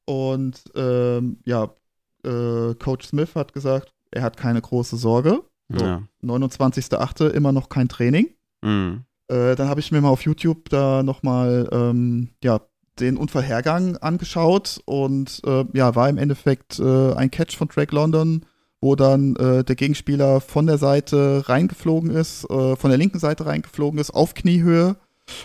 Und 0.06 0.64
ähm, 0.76 1.40
ja, 1.46 1.70
äh, 2.24 2.74
Coach 2.76 3.08
Smith 3.08 3.36
hat 3.36 3.54
gesagt, 3.54 3.94
er 4.12 4.24
hat 4.24 4.38
keine 4.38 4.62
große 4.62 4.98
Sorge. 4.98 5.44
So, 5.70 5.86
ja. 5.86 6.04
29.8. 6.24 7.30
immer 7.30 7.52
noch 7.52 7.70
kein 7.70 7.90
Training. 7.90 8.34
Mm. 8.62 9.02
Äh, 9.30 9.56
dann 9.56 9.70
habe 9.70 9.80
ich 9.80 9.92
mir 9.92 10.02
mal 10.02 10.10
auf 10.10 10.24
YouTube 10.24 10.70
da 10.70 11.04
nochmal 11.04 11.70
ähm, 11.72 12.30
ja, 12.44 12.62
den 13.00 13.18
Unfallhergang 13.18 13.98
angeschaut 13.98 14.82
und 14.86 15.42
äh, 15.46 15.66
ja, 15.74 15.96
war 15.96 16.10
im 16.10 16.18
Endeffekt 16.18 16.80
äh, 16.80 17.14
ein 17.14 17.32
Catch 17.32 17.56
von 17.56 17.68
Drake 17.68 17.96
London, 17.96 18.46
wo 18.82 18.96
dann 18.96 19.36
äh, 19.36 19.64
der 19.64 19.76
Gegenspieler 19.76 20.42
von 20.42 20.68
der 20.68 20.78
Seite 20.78 21.44
reingeflogen 21.48 22.10
ist, 22.10 22.50
äh, 22.50 22.76
von 22.76 22.90
der 22.90 22.98
linken 22.98 23.20
Seite 23.20 23.46
reingeflogen 23.46 24.00
ist, 24.00 24.12
auf 24.12 24.34
Kniehöhe. 24.34 24.98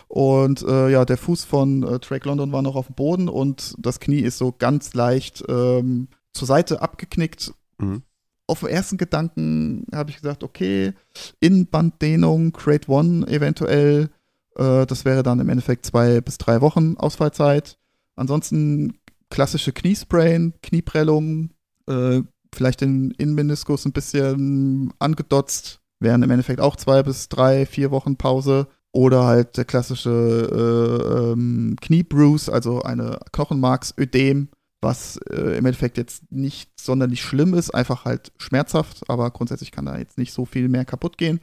Und 0.09 0.63
äh, 0.63 0.89
ja, 0.89 1.05
der 1.05 1.19
Fuß 1.19 1.45
von 1.45 1.83
Drake 1.83 2.27
London 2.27 2.53
war 2.53 2.63
noch 2.63 2.75
auf 2.75 2.87
dem 2.87 2.95
Boden 2.95 3.29
und 3.29 3.75
das 3.79 4.01
Knie 4.01 4.21
ist 4.21 4.39
so 4.39 4.51
ganz 4.51 4.95
leicht 4.95 5.45
ähm, 5.47 6.09
zur 6.33 6.49
Seite 6.49 6.81
abgeknickt. 6.81 7.53
Mhm. 7.79 8.03
Auf 8.47 8.61
den 8.61 8.69
ersten 8.69 8.99
Gedanken 8.99 9.87
habe 9.95 10.11
ich 10.11 10.17
gesagt, 10.17 10.45
okay, 10.45 10.93
Innenbanddehnung, 11.41 12.53
Create 12.53 12.89
One 12.89 13.27
eventuell. 13.27 14.11
Äh, 14.57 14.87
das 14.87 15.05
wäre 15.05 15.23
dann 15.23 15.41
im 15.41 15.49
Endeffekt 15.49 15.87
zwei 15.87 16.21
bis 16.21 16.39
drei 16.39 16.61
Wochen 16.61 16.97
Ausfallzeit. 16.99 17.79
Ansonsten 18.17 18.99
klassische 19.31 19.73
Kniesprain, 19.73 20.53
Knieprellung, 20.63 21.51
äh, 21.89 22.21
vielleicht 22.55 22.83
den 22.83 23.11
Innenmeniskus 23.13 23.85
ein 23.85 23.93
bisschen 23.93 24.93
angedotzt, 24.99 25.81
wären 25.99 26.23
im 26.23 26.31
Endeffekt 26.31 26.61
auch 26.61 26.77
zwei 26.77 27.03
bis 27.03 27.29
drei, 27.29 27.67
vier 27.67 27.91
Wochen 27.91 28.17
Pause. 28.17 28.69
Oder 28.93 29.25
halt 29.25 29.57
der 29.57 29.65
klassische 29.65 30.09
äh, 30.13 31.33
ähm, 31.33 31.75
Kniebruce, 31.81 32.49
also 32.49 32.83
eine 32.83 33.19
Knochenmarksödem, 33.33 34.51
was 34.85 35.17
äh, 35.31 35.59
im 35.59 35.67
Endeffekt 35.67 35.97
jetzt 35.97 36.31
nicht 36.31 36.71
sonderlich 36.79 37.23
schlimm 37.23 37.55
ist, 37.55 37.71
einfach 37.71 38.05
halt 38.05 38.31
schmerzhaft, 38.39 39.09
aber 39.09 39.31
grundsätzlich 39.33 39.73
kann 39.73 39.87
da 39.87 39.99
jetzt 39.99 40.19
nicht 40.19 40.33
so 40.33 40.45
viel 40.45 40.69
mehr 40.69 40.85
kaputt 40.85 41.19
gehen. 41.19 41.41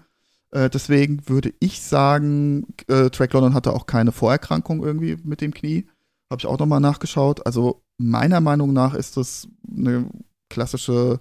Äh, 0.51 0.69
deswegen 0.69 1.27
würde 1.27 1.53
ich 1.59 1.81
sagen, 1.81 2.67
äh, 2.87 3.09
Track 3.09 3.33
London 3.33 3.53
hatte 3.53 3.73
auch 3.73 3.85
keine 3.85 4.11
Vorerkrankung 4.11 4.83
irgendwie 4.83 5.17
mit 5.23 5.41
dem 5.41 5.53
Knie. 5.53 5.87
Habe 6.29 6.39
ich 6.39 6.45
auch 6.45 6.59
nochmal 6.59 6.79
nachgeschaut. 6.79 7.45
Also 7.45 7.81
meiner 7.97 8.39
Meinung 8.39 8.71
nach 8.71 8.93
ist 8.93 9.17
das 9.17 9.47
eine 9.69 10.09
klassische 10.49 11.19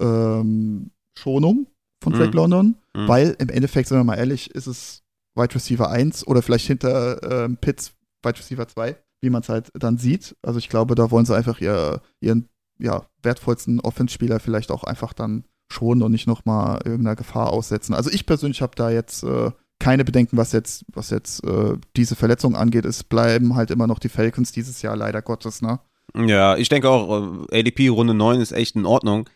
ähm, 0.00 0.90
Schonung 1.16 1.66
von 2.02 2.12
Drake 2.12 2.28
mhm. 2.28 2.34
London, 2.34 2.76
mhm. 2.94 3.08
weil 3.08 3.36
im 3.38 3.48
Endeffekt, 3.48 3.88
sind 3.88 3.98
wir 3.98 4.04
mal 4.04 4.16
ehrlich, 4.16 4.50
ist 4.54 4.66
es 4.66 5.02
Wide 5.34 5.54
Receiver 5.54 5.88
1 5.90 6.26
oder 6.26 6.42
vielleicht 6.42 6.66
hinter 6.66 7.44
ähm, 7.44 7.56
Pitts 7.56 7.92
Wide 8.22 8.38
Receiver 8.38 8.66
2, 8.66 8.96
wie 9.20 9.30
man 9.30 9.42
es 9.42 9.48
halt 9.48 9.70
dann 9.74 9.98
sieht. 9.98 10.36
Also 10.42 10.58
ich 10.58 10.68
glaube, 10.68 10.94
da 10.94 11.10
wollen 11.10 11.26
sie 11.26 11.36
einfach 11.36 11.60
ihr, 11.60 12.00
ihren 12.20 12.48
ja, 12.78 13.06
wertvollsten 13.22 13.80
Offenspieler 13.80 14.40
vielleicht 14.40 14.70
auch 14.70 14.84
einfach 14.84 15.12
dann 15.12 15.44
schonen 15.72 16.02
und 16.02 16.12
nicht 16.12 16.26
nochmal 16.26 16.80
irgendeiner 16.84 17.16
Gefahr 17.16 17.52
aussetzen. 17.52 17.94
Also 17.94 18.10
ich 18.10 18.26
persönlich 18.26 18.62
habe 18.62 18.74
da 18.74 18.90
jetzt 18.90 19.22
äh, 19.22 19.50
keine 19.78 20.04
Bedenken, 20.04 20.36
was 20.36 20.52
jetzt, 20.52 20.84
was 20.92 21.10
jetzt 21.10 21.44
äh, 21.44 21.76
diese 21.96 22.16
Verletzung 22.16 22.56
angeht. 22.56 22.84
Es 22.84 23.04
bleiben 23.04 23.54
halt 23.54 23.70
immer 23.70 23.86
noch 23.86 23.98
die 23.98 24.08
Falcons 24.08 24.52
dieses 24.52 24.82
Jahr, 24.82 24.96
leider 24.96 25.22
Gottes, 25.22 25.62
ne? 25.62 25.80
Ja, 26.16 26.56
ich 26.56 26.68
denke 26.68 26.88
auch, 26.88 27.46
äh, 27.50 27.60
ADP 27.60 27.88
Runde 27.88 28.14
9 28.14 28.40
ist 28.40 28.52
echt 28.52 28.76
in 28.76 28.86
Ordnung. 28.86 29.28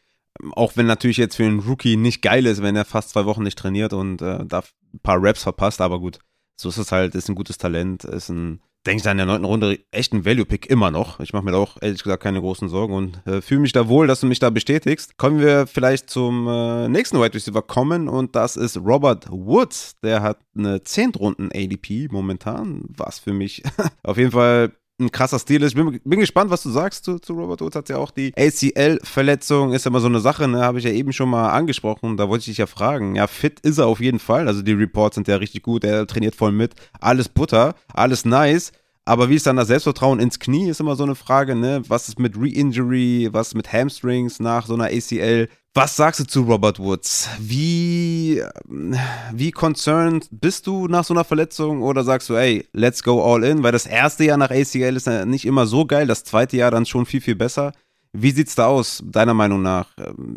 Auch 0.53 0.77
wenn 0.77 0.87
natürlich 0.87 1.17
jetzt 1.17 1.37
für 1.37 1.45
einen 1.45 1.61
Rookie 1.61 1.97
nicht 1.97 2.21
geil 2.21 2.47
ist, 2.47 2.61
wenn 2.61 2.75
er 2.75 2.85
fast 2.85 3.11
zwei 3.11 3.25
Wochen 3.25 3.45
nicht 3.45 3.59
trainiert 3.59 3.93
und 3.93 4.21
äh, 4.21 4.45
da 4.45 4.65
ein 4.93 4.99
paar 5.01 5.23
Raps 5.23 5.45
verpasst, 5.45 5.81
aber 5.81 6.01
gut, 6.01 6.19
so 6.57 6.69
ist 6.69 6.79
es 6.79 6.91
halt, 6.91 7.15
ist 7.15 7.29
ein 7.29 7.37
gutes 7.37 7.59
Talent, 7.59 8.05
ist 8.05 8.29
ein, 8.31 8.61
denke 8.87 9.03
ich, 9.03 9.11
in 9.11 9.17
der 9.17 9.27
neunten 9.27 9.47
Runde 9.47 9.79
echt 9.91 10.13
ein 10.13 10.25
Value-Pick 10.25 10.69
immer 10.71 10.91
noch. 10.91 11.21
Ich 11.21 11.33
mache 11.33 11.45
mir 11.45 11.53
da 11.53 11.59
auch 11.59 11.77
ehrlich 11.81 12.03
gesagt 12.03 12.23
keine 12.23 12.41
großen 12.41 12.69
Sorgen 12.69 12.95
und 12.95 13.27
äh, 13.27 13.41
fühle 13.41 13.61
mich 13.61 13.73
da 13.73 13.89
wohl, 13.89 14.07
dass 14.07 14.21
du 14.21 14.27
mich 14.27 14.39
da 14.39 14.51
bestätigst. 14.51 15.17
Kommen 15.17 15.41
wir 15.41 15.67
vielleicht 15.67 16.11
zum 16.11 16.47
äh, 16.49 16.89
nächsten 16.89 17.19
Wide 17.19 17.35
Receiver 17.35 17.63
kommen 17.63 18.09
und 18.09 18.37
das 18.37 18.57
ist 18.57 18.77
Robert 18.77 19.27
Woods. 19.31 19.97
Der 20.03 20.23
hat 20.23 20.39
eine 20.57 20.83
Zehntrunden 20.83 21.51
ADP 21.55 22.09
momentan, 22.11 22.85
was 22.89 23.19
für 23.19 23.33
mich 23.33 23.63
auf 24.03 24.19
jeden 24.19 24.33
Fall 24.33 24.73
ein 25.01 25.11
krasser 25.11 25.39
Stil 25.39 25.63
ist. 25.63 25.71
Ich 25.71 25.75
bin, 25.75 26.01
bin, 26.05 26.21
gespannt, 26.21 26.51
was 26.51 26.63
du 26.63 26.71
sagst 26.71 27.05
zu, 27.05 27.19
zu 27.19 27.35
Robert 27.35 27.61
Woods. 27.61 27.77
Hat 27.77 27.89
ja 27.89 27.97
auch 27.97 28.11
die 28.11 28.33
ACL-Verletzung, 28.37 29.73
ist 29.73 29.85
ja 29.85 29.91
immer 29.91 30.01
so 30.01 30.07
eine 30.07 30.21
Sache, 30.21 30.47
ne? 30.47 30.61
Habe 30.61 30.79
ich 30.79 30.85
ja 30.85 30.91
eben 30.91 31.13
schon 31.13 31.29
mal 31.29 31.51
angesprochen. 31.51 32.17
Da 32.17 32.29
wollte 32.29 32.43
ich 32.43 32.47
dich 32.47 32.59
ja 32.59 32.67
fragen. 32.67 33.17
Ja, 33.17 33.27
fit 33.27 33.61
ist 33.61 33.79
er 33.79 33.87
auf 33.87 34.01
jeden 34.01 34.21
Fall. 34.21 34.47
Also 34.47 34.63
die 34.63 34.73
Reports 34.73 35.17
sind 35.17 35.29
ja 35.29 35.37
richtig 35.37 35.63
gut. 35.63 35.85
Er 35.85 36.07
trainiert 36.07 36.35
voll 36.35 36.53
mit. 36.53 36.75
Alles 37.01 37.29
Butter, 37.29 37.75
alles 37.93 38.25
nice. 38.25 38.73
Aber 39.07 39.29
wie 39.29 39.35
ist 39.35 39.47
dann 39.47 39.57
das 39.57 39.69
Selbstvertrauen 39.69 40.19
ins 40.19 40.39
Knie, 40.39 40.69
ist 40.71 40.81
immer 40.81 40.97
so 40.97 41.05
eine 41.05 41.15
Frage, 41.15 41.55
ne? 41.55 41.83
Was 41.89 42.09
ist 42.09 42.19
mit 42.19 42.37
Re-Injury, 42.39 43.29
was 43.33 43.55
mit 43.55 43.71
Hamstrings 43.71 44.41
nach 44.41 44.67
so 44.67 44.75
einer 44.75 44.87
ACL? 44.87 45.49
Was 45.75 45.97
sagst 45.97 46.21
du 46.21 46.25
zu 46.25 46.43
Robert 46.43 46.79
Woods? 46.79 47.29
Wie, 47.39 48.43
wie 49.33 49.51
concerned 49.51 50.29
bist 50.31 50.67
du 50.67 50.87
nach 50.87 51.05
so 51.05 51.13
einer 51.13 51.25
Verletzung 51.25 51.83
oder 51.83 52.03
sagst 52.03 52.31
du, 52.31 52.35
ey, 52.35 52.67
let's 52.73 53.03
go 53.03 53.23
all 53.23 53.45
in? 53.45 53.63
Weil 53.63 53.73
das 53.73 53.85
erste 53.85 54.25
Jahr 54.25 54.39
nach 54.39 54.51
ACL 54.51 54.97
ist 54.97 55.07
ja 55.07 55.27
nicht 55.27 55.45
immer 55.45 55.67
so 55.67 55.85
geil, 55.85 56.07
das 56.07 56.25
zweite 56.25 56.57
Jahr 56.57 56.71
dann 56.71 56.87
schon 56.87 57.05
viel, 57.05 57.21
viel 57.21 57.35
besser. 57.35 57.73
Wie 58.17 58.31
sieht's 58.31 58.55
da 58.55 58.67
aus, 58.67 59.03
deiner 59.05 59.35
Meinung 59.35 59.61
nach? 59.61 59.89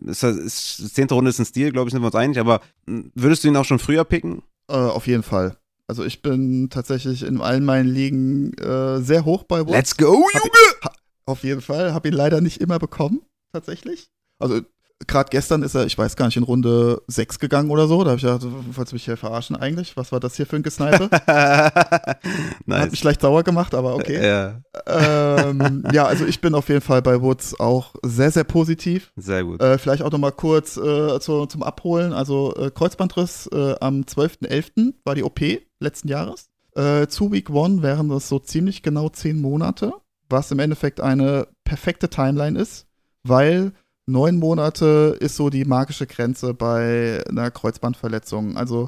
Ist, 0.08 0.96
zehnte 0.96 1.14
Runde 1.14 1.30
ist 1.30 1.40
ein 1.40 1.46
Stil, 1.46 1.72
glaube 1.72 1.88
ich, 1.88 1.94
sind 1.94 2.02
wir 2.02 2.08
uns 2.08 2.16
einig, 2.16 2.40
aber 2.40 2.62
würdest 2.86 3.44
du 3.44 3.48
ihn 3.48 3.56
auch 3.56 3.66
schon 3.66 3.80
früher 3.80 4.04
picken? 4.04 4.42
Äh, 4.68 4.74
auf 4.74 5.06
jeden 5.06 5.24
Fall. 5.24 5.56
Also 5.88 6.04
ich 6.04 6.22
bin 6.22 6.70
tatsächlich 6.70 7.24
in 7.24 7.40
allen 7.40 7.64
meinen 7.64 7.88
Ligen 7.88 8.54
äh, 8.56 9.00
sehr 9.00 9.24
hoch 9.24 9.44
bei 9.44 9.62
Woods. 9.62 9.72
Let's 9.72 9.98
go, 9.98 10.14
Junge! 10.14 10.52
Hab, 10.84 10.98
auf 11.26 11.44
jeden 11.44 11.62
Fall. 11.62 11.94
Habe 11.94 12.10
ihn 12.10 12.14
leider 12.14 12.42
nicht 12.42 12.60
immer 12.60 12.78
bekommen, 12.78 13.22
tatsächlich. 13.54 14.10
Also 14.38 14.62
gerade 15.06 15.30
gestern 15.30 15.62
ist 15.62 15.76
er, 15.76 15.86
ich 15.86 15.98
weiß 15.98 16.16
gar 16.16 16.26
nicht, 16.26 16.38
in 16.38 16.44
Runde 16.44 17.02
6 17.08 17.40
gegangen 17.40 17.70
oder 17.70 17.88
so. 17.88 18.04
Da 18.04 18.12
habe 18.12 18.18
ich 18.18 18.24
gedacht, 18.24 18.42
wolltest 18.44 18.92
du 18.92 18.96
mich 18.96 19.06
hier 19.06 19.18
verarschen 19.18 19.56
eigentlich? 19.56 19.96
Was 19.96 20.12
war 20.12 20.20
das 20.20 20.36
hier 20.36 20.46
für 20.46 20.56
ein 20.56 20.64
Gesnipe? 20.64 21.10
nice. 22.66 22.82
Hat 22.82 22.92
mich 22.92 23.04
leicht 23.04 23.22
sauer 23.22 23.44
gemacht, 23.44 23.76
aber 23.76 23.96
okay. 23.96 24.26
Ja. 24.26 24.62
Ähm, 24.88 25.84
ja, 25.92 26.06
also 26.06 26.26
ich 26.26 26.42
bin 26.42 26.56
auf 26.56 26.70
jeden 26.70 26.82
Fall 26.82 27.02
bei 27.02 27.22
Woods 27.22 27.60
auch 27.60 27.94
sehr, 28.04 28.32
sehr 28.32 28.44
positiv. 28.44 29.12
Sehr 29.16 29.44
gut. 29.44 29.62
Äh, 29.62 29.78
vielleicht 29.78 30.02
auch 30.02 30.12
nochmal 30.12 30.32
kurz 30.32 30.78
äh, 30.78 31.20
zu, 31.20 31.46
zum 31.46 31.62
Abholen. 31.62 32.14
Also 32.14 32.56
äh, 32.56 32.72
Kreuzbandriss 32.72 33.48
äh, 33.54 33.76
am 33.80 34.02
12.11. 34.02 34.94
war 35.04 35.14
die 35.14 35.24
OP 35.24 35.40
letzten 35.80 36.08
Jahres. 36.08 36.50
Äh, 36.76 37.08
zu 37.08 37.32
Week 37.32 37.50
1 37.50 37.82
wären 37.82 38.10
das 38.10 38.30
so 38.30 38.40
ziemlich 38.40 38.84
genau 38.84 39.10
10 39.10 39.40
Monate, 39.40 39.94
was 40.30 40.52
im 40.52 40.60
Endeffekt 40.60 41.02
eine 41.02 41.48
perfekte 41.64 42.10
Timeline 42.10 42.60
ist, 42.60 42.88
weil 43.24 43.74
neun 44.08 44.38
Monate 44.38 45.16
ist 45.20 45.36
so 45.36 45.50
die 45.50 45.66
magische 45.66 46.08
Grenze 46.08 46.54
bei 46.54 47.22
einer 47.28 47.52
Kreuzbandverletzung. 47.52 48.56
Also 48.58 48.88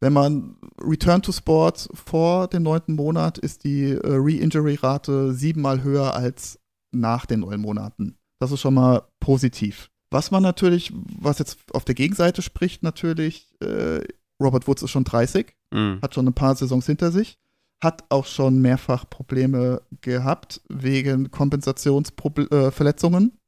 wenn 0.00 0.12
man 0.12 0.56
Return 0.82 1.22
to 1.22 1.32
Sport 1.32 1.88
vor 1.92 2.48
dem 2.48 2.64
neunten 2.64 2.96
Monat 2.96 3.38
ist 3.38 3.64
die 3.64 3.90
äh, 3.90 4.00
Re-Injury-Rate 4.02 5.34
siebenmal 5.34 5.82
höher 5.82 6.14
als 6.14 6.58
nach 6.90 7.26
den 7.26 7.40
neun 7.40 7.60
Monaten. 7.60 8.16
Das 8.40 8.52
ist 8.52 8.60
schon 8.60 8.74
mal 8.74 9.02
positiv. 9.20 9.90
Was 10.10 10.30
man 10.30 10.42
natürlich, 10.42 10.92
was 11.20 11.38
jetzt 11.38 11.58
auf 11.72 11.84
der 11.84 11.94
Gegenseite 11.94 12.42
spricht, 12.42 12.82
natürlich, 12.82 13.54
äh, 13.60 14.00
Robert 14.40 14.66
Woods 14.66 14.82
ist 14.82 14.90
schon 14.90 15.04
30, 15.04 15.54
mhm. 15.72 16.00
hat 16.02 16.14
schon 16.14 16.26
ein 16.26 16.34
paar 16.34 16.56
Saisons 16.56 16.86
hinter 16.86 17.12
sich, 17.12 17.38
hat 17.82 18.04
auch 18.08 18.26
schon 18.26 18.60
mehrfach 18.60 19.08
Probleme 19.08 19.82
gehabt 20.00 20.60
wegen 20.68 21.30
Kompensationsverletzungen. 21.30 23.38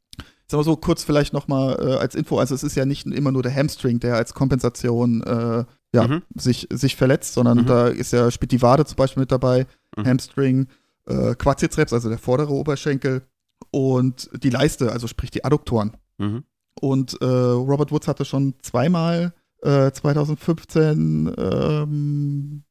Sagen 0.48 0.60
wir 0.60 0.64
so 0.64 0.76
kurz 0.76 1.02
vielleicht 1.02 1.32
nochmal 1.32 1.76
äh, 1.80 1.94
als 1.96 2.14
Info, 2.14 2.38
also 2.38 2.54
es 2.54 2.62
ist 2.62 2.76
ja 2.76 2.84
nicht 2.84 3.06
immer 3.06 3.32
nur 3.32 3.42
der 3.42 3.54
Hamstring, 3.54 3.98
der 3.98 4.14
als 4.14 4.32
Kompensation 4.32 5.22
äh, 5.22 5.64
ja, 5.92 6.06
mhm. 6.06 6.22
sich, 6.34 6.68
sich 6.70 6.94
verletzt, 6.94 7.34
sondern 7.34 7.58
mhm. 7.58 7.66
da 7.66 7.88
ist 7.88 8.12
ja, 8.12 8.30
spielt 8.30 8.52
die 8.52 8.62
Wade 8.62 8.84
zum 8.84 8.96
Beispiel 8.96 9.22
mit 9.22 9.32
dabei, 9.32 9.66
mhm. 9.96 10.06
Hamstring, 10.06 10.68
äh, 11.06 11.34
Quadrizeps, 11.34 11.92
also 11.92 12.08
der 12.08 12.18
vordere 12.18 12.52
Oberschenkel 12.52 13.22
und 13.72 14.30
die 14.40 14.50
Leiste, 14.50 14.92
also 14.92 15.08
sprich 15.08 15.30
die 15.30 15.44
Adduktoren. 15.44 15.96
Mhm. 16.18 16.44
Und 16.80 17.20
äh, 17.20 17.24
Robert 17.24 17.90
Woods 17.90 18.06
hatte 18.06 18.24
schon 18.24 18.54
zweimal 18.62 19.32
2015 19.62 21.26
äh, 21.26 21.42
ähm, 21.42 22.62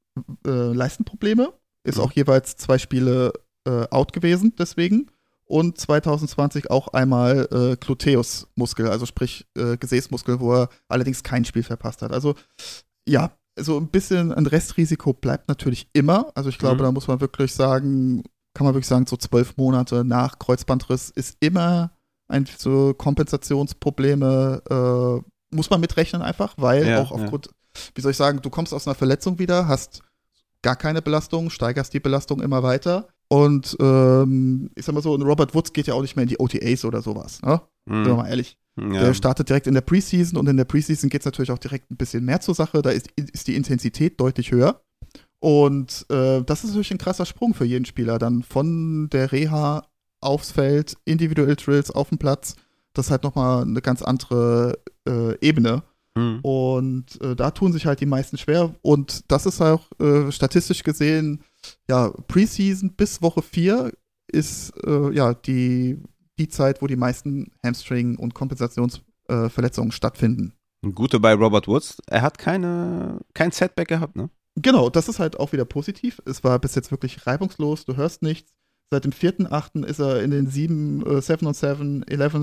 äh, 0.46 0.50
Leistenprobleme, 0.50 1.52
ist 1.84 1.98
mhm. 1.98 2.04
auch 2.04 2.12
jeweils 2.14 2.56
zwei 2.56 2.78
Spiele 2.78 3.34
äh, 3.66 3.88
out 3.90 4.14
gewesen 4.14 4.54
deswegen 4.58 5.08
und 5.46 5.80
2020 5.80 6.72
auch 6.72 6.90
einmal 6.90 7.48
äh, 7.52 7.76
Gluteusmuskel, 7.78 8.90
also 8.90 9.06
sprich 9.06 9.46
äh, 9.58 9.78
Gesäßmuskel, 9.78 10.40
wo 10.40 10.54
er 10.54 10.70
allerdings 10.88 11.24
kein 11.24 11.46
Spiel 11.46 11.64
verpasst 11.64 12.02
hat. 12.02 12.12
Also 12.12 12.36
ja, 13.08 13.32
so 13.58 13.78
ein 13.78 13.88
bisschen 13.88 14.34
ein 14.34 14.48
Restrisiko 14.48 15.14
bleibt 15.14 15.48
natürlich 15.48 15.88
immer. 15.94 16.32
Also 16.36 16.50
ich 16.50 16.58
glaube, 16.58 16.78
mhm. 16.78 16.84
da 16.84 16.92
muss 16.92 17.08
man 17.08 17.22
wirklich 17.22 17.54
sagen, 17.54 18.24
kann 18.54 18.66
man 18.66 18.74
wirklich 18.74 18.88
sagen, 18.88 19.06
so 19.06 19.18
zwölf 19.18 19.56
Monate 19.58 20.04
nach 20.04 20.40
Kreuzbandriss 20.40 21.12
ist 21.12 21.38
immer 21.40 21.92
ein 22.28 22.48
so 22.58 22.94
Kompensationsprobleme 22.94 24.62
äh, 24.70 25.56
muss 25.56 25.70
man 25.70 25.80
mitrechnen 25.80 26.22
einfach, 26.22 26.56
weil 26.58 26.88
ja, 26.88 27.02
auch 27.02 27.12
aufgrund, 27.12 27.48
ja. 27.48 27.52
wie 27.94 28.02
soll 28.02 28.12
ich 28.12 28.18
sagen, 28.18 28.42
du 28.42 28.50
kommst 28.50 28.74
aus 28.74 28.88
einer 28.88 28.96
Verletzung 28.96 29.38
wieder, 29.38 29.68
hast 29.68 30.02
gar 30.64 30.76
keine 30.76 31.04
Belastung, 31.04 31.52
steigerst 31.52 31.94
die 31.94 32.00
Belastung 32.00 32.42
immer 32.42 32.64
weiter 32.64 33.08
und 33.28 33.76
ähm, 33.80 34.70
ich 34.76 34.86
sag 34.86 34.94
mal 34.94 35.02
so, 35.02 35.16
Robert 35.16 35.54
Woods 35.56 35.74
geht 35.74 35.88
ja 35.88 35.94
auch 35.94 36.02
nicht 36.02 36.16
mehr 36.16 36.24
in 36.24 36.30
die 36.30 36.40
OTAs 36.40 36.86
oder 36.86 37.02
sowas, 37.02 37.42
ne? 37.42 37.62
Mhm. 37.86 37.94
Sind 37.94 38.06
wir 38.06 38.16
mal 38.16 38.28
ehrlich. 38.28 38.58
Ja. 38.78 38.88
Der 38.90 39.14
startet 39.14 39.50
direkt 39.50 39.68
in 39.68 39.74
der 39.74 39.82
Preseason 39.82 40.38
und 40.38 40.48
in 40.48 40.58
der 40.58 40.66
Preseason 40.66 41.10
geht 41.10 41.22
es 41.22 41.26
natürlich 41.26 41.52
auch 41.52 41.58
direkt 41.58 41.90
ein 41.92 41.98
bisschen 41.98 42.26
mehr 42.26 42.42
zur 42.42 42.56
Sache. 42.56 42.82
Da 42.82 42.90
ist, 42.90 43.10
ist 43.16 43.48
die 43.48 43.56
Intensität 43.56 44.20
deutlich 44.20 44.52
höher. 44.52 44.82
Und 45.40 46.06
äh, 46.10 46.42
das 46.44 46.64
ist 46.64 46.72
natürlich 46.72 46.92
ein 46.92 46.98
krasser 46.98 47.26
Sprung 47.26 47.54
für 47.54 47.66
jeden 47.66 47.86
Spieler. 47.86 48.20
Dann 48.20 48.44
von 48.44 49.10
der 49.12 49.32
Reha 49.32 49.88
aufs 50.20 50.52
Feld, 50.52 50.98
individuell 51.06 51.56
Drills 51.56 51.92
auf 51.92 52.10
dem 52.10 52.18
Platz. 52.18 52.56
Das 52.94 53.08
ist 53.08 53.12
halt 53.12 53.24
nochmal 53.24 53.62
eine 53.62 53.82
ganz 53.82 54.02
andere 54.02 54.80
äh, 55.08 55.38
Ebene. 55.40 55.84
Mhm. 56.16 56.40
Und 56.42 57.22
äh, 57.22 57.36
da 57.36 57.52
tun 57.52 57.72
sich 57.72 57.86
halt 57.86 58.02
die 58.02 58.06
meisten 58.06 58.38
schwer. 58.38 58.74
Und 58.82 59.32
das 59.32 59.46
ist 59.46 59.62
auch 59.62 59.84
äh, 60.00 60.32
statistisch 60.32 60.84
gesehen 60.84 61.44
ja, 61.90 62.10
Preseason 62.28 62.96
bis 62.96 63.22
Woche 63.22 63.42
4 63.42 63.92
ist 64.32 64.74
äh, 64.86 65.12
ja 65.12 65.34
die 65.34 66.00
die 66.38 66.50
Zeit, 66.50 66.82
wo 66.82 66.88
die 66.88 66.96
meisten 66.96 67.52
Hamstring- 67.66 68.18
und 68.18 68.34
Kompensationsverletzungen 68.34 69.90
äh, 69.90 69.94
stattfinden. 69.94 70.54
Gute 70.94 71.20
bei 71.20 71.34
Robert 71.34 71.68
Woods, 71.68 72.02
er 72.08 72.22
hat 72.22 72.38
keine, 72.38 73.20
kein 73.34 73.52
Setback 73.52 73.88
gehabt, 73.88 74.16
ne? 74.16 74.30
Genau, 74.58 74.90
das 74.90 75.10
ist 75.10 75.20
halt 75.20 75.40
auch 75.40 75.52
wieder 75.52 75.66
positiv. 75.66 76.22
Es 76.26 76.44
war 76.44 76.60
bis 76.60 76.76
jetzt 76.76 76.92
wirklich 76.92 77.26
reibungslos, 77.28 77.86
du 77.86 77.96
hörst 77.96 78.22
nichts. 78.22 78.54
Seit 78.92 79.04
dem 79.04 79.12
4.8. 79.12 79.84
ist 79.84 80.00
er 80.00 80.22
in 80.22 80.32
den 80.32 80.48
7, 80.48 81.06
äh, 81.06 81.22
7 81.22 81.48
on 81.48 81.54
7, 81.54 82.04
11 82.04 82.36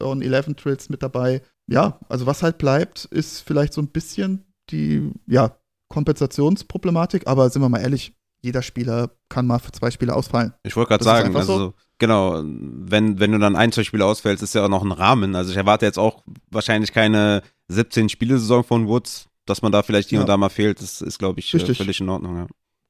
on 0.00 0.22
11 0.22 0.54
Trills 0.56 0.88
mit 0.88 1.02
dabei. 1.02 1.42
Ja, 1.68 2.00
also 2.08 2.26
was 2.26 2.42
halt 2.42 2.58
bleibt, 2.58 3.04
ist 3.06 3.40
vielleicht 3.40 3.72
so 3.72 3.80
ein 3.80 3.88
bisschen 3.88 4.44
die, 4.70 5.12
ja, 5.26 5.56
Kompensationsproblematik, 5.88 7.28
aber 7.28 7.48
sind 7.48 7.62
wir 7.62 7.68
mal 7.68 7.80
ehrlich, 7.80 8.15
jeder 8.40 8.62
Spieler 8.62 9.10
kann 9.28 9.46
mal 9.46 9.58
für 9.58 9.72
zwei 9.72 9.90
Spiele 9.90 10.14
ausfallen. 10.14 10.54
Ich 10.62 10.76
wollte 10.76 10.90
gerade 10.90 11.04
sagen, 11.04 11.36
also 11.36 11.58
so. 11.58 11.74
genau, 11.98 12.42
wenn, 12.44 13.18
wenn 13.18 13.32
du 13.32 13.38
dann 13.38 13.56
ein, 13.56 13.72
zwei 13.72 13.84
Spiele 13.84 14.04
ausfällst, 14.04 14.42
ist 14.42 14.54
ja 14.54 14.64
auch 14.64 14.68
noch 14.68 14.84
ein 14.84 14.92
Rahmen. 14.92 15.34
Also 15.34 15.50
ich 15.50 15.56
erwarte 15.56 15.86
jetzt 15.86 15.98
auch 15.98 16.22
wahrscheinlich 16.50 16.92
keine 16.92 17.42
17 17.68 18.08
Spiele-Saison 18.08 18.62
von 18.64 18.88
Woods, 18.88 19.28
dass 19.46 19.62
man 19.62 19.72
da 19.72 19.82
vielleicht 19.82 20.10
hier 20.10 20.18
ja. 20.18 20.22
und 20.22 20.28
da 20.28 20.36
mal 20.36 20.48
fehlt, 20.48 20.80
das 20.80 21.00
ist, 21.00 21.18
glaube 21.18 21.40
ich, 21.40 21.52
Richtig. 21.52 21.78
völlig 21.78 22.00
in 22.00 22.08
Ordnung. 22.08 22.36
Ja. 22.36 22.46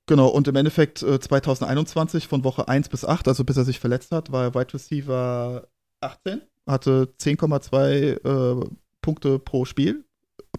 Genau, 0.07 0.29
und 0.29 0.47
im 0.47 0.57
Endeffekt 0.57 1.03
äh, 1.03 1.19
2021 1.19 2.29
von 2.29 2.45
Woche 2.45 2.69
1 2.69 2.89
bis 2.89 3.05
8, 3.05 3.27
also 3.29 3.45
bis 3.45 3.57
er 3.57 3.65
sich 3.65 3.81
verletzt 3.81 4.13
hat, 4.13 4.31
war 4.31 4.45
er 4.45 4.55
Wide 4.55 4.75
Receiver 4.75 5.67
18, 6.01 6.43
hatte 6.67 7.13
10,2 7.21 8.63
äh, 8.63 8.71
Punkte 9.01 9.39
pro 9.39 9.65
Spiel, 9.65 10.05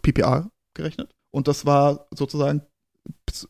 PPA 0.01 0.49
gerechnet. 0.73 1.13
Und 1.31 1.47
das 1.47 1.65
war 1.65 2.07
sozusagen 2.11 2.61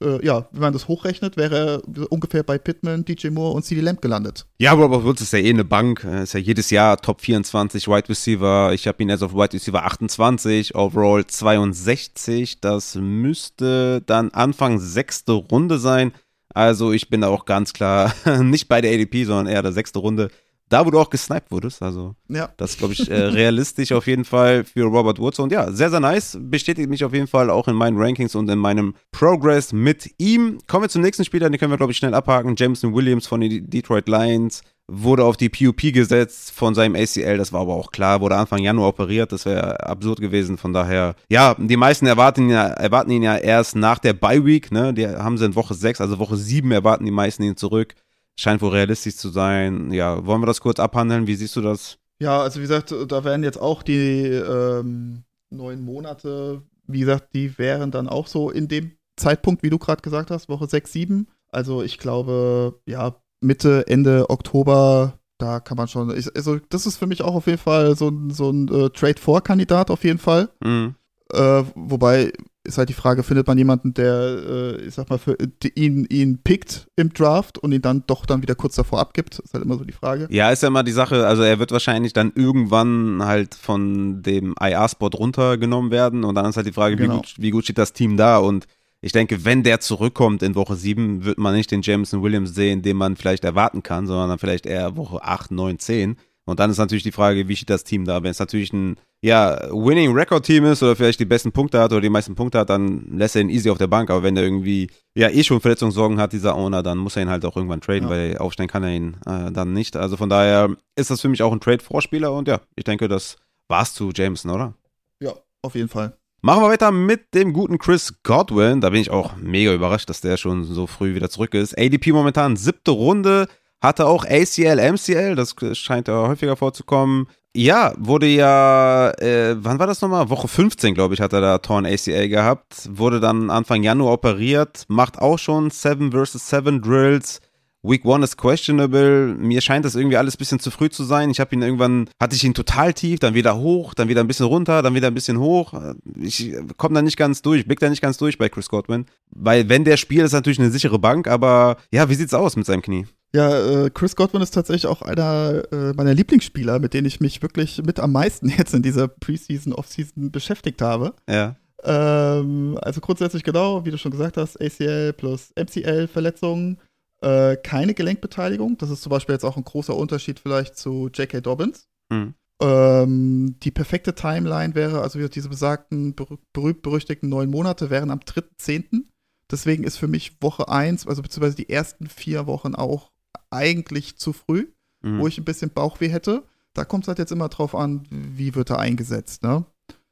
äh, 0.01 0.25
ja, 0.25 0.47
wenn 0.51 0.61
man 0.61 0.73
das 0.73 0.87
hochrechnet, 0.87 1.37
wäre 1.37 1.81
er 1.95 2.11
ungefähr 2.11 2.43
bei 2.43 2.57
Pittman, 2.57 3.05
DJ 3.05 3.29
Moore 3.29 3.55
und 3.55 3.63
CD 3.63 3.81
Lamb 3.81 4.01
gelandet. 4.01 4.45
Ja, 4.59 4.73
Robert 4.73 5.03
Woods 5.03 5.21
ist 5.21 5.33
ja 5.33 5.39
eh 5.39 5.49
eine 5.49 5.65
Bank, 5.65 6.03
ist 6.03 6.33
ja 6.33 6.39
jedes 6.39 6.69
Jahr 6.69 6.97
Top 6.97 7.21
24 7.21 7.87
Wide 7.87 8.09
Receiver. 8.09 8.73
Ich 8.73 8.87
habe 8.87 9.01
ihn 9.03 9.09
erst 9.09 9.23
auf 9.23 9.33
Wide 9.33 9.53
Receiver 9.53 9.83
28, 9.83 10.75
Overall 10.75 11.25
62. 11.25 12.61
Das 12.61 12.95
müsste 12.95 14.01
dann 14.05 14.31
Anfang 14.31 14.79
sechste 14.79 15.33
Runde 15.33 15.79
sein. 15.79 16.11
Also 16.53 16.91
ich 16.91 17.09
bin 17.09 17.21
da 17.21 17.27
auch 17.27 17.45
ganz 17.45 17.73
klar 17.73 18.13
nicht 18.41 18.67
bei 18.67 18.81
der 18.81 18.93
ADP, 18.93 19.25
sondern 19.25 19.47
eher 19.47 19.61
der 19.61 19.73
sechste 19.73 19.99
Runde 19.99 20.29
da, 20.69 20.85
wo 20.85 20.91
du 20.91 20.99
auch 20.99 21.09
gesniped 21.09 21.51
wurdest. 21.51 21.81
Also, 21.81 22.15
ja. 22.27 22.49
das 22.57 22.71
ist, 22.71 22.79
glaube 22.79 22.93
ich, 22.93 23.09
äh, 23.09 23.15
realistisch 23.15 23.91
auf 23.91 24.07
jeden 24.07 24.25
Fall 24.25 24.63
für 24.63 24.83
Robert 24.83 25.19
Woods. 25.19 25.39
Und 25.39 25.51
ja, 25.51 25.71
sehr, 25.71 25.89
sehr 25.89 25.99
nice. 25.99 26.37
Bestätigt 26.39 26.89
mich 26.89 27.03
auf 27.03 27.13
jeden 27.13 27.27
Fall 27.27 27.49
auch 27.49 27.67
in 27.67 27.75
meinen 27.75 27.97
Rankings 27.97 28.35
und 28.35 28.49
in 28.49 28.59
meinem 28.59 28.95
Progress 29.11 29.73
mit 29.73 30.13
ihm. 30.17 30.59
Kommen 30.67 30.83
wir 30.83 30.89
zum 30.89 31.01
nächsten 31.01 31.25
Spieler, 31.25 31.49
den 31.49 31.59
können 31.59 31.71
wir, 31.71 31.77
glaube 31.77 31.91
ich, 31.91 31.97
schnell 31.97 32.13
abhaken. 32.13 32.55
Jameson 32.57 32.93
Williams 32.93 33.27
von 33.27 33.41
den 33.41 33.69
Detroit 33.69 34.07
Lions 34.07 34.61
wurde 34.89 35.25
auf 35.25 35.35
die 35.35 35.49
PUP 35.49 35.93
gesetzt 35.93 36.51
von 36.51 36.73
seinem 36.73 36.95
ACL, 36.95 37.37
das 37.37 37.51
war 37.51 37.61
aber 37.61 37.73
auch 37.73 37.91
klar, 37.91 38.21
wurde 38.21 38.37
Anfang 38.37 38.59
Januar 38.59 38.89
operiert, 38.89 39.33
das 39.33 39.45
wäre 39.45 39.85
absurd 39.85 40.21
gewesen, 40.21 40.57
von 40.57 40.71
daher, 40.71 41.15
ja, 41.29 41.55
die 41.59 41.75
meisten 41.75 42.05
erwarten 42.05 42.43
ihn 42.43 42.51
ja, 42.51 42.67
erwarten 42.67 43.11
ihn 43.11 43.21
ja 43.21 43.35
erst 43.35 43.75
nach 43.75 43.99
der 43.99 44.13
Bye 44.13 44.45
Week, 44.45 44.71
ne, 44.71 44.93
die 44.93 45.05
haben 45.05 45.37
sie 45.37 45.45
in 45.45 45.55
Woche 45.55 45.73
6, 45.73 45.99
also 45.99 46.19
Woche 46.19 46.37
7 46.37 46.71
erwarten 46.71 47.03
die 47.03 47.11
meisten 47.11 47.43
ihn 47.43 47.57
zurück 47.57 47.95
scheint 48.37 48.61
wohl 48.61 48.71
realistisch 48.71 49.17
zu 49.17 49.29
sein. 49.29 49.91
Ja, 49.91 50.25
wollen 50.25 50.41
wir 50.41 50.47
das 50.47 50.61
kurz 50.61 50.79
abhandeln? 50.79 51.27
Wie 51.27 51.35
siehst 51.35 51.55
du 51.55 51.61
das? 51.61 51.97
Ja, 52.19 52.41
also 52.41 52.59
wie 52.59 52.63
gesagt, 52.63 52.93
da 53.07 53.23
werden 53.23 53.43
jetzt 53.43 53.59
auch 53.59 53.83
die 53.83 54.25
ähm, 54.25 55.23
neun 55.49 55.83
Monate, 55.83 56.61
wie 56.87 57.01
gesagt, 57.01 57.33
die 57.33 57.57
wären 57.57 57.91
dann 57.91 58.07
auch 58.07 58.27
so 58.27 58.49
in 58.49 58.67
dem 58.67 58.91
Zeitpunkt, 59.17 59.63
wie 59.63 59.69
du 59.69 59.77
gerade 59.77 60.01
gesagt 60.01 60.31
hast, 60.31 60.49
Woche 60.49 60.67
6, 60.67 60.91
7. 60.91 61.27
Also 61.49 61.83
ich 61.83 61.97
glaube, 61.97 62.79
ja, 62.85 63.15
Mitte, 63.41 63.85
Ende 63.87 64.29
Oktober, 64.29 65.19
da 65.37 65.59
kann 65.59 65.77
man 65.77 65.87
schon, 65.87 66.15
ich, 66.15 66.35
also 66.35 66.57
das 66.69 66.85
ist 66.85 66.97
für 66.97 67.07
mich 67.07 67.21
auch 67.21 67.35
auf 67.35 67.47
jeden 67.47 67.59
Fall 67.59 67.95
so, 67.95 68.11
so 68.29 68.49
ein 68.49 68.67
äh, 68.67 68.89
Trade-4-Kandidat 68.89 69.91
auf 69.91 70.03
jeden 70.03 70.19
Fall. 70.19 70.49
Mhm. 70.63 70.95
Äh, 71.31 71.63
wobei 71.75 72.31
ist 72.67 72.77
halt 72.77 72.89
die 72.89 72.93
Frage, 72.93 73.23
findet 73.23 73.47
man 73.47 73.57
jemanden, 73.57 73.93
der, 73.93 74.13
äh, 74.13 74.81
ich 74.85 74.93
sag 74.93 75.09
mal, 75.09 75.17
für, 75.17 75.37
ihn, 75.75 76.05
ihn 76.05 76.37
pickt 76.43 76.87
im 76.95 77.13
Draft 77.13 77.57
und 77.57 77.71
ihn 77.71 77.81
dann 77.81 78.03
doch 78.07 78.25
dann 78.25 78.41
wieder 78.41 78.55
kurz 78.55 78.75
davor 78.75 78.99
abgibt? 78.99 79.39
Ist 79.39 79.53
halt 79.53 79.63
immer 79.63 79.77
so 79.77 79.85
die 79.85 79.93
Frage. 79.93 80.27
Ja, 80.29 80.51
ist 80.51 80.61
ja 80.61 80.67
immer 80.67 80.83
die 80.83 80.91
Sache, 80.91 81.25
also 81.25 81.43
er 81.43 81.59
wird 81.59 81.71
wahrscheinlich 81.71 82.13
dann 82.13 82.33
irgendwann 82.35 83.23
halt 83.23 83.55
von 83.55 84.21
dem 84.21 84.53
IR-Spot 84.59 85.07
runtergenommen 85.07 85.91
werden 85.91 86.23
und 86.23 86.35
dann 86.35 86.45
ist 86.45 86.57
halt 86.57 86.67
die 86.67 86.73
Frage, 86.73 86.97
genau. 86.97 87.13
wie, 87.13 87.17
gut, 87.17 87.35
wie 87.37 87.51
gut 87.51 87.63
steht 87.63 87.77
das 87.77 87.93
Team 87.93 88.17
da 88.17 88.37
und 88.37 88.67
ich 88.99 89.11
denke, 89.11 89.45
wenn 89.45 89.63
der 89.63 89.79
zurückkommt 89.79 90.41
in 90.41 90.55
Woche 90.55 90.75
7, 90.75 91.23
wird 91.23 91.37
man 91.37 91.53
nicht 91.55 91.71
den 91.71 91.83
Jameson 91.83 92.23
Williams 92.23 92.55
sehen, 92.55 92.81
den 92.81 92.97
man 92.97 93.15
vielleicht 93.15 93.43
erwarten 93.43 93.83
kann, 93.83 94.07
sondern 94.07 94.29
dann 94.29 94.39
vielleicht 94.39 94.65
eher 94.65 94.97
Woche 94.97 95.23
8, 95.23 95.51
9, 95.51 95.79
10. 95.79 96.17
Und 96.47 96.61
dann 96.61 96.71
ist 96.71 96.77
natürlich 96.77 97.03
die 97.03 97.11
Frage, 97.11 97.47
wie 97.49 97.55
steht 97.57 97.69
das 97.69 97.83
Team 97.83 98.05
da? 98.05 98.23
Wenn 98.23 98.31
es 98.31 98.39
natürlich 98.39 98.71
ein 98.71 98.95
ja, 99.21 99.59
Winning 99.69 100.13
Record 100.13 100.45
Team 100.45 100.63
ist 100.63 100.81
oder 100.81 100.95
vielleicht 100.95 101.19
die 101.19 101.25
besten 101.25 101.51
Punkte 101.51 101.79
hat 101.79 101.91
oder 101.91 101.99
die 101.99 102.09
meisten 102.09 102.35
Punkte 102.35 102.59
hat, 102.59 102.69
dann 102.69 103.05
lässt 103.17 103.35
er 103.35 103.41
ihn 103.41 103.49
easy 103.49 103.69
auf 103.69 103.77
der 103.77 103.87
Bank. 103.87 104.09
Aber 104.09 104.23
wenn 104.23 104.33
der 104.33 104.45
irgendwie 104.45 104.89
ja 105.13 105.29
eh 105.29 105.43
schon 105.43 105.59
Verletzungssorgen 105.59 106.19
hat, 106.19 106.31
dieser 106.31 106.55
Owner, 106.55 106.83
dann 106.83 106.99
muss 106.99 107.17
er 107.17 107.23
ihn 107.23 107.29
halt 107.29 107.43
auch 107.43 107.57
irgendwann 107.57 107.81
traden, 107.81 108.03
ja. 108.03 108.09
weil 108.09 108.37
aufstellen 108.37 108.69
kann 108.69 108.83
er 108.83 108.91
ihn 108.95 109.17
äh, 109.25 109.51
dann 109.51 109.73
nicht. 109.73 109.97
Also 109.97 110.15
von 110.15 110.29
daher 110.29 110.69
ist 110.95 111.11
das 111.11 111.19
für 111.19 111.27
mich 111.27 111.43
auch 111.43 111.51
ein 111.51 111.59
Trade-Vorspieler 111.59 112.31
und 112.31 112.47
ja, 112.47 112.61
ich 112.77 112.85
denke, 112.85 113.09
das 113.09 113.35
war's 113.67 113.93
zu 113.93 114.11
Jameson, 114.15 114.51
oder? 114.51 114.73
Ja, 115.19 115.33
auf 115.61 115.75
jeden 115.75 115.89
Fall. 115.89 116.15
Machen 116.41 116.63
wir 116.63 116.69
weiter 116.69 116.91
mit 116.91 117.33
dem 117.33 117.51
guten 117.51 117.77
Chris 117.77 118.13
Godwin. 118.23 118.79
Da 118.79 118.91
bin 118.91 119.01
ich 119.01 119.09
auch 119.09 119.35
mega 119.35 119.73
überrascht, 119.73 120.09
dass 120.09 120.21
der 120.21 120.37
schon 120.37 120.63
so 120.63 120.87
früh 120.87 121.13
wieder 121.13 121.29
zurück 121.29 121.53
ist. 121.53 121.77
ADP 121.77 122.13
momentan 122.13 122.55
siebte 122.55 122.91
Runde. 122.91 123.47
Hatte 123.81 124.07
auch 124.07 124.25
ACL, 124.25 124.79
MCL, 124.91 125.35
das 125.35 125.55
scheint 125.73 126.07
ja 126.07 126.27
häufiger 126.27 126.55
vorzukommen. 126.55 127.27
Ja, 127.55 127.93
wurde 127.97 128.27
ja, 128.27 129.11
äh, 129.17 129.55
wann 129.57 129.79
war 129.79 129.87
das 129.87 130.01
nochmal? 130.01 130.29
Woche 130.29 130.47
15, 130.47 130.93
glaube 130.93 131.15
ich, 131.15 131.21
hat 131.21 131.33
er 131.33 131.41
da 131.41 131.57
Torn 131.57 131.85
ACL 131.87 132.29
gehabt. 132.29 132.87
Wurde 132.91 133.19
dann 133.19 133.49
Anfang 133.49 133.81
Januar 133.81 134.13
operiert, 134.13 134.85
macht 134.87 135.17
auch 135.17 135.39
schon 135.39 135.71
7 135.71 136.11
vs 136.11 136.49
7 136.49 136.81
Drills. 136.81 137.39
Week 137.83 138.05
1 138.05 138.23
ist 138.23 138.37
questionable. 138.37 139.35
Mir 139.39 139.61
scheint 139.61 139.85
das 139.85 139.95
irgendwie 139.95 140.17
alles 140.17 140.35
ein 140.35 140.37
bisschen 140.37 140.59
zu 140.59 140.71
früh 140.71 140.89
zu 140.89 141.03
sein. 141.03 141.29
Ich 141.29 141.39
habe 141.39 141.55
ihn 141.55 141.61
irgendwann, 141.61 142.09
hatte 142.19 142.35
ich 142.35 142.43
ihn 142.43 142.53
total 142.53 142.93
tief, 142.93 143.19
dann 143.19 143.33
wieder 143.33 143.57
hoch, 143.57 143.93
dann 143.93 144.07
wieder 144.07 144.21
ein 144.21 144.27
bisschen 144.27 144.45
runter, 144.45 144.81
dann 144.81 144.93
wieder 144.93 145.07
ein 145.07 145.13
bisschen 145.13 145.39
hoch. 145.39 145.73
Ich 146.19 146.53
komme 146.77 146.95
da 146.95 147.01
nicht 147.01 147.17
ganz 147.17 147.41
durch, 147.41 147.65
blick 147.65 147.79
da 147.79 147.89
nicht 147.89 148.01
ganz 148.01 148.17
durch 148.17 148.37
bei 148.37 148.49
Chris 148.49 148.69
Godwin. 148.69 149.05
Weil 149.31 149.69
wenn 149.69 149.83
der 149.83 149.97
spielt, 149.97 150.25
ist 150.25 150.33
natürlich 150.33 150.59
eine 150.59 150.71
sichere 150.71 150.99
Bank, 150.99 151.27
aber 151.27 151.77
ja, 151.91 152.09
wie 152.09 152.15
sieht's 152.15 152.33
aus 152.33 152.55
mit 152.55 152.65
seinem 152.65 152.81
Knie? 152.81 153.07
Ja, 153.35 153.85
äh, 153.85 153.89
Chris 153.89 154.15
Godwin 154.15 154.41
ist 154.41 154.51
tatsächlich 154.51 154.87
auch 154.87 155.01
einer 155.01 155.63
äh, 155.71 155.93
meiner 155.93 156.13
Lieblingsspieler, 156.13 156.79
mit 156.79 156.93
denen 156.93 157.07
ich 157.07 157.19
mich 157.19 157.41
wirklich 157.41 157.81
mit 157.83 157.99
am 157.99 158.11
meisten 158.11 158.49
jetzt 158.57 158.73
in 158.73 158.81
dieser 158.81 159.07
Preseason, 159.07 159.73
Offseason 159.73 160.31
beschäftigt 160.31 160.81
habe. 160.81 161.13
Ja. 161.29 161.55
Ähm, 161.83 162.77
also 162.81 163.01
grundsätzlich 163.01 163.43
genau, 163.43 163.85
wie 163.85 163.91
du 163.91 163.97
schon 163.97 164.11
gesagt 164.11 164.37
hast, 164.37 164.59
ACL 164.59 165.13
plus 165.13 165.51
MCL-Verletzungen, 165.55 166.79
äh, 167.21 167.57
keine 167.57 167.93
Gelenkbeteiligung. 167.93 168.77
Das 168.77 168.89
ist 168.89 169.01
zum 169.01 169.09
Beispiel 169.09 169.33
jetzt 169.33 169.45
auch 169.45 169.57
ein 169.57 169.63
großer 169.63 169.95
Unterschied 169.95 170.39
vielleicht 170.39 170.77
zu 170.77 171.09
J.K. 171.13 171.41
Dobbins. 171.41 171.87
Mhm. 172.09 172.33
Ähm, 172.59 173.55
die 173.61 173.71
perfekte 173.71 174.15
Timeline 174.15 174.73
wäre, 174.73 175.01
also 175.01 175.27
diese 175.27 175.49
besagten 175.49 176.15
berühmt-berüchtigten 176.53 177.29
neun 177.29 177.51
Monate 177.51 177.89
wären 177.89 178.09
am 178.09 178.19
3.10. 178.19 179.03
Deswegen 179.51 179.83
ist 179.83 179.97
für 179.97 180.07
mich 180.07 180.41
Woche 180.41 180.67
1, 180.67 181.07
also 181.07 181.21
beziehungsweise 181.21 181.55
die 181.55 181.69
ersten 181.69 182.07
vier 182.07 182.47
Wochen 182.47 182.73
auch 182.73 183.11
eigentlich 183.49 184.17
zu 184.17 184.33
früh, 184.33 184.67
mhm. 185.01 185.19
wo 185.19 185.27
ich 185.27 185.37
ein 185.37 185.45
bisschen 185.45 185.71
Bauchweh 185.71 186.09
hätte. 186.09 186.43
Da 186.73 186.85
kommt 186.85 187.05
es 187.05 187.07
halt 187.07 187.19
jetzt 187.19 187.31
immer 187.31 187.49
drauf 187.49 187.75
an, 187.75 188.05
wie 188.09 188.55
wird 188.55 188.69
er 188.69 188.79
eingesetzt, 188.79 189.43
ne? 189.43 189.65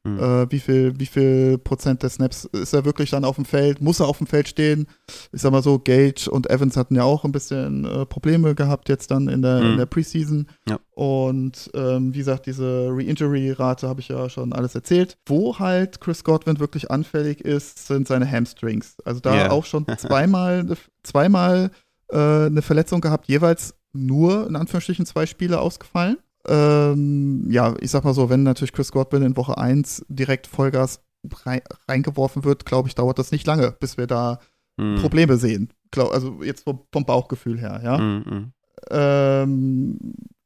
Mhm. 0.06 0.20
Äh, 0.20 0.52
wie, 0.52 0.60
viel, 0.60 1.00
wie 1.00 1.06
viel 1.08 1.58
Prozent 1.58 2.04
der 2.04 2.12
Snaps 2.12 2.46
ist 2.46 2.74
er 2.74 2.86
wirklich 2.86 3.10
dann 3.10 3.26
auf 3.26 3.36
dem 3.36 3.46
Feld? 3.46 3.82
Muss 3.82 4.00
er 4.00 4.08
auf 4.08 4.20
dem 4.20 4.28
Feld 4.28 4.48
stehen? 4.48 4.88
Ich 5.32 5.42
sag 5.42 5.52
mal 5.52 5.64
so, 5.64 5.80
Gage 5.80 6.30
und 6.30 6.50
Evans 6.50 6.78
hatten 6.78 6.96
ja 6.96 7.04
auch 7.04 7.24
ein 7.26 7.32
bisschen 7.32 7.86
äh, 7.86 8.06
Probleme 8.06 8.54
gehabt 8.54 8.88
jetzt 8.88 9.10
dann 9.10 9.28
in 9.28 9.42
der, 9.42 9.62
mhm. 9.62 9.72
in 9.72 9.78
der 9.78 9.88
Preseason. 9.88 10.48
Ja. 10.70 10.80
Und 10.92 11.72
ähm, 11.74 12.14
wie 12.14 12.20
gesagt, 12.20 12.46
diese 12.46 12.90
Re-Injury-Rate 12.92 13.88
habe 13.88 14.00
ich 14.00 14.10
ja 14.10 14.30
schon 14.30 14.54
alles 14.54 14.76
erzählt. 14.76 15.18
Wo 15.26 15.58
halt 15.58 16.00
Chris 16.00 16.24
Godwin 16.24 16.60
wirklich 16.60 16.92
anfällig 16.92 17.42
ist, 17.42 17.88
sind 17.88 18.08
seine 18.08 18.30
Hamstrings. 18.32 18.98
Also 19.06 19.20
da 19.20 19.34
yeah. 19.34 19.52
auch 19.52 19.66
schon 19.66 19.88
zweimal, 19.98 20.68
zweimal 21.02 21.72
äh, 22.10 22.46
eine 22.46 22.62
Verletzung 22.62 23.02
gehabt, 23.02 23.28
jeweils 23.28 23.76
nur 23.94 24.48
in 24.48 24.56
Anführungsstrichen 24.56 25.06
zwei 25.06 25.26
Spiele 25.26 25.60
ausgefallen 25.60 26.18
ähm, 26.48 27.50
ja, 27.50 27.74
ich 27.80 27.92
sag 27.92 28.04
mal 28.04 28.14
so, 28.14 28.30
wenn 28.30 28.44
natürlich 28.44 28.74
Chris 28.74 28.92
Godwin 28.92 29.24
in 29.24 29.38
Woche 29.38 29.58
1 29.58 30.06
direkt 30.10 30.48
Vollgas 30.48 31.02
rein, 31.46 31.62
reingeworfen 31.88 32.44
wird, 32.44 32.66
glaube 32.66 32.88
ich, 32.88 32.96
dauert 32.96 33.18
das 33.18 33.32
nicht 33.32 33.48
lange, 33.48 33.72
bis 33.72 33.98
wir 33.98 34.08
da 34.08 34.40
mhm. 34.78 34.98
Probleme 34.98 35.38
sehen. 35.38 35.70
Glaub, 35.92 36.12
also 36.12 36.44
jetzt 36.44 36.64
vom, 36.64 36.82
vom, 36.92 37.06
Bauchgefühl 37.06 37.60
her, 37.60 37.82
ja. 37.84 37.98
Mhm. 37.98 38.52
Ähm, 38.92 40.00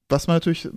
was 0.07 0.27
man 0.27 0.37
natürlich 0.37 0.69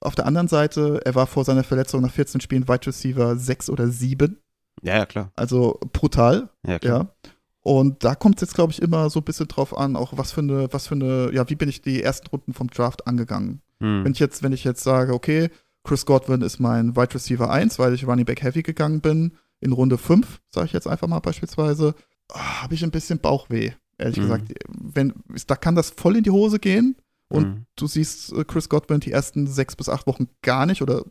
auf 0.00 0.14
der 0.14 0.26
anderen 0.26 0.48
Seite, 0.48 1.00
er 1.04 1.14
war 1.14 1.26
vor 1.26 1.44
seiner 1.44 1.64
Verletzung 1.64 2.00
nach 2.00 2.12
14 2.12 2.40
Spielen 2.40 2.68
Wide 2.68 2.86
Receiver 2.86 3.36
6 3.36 3.68
oder 3.68 3.88
7. 3.88 4.38
Ja, 4.82 4.96
ja, 4.96 5.06
klar. 5.06 5.32
Also 5.34 5.78
brutal. 5.92 6.48
Ja, 6.66 6.78
klar. 6.78 7.10
Ja. 7.24 7.30
Und 7.68 8.02
da 8.02 8.14
kommt 8.14 8.36
es 8.36 8.40
jetzt, 8.40 8.54
glaube 8.54 8.72
ich, 8.72 8.80
immer 8.80 9.10
so 9.10 9.20
ein 9.20 9.24
bisschen 9.24 9.46
drauf 9.46 9.76
an, 9.76 9.94
auch 9.94 10.16
was 10.16 10.32
für 10.32 10.40
eine, 10.40 10.72
was 10.72 10.86
für 10.86 10.94
eine, 10.94 11.30
ja, 11.34 11.50
wie 11.50 11.54
bin 11.54 11.68
ich 11.68 11.82
die 11.82 12.02
ersten 12.02 12.26
Runden 12.28 12.54
vom 12.54 12.70
Draft 12.70 13.06
angegangen. 13.06 13.60
Hm. 13.80 14.06
Wenn 14.06 14.12
ich 14.12 14.18
jetzt, 14.20 14.42
wenn 14.42 14.54
ich 14.54 14.64
jetzt 14.64 14.82
sage, 14.82 15.12
okay, 15.12 15.50
Chris 15.84 16.06
Godwin 16.06 16.40
ist 16.40 16.60
mein 16.60 16.96
Wide 16.96 17.14
Receiver 17.14 17.50
1, 17.50 17.78
weil 17.78 17.92
ich 17.92 18.06
Running 18.06 18.24
Back 18.24 18.42
Heavy 18.42 18.62
gegangen 18.62 19.02
bin, 19.02 19.32
in 19.60 19.72
Runde 19.72 19.98
5, 19.98 20.40
sage 20.48 20.64
ich 20.64 20.72
jetzt 20.72 20.86
einfach 20.86 21.08
mal 21.08 21.18
beispielsweise, 21.20 21.94
ah, 22.32 22.62
habe 22.62 22.74
ich 22.74 22.82
ein 22.84 22.90
bisschen 22.90 23.18
Bauchweh, 23.18 23.72
ehrlich 23.98 24.16
mhm. 24.16 24.22
gesagt. 24.22 24.54
Wenn, 24.66 25.12
da 25.46 25.54
kann 25.54 25.74
das 25.74 25.90
voll 25.90 26.16
in 26.16 26.24
die 26.24 26.30
Hose 26.30 26.58
gehen 26.60 26.96
und 27.28 27.48
mhm. 27.48 27.66
du 27.76 27.86
siehst 27.86 28.32
äh, 28.32 28.44
Chris 28.44 28.70
Godwin 28.70 29.00
die 29.00 29.12
ersten 29.12 29.46
sechs 29.46 29.76
bis 29.76 29.90
acht 29.90 30.06
Wochen 30.06 30.28
gar 30.40 30.64
nicht 30.64 30.80
oder 30.80 31.04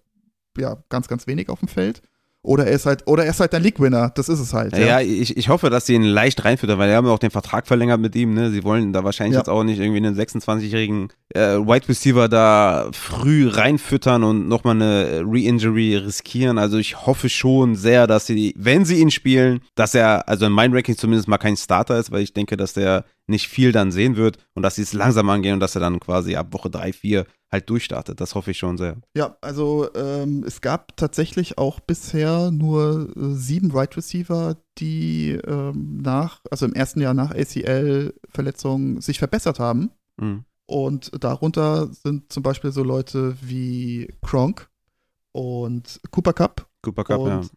ja, 0.58 0.84
ganz, 0.90 1.08
ganz 1.08 1.28
wenig 1.28 1.50
auf 1.50 1.60
dem 1.60 1.68
Feld. 1.68 2.02
Oder 2.48 2.66
er 2.66 2.72
ist 2.72 2.86
halt, 2.86 3.06
oder 3.08 3.26
er 3.26 3.32
ist 3.32 3.42
halt 3.42 3.52
der 3.52 3.60
League-Winner, 3.60 4.10
das 4.16 4.30
ist 4.30 4.40
es 4.40 4.54
halt. 4.54 4.72
Ja, 4.78 4.86
ja 4.86 5.02
ich, 5.02 5.36
ich 5.36 5.50
hoffe, 5.50 5.70
dass 5.70 5.86
sie 5.86 5.96
ihn 5.96 6.04
leicht 6.04 6.46
reinfüttern, 6.46 6.80
weil 6.80 6.90
sie 6.90 6.96
haben 6.96 7.06
auch 7.08 7.20
den 7.20 7.30
Vertrag 7.30 7.68
verlängert 7.68 8.00
mit 8.00 8.16
ihm, 8.16 8.34
ne? 8.34 8.52
Sie 8.52 8.64
wollen 8.64 8.94
da 8.94 9.04
wahrscheinlich 9.04 9.34
ja. 9.34 9.42
jetzt 9.42 9.50
auch 9.50 9.66
nicht 9.66 9.80
irgendwie 9.80 9.98
einen 9.98 10.18
26-jährigen 10.18 11.10
äh, 11.36 11.58
Wide 11.58 11.90
Receiver 11.90 12.30
da 12.30 12.88
früh 12.94 13.50
reinfüttern 13.50 14.24
und 14.24 14.48
nochmal 14.48 14.76
eine 14.76 15.24
Re-Injury 15.26 15.98
riskieren. 15.98 16.58
Also 16.58 16.78
ich 16.78 17.06
hoffe 17.06 17.28
schon 17.28 17.76
sehr, 17.76 18.08
dass 18.08 18.28
sie, 18.28 18.54
wenn 18.58 18.86
sie 18.86 19.02
ihn 19.02 19.12
spielen, 19.12 19.60
dass 19.76 19.94
er, 19.94 20.30
also 20.30 20.46
in 20.46 20.54
meinem 20.54 20.74
Ranking 20.74 20.96
zumindest 20.96 21.28
mal 21.28 21.38
kein 21.38 21.58
Starter 21.58 22.00
ist, 22.00 22.14
weil 22.14 22.22
ich 22.22 22.32
denke, 22.32 22.56
dass 22.56 22.72
der 22.72 23.04
nicht 23.28 23.50
viel 23.50 23.74
dann 23.74 23.92
sehen 23.92 24.16
wird 24.16 24.38
und 24.54 24.64
dass 24.64 24.76
sie 24.76 24.84
es 24.84 24.94
langsam 24.94 25.30
angehen 25.30 25.56
und 25.56 25.60
dass 25.60 25.76
er 25.76 25.82
dann 25.82 26.00
quasi 26.00 26.38
ab 26.38 26.54
Woche 26.54 26.70
3, 26.70 26.94
4 26.94 27.26
halt 27.52 27.70
durchstartet. 27.70 28.20
Das 28.20 28.36
hoffe 28.36 28.52
ich 28.52 28.58
schon 28.58 28.78
sehr. 28.78 28.98
Ja, 29.16 29.38
also 29.42 29.90
ähm, 29.96 30.44
es 30.46 30.62
gab 30.62 30.96
tatsächlich 30.98 31.58
auch 31.58 31.80
bisher 31.80 32.52
nur 32.52 33.10
äh, 33.16 33.36
sieben 33.36 33.70
Wide 33.70 33.78
right 33.78 33.98
Receiver, 33.98 34.58
die 34.78 35.32
ähm, 35.32 36.02
nach, 36.02 36.42
also 36.52 36.66
im 36.66 36.74
ersten 36.74 37.02
Jahr 37.02 37.14
nach 37.14 37.32
ACL-Verletzungen 37.32 39.02
sich 39.02 39.20
verbessert 39.20 39.60
haben. 39.60 39.92
Mhm. 40.18 40.44
Und 40.66 41.12
darunter 41.24 41.88
sind 41.88 42.32
zum 42.32 42.44
Beispiel 42.44 42.72
so 42.72 42.84
Leute 42.84 43.38
wie 43.42 44.14
Kronk 44.22 44.70
und 45.32 46.02
Cooper 46.12 46.34
Cup. 46.34 46.68
Cooper 46.82 47.06
Cup, 47.06 47.20
und 47.20 47.30
ja. 47.30 47.50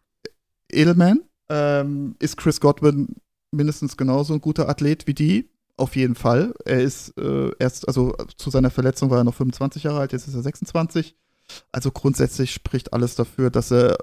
Edelman. 0.71 1.21
Ähm, 1.49 2.15
ist 2.19 2.37
Chris 2.37 2.61
Godwin 2.61 3.17
mindestens 3.51 3.97
genauso 3.97 4.33
ein 4.33 4.39
guter 4.39 4.69
Athlet 4.69 5.07
wie 5.07 5.13
die? 5.13 5.50
Auf 5.81 5.95
jeden 5.95 6.13
Fall. 6.13 6.53
Er 6.63 6.79
ist 6.79 7.17
äh, 7.17 7.49
erst, 7.57 7.87
also 7.87 8.15
zu 8.37 8.51
seiner 8.51 8.69
Verletzung 8.69 9.09
war 9.09 9.17
er 9.17 9.23
noch 9.23 9.33
25 9.33 9.81
Jahre 9.81 10.01
alt, 10.01 10.11
jetzt 10.11 10.27
ist 10.27 10.35
er 10.35 10.43
26. 10.43 11.15
Also 11.71 11.89
grundsätzlich 11.89 12.53
spricht 12.53 12.93
alles 12.93 13.15
dafür, 13.15 13.49
dass 13.49 13.71
er 13.71 13.97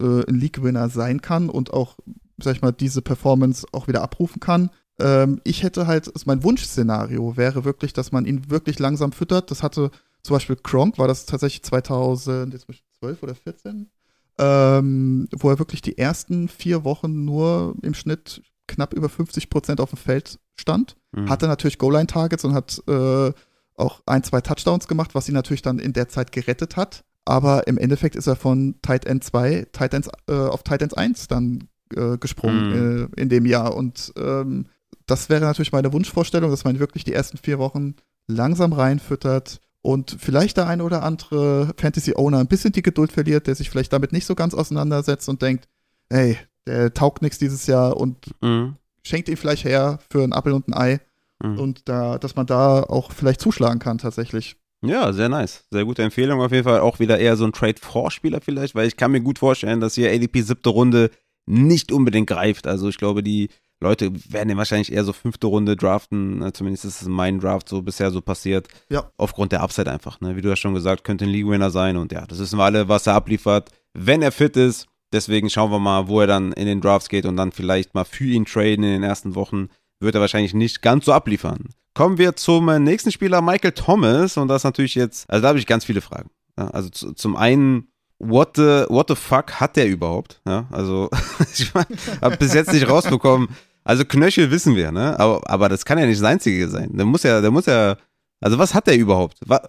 äh, 0.00 0.24
ein 0.28 0.36
League-Winner 0.36 0.88
sein 0.88 1.20
kann 1.20 1.50
und 1.50 1.72
auch, 1.72 1.96
sag 2.38 2.54
ich 2.54 2.62
mal, 2.62 2.70
diese 2.70 3.02
Performance 3.02 3.66
auch 3.72 3.88
wieder 3.88 4.04
abrufen 4.04 4.38
kann. 4.38 4.70
Ähm, 5.00 5.40
ich 5.42 5.64
hätte 5.64 5.88
halt, 5.88 6.06
also 6.06 6.22
mein 6.26 6.44
Wunschszenario 6.44 7.36
wäre 7.36 7.64
wirklich, 7.64 7.92
dass 7.92 8.12
man 8.12 8.24
ihn 8.24 8.48
wirklich 8.48 8.78
langsam 8.78 9.10
füttert. 9.10 9.50
Das 9.50 9.64
hatte 9.64 9.90
zum 10.22 10.36
Beispiel 10.36 10.54
Kronk, 10.54 10.96
war 10.96 11.08
das 11.08 11.26
tatsächlich 11.26 11.64
2012 11.64 13.20
oder 13.20 13.34
14, 13.34 13.90
ähm, 14.38 15.28
wo 15.36 15.50
er 15.50 15.58
wirklich 15.58 15.82
die 15.82 15.98
ersten 15.98 16.46
vier 16.46 16.84
Wochen 16.84 17.24
nur 17.24 17.74
im 17.82 17.94
Schnitt 17.94 18.42
knapp 18.66 18.94
über 18.94 19.08
50 19.08 19.50
Prozent 19.50 19.80
auf 19.80 19.90
dem 19.90 19.98
Feld 19.98 20.38
stand. 20.56 20.96
Mhm. 21.12 21.28
Hatte 21.28 21.46
natürlich 21.46 21.78
Goal-Line-Targets 21.78 22.44
und 22.44 22.54
hat 22.54 22.82
äh, 22.88 23.32
auch 23.74 24.02
ein, 24.06 24.22
zwei 24.22 24.40
Touchdowns 24.40 24.88
gemacht, 24.88 25.14
was 25.14 25.28
ihn 25.28 25.34
natürlich 25.34 25.62
dann 25.62 25.78
in 25.78 25.92
der 25.92 26.08
Zeit 26.08 26.32
gerettet 26.32 26.76
hat. 26.76 27.04
Aber 27.24 27.66
im 27.66 27.76
Endeffekt 27.76 28.16
ist 28.16 28.26
er 28.26 28.36
von 28.36 28.76
Tight 28.82 29.04
End 29.04 29.24
2 29.24 29.66
Tight 29.72 29.94
Ends, 29.94 30.08
äh, 30.28 30.32
auf 30.32 30.62
Tight 30.62 30.82
Ends 30.82 30.94
1 30.94 31.28
dann 31.28 31.68
äh, 31.94 32.16
gesprungen 32.18 32.70
mhm. 32.70 33.08
Äh, 33.16 33.20
in 33.20 33.28
dem 33.28 33.46
Jahr. 33.46 33.74
Und 33.74 34.12
ähm, 34.16 34.66
das 35.06 35.28
wäre 35.28 35.44
natürlich 35.44 35.72
meine 35.72 35.92
Wunschvorstellung, 35.92 36.50
dass 36.50 36.64
man 36.64 36.78
wirklich 36.78 37.04
die 37.04 37.12
ersten 37.12 37.36
vier 37.36 37.58
Wochen 37.58 37.96
langsam 38.28 38.72
reinfüttert 38.72 39.60
und 39.82 40.16
vielleicht 40.18 40.56
der 40.56 40.66
ein 40.66 40.80
oder 40.80 41.04
andere 41.04 41.72
Fantasy-Owner 41.76 42.38
ein 42.38 42.48
bisschen 42.48 42.72
die 42.72 42.82
Geduld 42.82 43.12
verliert, 43.12 43.46
der 43.46 43.54
sich 43.54 43.70
vielleicht 43.70 43.92
damit 43.92 44.12
nicht 44.12 44.26
so 44.26 44.34
ganz 44.34 44.52
auseinandersetzt 44.52 45.28
und 45.28 45.42
denkt, 45.42 45.68
hey, 46.10 46.36
der 46.66 46.92
taugt 46.92 47.22
nichts 47.22 47.38
dieses 47.38 47.66
Jahr 47.66 47.96
und 47.96 48.16
mhm. 48.40 48.76
schenkt 49.02 49.28
ihn 49.28 49.36
vielleicht 49.36 49.64
her 49.64 49.98
für 50.10 50.22
ein 50.22 50.32
Apfel 50.32 50.52
und 50.52 50.68
ein 50.68 50.74
Ei. 50.74 51.00
Mhm. 51.42 51.58
Und 51.58 51.88
da, 51.88 52.18
dass 52.18 52.36
man 52.36 52.46
da 52.46 52.82
auch 52.82 53.12
vielleicht 53.12 53.40
zuschlagen 53.40 53.78
kann 53.78 53.98
tatsächlich. 53.98 54.56
Ja, 54.82 55.12
sehr 55.12 55.28
nice. 55.28 55.64
Sehr 55.70 55.84
gute 55.84 56.02
Empfehlung 56.02 56.40
auf 56.40 56.52
jeden 56.52 56.64
Fall. 56.64 56.80
Auch 56.80 56.98
wieder 56.98 57.18
eher 57.18 57.36
so 57.36 57.44
ein 57.44 57.52
Trade-Vorspieler 57.52 58.40
vielleicht, 58.40 58.74
weil 58.74 58.86
ich 58.86 58.96
kann 58.96 59.10
mir 59.10 59.20
gut 59.20 59.38
vorstellen, 59.38 59.80
dass 59.80 59.94
hier 59.94 60.10
ADP 60.12 60.42
siebte 60.42 60.70
Runde 60.70 61.10
nicht 61.46 61.92
unbedingt 61.92 62.28
greift. 62.28 62.66
Also 62.66 62.88
ich 62.88 62.98
glaube, 62.98 63.22
die 63.22 63.48
Leute 63.80 64.10
werden 64.30 64.48
den 64.48 64.58
wahrscheinlich 64.58 64.92
eher 64.92 65.04
so 65.04 65.12
fünfte 65.12 65.46
Runde 65.46 65.76
draften. 65.76 66.50
Zumindest 66.52 66.84
ist 66.84 67.02
es 67.02 67.06
in 67.06 67.12
meinem 67.12 67.40
Draft 67.40 67.68
so 67.68 67.82
bisher 67.82 68.10
so 68.10 68.20
passiert. 68.20 68.68
Ja. 68.88 69.10
Aufgrund 69.16 69.52
der 69.52 69.62
Upside 69.62 69.90
einfach. 69.90 70.20
Ne? 70.20 70.36
Wie 70.36 70.42
du 70.42 70.48
ja 70.48 70.56
schon 70.56 70.74
gesagt, 70.74 71.04
könnte 71.04 71.24
ein 71.24 71.30
League-Winner 71.30 71.70
sein. 71.70 71.96
Und 71.96 72.12
ja, 72.12 72.26
das 72.26 72.38
wissen 72.38 72.58
wir 72.58 72.64
alle, 72.64 72.88
was 72.88 73.06
er 73.06 73.14
abliefert. 73.14 73.70
Wenn 73.92 74.22
er 74.22 74.32
fit 74.32 74.56
ist, 74.56 74.86
Deswegen 75.12 75.50
schauen 75.50 75.70
wir 75.70 75.78
mal, 75.78 76.08
wo 76.08 76.20
er 76.20 76.26
dann 76.26 76.52
in 76.52 76.66
den 76.66 76.80
Drafts 76.80 77.08
geht 77.08 77.26
und 77.26 77.36
dann 77.36 77.52
vielleicht 77.52 77.94
mal 77.94 78.04
für 78.04 78.24
ihn 78.24 78.44
traden 78.44 78.84
in 78.84 78.90
den 78.90 79.02
ersten 79.02 79.34
Wochen. 79.34 79.68
Wird 80.00 80.14
er 80.14 80.20
wahrscheinlich 80.20 80.52
nicht 80.52 80.82
ganz 80.82 81.06
so 81.06 81.12
abliefern. 81.12 81.70
Kommen 81.94 82.18
wir 82.18 82.36
zum 82.36 82.66
nächsten 82.82 83.10
Spieler, 83.10 83.40
Michael 83.40 83.72
Thomas. 83.72 84.36
Und 84.36 84.48
das 84.48 84.64
natürlich 84.64 84.94
jetzt, 84.94 85.30
also 85.30 85.42
da 85.42 85.48
habe 85.48 85.58
ich 85.58 85.66
ganz 85.66 85.84
viele 85.84 86.00
Fragen. 86.00 86.30
Also 86.56 86.90
zu, 86.90 87.12
zum 87.12 87.36
einen, 87.36 87.88
what 88.18 88.56
the, 88.56 88.84
what 88.88 89.08
the 89.08 89.14
fuck 89.14 89.52
hat 89.52 89.76
der 89.76 89.88
überhaupt? 89.88 90.40
Ja, 90.46 90.66
also 90.70 91.08
ich 91.54 91.72
habe 92.20 92.36
bis 92.36 92.52
jetzt 92.52 92.72
nicht 92.72 92.88
rausbekommen. 92.88 93.48
Also 93.84 94.04
Knöchel 94.04 94.50
wissen 94.50 94.74
wir, 94.74 94.90
ne? 94.90 95.18
Aber, 95.18 95.48
aber 95.48 95.68
das 95.68 95.84
kann 95.84 95.98
ja 95.98 96.06
nicht 96.06 96.20
das 96.20 96.28
einzige 96.28 96.68
sein. 96.68 96.90
Der 96.96 97.06
muss 97.06 97.22
ja, 97.22 97.40
der 97.40 97.50
muss 97.50 97.66
ja, 97.66 97.96
also 98.40 98.58
was 98.58 98.74
hat 98.74 98.88
der 98.88 98.98
überhaupt? 98.98 99.38
Was, 99.46 99.60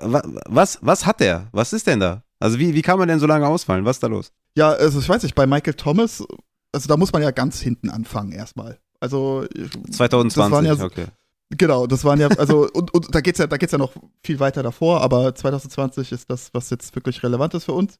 was, 0.47 0.79
was 0.81 1.05
hat 1.05 1.19
der? 1.19 1.47
Was 1.51 1.71
ist 1.71 1.87
denn 1.87 1.99
da? 1.99 2.23
Also 2.39 2.59
wie, 2.59 2.73
wie 2.73 2.81
kann 2.81 2.99
man 2.99 3.07
denn 3.07 3.19
so 3.19 3.27
lange 3.27 3.47
ausfallen? 3.47 3.85
Was 3.85 3.97
ist 3.97 4.03
da 4.03 4.07
los? 4.07 4.31
Ja, 4.55 4.71
also 4.71 4.99
ich 4.99 5.09
weiß 5.09 5.23
nicht, 5.23 5.35
bei 5.35 5.47
Michael 5.47 5.73
Thomas, 5.73 6.23
also 6.71 6.87
da 6.87 6.97
muss 6.97 7.11
man 7.11 7.21
ja 7.21 7.31
ganz 7.31 7.59
hinten 7.59 7.89
anfangen 7.89 8.31
erstmal. 8.31 8.79
Also 8.99 9.45
2020, 9.91 10.79
ja, 10.79 10.85
okay. 10.85 11.05
Genau, 11.49 11.87
das 11.87 12.03
waren 12.03 12.19
ja, 12.19 12.27
also, 12.27 12.67
und, 12.73 12.93
und 12.93 13.15
da 13.15 13.21
geht's 13.21 13.39
ja, 13.39 13.47
da 13.47 13.57
geht's 13.57 13.71
ja 13.71 13.77
noch 13.77 13.93
viel 14.21 14.39
weiter 14.39 14.63
davor, 14.63 15.01
aber 15.01 15.33
2020 15.33 16.11
ist 16.11 16.29
das, 16.29 16.53
was 16.53 16.69
jetzt 16.69 16.93
wirklich 16.95 17.23
relevant 17.23 17.53
ist 17.53 17.63
für 17.65 17.73
uns. 17.73 17.99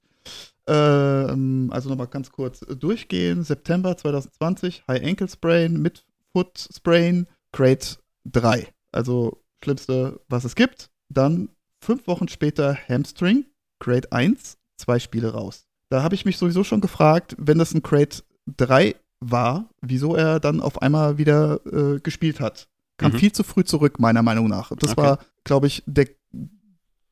Ähm, 0.67 1.69
also 1.71 1.89
nochmal 1.89 2.07
ganz 2.07 2.29
kurz 2.31 2.59
durchgehen. 2.59 3.43
September 3.43 3.95
2020, 3.95 4.83
High 4.87 5.03
Ankle 5.03 5.29
Sprain 5.29 5.81
mit 5.81 6.03
Foot 6.33 6.67
Sprain, 6.75 7.27
Grade 7.53 7.85
3. 8.25 8.67
Also 8.91 9.41
schlimmste, 9.63 10.19
was 10.27 10.43
es 10.43 10.55
gibt. 10.55 10.89
Dann 11.09 11.49
fünf 11.79 12.05
Wochen 12.07 12.27
später 12.27 12.77
Hamstring, 12.89 13.45
Grade 13.79 14.11
1, 14.11 14.57
zwei 14.77 14.99
Spiele 14.99 15.33
raus. 15.33 15.67
Da 15.89 16.03
habe 16.03 16.15
ich 16.15 16.25
mich 16.25 16.37
sowieso 16.37 16.63
schon 16.63 16.81
gefragt, 16.81 17.35
wenn 17.37 17.57
das 17.57 17.73
ein 17.73 17.81
Crate 17.81 18.23
3 18.57 18.95
war, 19.19 19.69
wieso 19.81 20.15
er 20.15 20.39
dann 20.39 20.61
auf 20.61 20.81
einmal 20.81 21.17
wieder 21.17 21.59
äh, 21.65 21.99
gespielt 21.99 22.39
hat. 22.39 22.67
Kam 22.97 23.13
mhm. 23.13 23.17
viel 23.17 23.31
zu 23.31 23.43
früh 23.43 23.63
zurück, 23.63 23.99
meiner 23.99 24.23
Meinung 24.23 24.47
nach. 24.47 24.71
Das 24.77 24.91
okay. 24.91 25.01
war, 25.01 25.19
glaube 25.43 25.67
ich, 25.67 25.83
der, 25.85 26.07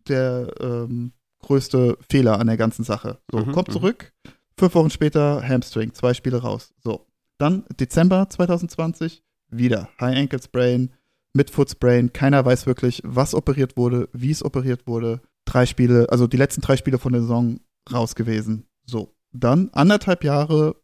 der 0.07 0.51
ähm, 0.59 1.13
größte 1.41 1.97
Fehler 2.09 2.39
an 2.39 2.47
der 2.47 2.57
ganzen 2.57 2.83
Sache. 2.83 3.19
So, 3.31 3.39
mhm, 3.39 3.51
kommt 3.51 3.69
mhm. 3.69 3.73
zurück, 3.73 4.13
fünf 4.57 4.75
Wochen 4.75 4.89
später 4.89 5.41
Hamstring, 5.47 5.93
zwei 5.93 6.13
Spiele 6.13 6.41
raus. 6.41 6.73
So, 6.83 7.05
dann 7.37 7.63
Dezember 7.79 8.29
2020, 8.29 9.23
wieder 9.49 9.89
High 9.99 10.17
Ankle 10.17 10.41
Sprain, 10.41 10.91
Midfoot 11.33 11.69
Sprain. 11.69 12.13
Keiner 12.13 12.43
weiß 12.43 12.65
wirklich, 12.65 13.01
was 13.05 13.35
operiert 13.35 13.77
wurde, 13.77 14.09
wie 14.13 14.31
es 14.31 14.43
operiert 14.43 14.87
wurde. 14.87 15.21
Drei 15.45 15.65
Spiele, 15.65 16.07
also 16.09 16.27
die 16.27 16.37
letzten 16.37 16.61
drei 16.61 16.75
Spiele 16.77 16.97
von 16.97 17.13
der 17.13 17.21
Saison 17.21 17.59
raus 17.91 18.15
gewesen. 18.15 18.65
So, 18.85 19.15
dann 19.31 19.69
anderthalb 19.73 20.23
Jahre 20.23 20.75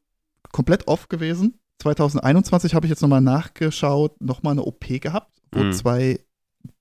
komplett 0.51 0.88
off 0.88 1.09
gewesen. 1.09 1.59
2021 1.79 2.75
habe 2.75 2.85
ich 2.85 2.89
jetzt 2.89 3.01
nochmal 3.01 3.21
nachgeschaut, 3.21 4.21
nochmal 4.21 4.51
eine 4.51 4.63
OP 4.63 4.85
gehabt, 4.88 5.41
wo 5.51 5.63
mhm. 5.63 5.73
zwei 5.73 6.19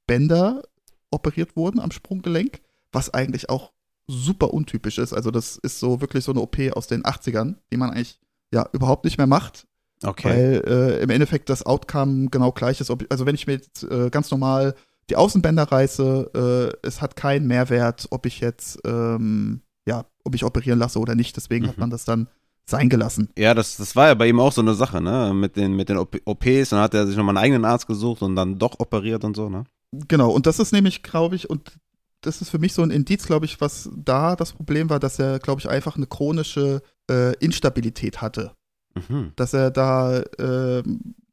Bänder 0.07 0.62
operiert 1.11 1.57
wurden 1.57 1.81
am 1.81 1.90
Sprunggelenk, 1.90 2.61
was 2.93 3.12
eigentlich 3.15 3.48
auch 3.48 3.73
super 4.07 4.52
untypisch 4.52 4.98
ist. 4.98 5.12
Also 5.12 5.31
das 5.31 5.57
ist 5.57 5.78
so 5.78 6.01
wirklich 6.01 6.24
so 6.24 6.32
eine 6.32 6.40
OP 6.40 6.59
aus 6.74 6.86
den 6.86 7.05
80ern, 7.05 7.57
die 7.73 7.77
man 7.77 7.90
eigentlich 7.90 8.19
ja 8.52 8.69
überhaupt 8.73 9.05
nicht 9.05 9.19
mehr 9.19 9.27
macht. 9.27 9.66
Okay. 10.02 10.28
Weil 10.28 10.62
äh, 10.66 11.02
im 11.02 11.11
Endeffekt 11.11 11.48
das 11.48 11.65
Outcome 11.65 12.28
genau 12.31 12.52
gleich 12.52 12.81
ist. 12.81 12.90
also 12.90 13.27
wenn 13.27 13.35
ich 13.35 13.47
mir 13.47 13.55
jetzt 13.55 13.85
äh, 13.85 14.11
ganz 14.11 14.31
normal 14.31 14.74
die 15.11 15.16
Außenbänder 15.16 15.65
reiße, 15.65 16.73
äh, 16.82 16.87
es 16.87 17.03
hat 17.03 17.16
keinen 17.16 17.47
Mehrwert, 17.47 18.07
ob 18.11 18.27
ich 18.27 18.41
jetzt 18.41 18.78
ähm, 18.87 19.62
ja, 19.87 20.05
ob 20.24 20.35
ich 20.35 20.45
operieren 20.45 20.78
lasse 20.78 20.99
oder 20.99 21.15
nicht. 21.15 21.37
Deswegen 21.37 21.66
mhm. 21.66 21.70
hat 21.70 21.78
man 21.78 21.91
das 21.91 22.05
dann 22.05 22.28
sein 22.66 22.89
gelassen. 22.89 23.31
Ja, 23.37 23.55
das, 23.55 23.77
das 23.77 23.97
war 23.97 24.09
ja 24.09 24.15
bei 24.15 24.28
ihm 24.28 24.39
auch 24.39 24.53
so 24.53 24.61
eine 24.61 24.74
Sache, 24.74 25.01
ne? 25.01 25.32
Mit 25.35 25.57
den, 25.57 25.74
mit 25.74 25.89
den 25.89 25.99
OPs, 25.99 26.70
dann 26.70 26.81
hat 26.81 26.95
er 26.95 27.07
sich 27.07 27.16
nochmal 27.16 27.37
einen 27.37 27.45
eigenen 27.45 27.65
Arzt 27.65 27.87
gesucht 27.87 28.23
und 28.23 28.37
dann 28.37 28.59
doch 28.59 28.78
operiert 28.78 29.24
und 29.24 29.35
so, 29.35 29.49
ne? 29.49 29.65
Genau, 30.07 30.31
und 30.31 30.47
das 30.47 30.61
ist 30.61 30.73
nämlich, 30.73 31.03
glaube 31.03 31.35
ich, 31.35 31.51
und 31.51 31.73
das 32.20 32.41
ist 32.41 32.51
für 32.51 32.61
mich 32.61 32.74
so 32.74 32.82
ein 32.82 32.93
Indiz, 32.93 33.27
glaube 33.27 33.47
ich, 33.47 33.61
was 33.61 33.91
da 33.97 34.37
das 34.37 34.53
Problem 34.53 34.89
war, 34.89 35.01
dass 35.01 35.19
er, 35.19 35.41
glaube 35.41 35.61
ich, 35.61 35.69
einfach 35.69 35.97
eine 35.97 36.07
chronische 36.07 36.82
äh, 37.11 37.35
Instabilität 37.39 38.20
hatte. 38.20 38.53
Mhm. 38.95 39.32
Dass 39.35 39.53
er 39.53 39.70
da, 39.73 40.20
äh, 40.20 40.82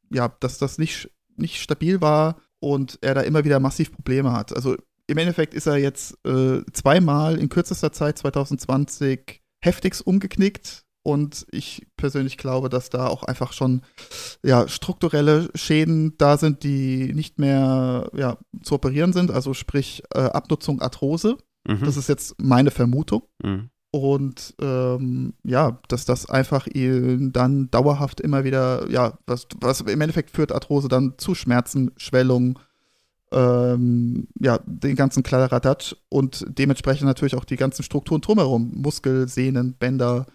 ja, 0.10 0.30
dass 0.40 0.58
das 0.58 0.80
nicht, 0.80 1.12
nicht 1.36 1.62
stabil 1.62 2.02
war 2.02 2.38
und 2.74 3.00
er 3.02 3.14
da 3.14 3.22
immer 3.22 3.46
wieder 3.46 3.60
massiv 3.60 3.92
Probleme 3.92 4.34
hat. 4.34 4.56
Also 4.56 4.76
im 5.08 5.18
Endeffekt 5.18 5.54
ist 5.54 5.68
er 5.68 5.78
jetzt 5.78 6.18
äh, 6.26 6.62
zweimal 6.74 7.38
in 7.40 7.50
kürzester 7.50 7.94
Zeit 7.94 8.18
2020 8.18 9.42
heftigst 9.64 10.06
umgeknickt. 10.06 10.84
Und 11.04 11.48
ich 11.52 11.88
persönlich 11.96 12.38
glaube, 12.38 12.68
dass 12.68 12.90
da 12.90 13.08
auch 13.08 13.24
einfach 13.24 13.54
schon 13.54 13.84
ja, 14.44 14.68
strukturelle 14.68 15.50
Schäden 15.56 16.18
da 16.18 16.38
sind, 16.38 16.64
die 16.64 17.14
nicht 17.14 17.40
mehr 17.40 18.10
ja, 18.14 18.38
zu 18.62 18.76
operieren 18.76 19.14
sind. 19.14 19.32
Also 19.32 19.54
sprich 19.54 20.04
äh, 20.14 20.20
Abnutzung, 20.20 20.82
Arthrose. 20.82 21.38
Mhm. 21.66 21.86
Das 21.86 21.96
ist 21.96 22.10
jetzt 22.10 22.36
meine 22.42 22.72
Vermutung. 22.72 23.24
Mhm. 23.42 23.70
Und 23.98 24.56
ähm, 24.62 25.34
ja, 25.44 25.80
dass 25.88 26.06
das 26.06 26.30
einfach 26.30 26.68
ihn 26.68 27.32
dann 27.34 27.70
dauerhaft 27.72 28.22
immer 28.22 28.44
wieder, 28.44 28.90
ja, 28.90 29.18
was, 29.26 29.48
was 29.60 29.82
im 29.82 30.02
Endeffekt 30.02 30.32
führt 30.32 30.52
Arthrose 30.52 30.88
dann 30.88 31.14
zu 31.18 31.36
Schmerzen, 31.36 31.92
Schwellung, 31.98 32.60
ähm, 33.32 34.28
ja, 34.40 34.60
den 34.66 34.96
ganzen 34.96 35.24
Kladderadatsch 35.24 35.96
und 36.10 36.46
dementsprechend 36.48 37.08
natürlich 37.08 37.36
auch 37.36 37.46
die 37.46 37.58
ganzen 37.58 37.84
Strukturen 37.84 38.22
drumherum, 38.22 38.72
Muskel, 38.76 39.28
Sehnen, 39.28 39.74
Bänder, 39.74 40.28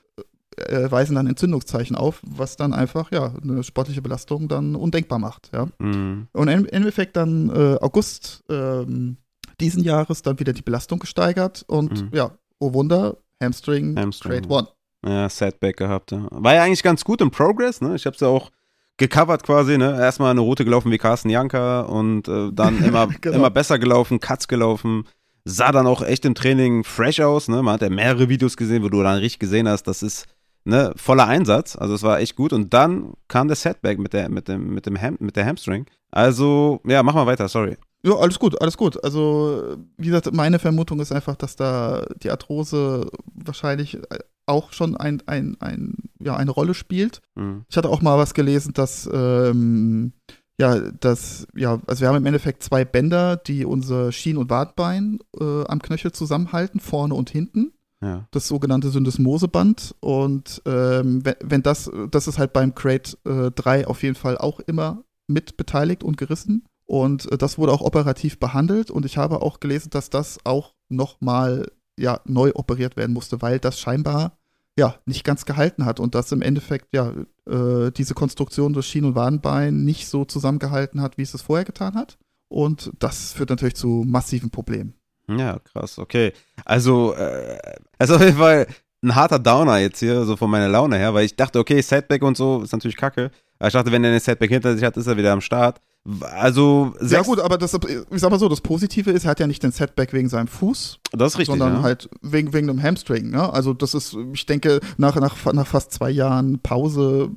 äh, 0.56 0.90
weisen 0.90 1.14
dann 1.14 1.26
Entzündungszeichen 1.26 1.97
auf, 1.97 2.20
was 2.26 2.56
dann 2.56 2.74
einfach, 2.74 3.10
ja, 3.10 3.32
eine 3.43 3.62
sportliche 3.62 4.02
Belastung 4.02 4.48
dann 4.48 4.76
undenkbar 4.76 5.18
macht, 5.18 5.51
ja. 5.55 5.68
Mhm. 5.78 6.28
Und 6.32 6.48
im 6.48 6.66
Endeffekt 6.66 7.16
dann 7.16 7.48
äh, 7.48 7.78
August 7.80 8.44
ähm, 8.51 9.16
diesen 9.60 9.82
Jahres 9.82 10.22
dann 10.22 10.39
wieder 10.39 10.52
die 10.52 10.62
Belastung 10.62 10.98
gesteigert 10.98 11.64
und 11.68 12.02
mhm. 12.02 12.10
ja, 12.12 12.32
oh 12.59 12.74
Wunder, 12.74 13.16
Hamstring, 13.43 13.97
Hamstring 13.98 14.43
Grade 14.43 14.48
One. 14.48 14.69
Ja, 15.05 15.28
Setback 15.28 15.77
gehabt. 15.77 16.12
Ja. 16.12 16.27
War 16.31 16.55
ja 16.55 16.62
eigentlich 16.62 16.82
ganz 16.82 17.05
gut 17.05 17.20
im 17.20 17.31
Progress, 17.31 17.81
ne? 17.81 17.97
Ich 17.97 18.06
hab's 18.06 18.20
ja 18.20 18.28
auch 18.28 18.51
gecovert 18.97 19.43
quasi, 19.43 19.77
ne? 19.78 19.98
Erstmal 19.98 20.31
eine 20.31 20.40
Route 20.40 20.64
gelaufen 20.64 20.93
wie 20.93 20.98
Carsten 20.98 21.28
Janka 21.28 21.82
und 21.82 22.28
äh, 22.28 22.51
dann 22.52 22.82
immer, 22.85 23.09
genau. 23.20 23.36
immer 23.36 23.51
besser 23.51 23.78
gelaufen, 23.78 24.20
Cuts 24.20 24.48
gelaufen. 24.48 25.05
Sah 25.44 25.73
dann 25.73 25.89
auch 25.89 26.02
echt 26.02 26.24
im 26.24 26.36
Training 26.36 26.85
fresh 26.85 27.20
aus, 27.20 27.48
ne? 27.48 27.62
Man 27.62 27.74
hat 27.74 27.82
ja 27.82 27.90
mehrere 27.90 28.28
Videos 28.28 28.56
gesehen, 28.56 28.85
wo 28.85 28.89
du 28.89 29.02
dann 29.02 29.19
richtig 29.19 29.40
gesehen 29.40 29.69
hast, 29.69 29.85
das 29.85 30.02
ist 30.05 30.28
ne, 30.64 30.93
voller 30.97 31.27
Einsatz. 31.27 31.77
Also 31.77 31.94
es 31.94 32.02
war 32.02 32.20
echt 32.20 32.36
gut. 32.36 32.52
Und 32.52 32.73
dann 32.73 33.14
kam 33.28 33.48
der 33.48 33.56
Setback 33.56 33.98
mit 33.98 34.12
der, 34.12 34.28
mit 34.28 34.48
dem, 34.48 34.73
mit 34.74 34.86
dem 34.86 35.01
Ham, 35.01 35.16
mit 35.20 35.36
der 35.36 35.47
Hamstring. 35.47 35.86
Also, 36.10 36.81
ja, 36.86 37.02
mach 37.02 37.14
mal 37.14 37.27
weiter, 37.27 37.48
sorry. 37.48 37.77
Ja, 38.05 38.16
alles 38.16 38.39
gut, 38.39 38.61
alles 38.61 38.77
gut. 38.77 39.03
Also, 39.05 39.77
wie 39.97 40.07
gesagt, 40.07 40.33
meine 40.33 40.59
Vermutung 40.59 40.99
ist 41.01 41.12
einfach, 41.12 41.37
dass 41.37 41.55
da 41.55 42.05
die 42.23 42.31
Arthrose 42.31 43.07
wahrscheinlich 43.33 43.99
auch 44.47 44.73
schon 44.73 44.97
ein, 44.97 45.23
ein, 45.27 45.57
ein, 45.61 45.95
ja, 46.19 46.37
eine 46.37 46.51
Rolle 46.51 46.74
spielt. 46.74 47.20
Mhm. 47.37 47.65
Ich 47.69 47.77
hatte 47.77 47.89
auch 47.89 48.03
mal 48.03 48.19
was 48.19 48.35
gelesen, 48.35 48.73
dass, 48.74 49.09
ähm, 49.12 50.12
ja, 50.59 50.79
dass, 50.79 51.47
ja, 51.55 51.81
also 51.87 52.01
wir 52.01 52.09
haben 52.09 52.16
im 52.16 52.27
Endeffekt 52.27 52.62
zwei 52.62 52.85
Bänder, 52.85 53.37
die 53.37 53.65
unser 53.65 54.11
Schien- 54.11 54.37
und 54.37 54.51
Wartbein 54.51 55.20
äh, 55.41 55.65
am 55.65 55.81
Knöchel 55.81 56.12
zusammenhalten, 56.12 56.81
vorne 56.81 57.15
und 57.15 57.31
hinten. 57.31 57.73
Ja. 58.01 58.27
Das 58.33 58.49
sogenannte 58.49 58.91
Syndesmoseband. 58.91 59.95
Und 60.01 60.61
ähm, 60.66 61.24
wenn, 61.24 61.37
wenn, 61.43 61.62
das, 61.62 61.91
das 62.11 62.27
ist 62.27 62.39
halt 62.39 62.53
beim 62.53 62.74
Crate 62.74 63.16
äh, 63.24 63.53
3 63.53 63.87
auf 63.87 64.03
jeden 64.03 64.16
Fall 64.16 64.39
auch 64.39 64.59
immer 64.59 65.05
mit 65.29 65.57
beteiligt 65.57 66.03
und 66.03 66.16
gerissen. 66.16 66.66
Und 66.93 67.32
äh, 67.32 67.39
das 67.39 67.56
wurde 67.56 67.73
auch 67.73 67.81
operativ 67.81 68.39
behandelt. 68.39 68.90
Und 68.90 69.06
ich 69.06 69.16
habe 69.16 69.40
auch 69.40 69.60
gelesen, 69.60 69.89
dass 69.89 70.10
das 70.10 70.39
auch 70.44 70.74
nochmal 70.90 71.73
ja, 71.98 72.20
neu 72.27 72.52
operiert 72.55 72.98
werden 72.98 73.14
musste, 73.14 73.40
weil 73.40 73.59
das 73.59 73.81
scheinbar 73.81 74.36
ja 74.77 74.97
nicht 75.06 75.24
ganz 75.24 75.47
gehalten 75.47 75.86
hat 75.86 76.01
und 76.01 76.14
das 76.14 76.32
im 76.32 76.43
Endeffekt 76.43 76.94
ja 76.94 77.12
äh, 77.48 77.90
diese 77.93 78.12
Konstruktion 78.12 78.74
des 78.74 78.86
Schien- 78.86 79.06
und 79.06 79.14
Wadenbein 79.14 79.85
nicht 79.85 80.06
so 80.06 80.27
zusammengehalten 80.27 81.01
hat, 81.01 81.16
wie 81.16 81.23
es 81.23 81.32
es 81.32 81.40
vorher 81.40 81.64
getan 81.64 81.94
hat. 81.94 82.19
Und 82.48 82.93
das 82.98 83.32
führt 83.32 83.48
natürlich 83.48 83.77
zu 83.77 84.05
massiven 84.06 84.51
Problemen. 84.51 84.93
Ja, 85.28 85.60
krass, 85.60 85.98
okay. 85.98 86.35
Also, 86.66 87.14
äh, 87.14 87.59
also 87.98 88.16
auf 88.16 88.23
jeden 88.23 88.36
Fall 88.36 88.66
ein 89.02 89.14
harter 89.14 89.39
Downer 89.39 89.78
jetzt 89.78 90.01
hier, 90.01 90.27
so 90.27 90.36
von 90.36 90.51
meiner 90.51 90.69
Laune 90.69 90.98
her, 90.98 91.14
weil 91.14 91.24
ich 91.24 91.36
dachte, 91.36 91.59
okay, 91.59 91.81
Setback 91.81 92.23
und 92.23 92.36
so 92.36 92.60
ist 92.60 92.73
natürlich 92.73 92.98
kacke. 92.98 93.31
Aber 93.59 93.69
ich 93.69 93.73
dachte, 93.73 93.93
wenn 93.93 94.05
er 94.05 94.10
eine 94.10 94.20
Setback 94.20 94.51
hinter 94.51 94.74
sich 94.74 94.85
hat, 94.85 94.98
ist 94.98 95.06
er 95.06 95.16
wieder 95.16 95.32
am 95.32 95.40
Start. 95.40 95.81
Also, 96.20 96.95
ja 97.01 97.23
gut, 97.23 97.39
aber 97.39 97.59
das, 97.59 97.74
ich 97.74 98.20
sag 98.20 98.31
mal 98.31 98.39
so, 98.39 98.49
das 98.49 98.61
Positive 98.61 99.11
ist, 99.12 99.24
er 99.24 99.31
hat 99.31 99.41
ja 99.41 99.47
nicht 99.47 99.62
den 99.62 99.70
Setback 99.70 100.12
wegen 100.12 100.29
seinem 100.29 100.49
Fuß. 100.49 100.99
Das 101.12 101.35
ist 101.35 101.39
richtig, 101.39 101.53
Sondern 101.53 101.74
ja. 101.74 101.83
halt 101.83 102.11
wegen, 102.23 102.53
wegen 102.53 102.69
einem 102.69 102.83
Hamstring. 102.83 103.31
Ne? 103.31 103.53
Also 103.53 103.73
das 103.73 103.95
ist, 103.95 104.16
ich 104.33 104.47
denke, 104.47 104.81
nach, 104.97 105.15
nach, 105.16 105.53
nach 105.53 105.66
fast 105.66 105.93
zwei 105.93 106.11
Jahren 106.11 106.59
Pause 106.59 107.31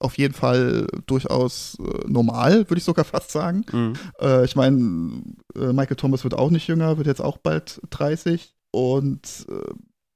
auf 0.00 0.18
jeden 0.18 0.34
Fall 0.34 0.86
durchaus 1.06 1.76
äh, 1.80 2.08
normal, 2.08 2.68
würde 2.68 2.78
ich 2.78 2.84
sogar 2.84 3.04
fast 3.04 3.30
sagen. 3.30 3.64
Mhm. 3.70 3.92
Äh, 4.20 4.44
ich 4.44 4.56
meine, 4.56 5.22
äh, 5.56 5.72
Michael 5.72 5.96
Thomas 5.96 6.24
wird 6.24 6.34
auch 6.34 6.50
nicht 6.50 6.68
jünger, 6.68 6.98
wird 6.98 7.06
jetzt 7.06 7.22
auch 7.22 7.38
bald 7.38 7.80
30. 7.90 8.54
Und 8.70 9.46
äh, 9.50 9.74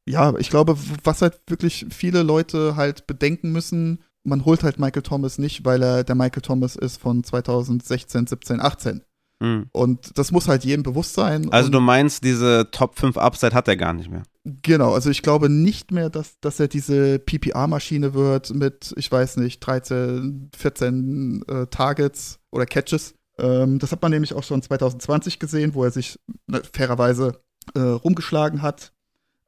ja, 0.09 0.35
ich 0.39 0.51
glaube, 0.51 0.77
was 1.05 1.23
halt 1.23 1.41
wirklich 1.47 1.87
viele 1.91 2.23
Leute 2.23 2.77
halt 2.77 3.07
bedenken 3.07 3.53
müssen, 3.53 4.03
man 4.25 4.45
holt 4.45 4.63
halt 4.63 4.79
Michael 4.79 5.03
Thomas 5.03 5.39
nicht, 5.39 5.65
weil 5.65 5.83
er 5.83 6.05
der 6.05 6.15
Michael 6.15 6.43
Thomas 6.43 6.77
ist 6.77 7.01
von 7.01 7.25
2016, 7.25 8.27
17, 8.27 8.61
18. 8.61 9.03
Mhm. 9.41 9.67
Und 9.73 10.17
das 10.19 10.31
muss 10.31 10.47
halt 10.47 10.65
jedem 10.65 10.85
bewusst 10.85 11.15
sein. 11.15 11.53
Also 11.53 11.69
du 11.69 11.81
meinst, 11.81 12.23
diese 12.23 12.71
Top 12.71 12.99
5 12.99 13.17
Upside 13.17 13.55
hat 13.55 13.67
er 13.67 13.77
gar 13.77 13.93
nicht 13.93 14.11
mehr? 14.11 14.23
Genau, 14.45 14.95
also 14.95 15.11
ich 15.11 15.23
glaube 15.23 15.49
nicht 15.49 15.91
mehr, 15.91 16.11
dass, 16.11 16.39
dass 16.41 16.61
er 16.61 16.69
diese 16.69 17.19
PPR-Maschine 17.19 18.15
wird 18.15 18.55
mit, 18.55 18.95
ich 18.97 19.11
weiß 19.11 19.37
nicht, 19.39 19.61
13, 19.61 20.51
14 20.57 21.45
äh, 21.49 21.67
Targets 21.67 22.39
oder 22.51 22.67
Catches. 22.67 23.15
Ähm, 23.39 23.79
das 23.79 23.93
hat 23.93 24.03
man 24.03 24.13
nämlich 24.13 24.35
auch 24.35 24.45
schon 24.45 24.63
2020 24.63 25.39
gesehen, 25.39 25.75
wo 25.75 25.85
er 25.85 25.91
sich 25.91 26.19
ne, 26.47 26.63
fairerweise 26.73 27.41
äh, 27.75 27.81
rumgeschlagen 27.81 28.63
hat. 28.63 28.93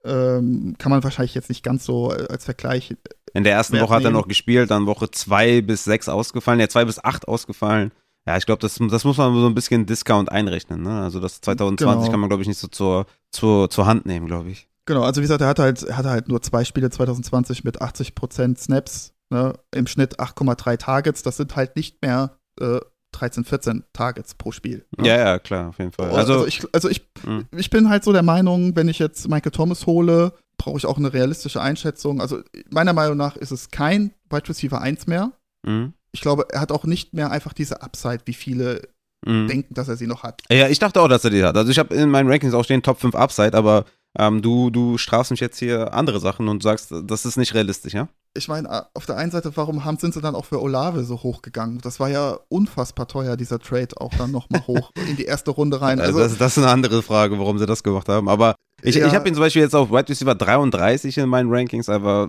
Ähm, 0.05 0.75
kann 0.79 0.91
man 0.91 1.03
wahrscheinlich 1.03 1.35
jetzt 1.35 1.49
nicht 1.49 1.63
ganz 1.63 1.85
so 1.85 2.13
äh, 2.13 2.27
als 2.29 2.45
Vergleich. 2.45 2.95
In 3.33 3.45
der 3.45 3.55
ersten 3.55 3.81
Woche 3.81 3.95
hat 3.95 4.05
er 4.05 4.11
noch 4.11 4.29
gespielt, 4.29 4.71
dann 4.71 4.87
Woche 4.87 5.11
2 5.11 5.63
bis 5.63 5.85
6 5.85 6.09
ausgefallen, 6.09 6.61
ja 6.61 6.69
2 6.69 6.85
bis 6.85 7.03
8 7.03 7.27
ausgefallen. 7.27 7.91
Ja, 8.27 8.37
ich 8.37 8.47
glaube, 8.47 8.61
das, 8.61 8.79
das 8.79 9.05
muss 9.05 9.19
man 9.19 9.35
so 9.35 9.47
ein 9.47 9.55
bisschen 9.55 9.87
Discount 9.87 10.31
einrechnen. 10.31 10.83
Ne? 10.83 11.03
Also 11.03 11.21
das 11.21 11.41
2020 11.41 12.01
genau. 12.01 12.11
kann 12.11 12.21
man, 12.21 12.29
glaube 12.29 12.43
ich, 12.43 12.49
nicht 12.49 12.61
so 12.61 12.69
zur, 12.69 13.07
zur, 13.31 13.69
zur 13.69 13.87
Hand 13.87 14.07
nehmen, 14.07 14.27
glaube 14.27 14.51
ich. 14.51 14.69
Genau, 14.87 15.03
also 15.03 15.21
wie 15.21 15.25
gesagt, 15.25 15.41
er 15.41 15.49
hatte 15.49 15.63
halt, 15.63 15.83
er 15.83 15.97
hatte 15.97 16.11
halt 16.11 16.29
nur 16.29 16.43
zwei 16.43 16.65
Spiele 16.65 16.91
2020 16.91 17.65
mit 17.65 17.81
80% 17.81 18.59
Snaps, 18.59 19.15
ne? 19.31 19.55
im 19.75 19.87
Schnitt 19.87 20.21
8,3 20.21 20.77
Targets. 20.79 21.23
Das 21.23 21.37
sind 21.37 21.57
halt 21.57 21.77
nicht 21.77 22.03
mehr 22.03 22.39
äh, 22.61 22.81
13, 23.15 23.45
14 23.45 23.85
Targets 23.93 24.35
pro 24.35 24.53
Spiel. 24.53 24.85
Ne? 24.97 25.09
Ja, 25.09 25.17
ja, 25.17 25.39
klar, 25.39 25.69
auf 25.69 25.79
jeden 25.79 25.93
Fall. 25.93 26.11
Also, 26.11 26.35
also 26.35 26.47
ich, 26.47 26.63
also 26.73 26.89
ich, 26.89 27.07
hm. 27.25 27.47
ich 27.57 27.71
bin 27.71 27.89
halt 27.89 28.05
so 28.05 28.13
der 28.13 28.23
Meinung, 28.23 28.77
wenn 28.77 28.89
ich 28.89 28.99
jetzt 28.99 29.29
Michael 29.29 29.53
Thomas 29.53 29.87
hole, 29.87 30.33
brauche 30.57 30.79
ich 30.79 30.87
auch 30.87 30.99
eine 30.99 31.13
realistische 31.13 31.61
Einschätzung. 31.61 32.21
Also 32.21 32.41
meiner 32.71 32.93
Meinung 32.93 33.17
nach 33.17 33.37
ist 33.37 33.51
es 33.51 33.71
kein 33.71 34.13
Wide 34.31 34.49
Receiver 34.49 34.81
1 34.81 35.07
mehr. 35.07 35.33
Mhm 35.65 35.95
ich 36.15 36.21
glaube, 36.21 36.47
er 36.51 36.61
hat 36.61 36.73
auch 36.73 36.85
nicht 36.85 37.13
mehr 37.13 37.31
einfach 37.31 37.53
diese 37.53 37.83
Upside, 37.83 38.21
wie 38.25 38.35
viele 38.35 38.83
mhm. 39.27 39.49
denken, 39.49 39.75
dass 39.75 39.89
er 39.89 39.97
sie 39.97 40.07
noch 40.07 40.23
hat. 40.23 40.43
Ja, 40.51 40.69
ich 40.69 40.79
dachte 40.79 41.03
auch, 41.03 41.09
dass 41.09 41.25
er 41.25 41.31
die 41.31 41.43
hat. 41.43 41.57
Also 41.57 41.71
ich 41.71 41.79
habe 41.79 41.95
in 41.95 42.09
meinen 42.09 42.31
Rankings 42.31 42.55
auch 42.55 42.63
stehen 42.63 42.83
Top 42.83 43.01
5 43.01 43.17
Upside, 43.17 43.55
aber 43.55 43.85
ähm, 44.19 44.43
du, 44.43 44.71
du 44.71 44.97
strafst 44.99 45.31
mich 45.31 45.41
jetzt 45.41 45.59
hier 45.59 45.93
andere 45.93 46.21
Sachen 46.21 46.49
und 46.49 46.63
sagst, 46.63 46.93
das 47.05 47.25
ist 47.25 47.37
nicht 47.37 47.55
realistisch, 47.55 47.95
ja? 47.95 48.09
Ich 48.37 48.49
meine, 48.49 48.87
auf 48.95 49.07
der 49.07 49.17
einen 49.17 49.31
Seite, 49.31 49.53
warum 49.57 49.85
haben, 49.85 49.97
sind 49.99 50.13
sie 50.13 50.21
dann 50.21 50.35
auch 50.35 50.45
für 50.45 50.61
Olave 50.61 51.05
so 51.05 51.23
hochgegangen? 51.23 51.81
Das 51.81 52.01
war 52.01 52.09
ja 52.09 52.39
unfassbar 52.49 53.07
teuer, 53.07 53.37
dieser 53.37 53.61
Trade 53.61 53.89
auch 53.97 54.13
dann 54.19 54.33
nochmal 54.33 54.63
hoch 54.67 54.91
in 55.09 55.17
die 55.17 55.25
erste 55.25 55.53
Runde 55.53 55.81
rein. 55.81 56.01
Also, 56.01 56.19
das, 56.19 56.37
das, 56.37 56.57
ist 56.57 56.63
eine 56.63 56.73
andere 56.73 57.03
Frage, 57.03 57.39
warum 57.39 57.59
sie 57.59 57.67
das 57.67 57.83
gemacht 57.83 58.09
haben. 58.09 58.29
Aber 58.29 58.57
ich, 58.83 58.97
ja. 58.97 59.07
ich 59.07 59.15
habe 59.15 59.29
ihn 59.29 59.35
zum 59.35 59.43
Beispiel 59.43 59.63
jetzt 59.63 59.75
auf 59.75 59.91
Wide 59.91 60.09
Receiver 60.09 60.35
33 60.35 61.19
in 61.19 61.29
meinen 61.29 61.53
Rankings, 61.53 61.89
aber 61.89 62.29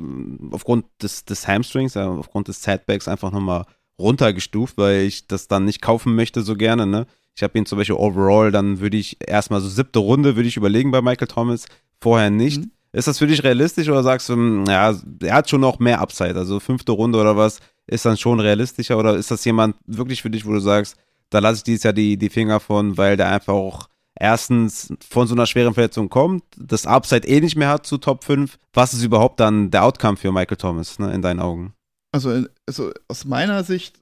aufgrund 0.52 0.86
des, 1.02 1.26
des 1.26 1.48
Hamstrings, 1.48 1.98
aufgrund 1.98 2.48
des 2.48 2.62
Setbacks 2.62 3.08
einfach 3.08 3.32
nochmal 3.32 3.66
runtergestuft, 4.00 4.78
weil 4.78 5.02
ich 5.02 5.28
das 5.28 5.48
dann 5.48 5.66
nicht 5.66 5.82
kaufen 5.82 6.16
möchte 6.16 6.42
so 6.42 6.56
gerne, 6.56 6.86
ne? 6.86 7.08
Ich 7.36 7.44
habe 7.44 7.58
ihn 7.58 7.66
zum 7.66 7.78
Beispiel 7.78 7.96
overall, 7.96 8.52
dann 8.52 8.80
würde 8.80 8.98
ich 8.98 9.18
erstmal 9.26 9.60
so 9.60 9.68
siebte 9.68 10.00
Runde, 10.00 10.36
würde 10.36 10.48
ich 10.48 10.58
überlegen 10.58 10.92
bei 10.92 11.02
Michael 11.02 11.28
Thomas, 11.28 11.66
vorher 12.00 12.30
nicht. 12.30 12.62
Mhm. 12.62 12.72
Ist 12.94 13.10
das 13.10 13.20
für 13.20 13.28
dich 13.28 13.44
realistisch 13.44 13.90
oder 13.90 14.04
sagst 14.04 14.30
du, 14.30 14.34
hm, 14.34 14.66
ja, 14.68 14.96
er 15.22 15.34
hat 15.34 15.50
schon 15.50 15.60
noch 15.60 15.80
mehr 15.80 16.00
Upside, 16.00 16.36
also 16.36 16.62
fünfte 16.62 16.94
Runde 16.94 17.20
oder 17.20 17.36
was, 17.36 17.60
ist 17.88 18.06
dann 18.06 18.16
schon 18.16 18.40
realistischer 18.40 18.98
oder 18.98 19.18
ist 19.18 19.32
das 19.32 19.44
jemand 19.44 19.76
wirklich 19.86 20.22
für 20.22 20.30
dich, 20.30 20.46
wo 20.46 20.54
du 20.54 20.60
sagst, 20.60 20.96
da 21.30 21.40
lasse 21.40 21.58
ich 21.58 21.64
dieses 21.64 21.84
Jahr 21.84 21.94
die, 21.94 22.18
die 22.18 22.30
Finger 22.30 22.62
von, 22.62 22.98
weil 22.98 23.18
der 23.18 23.28
einfach 23.30 23.54
auch 23.54 23.90
erstens 24.18 24.94
von 25.08 25.28
so 25.28 25.36
einer 25.36 25.46
schweren 25.46 25.74
Verletzung 25.74 26.08
kommt, 26.08 26.44
das 26.58 26.86
Upside 26.86 27.28
eh 27.28 27.42
nicht 27.42 27.58
mehr 27.58 27.68
hat 27.68 27.86
zu 27.86 27.98
Top 27.98 28.24
5. 28.24 28.58
Was 28.74 28.94
ist 28.94 29.04
überhaupt 29.04 29.42
dann 29.42 29.72
der 29.72 29.84
Outcome 29.84 30.16
für 30.16 30.32
Michael 30.32 30.56
Thomas, 30.56 30.98
ne, 30.98 31.14
in 31.14 31.22
deinen 31.22 31.42
Augen? 31.42 31.74
Also, 32.14 32.46
also 32.66 32.92
aus 33.10 33.26
meiner 33.26 33.66
Sicht 33.66 33.98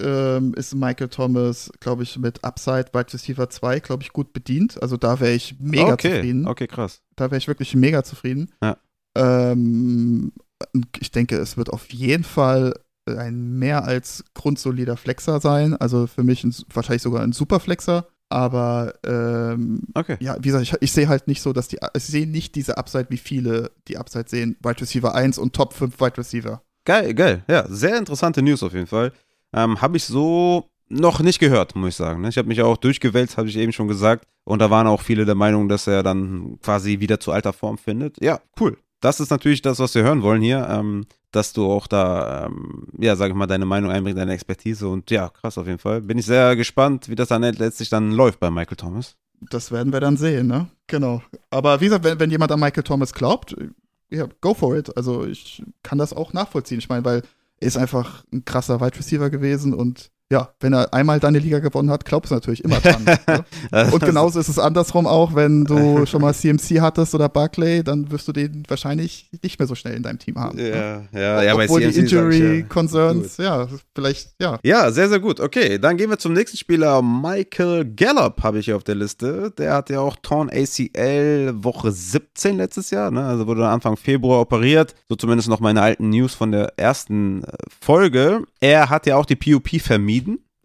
ähm, 0.00 0.54
ist 0.54 0.74
Michael 0.74 1.08
Thomas, 1.08 1.70
glaube 1.80 2.02
ich, 2.02 2.18
mit 2.18 2.44
Upside 2.44 2.86
Wide 2.92 3.12
Receiver 3.12 3.48
2, 3.50 3.80
glaube 3.80 4.02
ich, 4.02 4.12
gut 4.12 4.32
bedient. 4.32 4.80
Also 4.82 4.96
da 4.96 5.20
wäre 5.20 5.32
ich 5.32 5.56
mega 5.58 5.92
okay. 5.92 6.16
zufrieden. 6.16 6.46
Okay, 6.46 6.66
krass. 6.66 7.00
Da 7.16 7.30
wäre 7.30 7.38
ich 7.38 7.48
wirklich 7.48 7.74
mega 7.74 8.02
zufrieden. 8.02 8.50
Ja. 8.62 8.76
Ähm, 9.16 10.32
ich 10.98 11.10
denke, 11.10 11.36
es 11.36 11.56
wird 11.56 11.70
auf 11.70 11.88
jeden 11.90 12.24
Fall 12.24 12.74
ein 13.06 13.58
mehr 13.58 13.84
als 13.84 14.24
grundsolider 14.34 14.96
Flexer 14.96 15.40
sein. 15.40 15.74
Also 15.74 16.06
für 16.06 16.24
mich 16.24 16.44
ein, 16.44 16.54
wahrscheinlich 16.72 17.02
sogar 17.02 17.22
ein 17.22 17.32
Superflexer. 17.32 18.06
Aber 18.30 18.92
ähm, 19.06 19.82
Okay. 19.94 20.18
ja, 20.20 20.36
wie 20.38 20.48
gesagt, 20.48 20.64
ich, 20.64 20.74
ich 20.80 20.92
sehe 20.92 21.08
halt 21.08 21.28
nicht 21.28 21.40
so, 21.40 21.52
dass 21.54 21.68
die, 21.68 21.78
ich 21.96 22.04
sehe 22.04 22.26
nicht 22.26 22.54
diese 22.54 22.76
Upside, 22.76 23.06
wie 23.08 23.16
viele 23.16 23.70
die 23.88 23.96
Upside 23.96 24.26
sehen. 24.28 24.56
Wide 24.62 24.80
Receiver 24.82 25.14
1 25.14 25.38
und 25.38 25.54
Top 25.54 25.72
5 25.72 25.98
Wide 25.98 26.18
Receiver. 26.18 26.62
Geil, 26.84 27.14
geil. 27.14 27.42
Ja, 27.48 27.66
sehr 27.68 27.96
interessante 27.96 28.42
News 28.42 28.62
auf 28.62 28.74
jeden 28.74 28.86
Fall. 28.86 29.12
Ähm, 29.52 29.80
habe 29.80 29.96
ich 29.96 30.04
so 30.04 30.70
noch 30.88 31.20
nicht 31.20 31.38
gehört, 31.38 31.76
muss 31.76 31.90
ich 31.90 31.96
sagen. 31.96 32.22
ne? 32.22 32.28
Ich 32.28 32.38
habe 32.38 32.48
mich 32.48 32.62
auch 32.62 32.76
durchgewälzt, 32.76 33.36
habe 33.36 33.48
ich 33.48 33.56
eben 33.56 33.72
schon 33.72 33.88
gesagt. 33.88 34.26
Und 34.44 34.60
da 34.60 34.70
waren 34.70 34.86
auch 34.86 35.02
viele 35.02 35.24
der 35.24 35.34
Meinung, 35.34 35.68
dass 35.68 35.86
er 35.86 36.02
dann 36.02 36.58
quasi 36.62 37.00
wieder 37.00 37.20
zu 37.20 37.32
alter 37.32 37.52
Form 37.52 37.76
findet. 37.78 38.22
Ja, 38.22 38.40
cool. 38.60 38.78
Das 39.00 39.20
ist 39.20 39.30
natürlich 39.30 39.62
das, 39.62 39.78
was 39.78 39.94
wir 39.94 40.02
hören 40.02 40.22
wollen 40.22 40.42
hier. 40.42 40.66
Ähm, 40.70 41.06
dass 41.30 41.52
du 41.52 41.70
auch 41.70 41.86
da, 41.86 42.46
ähm, 42.46 42.86
ja, 42.98 43.14
sag 43.16 43.28
ich 43.28 43.34
mal, 43.34 43.46
deine 43.46 43.66
Meinung 43.66 43.90
einbringst, 43.90 44.18
deine 44.18 44.32
Expertise. 44.32 44.88
Und 44.88 45.10
ja, 45.10 45.28
krass 45.28 45.58
auf 45.58 45.66
jeden 45.66 45.78
Fall. 45.78 46.00
Bin 46.00 46.18
ich 46.18 46.26
sehr 46.26 46.56
gespannt, 46.56 47.08
wie 47.08 47.14
das 47.14 47.28
dann 47.28 47.42
letztlich 47.42 47.90
dann 47.90 48.12
läuft 48.12 48.40
bei 48.40 48.50
Michael 48.50 48.76
Thomas. 48.76 49.16
Das 49.40 49.70
werden 49.70 49.92
wir 49.92 50.00
dann 50.00 50.16
sehen, 50.16 50.46
ne? 50.46 50.68
Genau. 50.86 51.22
Aber 51.50 51.80
wie 51.80 51.84
gesagt, 51.84 52.04
wenn, 52.04 52.18
wenn 52.18 52.30
jemand 52.30 52.50
an 52.50 52.60
Michael 52.60 52.82
Thomas 52.82 53.12
glaubt, 53.12 53.54
ja, 54.10 54.26
go 54.40 54.54
for 54.54 54.76
it. 54.76 54.96
Also 54.96 55.26
ich 55.26 55.62
kann 55.82 55.98
das 55.98 56.14
auch 56.14 56.32
nachvollziehen. 56.32 56.78
Ich 56.78 56.88
meine, 56.88 57.04
weil 57.04 57.22
ist 57.60 57.76
einfach 57.76 58.24
ein 58.32 58.44
krasser 58.44 58.80
Wide 58.80 58.98
Receiver 58.98 59.30
gewesen 59.30 59.74
und 59.74 60.10
ja, 60.30 60.52
wenn 60.60 60.74
er 60.74 60.92
einmal 60.92 61.20
deine 61.20 61.38
Liga 61.38 61.58
gewonnen 61.58 61.90
hat, 61.90 62.04
glaubst 62.04 62.30
du 62.30 62.34
natürlich 62.34 62.62
immer 62.62 62.80
dran. 62.80 63.04
ne? 63.72 63.90
Und 63.90 64.04
genauso 64.04 64.38
ist 64.38 64.48
es 64.48 64.58
andersrum 64.58 65.06
auch, 65.06 65.34
wenn 65.34 65.64
du 65.64 66.04
schon 66.06 66.20
mal 66.20 66.34
CMC 66.34 66.80
hattest 66.80 67.14
oder 67.14 67.30
Barclay, 67.30 67.82
dann 67.82 68.10
wirst 68.10 68.28
du 68.28 68.32
den 68.32 68.62
wahrscheinlich 68.68 69.30
nicht 69.42 69.58
mehr 69.58 69.66
so 69.66 69.74
schnell 69.74 69.94
in 69.94 70.02
deinem 70.02 70.18
Team 70.18 70.36
haben. 70.36 70.58
ne? 70.58 70.68
Ja, 71.12 71.18
ja, 71.18 71.42
ja, 71.42 71.54
bei 71.54 71.64
Obwohl 71.64 71.80
die 71.80 71.86
sag 71.86 72.04
ich, 72.04 72.12
Injury 72.12 72.58
ja. 72.58 72.66
Concerns, 72.66 73.38
ja, 73.38 73.68
vielleicht, 73.94 74.34
ja. 74.38 74.58
Ja, 74.62 74.90
sehr, 74.90 75.08
sehr 75.08 75.20
gut. 75.20 75.40
Okay, 75.40 75.78
dann 75.78 75.96
gehen 75.96 76.10
wir 76.10 76.18
zum 76.18 76.34
nächsten 76.34 76.58
Spieler. 76.58 77.00
Michael 77.00 77.86
Gallup 77.86 78.42
habe 78.42 78.58
ich 78.58 78.66
hier 78.66 78.76
auf 78.76 78.84
der 78.84 78.96
Liste. 78.96 79.50
Der 79.56 79.72
hat 79.72 79.88
ja 79.88 80.00
auch 80.00 80.16
Torn 80.20 80.50
ACL 80.50 81.54
Woche 81.64 81.90
17 81.90 82.58
letztes 82.58 82.90
Jahr. 82.90 83.10
Ne? 83.10 83.24
Also 83.24 83.46
wurde 83.46 83.66
Anfang 83.66 83.96
Februar 83.96 84.42
operiert. 84.42 84.94
So 85.08 85.16
zumindest 85.16 85.48
noch 85.48 85.60
meine 85.60 85.80
alten 85.80 86.10
News 86.10 86.34
von 86.34 86.52
der 86.52 86.74
ersten 86.76 87.44
äh, 87.44 87.52
Folge. 87.80 88.42
Er 88.60 88.90
hat 88.90 89.06
ja 89.06 89.16
auch 89.16 89.24
die 89.24 89.36
PUP 89.36 89.80
vermieden. 89.80 90.17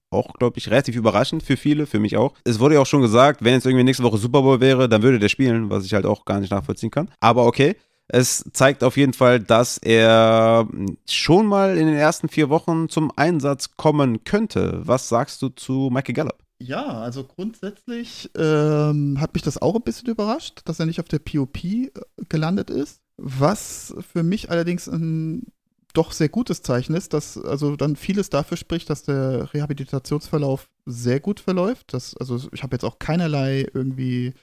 Auch, 0.10 0.34
glaube 0.34 0.60
ich, 0.60 0.70
relativ 0.70 0.96
überraschend 0.96 1.42
für 1.42 1.58
viele, 1.58 1.88
für 1.88 2.00
mich 2.00 2.18
auch. 2.18 2.34
Es 2.44 2.60
wurde 2.60 2.76
ja 2.76 2.82
auch 2.82 2.86
schon 2.86 3.02
gesagt, 3.02 3.44
wenn 3.44 3.54
jetzt 3.54 3.66
irgendwie 3.66 3.84
nächste 3.84 4.04
Woche 4.04 4.18
Super 4.18 4.44
Bowl 4.44 4.60
wäre, 4.60 4.88
dann 4.88 5.02
würde 5.02 5.18
der 5.18 5.30
spielen, 5.30 5.70
was 5.70 5.86
ich 5.86 5.94
halt 5.94 6.06
auch 6.06 6.24
gar 6.26 6.40
nicht 6.40 6.52
nachvollziehen 6.52 6.92
kann. 6.92 7.10
Aber 7.20 7.46
okay. 7.46 7.76
Es 8.10 8.44
zeigt 8.52 8.84
auf 8.84 8.98
jeden 8.98 9.14
Fall, 9.14 9.40
dass 9.40 9.78
er 9.78 10.68
schon 11.10 11.48
mal 11.48 11.78
in 11.78 11.88
den 11.88 11.96
ersten 11.96 12.28
vier 12.28 12.50
Wochen 12.50 12.90
zum 12.90 13.12
Einsatz 13.16 13.78
kommen 13.78 14.26
könnte. 14.26 14.82
Was 14.84 15.08
sagst 15.08 15.42
du 15.42 15.50
zu 15.50 15.90
Michael 15.92 16.14
Gallup? 16.14 16.44
Ja, 16.62 16.86
also 16.86 17.24
grundsätzlich 17.24 18.30
ähm, 18.38 19.20
hat 19.20 19.34
mich 19.34 19.44
das 19.44 19.62
auch 19.62 19.76
ein 19.76 19.82
bisschen 19.82 20.10
überrascht, 20.10 20.62
dass 20.66 20.80
er 20.80 20.86
nicht 20.86 21.00
auf 21.00 21.08
der 21.08 21.20
POP 21.20 21.64
äh, 21.64 21.92
gelandet 22.30 22.70
ist. 22.70 23.02
Was 23.18 23.94
für 24.14 24.24
mich 24.24 24.50
allerdings 24.50 24.88
ein 24.88 25.48
doch 25.94 26.12
sehr 26.12 26.30
gutes 26.30 26.62
Zeichen 26.62 26.96
ist, 26.96 27.14
dass 27.14 27.38
also 27.38 27.76
dann 27.76 27.96
vieles 27.96 28.30
dafür 28.30 28.58
spricht, 28.58 28.90
dass 28.90 29.04
der 29.04 29.54
Rehabilitationsverlauf 29.54 30.70
sehr 30.86 31.20
gut 31.20 31.40
verläuft. 31.40 31.94
Das, 31.94 32.18
also 32.18 32.40
ich 32.52 32.64
habe 32.64 32.76
jetzt 32.76 32.84
auch 32.84 33.00
keinerlei 33.00 33.68
irgendwie 33.74 34.34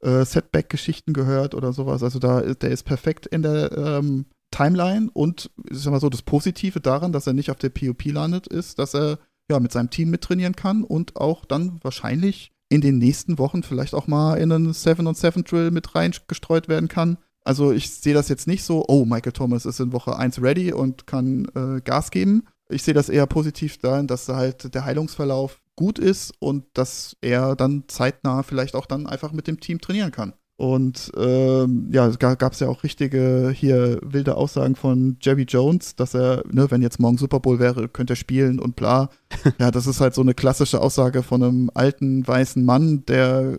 äh, 0.00 0.24
Setback-Geschichten 0.24 1.12
gehört 1.12 1.54
oder 1.54 1.72
sowas. 1.72 2.02
Also 2.02 2.18
da 2.18 2.40
der 2.40 2.70
ist 2.70 2.84
perfekt 2.84 3.26
in 3.26 3.42
der 3.42 3.72
ähm, 3.76 4.26
Timeline 4.52 5.10
und 5.12 5.50
ich 5.68 5.78
sag 5.78 5.90
mal 5.90 6.00
so, 6.00 6.08
das 6.08 6.22
Positive 6.22 6.80
daran, 6.80 7.12
dass 7.12 7.26
er 7.26 7.32
nicht 7.32 7.50
auf 7.50 7.58
der 7.58 7.70
POP 7.70 8.04
landet, 8.06 8.46
ist, 8.46 8.78
dass 8.78 8.94
er 8.94 9.18
ja 9.50 9.58
mit 9.58 9.72
seinem 9.72 9.90
Team 9.90 10.10
mittrainieren 10.10 10.54
kann 10.54 10.84
und 10.84 11.16
auch 11.16 11.44
dann 11.44 11.80
wahrscheinlich 11.82 12.52
in 12.68 12.80
den 12.80 12.98
nächsten 12.98 13.38
Wochen 13.38 13.62
vielleicht 13.62 13.94
auch 13.94 14.06
mal 14.06 14.36
in 14.36 14.52
einen 14.52 14.72
7 14.72 15.06
on 15.06 15.14
7 15.14 15.44
Drill 15.44 15.70
mit 15.70 15.94
reingestreut 15.94 16.68
werden 16.68 16.88
kann. 16.88 17.18
Also 17.44 17.72
ich 17.72 17.90
sehe 17.90 18.14
das 18.14 18.28
jetzt 18.28 18.46
nicht 18.46 18.64
so, 18.64 18.84
oh, 18.88 19.04
Michael 19.04 19.32
Thomas 19.32 19.66
ist 19.66 19.80
in 19.80 19.92
Woche 19.92 20.16
1 20.16 20.40
ready 20.40 20.72
und 20.72 21.06
kann 21.06 21.46
äh, 21.54 21.80
Gas 21.80 22.10
geben. 22.10 22.44
Ich 22.68 22.82
sehe 22.82 22.94
das 22.94 23.08
eher 23.08 23.26
positiv 23.26 23.78
dahin, 23.78 24.06
dass 24.06 24.28
halt 24.28 24.74
der 24.74 24.84
Heilungsverlauf 24.84 25.60
gut 25.76 25.98
ist 25.98 26.32
und 26.38 26.64
dass 26.74 27.16
er 27.20 27.56
dann 27.56 27.84
zeitnah 27.88 28.42
vielleicht 28.42 28.74
auch 28.74 28.86
dann 28.86 29.06
einfach 29.06 29.32
mit 29.32 29.46
dem 29.46 29.60
Team 29.60 29.80
trainieren 29.80 30.12
kann. 30.12 30.34
Und 30.56 31.10
ähm, 31.16 31.88
ja, 31.92 32.06
es 32.06 32.20
gab 32.20 32.52
es 32.52 32.60
ja 32.60 32.68
auch 32.68 32.84
richtige 32.84 33.52
hier 33.52 33.98
wilde 34.02 34.36
Aussagen 34.36 34.76
von 34.76 35.16
Jerry 35.20 35.42
Jones, 35.42 35.96
dass 35.96 36.14
er, 36.14 36.44
ne, 36.48 36.70
wenn 36.70 36.82
jetzt 36.82 37.00
morgen 37.00 37.18
Super 37.18 37.40
Bowl 37.40 37.58
wäre, 37.58 37.88
könnte 37.88 38.12
er 38.12 38.16
spielen 38.16 38.60
und 38.60 38.76
bla. 38.76 39.10
ja, 39.58 39.72
das 39.72 39.88
ist 39.88 40.00
halt 40.00 40.14
so 40.14 40.20
eine 40.20 40.34
klassische 40.34 40.80
Aussage 40.80 41.24
von 41.24 41.42
einem 41.42 41.70
alten 41.74 42.24
weißen 42.26 42.64
Mann, 42.64 43.04
der 43.06 43.58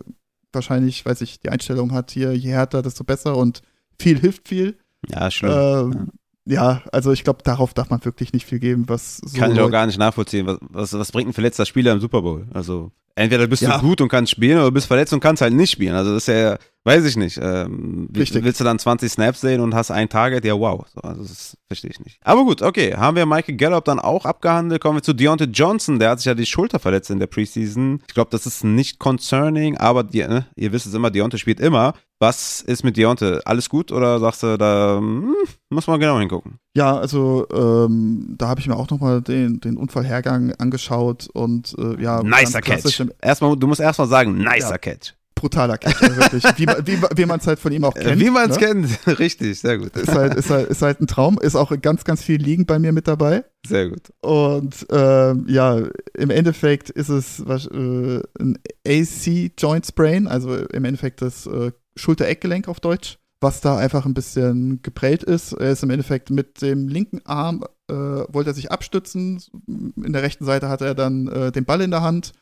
wahrscheinlich, 0.52 1.04
weiß 1.04 1.20
ich, 1.20 1.40
die 1.40 1.50
Einstellung 1.50 1.92
hat, 1.92 2.10
hier, 2.10 2.32
je 2.32 2.52
härter, 2.52 2.80
desto 2.80 3.04
besser 3.04 3.36
und 3.36 3.60
viel 4.00 4.18
hilft 4.18 4.48
viel. 4.48 4.76
Ja, 5.08 5.30
schlimm. 5.30 5.52
Ähm, 5.52 6.08
ja, 6.46 6.82
also 6.92 7.12
ich 7.12 7.24
glaube, 7.24 7.42
darauf 7.42 7.72
darf 7.74 7.90
man 7.90 8.04
wirklich 8.04 8.32
nicht 8.32 8.46
viel 8.46 8.58
geben, 8.58 8.84
was 8.88 9.18
so 9.18 9.38
Kann 9.38 9.52
ich 9.52 9.60
auch 9.60 9.70
gar 9.70 9.86
nicht 9.86 9.98
nachvollziehen. 9.98 10.46
Was, 10.46 10.58
was, 10.60 10.92
was 10.92 11.12
bringt 11.12 11.28
ein 11.30 11.32
verletzter 11.32 11.64
Spieler 11.64 11.92
im 11.92 12.00
Super 12.00 12.20
Bowl? 12.20 12.46
Also, 12.52 12.90
entweder 13.14 13.46
bist 13.46 13.62
Ja. 13.62 13.78
du 13.78 13.86
gut 13.86 14.00
und 14.02 14.08
kannst 14.08 14.32
spielen 14.32 14.58
oder 14.58 14.66
du 14.66 14.72
bist 14.72 14.86
verletzt 14.86 15.12
und 15.14 15.20
kannst 15.20 15.40
halt 15.40 15.54
nicht 15.54 15.70
spielen. 15.70 15.94
Also, 15.94 16.12
das 16.12 16.24
ist 16.28 16.34
ja, 16.34 16.58
weiß 16.84 17.06
ich 17.06 17.16
nicht. 17.16 17.38
Ähm, 17.42 18.10
Richtig. 18.14 18.44
Willst 18.44 18.60
du 18.60 18.64
dann 18.64 18.78
20 18.78 19.10
Snaps 19.10 19.40
sehen 19.40 19.62
und 19.62 19.74
hast 19.74 19.90
ein 19.90 20.10
Target? 20.10 20.44
Ja, 20.44 20.52
wow. 20.58 20.84
So, 20.94 21.00
also, 21.00 21.22
das 21.22 21.56
verstehe 21.66 21.90
ich 21.92 22.00
nicht. 22.00 22.18
Aber 22.22 22.44
gut, 22.44 22.60
okay. 22.60 22.94
Haben 22.94 23.16
wir 23.16 23.24
Michael 23.24 23.56
Gallup 23.56 23.86
dann 23.86 23.98
auch 23.98 24.26
abgehandelt. 24.26 24.82
Kommen 24.82 24.98
wir 24.98 25.02
zu 25.02 25.14
Deontay 25.14 25.46
Johnson. 25.46 25.98
Der 25.98 26.10
hat 26.10 26.18
sich 26.18 26.26
ja 26.26 26.34
die 26.34 26.44
Schulter 26.44 26.78
verletzt 26.78 27.08
in 27.10 27.20
der 27.20 27.26
Preseason. 27.26 28.02
Ich 28.06 28.12
glaube, 28.12 28.28
das 28.30 28.44
ist 28.44 28.64
nicht 28.64 28.98
concerning, 28.98 29.78
aber 29.78 30.04
die, 30.04 30.18
ne, 30.26 30.44
ihr 30.56 30.72
wisst 30.72 30.84
es 30.84 30.92
immer, 30.92 31.10
Deontay 31.10 31.38
spielt 31.38 31.58
immer. 31.60 31.94
Was 32.26 32.62
ist 32.62 32.84
mit 32.84 32.96
Deontay? 32.96 33.40
Alles 33.44 33.68
gut 33.68 33.92
oder 33.92 34.18
sagst 34.18 34.42
du, 34.42 34.56
da 34.56 34.96
hm, 34.96 35.34
muss 35.68 35.86
man 35.86 36.00
genau 36.00 36.18
hingucken? 36.18 36.58
Ja, 36.74 36.96
also 36.96 37.46
ähm, 37.52 38.34
da 38.38 38.48
habe 38.48 38.60
ich 38.60 38.66
mir 38.66 38.76
auch 38.76 38.88
nochmal 38.88 39.20
den, 39.20 39.60
den 39.60 39.76
Unfallhergang 39.76 40.52
angeschaut 40.58 41.28
und 41.34 41.74
äh, 41.78 42.02
ja, 42.02 42.22
Nicer 42.22 42.62
Catch. 42.62 43.02
Erstmal, 43.20 43.56
du 43.58 43.66
musst 43.66 43.80
erstmal 43.82 44.08
sagen, 44.08 44.38
nicer 44.38 44.70
Ja. 44.70 44.78
Catch. 44.78 45.12
brutaler 45.34 45.76
Catch, 45.76 46.00
wirklich, 46.00 46.42
wie, 46.56 46.64
man- 46.64 46.86
wie, 46.86 46.98
wie 47.16 47.26
man 47.26 47.40
es 47.40 47.46
halt 47.46 47.58
von 47.58 47.70
ihm 47.72 47.84
auch 47.84 47.94
Äh, 47.94 48.00
kennt. 48.04 48.20
Wie 48.22 48.30
man 48.30 48.48
es 48.50 48.58
ne? 48.58 48.66
kennt. 48.66 49.06
Richtig, 49.18 49.60
sehr 49.60 49.76
gut. 49.76 49.94
Ist 49.94 50.08
halt, 50.14 50.34
ist, 50.34 50.48
halt, 50.48 50.68
ist 50.70 50.80
halt 50.80 51.02
ein 51.02 51.06
Traum, 51.06 51.38
ist 51.38 51.54
auch 51.56 51.72
ganz, 51.82 52.04
ganz 52.04 52.22
viel 52.22 52.40
liegend 52.40 52.66
bei 52.66 52.78
mir 52.78 52.92
mit 52.92 53.06
dabei. 53.06 53.44
Sehr 53.66 53.90
gut. 53.90 54.10
Und 54.22 54.86
ähm, 54.90 55.44
ja, 55.46 55.82
im 56.16 56.30
Endeffekt 56.30 56.88
ist 56.88 57.10
es 57.10 57.46
was, 57.46 57.66
äh, 57.66 58.22
ein 58.40 58.58
AC 58.86 59.52
Joint 59.58 59.84
Sprain, 59.86 60.26
also 60.26 60.56
im 60.56 60.84
Endeffekt 60.86 61.20
das 61.20 61.46
äh, 61.46 61.72
Schulter-Eckgelenk 61.96 62.68
auf 62.68 62.80
Deutsch, 62.80 63.18
was 63.40 63.60
da 63.60 63.76
einfach 63.76 64.06
ein 64.06 64.14
bisschen 64.14 64.80
geprellt 64.82 65.22
ist. 65.22 65.52
Er 65.52 65.72
ist 65.72 65.82
im 65.82 65.90
Endeffekt 65.90 66.30
mit 66.30 66.62
dem 66.62 66.88
linken 66.88 67.20
Arm, 67.24 67.64
äh, 67.88 67.94
wollte 67.94 68.50
er 68.50 68.54
sich 68.54 68.72
abstützen. 68.72 69.42
In 69.66 70.12
der 70.12 70.22
rechten 70.22 70.44
Seite 70.44 70.68
hat 70.68 70.80
er 70.80 70.94
dann 70.94 71.28
äh, 71.28 71.52
den 71.52 71.64
Ball 71.64 71.80
in 71.80 71.90
der 71.90 72.02
Hand 72.02 72.32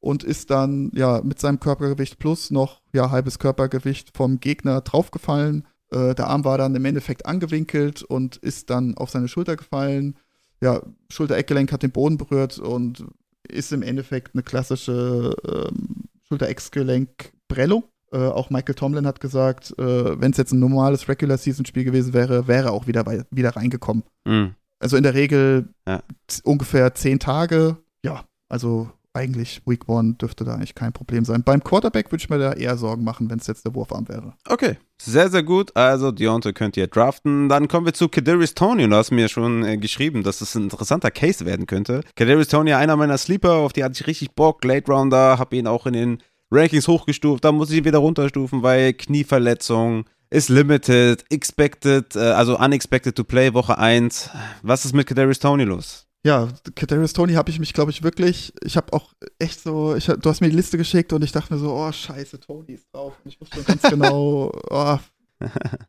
und 0.00 0.24
ist 0.24 0.50
dann 0.50 0.90
ja 0.94 1.20
mit 1.22 1.38
seinem 1.38 1.60
Körpergewicht 1.60 2.18
plus 2.18 2.50
noch 2.50 2.80
ja 2.92 3.10
halbes 3.10 3.38
Körpergewicht 3.38 4.16
vom 4.16 4.40
Gegner 4.40 4.80
draufgefallen. 4.80 5.66
Äh, 5.90 6.14
der 6.14 6.28
Arm 6.28 6.44
war 6.44 6.58
dann 6.58 6.74
im 6.74 6.84
Endeffekt 6.84 7.26
angewinkelt 7.26 8.02
und 8.02 8.36
ist 8.36 8.70
dann 8.70 8.96
auf 8.96 9.10
seine 9.10 9.28
Schulter 9.28 9.56
gefallen 9.56 10.16
ja, 10.60 10.82
Schulter-Eckgelenk 11.10 11.72
hat 11.72 11.82
den 11.82 11.92
Boden 11.92 12.16
berührt 12.16 12.58
und 12.58 13.04
ist 13.48 13.72
im 13.72 13.82
Endeffekt 13.82 14.34
eine 14.34 14.42
klassische 14.42 15.36
ähm, 15.46 16.04
Schulter-Eckgelenk-Prellung. 16.28 17.84
Äh, 18.12 18.18
auch 18.18 18.50
Michael 18.50 18.74
Tomlin 18.74 19.06
hat 19.06 19.20
gesagt, 19.20 19.74
äh, 19.78 20.20
wenn 20.20 20.30
es 20.30 20.36
jetzt 20.36 20.52
ein 20.52 20.60
normales 20.60 21.08
Regular-Season-Spiel 21.08 21.84
gewesen 21.84 22.12
wäre, 22.14 22.46
wäre 22.46 22.68
er 22.68 22.72
auch 22.72 22.86
wieder, 22.86 23.04
wei- 23.06 23.24
wieder 23.30 23.56
reingekommen. 23.56 24.04
Mhm. 24.26 24.54
Also 24.78 24.96
in 24.96 25.02
der 25.02 25.14
Regel 25.14 25.68
Ja. 25.88 26.02
ungefähr 26.44 26.94
zehn 26.94 27.18
Tage. 27.18 27.76
Ja, 28.04 28.24
also 28.48 28.90
eigentlich 29.12 29.62
Week 29.64 29.88
One 29.88 30.12
dürfte 30.14 30.44
da 30.44 30.54
eigentlich 30.54 30.74
kein 30.74 30.92
Problem 30.92 31.24
sein. 31.24 31.42
Beim 31.42 31.64
Quarterback 31.64 32.12
würde 32.12 32.22
ich 32.22 32.28
mir 32.28 32.38
da 32.38 32.52
eher 32.52 32.76
Sorgen 32.76 33.02
machen, 33.02 33.30
wenn 33.30 33.38
es 33.38 33.46
jetzt 33.46 33.64
der 33.64 33.74
Wurfarm 33.74 34.06
wäre. 34.10 34.34
Okay, 34.46 34.76
sehr, 35.00 35.30
sehr 35.30 35.42
gut. 35.42 35.74
Also, 35.74 36.12
Deontay 36.12 36.52
könnt 36.52 36.76
ihr 36.76 36.86
draften. 36.86 37.48
Dann 37.48 37.66
kommen 37.66 37.86
wir 37.86 37.94
zu 37.94 38.10
Kadarius 38.10 38.52
Tony. 38.52 38.84
Und 38.84 38.90
du 38.90 38.96
hast 38.96 39.10
mir 39.12 39.28
schon 39.30 39.64
äh, 39.64 39.78
geschrieben, 39.78 40.22
dass 40.22 40.42
es 40.42 40.54
ein 40.54 40.64
interessanter 40.64 41.10
Case 41.10 41.46
werden 41.46 41.64
könnte. 41.66 42.02
Kadarius 42.14 42.48
Tony, 42.48 42.74
einer 42.74 42.94
meiner 42.96 43.16
Sleeper, 43.16 43.52
auf 43.54 43.72
die 43.72 43.82
hatte 43.84 43.94
ich 43.98 44.06
richtig 44.06 44.32
Bock. 44.34 44.62
Late 44.62 44.92
Rounder, 44.92 45.38
habe 45.38 45.56
ihn 45.56 45.66
auch 45.66 45.86
in 45.86 45.94
den 45.94 46.22
Rankings 46.50 46.88
hochgestuft. 46.88 47.44
Da 47.44 47.52
muss 47.52 47.70
ich 47.70 47.78
ihn 47.78 47.84
wieder 47.84 47.98
runterstufen, 47.98 48.62
weil 48.62 48.92
Knieverletzung 48.92 50.04
ist 50.30 50.48
limited, 50.48 51.24
expected, 51.30 52.16
äh, 52.16 52.20
also 52.20 52.58
unexpected 52.58 53.14
to 53.14 53.24
play, 53.24 53.54
Woche 53.54 53.78
1. 53.78 54.30
Was 54.62 54.84
ist 54.84 54.94
mit 54.94 55.06
Kadarius 55.06 55.38
Tony 55.38 55.64
los? 55.64 56.06
Ja, 56.24 56.48
Kadarius 56.74 57.12
Tony 57.12 57.34
habe 57.34 57.50
ich 57.50 57.60
mich, 57.60 57.72
glaube 57.72 57.92
ich, 57.92 58.02
wirklich, 58.02 58.52
ich 58.64 58.76
habe 58.76 58.92
auch 58.92 59.12
echt 59.38 59.60
so, 59.60 59.94
ich, 59.94 60.06
du 60.06 60.28
hast 60.28 60.40
mir 60.40 60.50
die 60.50 60.56
Liste 60.56 60.76
geschickt 60.76 61.12
und 61.12 61.22
ich 61.22 61.30
dachte 61.30 61.54
mir 61.54 61.60
so, 61.60 61.72
oh 61.72 61.92
scheiße, 61.92 62.40
Tony 62.40 62.72
ist 62.72 62.92
drauf. 62.92 63.14
Und 63.24 63.30
ich 63.30 63.40
wusste 63.40 63.62
ganz 63.62 63.82
genau, 63.82 64.50
oh, 64.70 64.98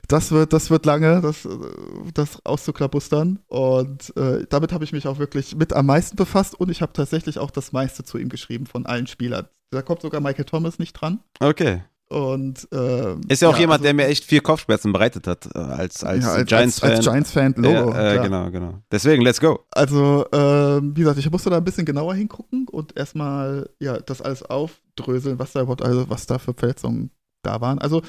das 0.07 0.31
wird, 0.31 0.53
das 0.53 0.69
wird 0.69 0.85
lange, 0.85 1.21
das, 1.21 1.47
das 2.13 2.45
auszuklabustern. 2.45 3.39
Und 3.47 4.15
äh, 4.15 4.45
damit 4.47 4.73
habe 4.73 4.83
ich 4.83 4.91
mich 4.91 5.07
auch 5.07 5.17
wirklich 5.17 5.55
mit 5.55 5.73
am 5.73 5.87
meisten 5.87 6.15
befasst 6.15 6.53
und 6.53 6.69
ich 6.69 6.83
habe 6.83 6.93
tatsächlich 6.93 7.39
auch 7.39 7.49
das 7.49 7.71
meiste 7.71 8.03
zu 8.03 8.19
ihm 8.19 8.29
geschrieben 8.29 8.67
von 8.67 8.85
allen 8.85 9.07
Spielern. 9.07 9.47
Da 9.71 9.81
kommt 9.81 10.01
sogar 10.01 10.21
Michael 10.21 10.45
Thomas 10.45 10.79
nicht 10.79 10.93
dran. 10.93 11.19
Okay. 11.39 11.81
Und 12.09 12.65
ähm, 12.71 13.19
ist 13.27 13.41
ja 13.41 13.49
auch 13.49 13.57
jemand, 13.57 13.79
also, 13.79 13.83
der 13.83 13.93
mir 13.93 14.05
echt 14.07 14.23
viel 14.23 14.39
Kopfschmerzen 14.39 14.93
bereitet 14.93 15.27
hat 15.27 15.45
äh, 15.53 15.59
als 15.59 16.05
als, 16.05 16.23
ja, 16.23 16.31
als 16.31 16.47
Giants-Fan. 16.47 16.89
Als, 16.89 16.99
als 16.99 17.05
Giants-Fan, 17.05 17.53
Logo. 17.57 17.91
Ja, 17.91 18.13
äh, 18.13 18.19
genau, 18.23 18.49
genau. 18.49 18.75
Deswegen, 18.89 19.23
let's 19.23 19.41
go. 19.41 19.59
Also, 19.71 20.25
ähm, 20.31 20.95
wie 20.95 21.01
gesagt, 21.01 21.19
ich 21.19 21.29
musste 21.29 21.49
da 21.49 21.57
ein 21.57 21.65
bisschen 21.65 21.85
genauer 21.85 22.15
hingucken 22.15 22.65
und 22.69 22.97
erstmal 22.97 23.69
ja 23.81 23.99
das 23.99 24.21
alles 24.21 24.41
aufdröseln, 24.43 25.37
was 25.37 25.51
da 25.51 25.61
überhaupt, 25.61 25.81
also 25.83 26.09
was 26.09 26.25
da 26.27 26.39
für 26.39 26.53
Verletzungen 26.53 27.11
da 27.43 27.59
waren. 27.59 27.79
Also 27.79 28.01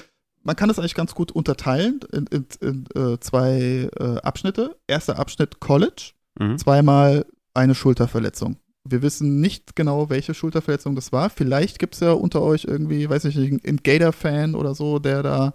man 0.44 0.54
kann 0.54 0.68
das 0.68 0.78
eigentlich 0.78 0.94
ganz 0.94 1.16
gut 1.16 1.32
unterteilen 1.32 1.98
in, 2.12 2.26
in, 2.28 2.46
in 2.60 2.84
äh, 2.94 3.18
zwei 3.18 3.90
äh, 3.98 4.16
Abschnitte. 4.22 4.76
Erster 4.86 5.18
Abschnitt 5.18 5.58
College, 5.58 6.12
Mhm. 6.38 6.56
zweimal 6.56 7.26
eine 7.52 7.74
Schulterverletzung. 7.74 8.58
Wir 8.84 9.02
wissen 9.02 9.40
nicht 9.40 9.76
genau, 9.76 10.08
welche 10.08 10.34
Schulterverletzung 10.34 10.94
das 10.94 11.12
war. 11.12 11.30
Vielleicht 11.30 11.78
gibt 11.78 11.94
es 11.94 12.00
ja 12.00 12.12
unter 12.12 12.40
euch 12.42 12.64
irgendwie, 12.64 13.08
weiß 13.08 13.26
ich 13.26 13.36
nicht, 13.36 13.66
einen 13.66 13.82
Gator-Fan 13.82 14.54
oder 14.54 14.74
so, 14.74 14.98
der 14.98 15.22
da 15.22 15.54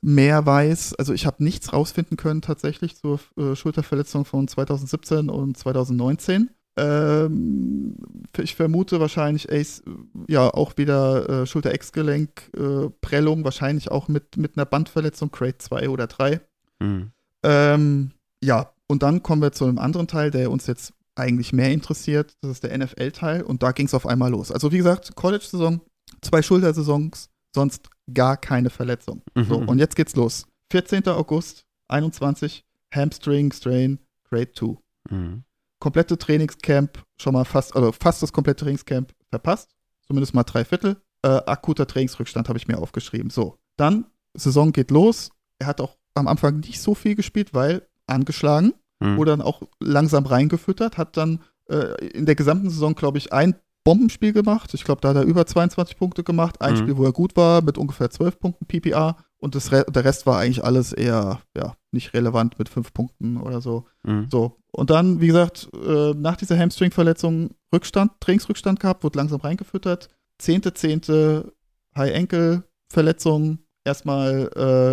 mehr 0.00 0.46
weiß. 0.46 0.94
Also 0.94 1.12
ich 1.12 1.26
habe 1.26 1.44
nichts 1.44 1.72
rausfinden 1.72 2.16
können 2.16 2.42
tatsächlich 2.42 2.96
zur 2.96 3.20
äh, 3.36 3.54
Schulterverletzung 3.54 4.24
von 4.24 4.48
2017 4.48 5.28
und 5.28 5.58
2019. 5.58 6.50
Ähm, 6.76 7.96
ich 8.38 8.56
vermute 8.56 8.98
wahrscheinlich 8.98 9.50
Ace, 9.52 9.82
ja 10.26 10.48
auch 10.48 10.76
wieder 10.76 11.28
äh, 11.42 11.46
Schulter-Ex-Gelenk, 11.46 12.50
äh, 12.56 12.90
Prellung, 13.00 13.44
wahrscheinlich 13.44 13.90
auch 13.90 14.08
mit, 14.08 14.36
mit 14.36 14.56
einer 14.56 14.66
Bandverletzung, 14.66 15.30
Crate 15.30 15.58
2 15.58 15.88
oder 15.88 16.06
3. 16.06 16.40
Mhm. 16.80 17.12
Ähm, 17.44 18.10
ja, 18.42 18.72
und 18.86 19.02
dann 19.02 19.22
kommen 19.22 19.42
wir 19.42 19.52
zu 19.52 19.64
einem 19.64 19.78
anderen 19.78 20.08
Teil, 20.08 20.30
der 20.30 20.50
uns 20.50 20.66
jetzt 20.66 20.92
eigentlich 21.16 21.52
mehr 21.52 21.70
interessiert. 21.72 22.36
Das 22.40 22.50
ist 22.50 22.64
der 22.64 22.76
NFL-Teil 22.76 23.42
und 23.42 23.62
da 23.62 23.72
ging 23.72 23.86
es 23.86 23.94
auf 23.94 24.06
einmal 24.06 24.30
los. 24.30 24.50
Also 24.50 24.72
wie 24.72 24.78
gesagt, 24.78 25.14
College-Saison, 25.14 25.80
zwei 26.22 26.42
Schultersaisons, 26.42 27.30
sonst 27.54 27.88
gar 28.12 28.36
keine 28.36 28.70
Verletzung. 28.70 29.22
Mhm. 29.34 29.44
So, 29.44 29.58
und 29.58 29.78
jetzt 29.78 29.96
geht's 29.96 30.16
los. 30.16 30.46
14. 30.70 31.06
August 31.08 31.66
21, 31.88 32.64
Hamstring 32.92 33.52
Strain, 33.52 33.98
Grade 34.28 34.52
2. 34.52 34.76
Mhm. 35.10 35.44
Komplette 35.78 36.16
Trainingscamp, 36.16 37.02
schon 37.20 37.34
mal 37.34 37.44
fast, 37.44 37.76
also 37.76 37.92
fast 37.92 38.22
das 38.22 38.32
komplette 38.32 38.64
Trainingscamp 38.64 39.12
verpasst. 39.30 39.70
Zumindest 40.06 40.34
mal 40.34 40.44
drei 40.44 40.64
Viertel. 40.64 40.96
Äh, 41.22 41.40
akuter 41.46 41.86
Trainingsrückstand 41.86 42.48
habe 42.48 42.58
ich 42.58 42.68
mir 42.68 42.78
aufgeschrieben. 42.78 43.30
So, 43.30 43.58
dann, 43.76 44.06
Saison 44.34 44.72
geht 44.72 44.90
los. 44.90 45.30
Er 45.58 45.68
hat 45.68 45.80
auch 45.80 45.96
am 46.14 46.28
Anfang 46.28 46.60
nicht 46.60 46.80
so 46.80 46.94
viel 46.94 47.14
gespielt, 47.14 47.54
weil 47.54 47.86
angeschlagen 48.06 48.74
Mhm. 49.04 49.16
wurde 49.16 49.30
dann 49.32 49.42
auch 49.42 49.62
langsam 49.80 50.26
reingefüttert, 50.26 50.98
hat 50.98 51.16
dann 51.16 51.40
äh, 51.70 52.06
in 52.08 52.26
der 52.26 52.34
gesamten 52.34 52.70
Saison, 52.70 52.94
glaube 52.94 53.18
ich, 53.18 53.32
ein 53.32 53.54
Bombenspiel 53.84 54.32
gemacht. 54.32 54.72
Ich 54.72 54.84
glaube, 54.84 55.02
da 55.02 55.10
hat 55.10 55.16
er 55.16 55.24
über 55.24 55.44
22 55.46 55.98
Punkte 55.98 56.24
gemacht. 56.24 56.60
Ein 56.62 56.72
Mhm. 56.72 56.78
Spiel, 56.78 56.96
wo 56.96 57.04
er 57.04 57.12
gut 57.12 57.36
war, 57.36 57.62
mit 57.62 57.76
ungefähr 57.78 58.08
12 58.10 58.40
Punkten 58.40 58.66
PPA. 58.66 59.16
Und 59.36 59.54
das 59.54 59.72
Re 59.72 59.84
der 59.88 60.04
Rest 60.06 60.26
war 60.26 60.38
eigentlich 60.38 60.64
alles 60.64 60.94
eher 60.94 61.40
ja, 61.54 61.76
nicht 61.92 62.14
relevant 62.14 62.58
mit 62.58 62.70
5 62.70 62.94
Punkten 62.94 63.36
oder 63.36 63.60
so. 63.60 63.84
Mhm. 64.02 64.28
So. 64.30 64.56
Und 64.72 64.88
dann, 64.88 65.20
wie 65.20 65.26
gesagt, 65.26 65.68
äh, 65.86 66.12
nach 66.14 66.36
dieser 66.36 66.58
Hamstring-Verletzung 66.58 67.50
Rückstand, 67.74 68.12
Trainingsrückstand 68.20 68.80
gehabt, 68.80 69.04
wurde 69.04 69.18
langsam 69.18 69.40
reingefüttert. 69.40 70.08
10.10. 70.40 71.52
High-Ankle-Verletzung, 71.96 73.58
erstmal 73.84 74.48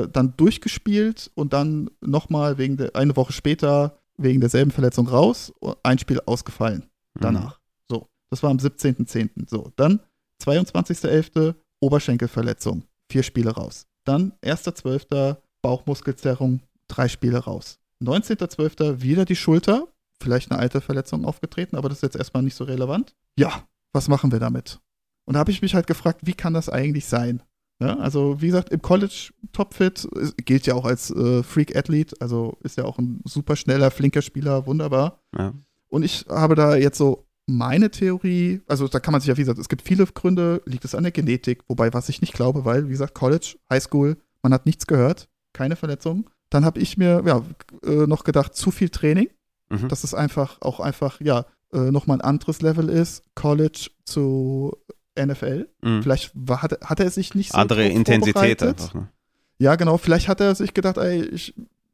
äh, 0.05 0.11
dann 0.11 0.33
durchgespielt 0.37 1.31
und 1.35 1.53
dann 1.53 1.89
nochmal 2.01 2.57
wegen 2.57 2.77
der, 2.77 2.95
eine 2.95 3.15
Woche 3.15 3.33
später 3.33 3.97
wegen 4.23 4.39
derselben 4.39 4.71
Verletzung 4.71 5.07
raus, 5.07 5.53
ein 5.83 5.99
Spiel 5.99 6.19
ausgefallen 6.25 6.89
danach. 7.15 7.59
So, 7.89 8.07
das 8.29 8.41
war 8.43 8.49
am 8.49 8.57
17.10. 8.57 9.49
So, 9.49 9.71
dann 9.75 9.99
22.11. 10.43 11.55
Oberschenkelverletzung, 11.79 12.83
vier 13.09 13.23
Spiele 13.23 13.51
raus. 13.51 13.87
Dann 14.03 14.33
1.12. 14.43 15.37
Bauchmuskelzerrung, 15.61 16.61
drei 16.87 17.07
Spiele 17.07 17.39
raus. 17.39 17.79
19.12. 18.01 19.01
wieder 19.01 19.25
die 19.25 19.35
Schulter, 19.35 19.87
vielleicht 20.19 20.51
eine 20.51 20.59
alte 20.59 20.81
Verletzung 20.81 21.25
aufgetreten, 21.25 21.75
aber 21.75 21.89
das 21.89 21.99
ist 21.99 22.03
jetzt 22.03 22.15
erstmal 22.15 22.43
nicht 22.43 22.55
so 22.55 22.63
relevant. 22.63 23.15
Ja, 23.37 23.63
was 23.93 24.07
machen 24.07 24.31
wir 24.31 24.39
damit? 24.39 24.79
Und 25.25 25.35
da 25.35 25.39
habe 25.39 25.51
ich 25.51 25.61
mich 25.61 25.75
halt 25.75 25.87
gefragt, 25.87 26.21
wie 26.23 26.33
kann 26.33 26.53
das 26.53 26.69
eigentlich 26.69 27.05
sein? 27.05 27.43
Ja, 27.81 27.97
also 27.97 28.41
wie 28.41 28.47
gesagt, 28.47 28.69
im 28.69 28.81
College 28.81 29.31
topfit, 29.53 30.07
gilt 30.45 30.67
ja 30.67 30.75
auch 30.75 30.85
als 30.85 31.09
äh, 31.11 31.41
Freak-Athlet, 31.43 32.21
also 32.21 32.57
ist 32.63 32.77
ja 32.77 32.85
auch 32.85 32.99
ein 32.99 33.21
super 33.25 33.55
schneller, 33.55 33.89
flinker 33.91 34.21
Spieler, 34.21 34.65
wunderbar. 34.67 35.19
Ja. 35.37 35.53
Und 35.89 36.03
ich 36.03 36.25
habe 36.29 36.55
da 36.55 36.75
jetzt 36.75 36.97
so 36.97 37.25
meine 37.47 37.89
Theorie, 37.89 38.61
also 38.67 38.87
da 38.87 38.99
kann 38.99 39.11
man 39.11 39.19
sich 39.19 39.27
ja, 39.29 39.35
wie 39.37 39.41
gesagt, 39.41 39.59
es 39.59 39.67
gibt 39.67 39.81
viele 39.81 40.05
Gründe, 40.05 40.61
liegt 40.65 40.85
es 40.85 40.95
an 40.95 41.03
der 41.03 41.11
Genetik, 41.11 41.63
wobei 41.67 41.91
was 41.93 42.07
ich 42.07 42.21
nicht 42.21 42.33
glaube, 42.33 42.63
weil, 42.65 42.87
wie 42.87 42.91
gesagt, 42.91 43.15
College, 43.15 43.57
Highschool, 43.69 44.15
man 44.43 44.53
hat 44.53 44.65
nichts 44.67 44.85
gehört, 44.87 45.27
keine 45.53 45.75
Verletzung. 45.75 46.29
Dann 46.49 46.63
habe 46.65 46.79
ich 46.79 46.97
mir 46.97 47.23
ja, 47.25 47.43
äh, 47.83 48.05
noch 48.07 48.23
gedacht, 48.23 48.55
zu 48.55 48.71
viel 48.71 48.89
Training, 48.89 49.27
Mhm. 49.71 49.87
dass 49.87 50.03
es 50.03 50.13
einfach 50.13 50.57
auch 50.61 50.79
einfach, 50.81 51.19
ja, 51.21 51.45
äh, 51.73 51.91
nochmal 51.91 52.17
ein 52.17 52.21
anderes 52.21 52.61
Level 52.61 52.89
ist, 52.89 53.23
College 53.35 53.89
zu 54.03 54.75
NFL. 55.19 55.67
Mhm. 55.81 56.03
Vielleicht 56.03 56.31
war, 56.33 56.61
hat, 56.61 56.79
hat 56.81 56.99
er 56.99 57.09
sich 57.09 57.35
nicht 57.35 57.51
so 57.51 57.57
Andere 57.57 57.87
Intensität 57.87 58.63
einfach. 58.63 58.93
Ne? 58.93 59.09
Ja, 59.59 59.75
genau. 59.75 59.97
Vielleicht 59.97 60.27
hat 60.27 60.41
er 60.41 60.55
sich 60.55 60.73
gedacht, 60.73 60.97
ey, 60.97 61.23
ich, 61.23 61.53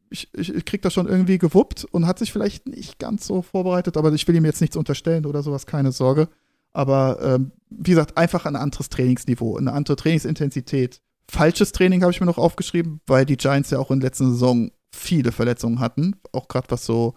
ich, 0.09 0.29
ich, 0.33 0.53
ich 0.53 0.65
krieg 0.65 0.81
das 0.81 0.93
schon 0.93 1.07
irgendwie 1.07 1.37
gewuppt 1.37 1.85
und 1.85 2.07
hat 2.07 2.19
sich 2.19 2.31
vielleicht 2.31 2.67
nicht 2.67 2.99
ganz 2.99 3.27
so 3.27 3.41
vorbereitet, 3.41 3.97
aber 3.97 4.11
ich 4.13 4.27
will 4.27 4.35
ihm 4.35 4.45
jetzt 4.45 4.61
nichts 4.61 4.77
unterstellen 4.77 5.25
oder 5.25 5.43
sowas, 5.43 5.65
keine 5.65 5.91
Sorge. 5.91 6.29
Aber 6.73 7.19
ähm, 7.21 7.51
wie 7.69 7.91
gesagt, 7.91 8.17
einfach 8.17 8.45
ein 8.45 8.55
anderes 8.55 8.89
Trainingsniveau, 8.89 9.57
eine 9.57 9.73
andere 9.73 9.95
Trainingsintensität. 9.95 11.01
Falsches 11.29 11.71
Training 11.71 12.03
habe 12.03 12.11
ich 12.11 12.19
mir 12.19 12.25
noch 12.25 12.37
aufgeschrieben, 12.37 13.01
weil 13.07 13.25
die 13.25 13.37
Giants 13.37 13.71
ja 13.71 13.79
auch 13.79 13.91
in 13.91 13.99
der 13.99 14.07
letzten 14.07 14.31
Saison 14.31 14.71
viele 14.93 15.31
Verletzungen 15.31 15.79
hatten, 15.79 16.15
auch 16.31 16.47
gerade 16.47 16.69
was 16.69 16.85
so 16.85 17.15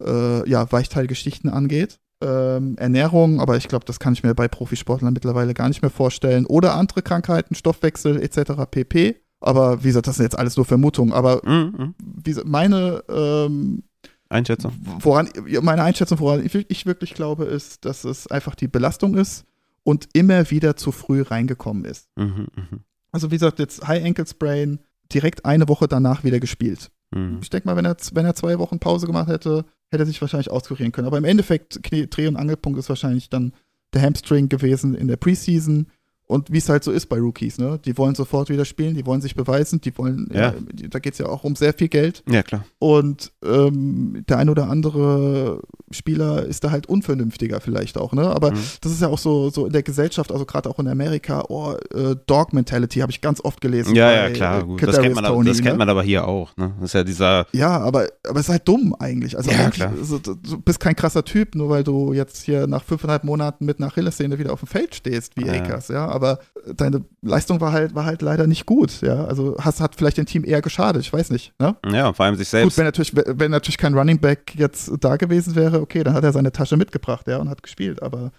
äh, 0.00 0.48
ja, 0.48 0.70
Weichteilgeschichten 0.70 1.50
angeht. 1.50 1.98
Ähm, 2.20 2.76
Ernährung, 2.78 3.40
aber 3.40 3.56
ich 3.56 3.68
glaube, 3.68 3.84
das 3.84 4.00
kann 4.00 4.12
ich 4.12 4.24
mir 4.24 4.34
bei 4.34 4.48
Profisportlern 4.48 5.12
mittlerweile 5.12 5.54
gar 5.54 5.68
nicht 5.68 5.82
mehr 5.82 5.90
vorstellen. 5.90 6.46
Oder 6.46 6.74
andere 6.74 7.02
Krankheiten, 7.02 7.54
Stoffwechsel 7.54 8.20
etc. 8.20 8.52
pp. 8.70 9.16
Aber 9.40 9.84
wie 9.84 9.88
gesagt, 9.88 10.08
das 10.08 10.16
sind 10.16 10.24
jetzt 10.24 10.38
alles 10.38 10.56
nur 10.56 10.66
Vermutungen. 10.66 11.12
Aber 11.12 11.40
Mhm. 11.44 11.74
Mhm. 11.78 11.94
wie 12.00 12.30
gesagt, 12.30 12.48
meine, 12.48 13.04
ähm, 13.08 13.84
Einschätzung. 14.28 14.72
woran, 15.00 15.28
meine 15.62 15.82
Einschätzung, 15.84 16.18
woran 16.18 16.44
ich, 16.44 16.54
ich 16.54 16.86
wirklich 16.86 17.14
glaube, 17.14 17.44
ist, 17.44 17.84
dass 17.84 18.04
es 18.04 18.26
einfach 18.26 18.54
die 18.56 18.68
Belastung 18.68 19.14
ist 19.16 19.44
und 19.84 20.08
immer 20.12 20.50
wieder 20.50 20.76
zu 20.76 20.90
früh 20.92 21.22
reingekommen 21.22 21.84
ist. 21.84 22.08
Mhm. 22.16 22.48
Mhm. 22.56 22.80
Also 23.12 23.30
wie 23.30 23.36
gesagt, 23.36 23.58
jetzt 23.58 23.86
High 23.86 24.04
Ankle 24.04 24.26
Sprain, 24.26 24.80
direkt 25.12 25.46
eine 25.46 25.68
Woche 25.68 25.88
danach 25.88 26.24
wieder 26.24 26.40
gespielt. 26.40 26.90
Mhm. 27.12 27.38
Ich 27.40 27.48
denke 27.48 27.68
mal, 27.68 27.76
wenn 27.76 27.86
er, 27.86 27.96
wenn 28.12 28.26
er 28.26 28.34
zwei 28.34 28.58
Wochen 28.58 28.78
Pause 28.80 29.06
gemacht 29.06 29.28
hätte, 29.28 29.64
hätte 29.90 30.02
er 30.02 30.06
sich 30.06 30.20
wahrscheinlich 30.20 30.50
auskurieren 30.50 30.92
können. 30.92 31.06
Aber 31.06 31.18
im 31.18 31.24
Endeffekt, 31.24 31.80
Dreh- 31.82 32.28
und 32.28 32.36
Angelpunkt 32.36 32.78
ist 32.78 32.88
wahrscheinlich 32.88 33.30
dann 33.30 33.52
der 33.94 34.02
Hamstring 34.02 34.48
gewesen 34.48 34.94
in 34.94 35.08
der 35.08 35.16
Preseason. 35.16 35.86
Und 36.28 36.52
wie 36.52 36.58
es 36.58 36.68
halt 36.68 36.84
so 36.84 36.92
ist 36.92 37.06
bei 37.06 37.18
Rookies, 37.18 37.56
ne? 37.58 37.80
Die 37.84 37.96
wollen 37.98 38.14
sofort 38.14 38.50
wieder 38.50 38.64
spielen, 38.66 38.94
die 38.94 39.06
wollen 39.06 39.22
sich 39.22 39.34
beweisen, 39.34 39.80
die 39.80 39.96
wollen, 39.96 40.28
Ja. 40.32 40.40
ja. 40.52 40.54
da 40.90 40.98
geht 40.98 41.14
es 41.14 41.18
ja 41.18 41.26
auch 41.26 41.42
um 41.42 41.56
sehr 41.56 41.72
viel 41.72 41.88
Geld. 41.88 42.22
Ja, 42.30 42.42
klar. 42.42 42.64
Und 42.78 43.32
ähm, 43.44 44.24
der 44.28 44.36
ein 44.38 44.50
oder 44.50 44.68
andere 44.68 45.62
Spieler 45.90 46.44
ist 46.44 46.64
da 46.64 46.70
halt 46.70 46.86
unvernünftiger 46.86 47.60
vielleicht 47.60 47.96
auch, 47.96 48.12
ne? 48.12 48.28
Aber 48.28 48.50
Mhm. 48.52 48.58
das 48.82 48.92
ist 48.92 49.00
ja 49.00 49.08
auch 49.08 49.18
so, 49.18 49.48
so 49.50 49.66
in 49.66 49.72
der 49.72 49.82
Gesellschaft, 49.82 50.30
also 50.30 50.44
gerade 50.44 50.68
auch 50.68 50.78
in 50.78 50.88
Amerika, 50.88 51.44
oh, 51.48 51.72
äh, 51.94 52.14
Dog-Mentality 52.26 53.00
habe 53.00 53.10
ich 53.10 53.20
ganz 53.22 53.40
oft 53.42 53.60
gelesen. 53.60 53.94
Ja, 53.94 54.06
bei, 54.08 54.14
ja, 54.14 54.30
klar. 54.30 54.60
äh, 54.60 54.64
Gut. 54.64 54.82
Das, 54.82 55.00
kennt 55.00 55.14
man, 55.14 55.24
aber- 55.24 55.34
Toney, 55.36 55.48
das 55.48 55.58
kennt 55.58 55.72
ne? 55.72 55.78
man 55.78 55.88
aber 55.88 56.02
hier 56.02 56.28
auch. 56.28 56.54
Ne? 56.58 56.72
Das 56.80 56.90
ist 56.90 56.94
ja 56.94 57.04
dieser. 57.04 57.46
Ja, 57.52 57.78
aber, 57.78 58.06
aber 58.28 58.38
es 58.40 58.46
ist 58.46 58.52
halt 58.52 58.68
dumm 58.68 58.94
eigentlich. 58.98 59.36
Also 59.36 59.50
Ja, 59.50 59.60
eigentlich, 59.60 59.74
klar. 59.76 59.92
also, 59.98 60.18
du 60.18 60.34
du 60.34 60.58
bist 60.60 60.78
kein 60.80 60.94
krasser 60.94 61.24
Typ, 61.24 61.54
nur 61.54 61.70
weil 61.70 61.84
du 61.84 62.12
jetzt 62.12 62.42
hier 62.42 62.66
nach 62.66 62.84
fünfeinhalb 62.84 63.24
Monaten 63.24 63.64
mit 63.64 63.78
einer 63.78 63.86
Achillessehne 63.88 64.38
wieder 64.38 64.52
auf 64.52 64.60
dem 64.60 64.68
Feld 64.68 64.94
stehst, 64.94 65.36
wie 65.36 65.46
Ja. 65.46 65.54
Akers, 65.54 65.88
ja. 65.88 66.06
Aber 66.18 66.38
deine 66.76 67.04
Leistung 67.22 67.60
war 67.60 67.72
halt, 67.72 67.94
war 67.94 68.04
halt 68.04 68.22
leider 68.22 68.46
nicht 68.46 68.66
gut, 68.66 69.00
ja. 69.00 69.24
Also 69.24 69.56
hast, 69.60 69.80
hat 69.80 69.94
vielleicht 69.94 70.18
dem 70.18 70.26
Team 70.26 70.44
eher 70.44 70.60
geschadet, 70.60 71.02
ich 71.02 71.12
weiß 71.12 71.30
nicht, 71.30 71.52
ne? 71.58 71.76
Ja, 71.90 72.12
vor 72.12 72.26
allem 72.26 72.34
sich 72.34 72.48
Gut, 72.48 72.50
selbst. 72.50 72.78
wenn 72.78 72.84
natürlich, 72.84 73.12
wenn 73.14 73.50
natürlich 73.50 73.78
kein 73.78 73.94
Running 73.96 74.18
Back 74.20 74.54
jetzt 74.56 74.90
da 75.00 75.16
gewesen 75.16 75.54
wäre, 75.54 75.80
okay, 75.80 76.02
dann 76.04 76.14
hat 76.14 76.24
er 76.24 76.32
seine 76.32 76.52
Tasche 76.52 76.76
mitgebracht, 76.76 77.26
ja, 77.28 77.38
und 77.38 77.48
hat 77.48 77.62
gespielt. 77.62 78.02
Aber 78.02 78.32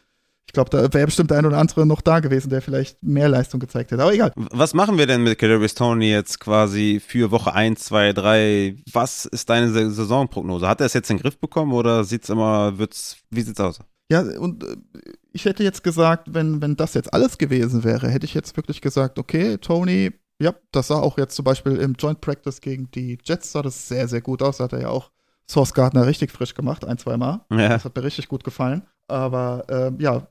ich 0.45 0.53
glaube, 0.53 0.71
da 0.71 0.91
wäre 0.93 1.05
bestimmt 1.05 1.29
der 1.29 1.37
ein 1.37 1.45
oder 1.45 1.59
andere 1.59 1.85
noch 1.85 2.01
da 2.01 2.19
gewesen, 2.21 2.49
der 2.49 2.63
vielleicht 2.63 3.03
mehr 3.03 3.29
Leistung 3.29 3.59
gezeigt 3.59 3.91
hätte. 3.91 4.01
Aber 4.01 4.13
egal. 4.13 4.31
Was 4.35 4.73
machen 4.73 4.97
wir 4.97 5.05
denn 5.05 5.21
mit 5.21 5.37
Kadarius 5.37 5.75
Tony 5.75 6.09
jetzt 6.09 6.39
quasi 6.39 6.99
für 7.05 7.29
Woche 7.29 7.53
1, 7.53 7.79
2, 7.85 8.13
3? 8.13 8.75
Was 8.91 9.25
ist 9.25 9.47
deine 9.49 9.69
Sa- 9.71 9.91
Saisonprognose? 9.91 10.67
Hat 10.67 10.79
er 10.79 10.87
es 10.87 10.93
jetzt 10.93 11.11
in 11.11 11.17
den 11.17 11.21
Griff 11.21 11.37
bekommen 11.39 11.71
oder 11.73 12.03
sieht's 12.03 12.29
immer, 12.29 12.79
wird's, 12.79 13.17
wie 13.29 13.41
sieht's 13.41 13.59
aus? 13.59 13.79
Ja, 14.11 14.21
und 14.21 14.63
äh, 14.63 14.75
ich 15.31 15.45
hätte 15.45 15.63
jetzt 15.63 15.83
gesagt, 15.83 16.33
wenn, 16.33 16.61
wenn 16.61 16.75
das 16.75 16.93
jetzt 16.93 17.13
alles 17.13 17.37
gewesen 17.37 17.83
wäre, 17.83 18.09
hätte 18.09 18.25
ich 18.25 18.33
jetzt 18.33 18.57
wirklich 18.57 18.81
gesagt, 18.81 19.19
okay, 19.19 19.57
Tony, 19.57 20.11
ja, 20.41 20.55
das 20.71 20.87
sah 20.87 20.99
auch 20.99 21.17
jetzt 21.17 21.35
zum 21.35 21.45
Beispiel 21.45 21.75
im 21.77 21.93
Joint 21.93 22.21
Practice 22.21 22.61
gegen 22.61 22.89
die 22.91 23.17
Jets 23.23 23.51
sah 23.51 23.61
das 23.61 23.87
sehr, 23.87 24.07
sehr 24.07 24.21
gut 24.21 24.41
aus. 24.41 24.57
Da 24.57 24.65
hat 24.65 24.73
er 24.73 24.81
ja 24.81 24.89
auch 24.89 25.11
Source 25.49 25.73
Gardner 25.73 26.07
richtig 26.07 26.31
frisch 26.31 26.53
gemacht, 26.53 26.85
ein, 26.85 26.97
zwei 26.97 27.17
Mal. 27.17 27.45
Ja. 27.51 27.69
Das 27.69 27.85
hat 27.85 27.95
mir 27.95 28.03
richtig 28.03 28.27
gut 28.27 28.43
gefallen. 28.43 28.83
Aber 29.07 29.65
ähm, 29.69 29.97
ja, 29.99 30.27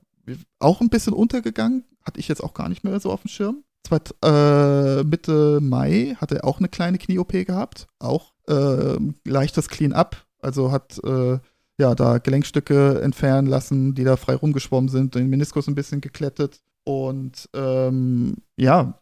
auch 0.59 0.81
ein 0.81 0.89
bisschen 0.89 1.13
untergegangen, 1.13 1.85
hatte 2.03 2.19
ich 2.19 2.27
jetzt 2.27 2.43
auch 2.43 2.53
gar 2.53 2.69
nicht 2.69 2.83
mehr 2.83 2.99
so 2.99 3.11
auf 3.11 3.21
dem 3.21 3.29
Schirm. 3.29 3.63
Zweit, 3.85 4.13
äh, 4.23 5.03
Mitte 5.03 5.59
Mai 5.61 6.15
hat 6.19 6.31
er 6.31 6.45
auch 6.45 6.59
eine 6.59 6.69
kleine 6.69 6.97
Knie-OP 6.97 7.31
gehabt, 7.45 7.87
auch 7.99 8.33
äh, 8.47 8.97
leichtes 9.25 9.69
Clean-up, 9.69 10.17
also 10.41 10.71
hat 10.71 10.99
äh, 11.03 11.39
ja 11.79 11.95
da 11.95 12.17
Gelenkstücke 12.19 13.01
entfernen 13.01 13.47
lassen, 13.47 13.95
die 13.95 14.03
da 14.03 14.15
frei 14.17 14.35
rumgeschwommen 14.35 14.89
sind, 14.89 15.15
den 15.15 15.29
Meniskus 15.29 15.67
ein 15.67 15.75
bisschen 15.75 16.01
geklettet 16.01 16.61
und 16.83 17.49
ähm, 17.53 18.35
ja, 18.57 18.99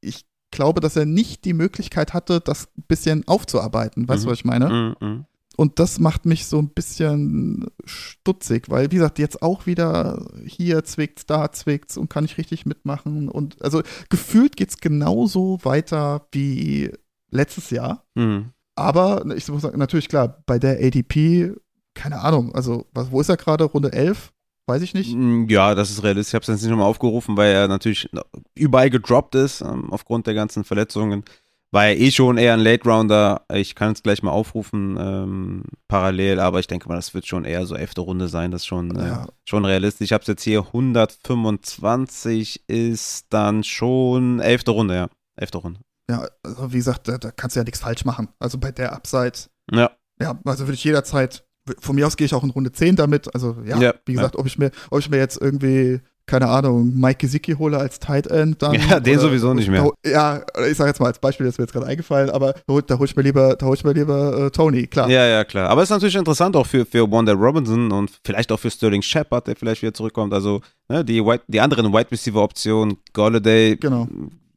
ich 0.00 0.26
glaube, 0.50 0.80
dass 0.80 0.96
er 0.96 1.04
nicht 1.06 1.44
die 1.44 1.52
Möglichkeit 1.52 2.14
hatte, 2.14 2.40
das 2.40 2.68
ein 2.78 2.84
bisschen 2.88 3.26
aufzuarbeiten. 3.28 4.08
Weißt 4.08 4.22
du, 4.24 4.26
Mhm. 4.28 4.30
was 4.30 4.38
ich 4.38 4.44
meine? 4.44 4.68
Mhm, 5.00 5.06
mhm. 5.06 5.24
Und 5.56 5.80
das 5.80 5.98
macht 5.98 6.24
mich 6.24 6.46
so 6.46 6.58
ein 6.60 6.68
bisschen 6.68 7.66
stutzig, 7.84 8.70
weil, 8.70 8.90
wie 8.92 8.96
gesagt, 8.96 9.18
jetzt 9.18 9.42
auch 9.42 9.66
wieder 9.66 10.24
hier 10.46 10.84
zwickt's, 10.84 11.26
da 11.26 11.50
zwickt's 11.50 11.96
und 11.96 12.08
kann 12.08 12.24
ich 12.24 12.38
richtig 12.38 12.64
mitmachen. 12.64 13.28
Und 13.28 13.60
also 13.60 13.82
gefühlt 14.08 14.56
geht's 14.56 14.78
genauso 14.78 15.58
weiter 15.64 16.28
wie 16.30 16.92
letztes 17.30 17.70
Jahr. 17.70 18.04
Mhm. 18.14 18.50
Aber 18.76 19.24
ich 19.36 19.48
muss 19.48 19.62
sagen, 19.62 19.78
natürlich 19.80 20.08
klar, 20.08 20.42
bei 20.46 20.60
der 20.60 20.78
ADP, 20.78 21.52
keine 21.98 22.20
Ahnung, 22.20 22.54
also 22.54 22.86
was, 22.92 23.10
wo 23.10 23.20
ist 23.20 23.28
er 23.28 23.36
gerade? 23.36 23.64
Runde 23.64 23.92
11? 23.92 24.32
Weiß 24.66 24.82
ich 24.82 24.94
nicht. 24.94 25.14
Mm, 25.14 25.46
Ja, 25.48 25.74
das 25.74 25.90
ist 25.90 26.02
realistisch. 26.02 26.30
Ich 26.30 26.34
habe 26.34 26.42
es 26.42 26.48
jetzt 26.48 26.62
nicht 26.62 26.70
nochmal 26.70 26.86
aufgerufen, 26.86 27.36
weil 27.36 27.52
er 27.52 27.68
natürlich 27.68 28.08
überall 28.54 28.90
gedroppt 28.90 29.34
ist, 29.34 29.60
ähm, 29.62 29.90
aufgrund 29.92 30.26
der 30.26 30.34
ganzen 30.34 30.64
Verletzungen. 30.64 31.24
War 31.70 31.86
er 31.88 31.98
eh 31.98 32.10
schon 32.10 32.38
eher 32.38 32.54
ein 32.54 32.60
Late 32.60 32.88
Rounder. 32.88 33.42
Ich 33.52 33.74
kann 33.74 33.92
es 33.92 34.02
gleich 34.02 34.22
mal 34.22 34.30
aufrufen, 34.30 34.96
ähm, 34.98 35.64
parallel, 35.86 36.40
aber 36.40 36.60
ich 36.60 36.66
denke 36.66 36.88
mal, 36.88 36.94
das 36.96 37.12
wird 37.12 37.26
schon 37.26 37.44
eher 37.44 37.66
so 37.66 37.74
elfte 37.74 38.00
Runde 38.00 38.28
sein. 38.28 38.50
Das 38.50 38.62
ist 38.62 38.66
schon, 38.66 38.96
äh, 38.96 39.06
Ja. 39.06 39.26
schon 39.44 39.64
realistisch. 39.66 40.06
Ich 40.06 40.12
habe 40.14 40.22
es 40.22 40.28
jetzt 40.28 40.42
hier 40.44 40.64
125 40.72 42.68
ist 42.68 43.26
dann 43.30 43.64
schon 43.64 44.40
elfte 44.40 44.70
Runde, 44.70 44.94
ja. 44.94 45.08
Elfte 45.36 45.58
Runde. 45.58 45.80
Ja, 46.10 46.26
also 46.42 46.72
wie 46.72 46.76
gesagt, 46.78 47.06
da, 47.08 47.18
da 47.18 47.30
kannst 47.30 47.56
du 47.56 47.60
ja 47.60 47.64
nichts 47.64 47.80
falsch 47.80 48.04
machen. 48.04 48.28
Also 48.38 48.58
bei 48.58 48.72
der 48.72 48.92
Upside, 48.92 49.32
Ja. 49.70 49.90
ja, 50.20 50.38
also 50.44 50.64
würde 50.66 50.74
ich 50.74 50.84
jederzeit, 50.84 51.44
von 51.80 51.94
mir 51.96 52.06
aus 52.06 52.16
gehe 52.16 52.24
ich 52.26 52.34
auch 52.34 52.44
in 52.44 52.50
Runde 52.50 52.72
10 52.72 52.96
damit. 52.96 53.32
Also 53.34 53.56
ja, 53.64 53.78
Ja, 53.78 53.94
wie 54.06 54.14
gesagt, 54.14 54.36
ob 54.36 54.46
ich 54.46 54.58
mir, 54.58 54.70
ob 54.90 54.98
ich 55.00 55.10
mir 55.10 55.18
jetzt 55.18 55.40
irgendwie, 55.40 56.00
keine 56.26 56.48
Ahnung, 56.48 56.92
Mike 56.94 57.18
Gesicki 57.20 57.52
hole 57.52 57.78
als 57.78 57.98
Tight 58.00 58.26
End 58.26 58.62
dann. 58.62 58.74
Ja, 58.74 59.00
den 59.00 59.18
sowieso 59.18 59.54
nicht 59.54 59.70
mehr. 59.70 59.90
Ja, 60.04 60.42
ich 60.68 60.76
sage 60.76 60.90
jetzt 60.90 61.00
mal 61.00 61.06
als 61.06 61.18
Beispiel, 61.18 61.46
das 61.46 61.54
ist 61.54 61.58
mir 61.58 61.64
jetzt 61.64 61.72
gerade 61.72 61.86
eingefallen, 61.86 62.28
aber 62.30 62.52
da 62.52 62.60
hol, 62.72 62.82
da 62.82 62.98
hol 62.98 63.06
ich 63.06 63.16
mir 63.16 63.22
lieber, 63.22 63.56
da 63.56 63.64
hol 63.66 63.74
ich 63.74 63.82
mir 63.84 63.92
lieber 63.92 64.46
äh, 64.46 64.50
Tony, 64.50 64.86
klar. 64.86 65.08
Ja, 65.08 65.24
ja, 65.26 65.44
klar. 65.44 65.70
Aber 65.70 65.82
es 65.82 65.86
ist 65.88 65.94
natürlich 65.94 66.16
interessant 66.16 66.54
auch 66.54 66.66
für, 66.66 66.84
für 66.84 67.10
Wanda 67.10 67.32
Robinson 67.32 67.90
und 67.92 68.10
vielleicht 68.24 68.52
auch 68.52 68.60
für 68.60 68.70
Sterling 68.70 69.00
Shepard, 69.02 69.46
der 69.46 69.56
vielleicht 69.56 69.80
wieder 69.80 69.94
zurückkommt. 69.94 70.34
Also 70.34 70.60
ne, 70.88 71.02
die, 71.04 71.24
Wide, 71.24 71.42
die 71.48 71.60
anderen 71.60 71.92
Wide 71.92 72.10
Receiver 72.10 72.42
Optionen, 72.42 72.98
Golladay, 73.14 73.76
Genau. 73.76 74.06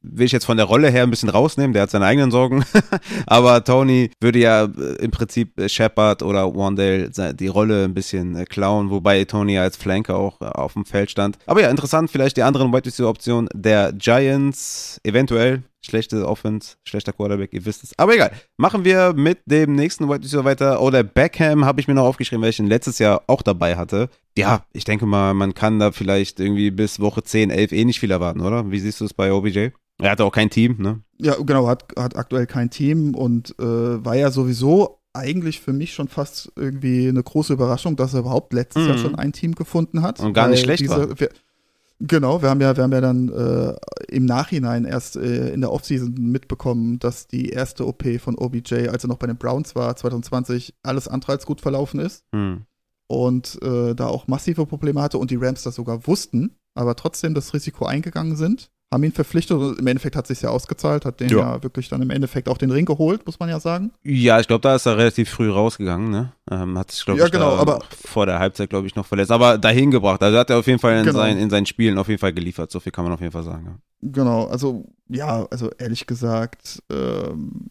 Will 0.04 0.26
ich 0.26 0.32
jetzt 0.32 0.46
von 0.46 0.58
der 0.58 0.66
Rolle 0.66 0.90
her 0.90 1.04
ein 1.04 1.10
bisschen 1.10 1.30
rausnehmen, 1.30 1.74
der 1.74 1.84
hat 1.84 1.92
seine 1.92 2.06
eigenen 2.06 2.32
Sorgen. 2.32 2.66
Aber 3.26 3.64
Tony 3.64 4.12
würde 4.20 4.40
ja 4.40 4.66
äh, 4.66 4.96
im 5.00 5.12
Prinzip 5.12 5.60
äh, 5.60 5.70
Shepard 5.70 6.24
oder 6.24 6.54
Wandale 6.56 7.10
die 7.34 7.48
Rolle 7.48 7.86
ein 7.86 7.94
bisschen 7.94 8.36
äh, 8.36 8.46
klauen, 8.46 8.90
wobei 8.90 9.24
Tony 9.26 9.58
als 9.58 9.78
Flanker 9.78 10.18
auch 10.18 10.42
auf 10.42 10.74
dem 10.74 10.86
Feld 10.86 11.12
stand. 11.12 11.38
Aber 11.46 11.62
ja, 11.62 11.70
interessant, 11.70 12.12
vielleicht 12.12 12.38
die 12.38 12.44
anderen 12.44 12.74
Wide 12.74 12.86
Receiver 12.86 13.10
Optionen 13.10 13.50
der 13.54 13.94
Giants, 13.94 15.00
eventuell. 15.04 15.64
Schlechte 15.84 16.28
Offense, 16.28 16.76
schlechter 16.88 17.12
Quarterback, 17.12 17.54
ihr 17.54 17.66
wisst 17.66 17.84
es. 17.84 17.98
Aber 17.98 18.14
egal. 18.14 18.32
Machen 18.56 18.86
wir 18.86 19.14
mit 19.14 19.40
dem 19.48 19.74
nächsten 19.74 20.08
Wide 20.08 20.24
Receiver 20.24 20.46
weiter. 20.46 20.80
Oder 20.80 21.02
Beckham 21.02 21.66
habe 21.66 21.82
ich 21.82 21.88
mir 21.88 21.96
noch 21.96 22.06
aufgeschrieben, 22.06 22.44
welchen 22.44 22.68
letztes 22.68 23.00
Jahr 23.00 23.24
auch 23.26 23.42
dabei 23.42 23.76
hatte. 23.78 24.08
Ja, 24.38 24.64
ich 24.74 24.84
denke 24.84 25.08
mal, 25.08 25.34
man 25.34 25.56
kann 25.56 25.80
da 25.80 25.92
vielleicht 25.92 26.40
irgendwie 26.40 26.70
bis 26.70 27.00
Woche 27.00 27.24
10, 27.24 27.50
11 27.50 27.72
eh 27.72 27.86
nicht 27.86 28.00
viel 28.00 28.12
erwarten, 28.12 28.42
oder? 28.42 28.70
Wie 28.70 28.80
siehst 28.80 29.02
du 29.02 29.06
es 29.06 29.16
bei 29.16 29.34
OBJ? 29.34 29.70
Er 30.02 30.12
hatte 30.12 30.26
auch 30.26 30.32
kein 30.32 30.50
Team, 30.50 30.78
ne? 30.80 31.02
Ja, 31.20 31.36
genau, 31.36 31.68
hat, 31.68 31.86
hat 31.98 32.16
aktuell 32.16 32.48
kein 32.48 32.70
Team 32.70 33.14
und 33.16 33.56
äh, 33.60 33.64
war 34.04 34.16
ja 34.16 34.32
sowieso 34.32 35.00
eigentlich 35.14 35.62
für 35.62 35.74
mich 35.74 35.94
schon 35.94 36.08
fast 36.08 36.52
irgendwie 36.56 37.08
eine 37.08 37.22
große 37.22 37.54
Überraschung, 37.54 37.96
dass 37.98 38.14
er 38.14 38.22
überhaupt 38.22 38.54
letztes 38.54 38.84
Mhm. 38.84 38.90
Jahr 38.90 38.98
schon 38.98 39.16
ein 39.16 39.34
Team 39.34 39.56
gefunden 39.56 40.02
hat. 40.02 40.20
Und 40.20 40.34
gar 40.34 40.48
nicht 40.48 40.62
schlecht 40.62 40.88
war. 40.90 41.20
Wir, 41.20 41.30
genau, 42.00 42.42
wir 42.42 42.50
haben 42.50 42.62
ja, 42.62 42.76
wir 42.76 42.84
haben 42.84 42.92
ja 42.94 43.02
dann 43.02 43.30
äh, 43.30 43.76
im 44.08 44.26
Nachhinein 44.26 44.86
erst 44.86 45.18
äh, 45.18 45.50
in 45.54 45.62
der 45.62 45.72
Offseason 45.72 46.14
mitbekommen, 46.18 46.98
dass 47.00 47.28
die 47.28 47.50
erste 47.50 47.86
OP 47.86 48.04
von 48.20 48.36
OBJ, 48.38 48.88
als 48.88 49.04
er 49.04 49.10
noch 49.10 49.18
bei 49.18 49.28
den 49.28 49.38
Browns 49.38 49.76
war, 49.76 49.96
2020, 49.96 50.74
alles 50.82 51.08
andere 51.08 51.34
als 51.34 51.46
gut 51.46 51.62
verlaufen 51.62 52.00
ist 52.00 52.24
Hm. 52.34 52.62
und 53.08 53.60
äh, 53.62 53.94
da 53.94 54.08
auch 54.08 54.28
massive 54.28 54.66
Probleme 54.66 55.02
hatte 55.02 55.18
und 55.18 55.30
die 55.30 55.36
Rams 55.38 55.64
das 55.64 55.76
sogar 55.76 56.08
wussten, 56.08 56.56
aber 56.74 56.96
trotzdem 56.96 57.34
das 57.34 57.54
Risiko 57.54 57.86
eingegangen 57.86 58.38
sind, 58.38 58.72
haben 58.94 59.04
ihn 59.04 59.12
verpflichtet 59.14 59.58
und 59.58 59.80
im 59.80 59.88
Endeffekt 59.88 60.16
hat 60.18 60.28
sich 60.28 60.42
ja 60.42 60.50
ausgezahlt, 60.50 61.06
hat 61.06 61.20
den 61.22 61.30
Ja. 61.30 61.38
ja. 61.40 61.64
wirklich 61.64 61.88
dann 61.88 62.02
im 62.02 62.10
Endeffekt 62.10 62.50
auch 62.50 62.58
den 62.58 62.72
Ring 62.72 62.86
geholt, 62.86 63.26
muss 63.26 63.40
man 63.40 63.48
ja 63.48 63.60
sagen. 63.60 63.92
Ja, 64.04 64.40
ich 64.42 64.48
glaube, 64.48 64.62
da 64.62 64.76
ist 64.76 64.86
er 64.86 64.98
relativ 64.98 65.30
früh 65.30 65.50
rausgegangen, 65.50 66.10
ne? 66.10 66.34
Ähm, 66.52 66.78
hat 66.78 66.92
sich, 66.92 67.06
glaube 67.06 67.20
Ja, 67.22 67.26
ich, 67.28 67.32
genau, 67.32 67.56
aber- 67.56 67.80
vor 67.90 68.26
der 68.26 68.40
Halbzeit, 68.40 68.70
glaube 68.70 68.88
ich, 68.88 68.96
noch 68.96 69.06
verletzt. 69.06 69.32
Aber 69.32 69.58
dahin 69.58 69.92
gebracht. 69.92 70.22
Also 70.22 70.38
hat 70.38 70.50
er 70.50 70.60
auf 70.60 70.68
jeden 70.68 70.80
Fall 70.80 70.98
in, 71.00 71.06
Genau. 71.06 71.20
seinen, 71.20 71.38
in 71.40 71.50
seinen 71.50 71.66
Spielen 71.66 71.98
auf 71.98 72.10
jeden 72.10 72.20
Fall 72.20 72.34
geliefert. 72.34 72.70
So 72.70 72.80
viel 72.82 72.92
kann 72.92 73.06
man 73.06 73.14
auf 73.14 73.22
jeden 73.22 73.32
Fall 73.32 73.44
sagen. 73.44 73.66
Ja. 73.66 73.76
Genau, 74.12 74.46
also 74.48 74.86
ja, 75.08 75.46
also 75.50 75.70
ehrlich 75.78 76.06
gesagt, 76.06 76.84
ähm, 76.92 77.70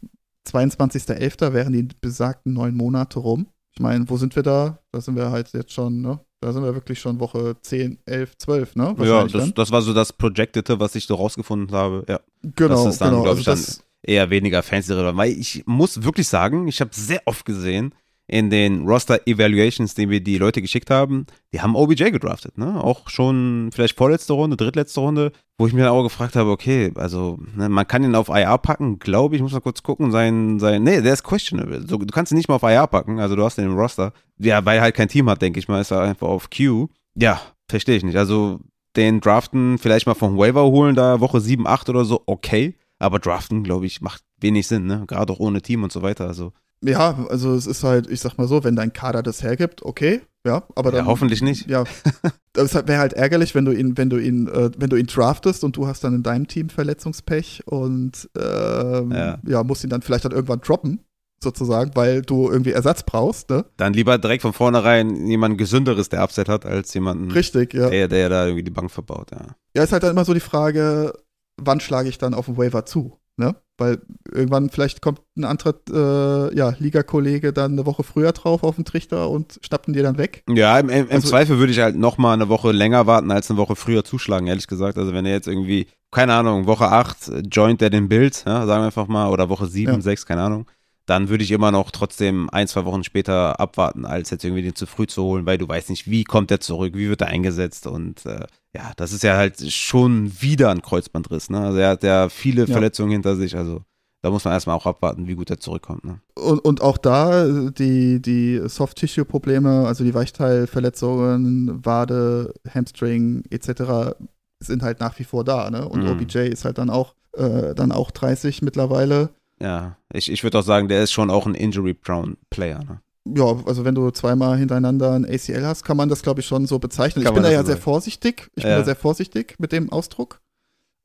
22.11. 0.49 1.53
wären 1.53 1.73
die 1.73 1.89
besagten 2.01 2.53
neun 2.53 2.75
Monate 2.77 3.19
rum. 3.19 3.47
Ich 3.73 3.81
meine, 3.81 4.09
wo 4.09 4.17
sind 4.17 4.35
wir 4.37 4.43
da? 4.43 4.79
Da 4.93 5.01
sind 5.01 5.17
wir 5.17 5.31
halt 5.31 5.53
jetzt 5.53 5.73
schon, 5.73 6.01
ne? 6.01 6.21
Da 6.41 6.53
sind 6.53 6.63
wir 6.63 6.75
wirklich 6.75 6.99
schon 6.99 7.21
Woche 7.21 7.57
10, 7.61 7.99
11, 8.07 8.39
12, 8.39 8.77
ne? 8.77 8.97
Ja, 9.01 9.25
das, 9.25 9.33
dann. 9.33 9.55
das 9.55 9.71
war 9.71 9.83
so 9.83 9.93
das 9.93 10.13
Projectete, 10.13 10.81
was 10.81 10.95
ich 10.95 11.07
so 11.07 11.15
rausgefunden 11.15 11.77
habe. 11.77 12.05
Ja. 12.09 12.21
Genau, 12.43 12.85
das 12.85 12.95
ist 12.95 13.01
dann, 13.01 13.11
genau. 13.11 13.25
glaub 13.25 13.39
ich, 13.39 13.47
also 13.49 13.63
das, 13.63 13.85
Eher 14.03 14.31
weniger 14.31 14.63
fancy 14.63 14.93
relevant. 14.93 15.19
Weil 15.19 15.33
ich 15.33 15.63
muss 15.67 16.03
wirklich 16.03 16.27
sagen, 16.27 16.67
ich 16.69 16.81
habe 16.81 16.91
sehr 16.95 17.21
oft 17.27 17.45
gesehen 17.45 17.95
in 18.31 18.49
den 18.49 18.87
Roster-Evaluations, 18.87 19.97
die 19.97 20.07
mir 20.07 20.21
die 20.21 20.39
Leute 20.39 20.63
geschickt 20.63 20.89
haben, 20.89 21.27
die 21.53 21.61
haben 21.61 21.75
OBJ 21.75 22.11
gedraftet, 22.11 22.57
ne? 22.59 22.83
Auch 22.83 23.11
schon 23.11 23.71
vielleicht 23.73 23.97
vorletzte 23.97 24.35
Runde, 24.35 24.57
drittletzte 24.57 25.01
Runde, 25.01 25.33
wo 25.59 25.67
ich 25.67 25.73
mir 25.73 25.83
dann 25.83 25.93
auch 25.93 26.05
gefragt 26.05 26.37
habe, 26.37 26.51
okay, 26.51 26.93
also 26.95 27.41
ne, 27.57 27.69
man 27.69 27.89
kann 27.89 28.05
ihn 28.05 28.15
auf 28.15 28.29
IR 28.29 28.57
packen, 28.59 29.01
glaube 29.01 29.35
ich, 29.35 29.43
muss 29.43 29.53
mal 29.53 29.59
kurz 29.59 29.83
gucken, 29.83 30.13
sein, 30.13 30.61
sein, 30.61 30.85
nee, 30.85 31.01
der 31.01 31.13
ist 31.13 31.25
questionable. 31.25 31.85
So, 31.89 31.99
du 31.99 32.07
kannst 32.07 32.31
ihn 32.31 32.37
nicht 32.37 32.49
mal 32.49 32.55
auf 32.55 32.63
IR 32.63 32.87
packen, 32.87 33.19
also 33.19 33.35
du 33.35 33.43
hast 33.45 33.59
ihn 33.59 33.65
im 33.65 33.77
Roster. 33.77 34.13
Ja, 34.39 34.65
weil 34.65 34.77
er 34.77 34.83
halt 34.83 34.95
kein 34.95 35.09
Team 35.09 35.29
hat, 35.29 35.43
denke 35.43 35.59
ich 35.59 35.67
mal, 35.67 35.81
ist 35.81 35.91
er 35.91 36.03
einfach 36.03 36.29
auf 36.29 36.51
Q. 36.51 36.87
Ja, 37.17 37.41
verstehe 37.69 37.97
ich 37.97 38.05
nicht. 38.05 38.17
Also 38.17 38.61
den 38.95 39.21
Draften 39.21 39.79
vielleicht 39.79 40.07
mal 40.07 40.15
vom 40.15 40.39
Waiver 40.39 40.63
holen, 40.67 40.95
da 40.95 41.19
Woche 41.19 41.41
7, 41.41 41.67
8 41.67 41.89
oder 41.89 42.05
so, 42.05 42.23
okay. 42.27 42.77
Aber 43.01 43.19
Draften, 43.19 43.65
glaube 43.65 43.87
ich, 43.87 44.01
macht 44.01 44.23
wenig 44.41 44.69
Sinn, 44.69 44.87
ne? 44.87 45.03
Gerade 45.09 45.33
auch 45.33 45.41
ohne 45.41 45.63
Team 45.63 45.83
und 45.83 45.91
so 45.91 46.03
weiter. 46.03 46.27
Also, 46.29 46.53
ja, 46.85 47.27
also 47.29 47.55
es 47.55 47.67
ist 47.67 47.85
halt, 47.85 48.11
ich 48.11 48.21
sag 48.21 48.39
mal 48.39 48.49
so, 48.49 48.65
wenn 48.65 48.77
dein 48.77 48.93
Kader 48.93 49.23
das 49.23 49.43
hergibt, 49.43 49.83
okay, 49.85 50.21
ja, 50.47 50.63
aber 50.75 50.91
dann. 50.91 51.05
ja, 51.05 51.07
hoffentlich 51.07 51.43
nicht. 51.43 51.69
Ja, 51.69 51.85
das 52.55 52.75
wäre 52.75 52.99
halt 52.99 53.13
ärgerlich, 53.13 53.55
wenn 53.55 53.67
du 53.67 53.73
ihn, 53.73 53.99
wenn 53.99 54.09
du 54.09 54.17
ihn, 54.17 54.49
äh, 54.49 54.71
wenn 54.79 54.89
du 54.89 54.97
ihn 54.97 55.07
draftest 55.07 55.65
und 55.65 55.77
du 55.77 55.87
hast 55.87 56.03
dann 56.05 56.15
in 56.15 56.23
deinem 56.23 56.49
Team 56.49 56.71
Verletzungspech 56.71 57.63
und 57.67 58.29
ähm, 58.39 59.13
Ja. 59.13 59.39
ja. 59.47 59.63
musst 59.65 59.85
ihn 59.85 59.91
dann 59.91 60.01
vielleicht 60.03 60.25
dann 60.25 60.33
irgendwann 60.33 60.61
droppen, 60.63 61.01
sozusagen, 61.43 61.91
weil 61.95 62.23
du 62.23 62.51
irgendwie 62.51 62.73
Ersatz 62.73 63.03
brauchst, 63.03 63.51
ne? 63.51 63.65
Dann 63.77 63.93
lieber 63.93 64.17
direkt 64.19 64.43
von 64.43 64.53
vornherein 64.55 65.27
jemand 65.27 65.59
Gesünderes, 65.59 66.09
der 66.09 66.23
Upset 66.23 66.49
hat, 66.49 66.65
als 66.65 66.93
jemanden, 66.95 67.31
Richtig, 67.31 67.75
ja. 67.75 67.91
der, 67.91 68.09
der 68.09 68.29
da 68.31 68.45
irgendwie 68.47 68.65
die 68.65 68.71
Bank 68.71 68.91
verbaut, 68.91 69.31
ja. 69.33 69.47
Ja, 69.75 69.83
ist 69.83 69.93
halt 69.93 70.03
dann 70.03 70.11
immer 70.13 70.25
so 70.25 70.35
die 70.35 70.41
Frage, 70.41 71.13
wann 71.59 71.81
schlage 71.81 72.09
ich 72.09 72.17
dann 72.19 72.33
auf 72.35 72.47
den 72.47 72.57
Waiver 72.57 72.87
zu, 72.87 73.19
ne? 73.37 73.57
Weil 73.81 73.99
irgendwann 74.31 74.69
vielleicht 74.71 75.01
kommt 75.03 75.21
ein 75.37 75.45
anderer 75.45 75.75
äh, 75.91 76.55
ja, 76.57 76.75
Ligakollege 76.79 77.53
dann 77.53 77.73
eine 77.73 77.87
Woche 77.87 78.03
früher 78.05 78.33
drauf 78.33 78.63
auf 78.63 78.77
den 78.77 78.85
Trichter 78.85 79.31
und 79.31 79.59
schnappt 79.65 79.89
ihn 79.89 79.95
dir 79.95 80.03
dann 80.03 80.19
weg. 80.19 80.45
Ja, 80.49 80.79
im, 80.79 80.89
im, 80.91 81.07
im 81.09 81.11
Also- 81.11 81.29
Zweifel 81.29 81.59
würde 81.59 81.73
ich 81.73 81.81
halt 81.81 81.97
noch 81.97 82.19
mal 82.19 82.35
eine 82.35 82.49
Woche 82.49 82.73
länger 82.73 83.07
warten, 83.07 83.31
als 83.31 83.51
eine 83.51 83.59
Woche 83.59 83.75
früher 83.77 84.05
zuschlagen, 84.05 84.47
ehrlich 84.47 84.67
gesagt. 84.67 84.99
Also 84.99 85.13
wenn 85.15 85.25
er 85.25 85.33
jetzt 85.33 85.49
irgendwie, 85.49 85.87
keine 86.11 86.35
Ahnung, 86.35 86.67
Woche 86.67 86.89
8 86.89 87.29
äh, 87.29 87.39
joint 87.51 87.81
er 87.83 87.91
den 87.91 88.09
Bild, 88.09 88.45
ja, 88.47 88.67
sagen 88.67 88.83
wir 88.83 88.87
einfach 88.87 89.09
mal, 89.09 89.31
oder 89.31 89.49
Woche 89.49 89.67
7, 89.67 89.95
Ja. 89.95 90.01
6, 90.01 90.27
keine 90.27 90.43
Ahnung, 90.43 90.67
dann 91.07 91.29
würde 91.29 91.43
ich 91.43 91.51
immer 91.51 91.73
noch 91.73 91.91
trotzdem 91.91 92.49
ein, 92.51 92.69
zwei 92.69 92.85
Wochen 92.85 93.03
später 93.03 93.59
abwarten, 93.59 94.05
als 94.05 94.31
jetzt 94.31 94.45
irgendwie 94.45 94.63
den 94.63 94.77
zu 94.77 94.87
früh 94.87 95.07
zu 95.07 95.23
holen, 95.25 95.47
weil 95.47 95.59
du 95.59 95.67
weißt 95.67 95.91
nicht, 95.91 96.09
wie 96.09 96.23
kommt 96.25 96.51
er 96.51 96.61
zurück, 96.61 96.93
wie 96.95 97.09
wird 97.09 97.23
er 97.23 97.29
eingesetzt 97.29 97.87
und 97.87 98.27
äh, 98.27 98.45
ja, 98.75 98.93
das 98.97 99.13
ist 99.13 99.23
ja 99.23 99.37
halt 99.37 99.71
schon 99.73 100.31
wieder 100.41 100.71
ein 100.71 100.83
Kreuzbandriss, 100.83 101.51
ne? 101.51 101.61
Also 101.61 101.79
er 101.79 101.89
hat 101.91 102.03
ja 102.03 102.29
viele 102.29 102.63
Ja. 102.63 102.73
Verletzungen 102.73 103.11
hinter 103.13 103.37
sich, 103.37 103.57
also 103.57 103.83
da 104.23 104.31
muss 104.31 104.45
man 104.45 104.53
erstmal 104.53 104.77
auch 104.77 104.85
abwarten, 104.87 105.27
wie 105.27 105.35
gut 105.35 105.49
er 105.51 105.59
zurückkommt, 105.61 106.05
ne? 106.05 106.21
Und, 106.35 106.59
und 106.61 106.81
auch 106.83 106.99
da 106.99 107.47
äh, 107.47 107.73
die, 107.73 108.21
die 108.21 108.61
Soft-Tissue-Probleme, 108.69 109.87
also 109.87 110.05
die 110.05 110.15
Weichteilverletzungen, 110.15 111.85
Wade, 111.85 112.53
Hamstring 112.73 113.45
etc. 113.51 114.15
sind 114.61 114.83
halt 114.83 115.01
nach 115.01 115.19
wie 115.19 115.25
vor 115.25 115.45
da. 115.45 115.71
Ne? 115.71 115.87
Und 115.89 116.03
Mhm. 116.05 116.11
OBJ 116.11 116.39
ist 116.49 116.65
halt 116.65 116.79
dann 116.79 116.91
auch, 116.91 117.15
äh, 117.37 117.75
dann 117.75 117.93
auch 117.93 118.11
30 118.11 118.63
mittlerweile. 118.63 119.31
Ja, 119.61 119.97
ich, 120.13 120.31
ich 120.31 120.43
würde 120.43 120.59
auch 120.59 120.65
sagen, 120.65 120.89
der 120.89 121.03
ist 121.03 121.13
schon 121.13 121.31
auch 121.31 121.47
ein 121.47 121.55
injury-prone 121.55 122.37
Player, 122.51 122.79
ne? 122.81 123.01
Ja, 123.27 123.45
also 123.67 123.85
wenn 123.85 123.95
du 123.95 124.11
zweimal 124.11 124.57
hintereinander 124.59 125.13
ein 125.13 125.25
ACL 125.25 125.65
hast, 125.65 125.85
kann 125.85 125.97
man 125.97 126.09
das, 126.09 126.23
glaube 126.23 126.41
ich, 126.41 126.47
schon 126.47 126.67
so 126.67 126.79
bezeichnen. 126.79 127.25
Kann 127.25 127.33
ich 127.33 127.35
bin 127.35 127.43
da 127.43 127.51
ja 127.51 127.61
so 127.61 127.67
sehr 127.67 127.77
vorsichtig. 127.77 128.49
Ich 128.57 128.63
bin 128.63 128.71
Ja. 128.73 128.79
da 128.79 128.85
sehr 128.85 128.97
vorsichtig 128.97 129.57
mit 129.59 129.73
dem 129.73 129.91
Ausdruck. 129.91 130.41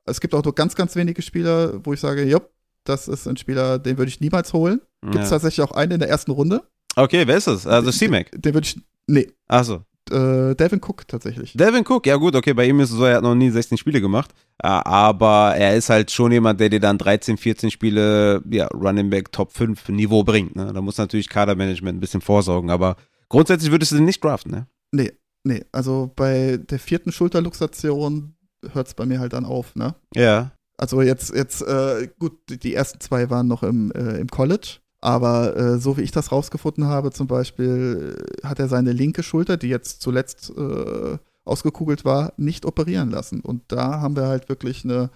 Es 0.04 0.20
gibt 0.20 0.34
auch 0.34 0.42
nur 0.44 0.54
ganz, 0.54 0.74
ganz 0.76 0.94
wenige 0.96 1.20
Spieler, 1.22 1.84
wo 1.84 1.92
ich 1.92 2.00
sage, 2.00 2.24
jupp, 2.24 2.50
das 2.84 3.08
ist 3.08 3.26
ein 3.26 3.36
Spieler, 3.36 3.78
den 3.78 3.98
würde 3.98 4.08
ich 4.08 4.20
niemals 4.20 4.52
holen. 4.52 4.80
Gibt 5.02 5.16
es 5.16 5.30
Ja. 5.30 5.36
tatsächlich 5.36 5.66
auch 5.68 5.72
einen 5.72 5.92
in 5.92 5.98
der 6.00 6.08
ersten 6.08 6.30
Runde. 6.30 6.62
Okay, 6.94 7.26
wer 7.26 7.36
ist 7.36 7.46
das? 7.48 7.66
Also 7.66 7.90
C-Mac. 7.90 8.30
Den 8.32 8.54
würde 8.54 8.66
ich, 8.66 8.80
nee, 9.06 9.28
Achso. 9.48 9.82
Äh, 10.10 10.54
Devin 10.54 10.80
Cook 10.82 11.06
tatsächlich. 11.08 11.52
Devin 11.54 11.84
Cook, 11.86 12.06
ja 12.06 12.16
gut, 12.16 12.34
okay, 12.34 12.54
bei 12.54 12.66
ihm 12.66 12.80
ist 12.80 12.90
es 12.90 12.96
so, 12.96 13.04
er 13.04 13.16
hat 13.16 13.22
noch 13.22 13.34
nie 13.34 13.50
16 13.50 13.78
Spiele 13.78 14.00
gemacht. 14.00 14.32
Äh, 14.62 14.68
Aber 14.68 15.54
er 15.56 15.76
ist 15.76 15.90
halt 15.90 16.10
schon 16.10 16.32
jemand, 16.32 16.60
der 16.60 16.68
dir 16.68 16.80
dann 16.80 16.98
13, 16.98 17.36
14 17.36 17.70
Spiele, 17.70 18.42
ja, 18.50 18.66
Running 18.68 19.10
Back 19.10 19.32
Top 19.32 19.52
5 19.52 19.88
Niveau 19.90 20.24
bringt. 20.24 20.56
Ne? 20.56 20.72
Da 20.72 20.80
muss 20.80 20.98
natürlich 20.98 21.28
Kadermanagement 21.28 21.96
ein 21.98 22.00
bisschen 22.00 22.20
vorsorgen, 22.20 22.70
aber 22.70 22.96
grundsätzlich 23.28 23.70
würdest 23.70 23.92
du 23.92 23.96
den 23.96 24.04
nicht 24.04 24.22
draften, 24.22 24.52
ne? 24.52 24.66
Nee, 24.92 25.12
nee, 25.44 25.64
also 25.72 26.12
bei 26.14 26.58
der 26.58 26.78
vierten 26.78 27.12
Schulterluxation 27.12 28.34
hört 28.72 28.88
es 28.88 28.94
bei 28.94 29.06
mir 29.06 29.20
halt 29.20 29.32
dann 29.32 29.44
auf, 29.44 29.74
ne? 29.74 29.94
Ja. 30.14 30.52
Also 30.78 31.00
jetzt, 31.00 31.34
jetzt, 31.34 31.62
äh, 31.62 32.08
gut, 32.18 32.38
die 32.48 32.74
ersten 32.74 33.00
zwei 33.00 33.30
waren 33.30 33.48
noch 33.48 33.62
im, 33.62 33.90
äh, 33.92 34.18
im 34.18 34.28
College, 34.28 34.78
aber 35.06 35.56
äh, 35.56 35.78
so 35.78 35.96
wie 35.96 36.00
ich 36.00 36.10
das 36.10 36.32
rausgefunden 36.32 36.86
habe, 36.86 37.12
zum 37.12 37.28
Beispiel, 37.28 38.16
äh, 38.42 38.46
hat 38.46 38.58
er 38.58 38.66
seine 38.66 38.90
linke 38.90 39.22
Schulter, 39.22 39.56
die 39.56 39.68
jetzt 39.68 40.02
zuletzt 40.02 40.52
äh, 40.58 41.18
ausgekugelt 41.44 42.04
war, 42.04 42.32
nicht 42.36 42.66
operieren 42.66 43.10
lassen. 43.10 43.40
Und 43.40 43.62
da 43.68 44.00
haben 44.00 44.16
wir 44.16 44.26
halt 44.26 44.48
wirklich 44.48 44.84
eine 44.84 45.10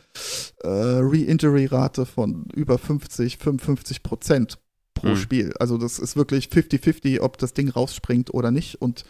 äh, 0.62 0.68
Re-Injury-Rate 0.68 2.06
von 2.06 2.44
über 2.54 2.78
50, 2.78 3.38
55 3.38 4.04
Prozent 4.04 4.58
pro 4.94 5.08
Hm. 5.08 5.16
Spiel. 5.16 5.52
Also 5.58 5.76
das 5.76 5.98
ist 5.98 6.14
wirklich 6.14 6.46
50-50, 6.46 7.20
ob 7.20 7.38
das 7.38 7.52
Ding 7.52 7.68
rausspringt 7.68 8.32
oder 8.32 8.52
nicht. 8.52 8.80
Und 8.80 9.04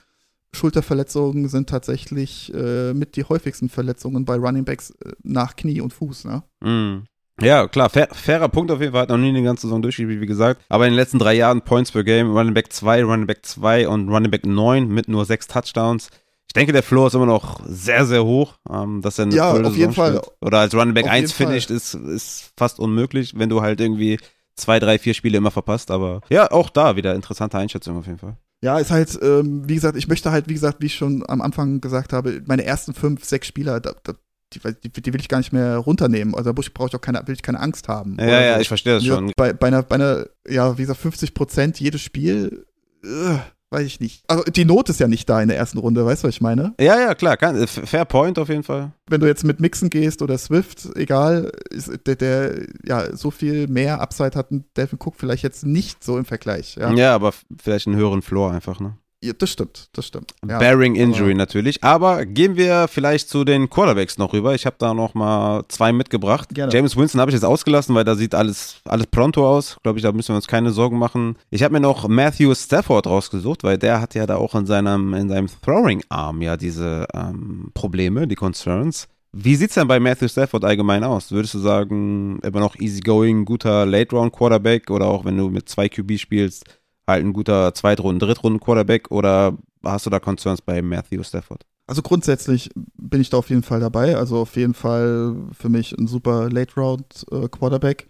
Schulterverletzungen 0.55 1.51
sind 1.51 1.69
tatsächlich 1.69 2.55
äh, 2.55 2.95
mit 2.95 3.17
die 3.17 3.25
häufigsten 3.25 3.69
Verletzungen 3.69 4.25
bei 4.25 4.37
Running 4.37 4.65
Backs 4.65 4.93
äh, 4.93 5.13
nach 5.23 5.57
Knie 5.57 5.83
und 5.83 5.93
Fuß. 5.93 6.25
Ne? 6.25 6.43
Mhm. 6.61 7.05
Ja, 7.43 7.69
klar, 7.69 7.89
fair, 7.91 8.09
fairer 8.13 8.49
Punkt 8.49 8.71
auf 8.71 8.81
jeden 8.81 8.93
Fall, 8.93 9.03
hat 9.03 9.09
noch 9.09 9.19
nie 9.19 9.29
eine 9.31 9.43
ganze 9.43 9.63
Saison 9.67 9.83
durchgespielt, 9.83 10.21
wie 10.21 10.27
gesagt. 10.27 10.61
Aber 10.69 10.87
in 10.87 10.93
den 10.93 10.97
letzten 10.97 11.19
drei 11.19 11.35
Jahren 11.35 11.63
Points 11.63 11.91
per 11.93 12.05
Game, 12.05 12.31
Running 12.37 12.55
Back 12.55 12.73
2, 12.73 13.03
Running 13.05 13.27
Back 13.27 13.45
2 13.47 13.89
und 13.89 14.09
Running 14.09 14.31
Back 14.31 14.45
9 14.47 14.89
mit 14.89 15.09
nur 15.09 15.25
sechs 15.25 15.47
Touchdowns. 15.47 16.09
Ich 16.49 16.53
denke, 16.55 16.73
der 16.73 16.83
Floor 16.83 17.07
ist 17.07 17.15
immer 17.15 17.27
noch 17.27 17.61
sehr, 17.65 18.05
sehr 18.07 18.25
hoch, 18.25 18.55
ähm, 18.69 19.03
dass 19.03 19.19
er 19.19 19.27
eine 19.27 19.35
Ja, 19.37 19.51
auf 19.53 19.57
jeden 19.77 19.93
Saison 19.93 19.93
Fall. 19.93 20.17
spielt. 20.17 20.33
Oder 20.41 20.59
als 20.59 20.75
Running 20.75 20.95
Back 20.95 21.05
Auf 21.05 21.11
1 21.13 21.21
jeden 21.31 21.33
Fall. 21.33 21.47
finisht, 21.47 21.71
ist, 21.71 21.95
ist 21.95 22.53
fast 22.57 22.81
unmöglich, 22.81 23.39
wenn 23.39 23.49
du 23.49 23.63
halt 23.63 23.81
irgendwie 23.81 24.19
zwei, 24.57 24.79
drei, 24.81 24.99
vier 24.99 25.15
Spiele 25.15 25.39
immer 25.39 25.51
verpasst. 25.53 25.91
Aber 25.91 26.21
ja, 26.29 26.51
auch 26.51 26.69
da 26.69 26.97
wieder 26.97 27.15
interessante 27.15 27.57
Einschätzung 27.57 27.97
auf 27.99 28.07
jeden 28.07 28.19
Fall. 28.19 28.37
Ja, 28.63 28.79
ist 28.79 28.91
halt, 28.91 29.19
ähm, 29.23 29.63
wie 29.69 29.77
gesagt, 29.77 29.97
ich 29.97 30.09
möchte 30.09 30.33
halt, 30.33 30.49
wie 30.49 30.55
gesagt, 30.55 30.79
wie 30.81 30.87
ich 30.87 30.95
schon 30.97 31.23
am 31.29 31.41
Anfang 31.41 31.81
gesagt 31.81 32.13
habe, 32.13 32.43
meine 32.47 32.65
ersten 32.65 32.93
fünf, 32.95 33.25
sechs 33.25 33.47
Spieler, 33.47 33.81
da, 33.81 33.93
da, 34.03 34.13
die, 34.53 34.91
die, 34.91 35.03
die 35.03 35.13
will 35.13 35.21
ich 35.21 35.29
gar 35.29 35.39
nicht 35.39 35.53
mehr 35.53 35.77
runternehmen. 35.77 36.35
Also 36.35 36.53
da 36.53 36.63
brauche 36.75 36.89
ich 36.89 36.95
auch 36.95 37.01
keine, 37.01 37.23
will 37.27 37.35
ich 37.35 37.43
keine 37.43 37.61
Angst 37.61 37.89
haben. 37.89 38.17
Ja, 38.19 38.25
Oder 38.27 38.45
ja, 38.45 38.55
so. 38.57 38.61
ich 38.61 38.69
verstehe 38.69 38.95
das 38.95 39.05
Ja, 39.05 39.15
schon. 39.15 39.33
Bei, 39.37 39.53
bei, 39.53 39.69
einer, 39.69 39.83
bei 39.83 39.95
einer, 39.97 40.27
ja, 40.49 40.77
wie 40.77 40.83
gesagt, 40.83 41.01
50 41.01 41.35
Prozent 41.35 41.81
jedes 41.81 42.01
Spiel, 42.01 42.67
äh, 43.05 43.39
weiß 43.71 43.87
ich 43.87 44.01
nicht. 44.01 44.25
Also 44.27 44.43
die 44.45 44.65
Not 44.65 44.89
ist 44.89 44.99
ja 44.99 45.07
nicht 45.07 45.29
da 45.29 45.41
in 45.41 45.49
der 45.49 45.57
ersten 45.57 45.79
Runde, 45.79 46.05
weißt 46.05 46.25
du, 46.25 46.29
was 46.29 46.35
ich 46.35 46.41
meine? 46.41 46.75
Ja, 46.81 46.99
ja, 46.99 47.15
klar, 47.15 47.37
kann, 47.37 47.57
äh, 47.57 47.67
fair 47.67 48.05
point 48.05 48.39
auf 48.39 48.49
jeden 48.49 48.65
Fall. 48.65 48.93
Wenn 49.09 49.21
du 49.21 49.27
jetzt 49.27 49.45
mit 49.45 49.61
Mixen 49.61 49.91
gehst 49.91 50.23
oder 50.23 50.37
Swift, 50.39 50.89
egal, 50.97 51.53
ist 51.71 51.91
der, 52.07 52.17
der 52.17 52.67
ja 52.85 53.15
so 53.17 53.31
viel 53.31 53.69
mehr 53.69 54.01
Upside 54.01 54.37
hat 54.37 54.51
ein 54.51 54.65
Delvin 54.77 54.99
Cook 55.01 55.15
vielleicht 55.17 55.45
jetzt 55.45 55.65
nicht 55.65 56.03
so 56.03 56.19
im 56.19 56.25
Vergleich. 56.25 56.77
Ja, 56.77 56.93
Ja, 56.93 57.15
aber 57.15 57.33
vielleicht 57.63 57.87
einen 57.87 57.97
höheren 57.97 58.23
Floor 58.23 58.51
einfach, 58.53 58.81
ne? 58.81 58.97
Ja 59.23 59.33
das 59.33 59.51
stimmt, 59.51 59.89
das 59.93 60.07
stimmt. 60.07 60.35
Ja. 60.47 60.59
Bearing 60.59 60.95
Injury 60.95 61.35
natürlich. 61.35 61.83
Aber 61.83 62.25
gehen 62.27 62.57
wir 62.57 62.89
vielleicht 62.89 63.29
zu 63.29 63.45
den 63.45 63.69
Quarterbacks 63.69 64.19
noch 64.19 64.33
rüber. 64.33 64.55
Ich 64.55 64.67
habe 64.67 64.77
da 64.79 64.95
noch 64.95 65.15
mal 65.15 65.65
zwei 65.69 65.93
mitgebracht. 65.93 66.49
Gerne. 66.55 66.73
James 66.73 66.97
Winston 66.97 67.21
habe 67.21 67.31
ich 67.31 67.35
jetzt 67.35 67.45
ausgelassen, 67.45 67.95
weil 67.95 68.05
da 68.05 68.15
sieht 68.15 68.35
alles, 68.35 68.81
alles 68.85 69.07
pronto 69.07 69.47
aus. 69.47 69.79
Glaube 69.83 69.99
ich, 69.99 70.03
da 70.03 70.13
müssen 70.13 70.31
wir 70.31 70.37
uns 70.37 70.47
keine 70.47 70.71
Sorgen 70.71 70.99
machen. 70.99 71.37
Ich 71.51 71.63
habe 71.63 71.73
mir 71.73 71.81
noch 71.81 72.09
Matthew 72.09 72.55
Stafford 72.55 73.07
rausgesucht, 73.07 73.63
weil 73.65 73.79
der 73.79 74.01
hat 74.01 74.15
ja 74.15 74.27
da 74.27 74.37
auch 74.37 74.55
in 74.55 74.67
seinem, 74.67 75.15
in 75.15 75.29
seinem 75.29 75.49
Throwing-Arm 75.63 76.43
ja 76.43 76.57
diese 76.57 77.07
ähm, 77.15 77.71
Probleme, 77.75 78.27
die 78.27 78.37
Concerns. 78.37 79.09
Wie 79.33 79.55
sieht's 79.55 79.75
denn 79.75 79.87
bei 79.87 80.01
Matthew 80.01 80.27
Stafford 80.27 80.65
allgemein 80.65 81.05
aus? 81.05 81.31
Würdest 81.31 81.55
du 81.55 81.61
sagen, 81.61 82.41
immer 82.43 82.59
noch 82.59 82.75
easygoing, 82.75 83.45
guter 83.45 83.87
Late-Round-Quarterback 83.87 84.91
oder 84.91 85.07
auch 85.07 85.25
wenn 85.25 85.37
du 85.37 85.51
mit 85.51 85.69
zwei 85.69 85.89
QB 85.89 86.19
spielst, 86.19 86.65
halt 87.11 87.25
ein 87.25 87.33
guter 87.33 87.75
Zweitrunden-, 87.75 88.21
Drittrunden-Quarterback 88.21 89.11
oder 89.11 89.57
hast 89.85 90.07
du 90.07 90.11
da 90.11 90.21
Concerns 90.21 90.63
bei 90.63 90.83
Matthew 90.83 91.23
Stafford? 91.23 91.67
Also 91.87 92.03
grundsätzlich 92.03 92.71
bin 92.97 93.21
ich 93.21 93.31
da 93.31 93.39
auf 93.39 93.51
jeden 93.51 93.65
Fall 93.65 93.81
dabei. 93.81 94.17
Also 94.17 94.39
auf 94.39 94.57
jeden 94.57 94.75
Fall 94.75 95.35
für 95.53 95.69
mich 95.69 95.93
ein 95.99 96.07
super 96.07 96.49
Late-Round-Quarterback. 96.49 98.09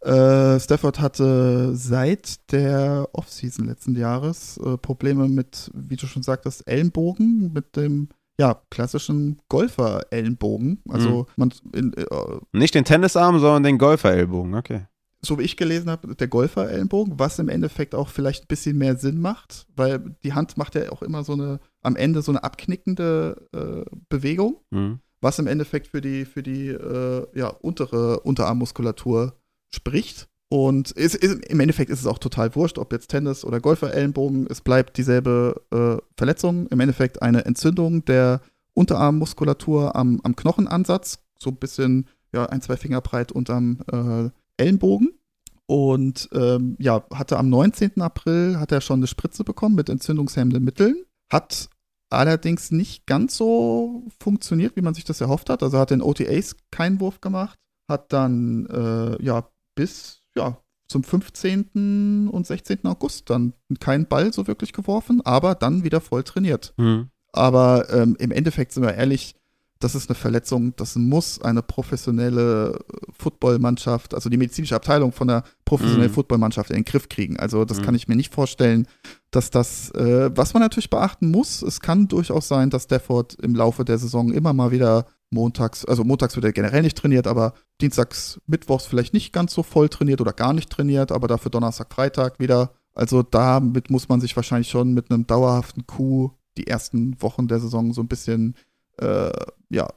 Äh, 0.00 0.60
Stafford 0.60 1.00
hatte 1.00 1.74
seit 1.74 2.52
der 2.52 3.08
Offseason 3.12 3.66
letzten 3.66 3.96
Jahres 3.96 4.58
äh, 4.58 4.76
Probleme 4.78 5.28
mit, 5.28 5.70
wie 5.74 5.96
du 5.96 6.06
schon 6.06 6.22
sagtest, 6.22 6.66
Ellenbogen, 6.68 7.52
mit 7.52 7.76
dem 7.76 8.08
ja, 8.38 8.60
klassischen 8.70 9.40
Golfer-Ellenbogen. 9.48 10.82
Also 10.88 11.26
man 11.36 11.52
in, 11.72 11.94
äh, 11.94 12.06
Nicht 12.52 12.74
den 12.74 12.84
Tennisarm, 12.84 13.38
sondern 13.38 13.62
den 13.62 13.78
Golfer-Ellbogen, 13.78 14.54
okay. 14.54 14.86
So 15.22 15.38
wie 15.38 15.42
ich 15.42 15.56
gelesen 15.56 15.90
habe, 15.90 16.14
der 16.14 16.28
Golfer-Ellenbogen, 16.28 17.18
was 17.18 17.38
im 17.38 17.48
Endeffekt 17.48 17.94
auch 17.94 18.08
vielleicht 18.08 18.44
ein 18.44 18.48
bisschen 18.48 18.78
mehr 18.78 18.96
Sinn 18.96 19.20
macht, 19.20 19.66
weil 19.74 20.14
die 20.22 20.34
Hand 20.34 20.56
macht 20.56 20.74
ja 20.74 20.92
auch 20.92 21.02
immer 21.02 21.24
so 21.24 21.32
eine, 21.32 21.58
am 21.82 21.96
Ende 21.96 22.22
so 22.22 22.32
eine 22.32 22.44
abknickende 22.44 23.48
äh, 23.52 23.90
Bewegung, 24.08 24.58
Mhm. 24.70 25.00
was 25.20 25.38
im 25.38 25.46
Endeffekt 25.46 25.88
für 25.88 26.00
die, 26.00 26.24
für 26.24 26.42
die 26.42 26.68
äh, 26.68 27.26
ja, 27.34 27.48
untere 27.48 28.20
Unterarmmuskulatur 28.20 29.34
spricht. 29.74 30.28
Und 30.48 30.92
ist, 30.92 31.16
ist, 31.16 31.44
im 31.46 31.58
Endeffekt 31.58 31.90
ist 31.90 31.98
es 31.98 32.06
auch 32.06 32.18
total 32.18 32.54
wurscht, 32.54 32.78
ob 32.78 32.92
jetzt 32.92 33.08
Tennis 33.08 33.44
oder 33.44 33.58
Golfer-Ellenbogen, 33.58 34.46
es 34.48 34.60
bleibt 34.60 34.96
dieselbe 34.96 35.60
äh, 35.72 36.00
Verletzung, 36.16 36.68
im 36.68 36.78
Endeffekt 36.78 37.20
eine 37.20 37.44
Entzündung 37.46 38.04
der 38.04 38.40
Unterarmmuskulatur 38.74 39.96
am, 39.96 40.20
am 40.22 40.36
Knochenansatz, 40.36 41.18
so 41.38 41.50
ein 41.50 41.56
bisschen, 41.56 42.06
ja, 42.32 42.46
ein, 42.46 42.60
zwei 42.62 42.76
Finger 42.76 43.00
breit 43.00 43.32
unterm 43.32 43.78
äh, 43.92 44.30
Ellenbogen. 44.56 45.18
Und 45.66 46.28
ähm, 46.32 46.76
ja, 46.78 47.04
hatte 47.12 47.38
am 47.38 47.48
19. 47.48 48.00
April 48.00 48.58
hat 48.58 48.70
er 48.70 48.80
schon 48.80 49.00
eine 49.00 49.08
Spritze 49.08 49.42
bekommen 49.42 49.74
mit 49.74 49.88
entzündungshemmenden 49.88 50.62
Mitteln. 50.64 51.04
Hat 51.32 51.68
allerdings 52.08 52.70
nicht 52.70 53.06
ganz 53.06 53.36
so 53.36 54.04
funktioniert, 54.20 54.76
wie 54.76 54.82
man 54.82 54.94
sich 54.94 55.04
das 55.04 55.20
erhofft 55.20 55.50
hat. 55.50 55.62
Also 55.62 55.78
hat 55.78 55.90
in 55.90 56.02
OTAs 56.02 56.56
keinen 56.70 57.00
Wurf 57.00 57.20
gemacht, 57.20 57.58
hat 57.90 58.12
dann 58.12 58.66
äh, 58.66 59.22
ja 59.22 59.48
bis 59.74 60.20
ja 60.36 60.56
zum 60.88 61.02
15. 61.02 62.28
und 62.28 62.46
16. 62.46 62.84
August 62.84 63.28
dann 63.30 63.54
keinen 63.80 64.06
Ball 64.06 64.32
so 64.32 64.46
wirklich 64.46 64.72
geworfen, 64.72 65.20
aber 65.24 65.54
dann 65.54 65.82
wieder 65.82 66.00
voll 66.00 66.22
trainiert. 66.22 66.74
Mhm. 66.76 67.10
Aber 67.32 67.90
ähm, 67.90 68.16
im 68.18 68.30
Endeffekt 68.30 68.72
sind 68.72 68.84
wir 68.84 68.94
ehrlich, 68.94 69.35
das 69.78 69.94
ist 69.94 70.08
eine 70.08 70.14
Verletzung, 70.16 70.74
das 70.76 70.96
muss 70.96 71.40
eine 71.42 71.62
professionelle 71.62 72.78
Footballmannschaft, 73.18 74.14
also 74.14 74.28
die 74.30 74.36
medizinische 74.36 74.74
Abteilung 74.76 75.12
von 75.12 75.28
der 75.28 75.44
professionellen 75.64 76.10
Mhm. 76.10 76.14
Footballmannschaft 76.14 76.70
in 76.70 76.76
den 76.76 76.84
Griff 76.84 77.08
kriegen. 77.08 77.38
Also 77.38 77.64
das 77.64 77.78
Mhm. 77.80 77.82
kann 77.82 77.94
ich 77.94 78.08
mir 78.08 78.16
nicht 78.16 78.32
vorstellen, 78.32 78.86
dass 79.30 79.50
das, 79.50 79.90
äh, 79.90 80.30
was 80.34 80.54
man 80.54 80.62
natürlich 80.62 80.90
beachten 80.90 81.30
muss, 81.30 81.62
es 81.62 81.80
kann 81.80 82.08
durchaus 82.08 82.48
sein, 82.48 82.70
dass 82.70 82.84
Stafford 82.84 83.34
im 83.42 83.54
Laufe 83.54 83.84
der 83.84 83.98
Saison 83.98 84.32
immer 84.32 84.52
mal 84.52 84.70
wieder 84.70 85.06
montags, 85.30 85.84
also 85.84 86.04
montags 86.04 86.36
wird 86.36 86.44
er 86.44 86.52
generell 86.52 86.82
nicht 86.82 86.96
trainiert, 86.96 87.26
aber 87.26 87.52
dienstags, 87.80 88.40
mittwochs 88.46 88.86
vielleicht 88.86 89.12
nicht 89.12 89.32
ganz 89.32 89.52
so 89.52 89.62
voll 89.62 89.88
trainiert 89.88 90.20
oder 90.20 90.32
gar 90.32 90.52
nicht 90.54 90.70
trainiert, 90.70 91.10
aber 91.12 91.26
dafür 91.28 91.50
Donnerstag, 91.50 91.92
Freitag 91.92 92.38
wieder. 92.38 92.70
Also 92.94 93.22
damit 93.22 93.90
muss 93.90 94.08
man 94.08 94.20
sich 94.20 94.34
wahrscheinlich 94.36 94.70
schon 94.70 94.94
mit 94.94 95.10
einem 95.10 95.26
dauerhaften 95.26 95.86
Coup 95.86 96.32
die 96.56 96.66
ersten 96.66 97.20
Wochen 97.20 97.48
der 97.48 97.60
Saison 97.60 97.92
so 97.92 98.00
ein 98.00 98.08
bisschen 98.08 98.54
äh, 99.00 99.30
ja, 99.70 99.88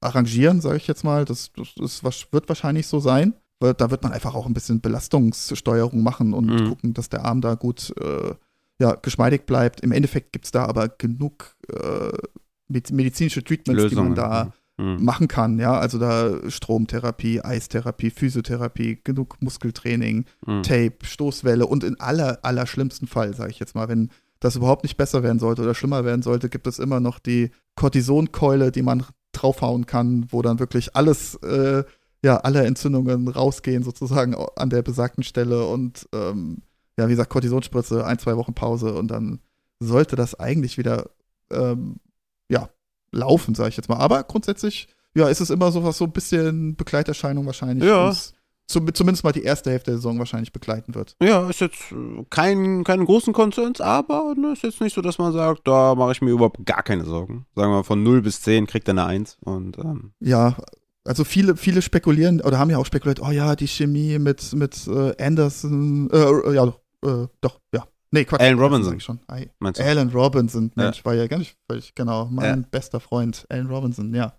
arrangieren, 0.00 0.60
sage 0.60 0.76
ich 0.76 0.86
jetzt 0.86 1.04
mal. 1.04 1.24
Das, 1.24 1.50
das, 1.76 2.04
was- 2.04 2.26
wird 2.32 2.48
wahrscheinlich 2.48 2.86
so 2.86 3.00
sein. 3.00 3.34
Weil 3.58 3.72
da 3.72 3.90
wird 3.90 4.02
man 4.02 4.12
einfach 4.12 4.34
auch 4.34 4.44
ein 4.44 4.52
bisschen 4.52 4.82
Belastungssteuerung 4.82 6.02
machen 6.02 6.34
und 6.34 6.46
Mhm. 6.46 6.68
gucken, 6.68 6.92
dass 6.94 7.08
der 7.08 7.24
Arm 7.24 7.40
da 7.40 7.54
gut 7.54 7.94
äh, 8.00 8.34
ja, 8.78 8.94
geschmeidig 8.96 9.46
bleibt. 9.46 9.80
Im 9.80 9.92
Endeffekt 9.92 10.32
gibt 10.34 10.44
es 10.44 10.50
da 10.50 10.66
aber 10.66 10.88
genug 10.88 11.56
äh, 11.72 12.12
med- 12.68 12.90
medizinische 12.92 13.42
Treatments, 13.42 13.86
die 13.88 13.94
man 13.94 14.14
da 14.14 14.52
Mhm. 14.78 15.02
machen 15.02 15.26
kann. 15.26 15.58
Ja, 15.58 15.78
also 15.78 15.96
da 15.98 16.50
Stromtherapie, 16.50 17.40
Eistherapie, 17.40 18.10
Physiotherapie, 18.10 19.00
genug 19.02 19.40
Muskeltraining, 19.40 20.26
Mhm. 20.44 20.62
Tape, 20.62 20.96
Stoßwelle 21.02 21.66
und 21.66 21.82
in 21.82 21.98
aller, 21.98 22.40
aller 22.42 22.66
schlimmsten 22.66 23.06
Fall, 23.06 23.34
sage 23.34 23.52
ich 23.52 23.58
jetzt 23.58 23.74
mal, 23.74 23.88
wenn 23.88 24.10
das 24.40 24.56
überhaupt 24.56 24.82
nicht 24.82 24.96
besser 24.96 25.22
werden 25.22 25.38
sollte 25.38 25.62
oder 25.62 25.74
schlimmer 25.74 26.04
werden 26.04 26.22
sollte, 26.22 26.48
gibt 26.48 26.66
es 26.66 26.78
immer 26.78 27.00
noch 27.00 27.18
die 27.18 27.50
Cortisonkeule, 27.74 28.70
die 28.72 28.82
man 28.82 29.04
draufhauen 29.32 29.86
kann, 29.86 30.26
wo 30.30 30.42
dann 30.42 30.58
wirklich 30.58 30.96
alles, 30.96 31.34
äh, 31.36 31.84
ja, 32.22 32.38
alle 32.38 32.64
Entzündungen 32.64 33.28
rausgehen 33.28 33.82
sozusagen 33.82 34.34
an 34.56 34.70
der 34.70 34.82
besagten 34.82 35.22
Stelle 35.22 35.66
und 35.66 36.08
ähm, 36.12 36.62
ja, 36.98 37.06
wie 37.06 37.12
gesagt, 37.12 37.30
Kortisonspritze, 37.30 38.04
ein, 38.04 38.18
zwei 38.18 38.36
Wochen 38.36 38.54
Pause 38.54 38.94
und 38.94 39.08
dann 39.08 39.40
sollte 39.80 40.16
das 40.16 40.34
eigentlich 40.34 40.78
wieder, 40.78 41.10
ähm, 41.50 41.96
ja, 42.48 42.70
laufen, 43.12 43.54
sage 43.54 43.70
ich 43.70 43.76
jetzt 43.76 43.88
mal. 43.88 43.98
Aber 43.98 44.22
grundsätzlich, 44.24 44.88
ja, 45.14 45.28
ist 45.28 45.40
es 45.40 45.50
immer 45.50 45.70
so 45.72 45.84
was, 45.84 45.98
so 45.98 46.04
ein 46.04 46.12
bisschen 46.12 46.76
Begleiterscheinung 46.76 47.46
wahrscheinlich. 47.46 47.86
Ja. 47.86 48.12
Zum, 48.12 48.35
zumindest 48.66 49.24
mal 49.24 49.32
die 49.32 49.42
erste 49.42 49.70
Hälfte 49.70 49.90
der 49.92 49.98
Saison 49.98 50.18
wahrscheinlich 50.18 50.52
begleiten 50.52 50.94
wird. 50.94 51.16
Ja, 51.22 51.48
ist 51.48 51.60
jetzt 51.60 51.92
äh, 51.92 52.24
kein, 52.30 52.84
keine 52.84 53.04
großen 53.04 53.32
Concerns, 53.32 53.80
aber 53.80 54.34
ne, 54.36 54.52
ist 54.52 54.62
jetzt 54.62 54.80
nicht 54.80 54.94
so, 54.94 55.02
dass 55.02 55.18
man 55.18 55.32
sagt, 55.32 55.66
da 55.68 55.94
mache 55.94 56.12
ich 56.12 56.20
mir 56.22 56.30
überhaupt 56.30 56.64
gar 56.66 56.82
keine 56.82 57.04
Sorgen. 57.04 57.46
Sagen 57.54 57.72
wir 57.72 57.84
von 57.84 58.02
0 58.02 58.22
bis 58.22 58.42
10 58.42 58.66
kriegt 58.66 58.88
er 58.88 58.92
eine 58.92 59.04
1 59.06 59.38
und 59.44 59.78
ähm, 59.78 60.12
Ja, 60.20 60.56
also 61.04 61.22
viele, 61.24 61.56
viele 61.56 61.82
spekulieren 61.82 62.40
oder 62.40 62.58
haben 62.58 62.70
ja 62.70 62.78
auch 62.78 62.86
spekuliert, 62.86 63.20
oh 63.22 63.30
ja, 63.30 63.54
die 63.54 63.68
Chemie 63.68 64.18
mit, 64.18 64.52
mit 64.54 64.86
äh, 64.88 65.14
Anderson, 65.22 66.10
äh, 66.10 66.54
ja, 66.54 66.66
äh, 67.04 67.26
doch, 67.40 67.60
ja. 67.72 67.86
Nee, 68.10 68.24
Quatsch. 68.24 68.40
Alan 68.40 68.58
Robinson. 68.58 69.00
Schon. 69.00 69.20
Alan 69.28 70.08
Robinson, 70.10 70.72
Ja. 70.76 70.84
Mensch, 70.84 71.04
war 71.04 71.14
ja 71.14 71.26
gar 71.26 71.38
nicht 71.38 71.56
völlig, 71.68 71.94
genau, 71.94 72.26
mein 72.30 72.66
bester 72.70 73.00
Freund, 73.00 73.46
Alan 73.48 73.66
Robinson, 73.66 74.14
ja. 74.14 74.32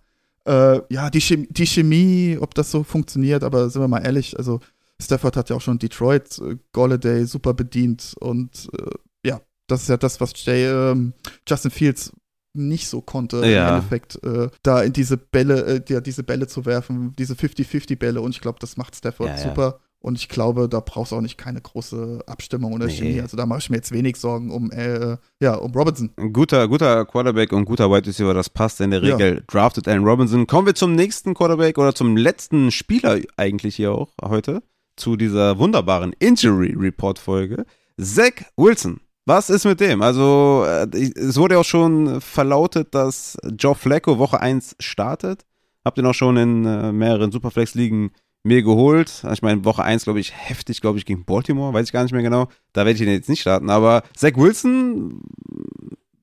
Äh, 0.48 0.80
ja, 0.88 1.10
die 1.10 1.20
Chemie, 1.20 1.46
die 1.50 1.66
Chemie, 1.66 2.38
ob 2.40 2.54
das 2.54 2.70
so 2.70 2.82
funktioniert, 2.82 3.44
aber 3.44 3.68
sind 3.68 3.82
wir 3.82 3.88
mal 3.88 4.04
ehrlich, 4.04 4.36
also 4.38 4.60
Stafford 5.00 5.36
hat 5.36 5.50
ja 5.50 5.56
auch 5.56 5.60
schon 5.60 5.78
Detroit, 5.78 6.38
äh, 6.38 6.56
Golladay 6.72 7.24
super 7.26 7.52
bedient 7.52 8.14
und 8.20 8.68
äh, 8.72 9.28
ja, 9.28 9.40
das 9.66 9.82
ist 9.82 9.88
ja 9.88 9.96
das, 9.98 10.20
was 10.20 10.32
Jay, 10.44 10.64
ähm, 10.66 11.12
Justin 11.46 11.70
Fields 11.70 12.12
nicht 12.54 12.88
so 12.88 13.02
konnte, 13.02 13.46
Ja. 13.46 13.68
im 13.68 13.74
Endeffekt, 13.76 14.24
äh, 14.24 14.48
da 14.62 14.82
in 14.82 14.92
diese 14.94 15.18
Bälle, 15.18 15.64
äh, 15.66 15.82
ja, 15.88 16.00
diese 16.00 16.22
Bälle 16.22 16.46
zu 16.46 16.64
werfen, 16.64 17.14
diese 17.18 17.34
50-50-Bälle 17.34 18.20
und 18.20 18.30
ich 18.34 18.40
glaube, 18.40 18.58
das 18.58 18.76
macht 18.78 18.96
Stafford 18.96 19.28
ja. 19.28 19.38
super. 19.38 19.80
Und 20.00 20.16
ich 20.16 20.28
glaube, 20.28 20.68
da 20.68 20.80
brauchst 20.80 21.10
du 21.12 21.16
auch 21.16 21.20
nicht 21.20 21.38
keine 21.38 21.60
große 21.60 22.20
Abstimmung 22.26 22.72
oder 22.72 22.86
Nee. 22.86 22.92
Chemie. 22.92 23.20
Also 23.20 23.36
da 23.36 23.46
mache 23.46 23.58
ich 23.58 23.68
mir 23.70 23.76
jetzt 23.76 23.90
wenig 23.90 24.16
Sorgen 24.16 24.50
um, 24.52 24.70
äh, 24.70 25.16
ja, 25.42 25.54
um 25.56 25.72
Robinson. 25.72 26.10
Ein 26.16 26.32
guter, 26.32 26.68
guter 26.68 27.04
Quarterback 27.04 27.52
und 27.52 27.64
guter 27.64 27.90
Wide 27.90 28.06
Receiver, 28.06 28.32
das 28.32 28.48
passt 28.48 28.80
in 28.80 28.92
der 28.92 29.02
Ja. 29.02 29.16
Regel. 29.16 29.42
Drafted 29.48 29.88
Allen 29.88 30.04
Robinson. 30.04 30.46
Kommen 30.46 30.66
wir 30.66 30.74
zum 30.76 30.94
nächsten 30.94 31.34
Quarterback 31.34 31.78
oder 31.78 31.94
zum 31.94 32.16
letzten 32.16 32.70
Spieler 32.70 33.18
eigentlich 33.36 33.74
hier 33.76 33.92
auch 33.92 34.10
heute. 34.22 34.62
Zu 34.96 35.16
dieser 35.16 35.58
wunderbaren 35.58 36.12
Injury 36.20 36.74
Report 36.78 37.18
Folge. 37.18 37.64
Zach 38.00 38.44
Wilson. 38.56 39.00
Was 39.26 39.50
ist 39.50 39.64
mit 39.64 39.80
dem? 39.80 40.00
Also, 40.00 40.64
äh, 40.66 40.86
es 40.96 41.36
wurde 41.36 41.54
ja 41.56 41.60
auch 41.60 41.64
schon 41.64 42.20
verlautet, 42.20 42.94
dass 42.94 43.36
Joe 43.58 43.74
Flacco 43.74 44.18
Woche 44.18 44.40
1 44.40 44.76
startet. 44.80 45.44
Hab 45.84 45.96
den 45.96 46.06
auch 46.06 46.14
schon 46.14 46.36
in 46.36 46.64
äh, 46.64 46.92
mehreren 46.92 47.30
Superflex-Ligen 47.32 48.10
mir 48.44 48.62
geholt. 48.62 49.24
Ich 49.32 49.42
meine, 49.42 49.64
Woche 49.64 49.82
1, 49.82 50.04
glaube 50.04 50.20
ich, 50.20 50.32
heftig, 50.34 50.80
glaube 50.80 50.98
ich, 50.98 51.04
gegen 51.04 51.24
Baltimore, 51.24 51.72
weiß 51.72 51.86
ich 51.86 51.92
gar 51.92 52.02
nicht 52.02 52.12
mehr 52.12 52.22
genau. 52.22 52.48
Da 52.72 52.84
werde 52.84 52.92
ich 52.92 53.00
ihn 53.00 53.08
jetzt 53.08 53.28
nicht 53.28 53.40
starten. 53.40 53.70
Aber 53.70 54.02
Zach 54.16 54.36
Wilson, 54.36 55.20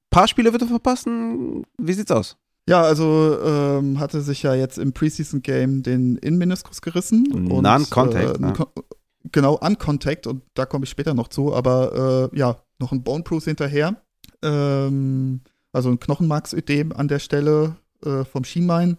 paar 0.10 0.28
Spiele 0.28 0.52
wird 0.52 0.62
er 0.62 0.68
verpassen. 0.68 1.64
Wie 1.78 1.94
sieht's 1.94 2.12
aus? 2.12 2.38
Ja, 2.68 2.82
also 2.82 3.38
ähm, 3.44 4.00
hatte 4.00 4.22
sich 4.22 4.42
ja 4.42 4.56
jetzt 4.56 4.80
im 4.80 4.92
Preseason-Game 4.92 5.84
den 5.84 6.18
Innenmeniskus 6.18 6.82
gerissen. 6.82 7.32
und, 7.32 7.62
Non-Contact, 7.62 8.38
äh, 8.38 8.42
ne? 8.42 8.54
Genau, 9.32 9.56
Uncontact 9.56 10.28
und 10.28 10.44
da 10.54 10.66
komme 10.66 10.86
ich 10.86 10.90
später 10.90 11.14
noch 11.14 11.28
zu, 11.30 11.54
aber 11.54 12.30
äh, 12.34 12.38
ja, 12.38 12.58
noch 12.80 12.92
ein 12.92 13.04
Bone 13.04 13.24
Bruise 13.24 13.50
hinterher. 13.50 14.02
Ähm, 14.44 15.42
also 15.72 15.90
ein 15.90 16.00
Knochenmarksödem 16.00 16.92
an 16.92 17.08
der 17.08 17.20
Stelle 17.20 17.76
äh, 18.04 18.24
vom 18.24 18.44
Schienbein. 18.44 18.98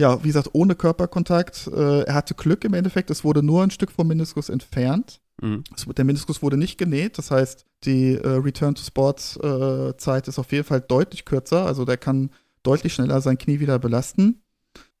Ja, 0.00 0.22
wie 0.22 0.28
gesagt, 0.28 0.50
ohne 0.52 0.74
Körperkontakt. 0.74 1.68
Äh, 1.68 2.02
er 2.02 2.14
hatte 2.14 2.34
Glück 2.34 2.64
im 2.64 2.74
Endeffekt, 2.74 3.10
es 3.10 3.24
wurde 3.24 3.42
nur 3.42 3.62
ein 3.62 3.70
Stück 3.70 3.90
vom 3.90 4.08
Meniskus 4.08 4.48
entfernt. 4.48 5.20
Mhm. 5.40 5.64
Der 5.96 6.04
Meniskus 6.04 6.42
wurde 6.42 6.56
nicht 6.56 6.78
genäht, 6.78 7.18
das 7.18 7.30
heißt, 7.30 7.66
die 7.84 8.14
äh, 8.14 8.26
Return 8.26 8.74
to 8.74 8.82
Sports 8.82 9.36
äh, 9.36 9.96
Zeit 9.96 10.28
ist 10.28 10.38
auf 10.38 10.50
jeden 10.52 10.64
Fall 10.64 10.80
deutlich 10.80 11.24
kürzer, 11.24 11.66
also 11.66 11.84
der 11.84 11.98
kann 11.98 12.30
deutlich 12.62 12.94
schneller 12.94 13.20
sein 13.20 13.38
Knie 13.38 13.60
wieder 13.60 13.78
belasten. 13.78 14.42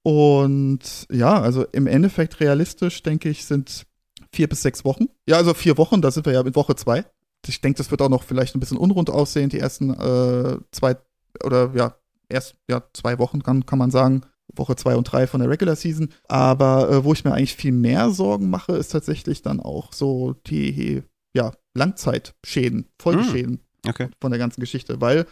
Und 0.02 1.06
ja, 1.10 1.40
also 1.40 1.64
im 1.72 1.86
Endeffekt 1.86 2.38
realistisch, 2.40 3.02
denke 3.02 3.28
ich, 3.28 3.44
sind 3.44 3.86
vier 4.32 4.48
bis 4.48 4.62
sechs 4.62 4.84
Wochen. 4.84 5.06
Ja, 5.26 5.36
also 5.36 5.52
vier 5.52 5.78
Wochen, 5.78 6.00
da 6.00 6.10
sind 6.10 6.26
wir 6.26 6.32
ja 6.32 6.42
in 6.42 6.54
Woche 6.54 6.76
zwei. 6.76 7.04
Ich 7.46 7.60
denke, 7.60 7.78
das 7.78 7.90
wird 7.90 8.02
auch 8.02 8.08
noch 8.08 8.22
vielleicht 8.22 8.54
ein 8.54 8.60
bisschen 8.60 8.76
unrund 8.76 9.10
aussehen, 9.10 9.48
die 9.48 9.58
ersten 9.58 9.90
äh, 9.94 10.58
zwei 10.70 10.96
oder 11.44 11.72
ja, 11.74 11.96
erst 12.28 12.56
ja, 12.68 12.82
zwei 12.92 13.18
Wochen 13.18 13.42
kann, 13.42 13.66
kann 13.66 13.78
man 13.78 13.90
sagen. 13.90 14.22
Woche 14.54 14.76
zwei 14.76 14.96
und 14.96 15.04
drei 15.10 15.26
von 15.26 15.40
der 15.40 15.50
Regular 15.50 15.76
Season. 15.76 16.08
Aber 16.28 16.90
äh, 16.90 17.04
wo 17.04 17.12
ich 17.12 17.24
mir 17.24 17.32
eigentlich 17.32 17.56
viel 17.56 17.72
mehr 17.72 18.10
Sorgen 18.10 18.48
mache, 18.50 18.72
ist 18.76 18.88
tatsächlich 18.92 19.42
dann 19.42 19.60
auch 19.60 19.92
so 19.92 20.34
die 20.46 21.02
ja, 21.34 21.52
Langzeitschäden, 21.74 22.86
Folgeschäden 23.00 23.60
Okay. 23.86 24.08
von 24.20 24.30
der 24.32 24.38
ganzen 24.38 24.60
Geschichte, 24.60 25.00
weil 25.00 25.26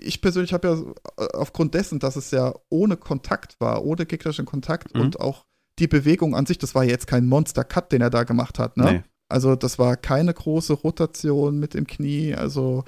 ich 0.00 0.20
persönlich 0.20 0.52
habe 0.52 0.68
ja 0.68 1.24
äh, 1.24 1.28
aufgrund 1.36 1.74
dessen, 1.74 1.98
dass 1.98 2.16
es 2.16 2.30
ja 2.30 2.54
ohne 2.68 2.96
Kontakt 2.96 3.60
war, 3.60 3.84
ohne 3.84 4.06
gegnerischen 4.06 4.46
Kontakt 4.46 4.94
Mhm. 4.94 5.00
und 5.00 5.20
auch 5.20 5.44
die 5.78 5.86
Bewegung 5.88 6.34
an 6.34 6.46
sich, 6.46 6.58
das 6.58 6.74
war 6.74 6.84
jetzt 6.84 7.06
kein 7.06 7.26
Monster-Cut, 7.26 7.92
den 7.92 8.00
er 8.02 8.10
da 8.10 8.24
gemacht 8.24 8.58
hat, 8.58 8.76
ne? 8.76 8.84
Nee. 8.92 9.02
Also 9.28 9.54
das 9.54 9.78
war 9.78 9.96
keine 9.96 10.34
große 10.34 10.72
Rotation 10.72 11.58
mit 11.58 11.74
dem 11.74 11.86
Knie, 11.86 12.34
also 12.34 12.84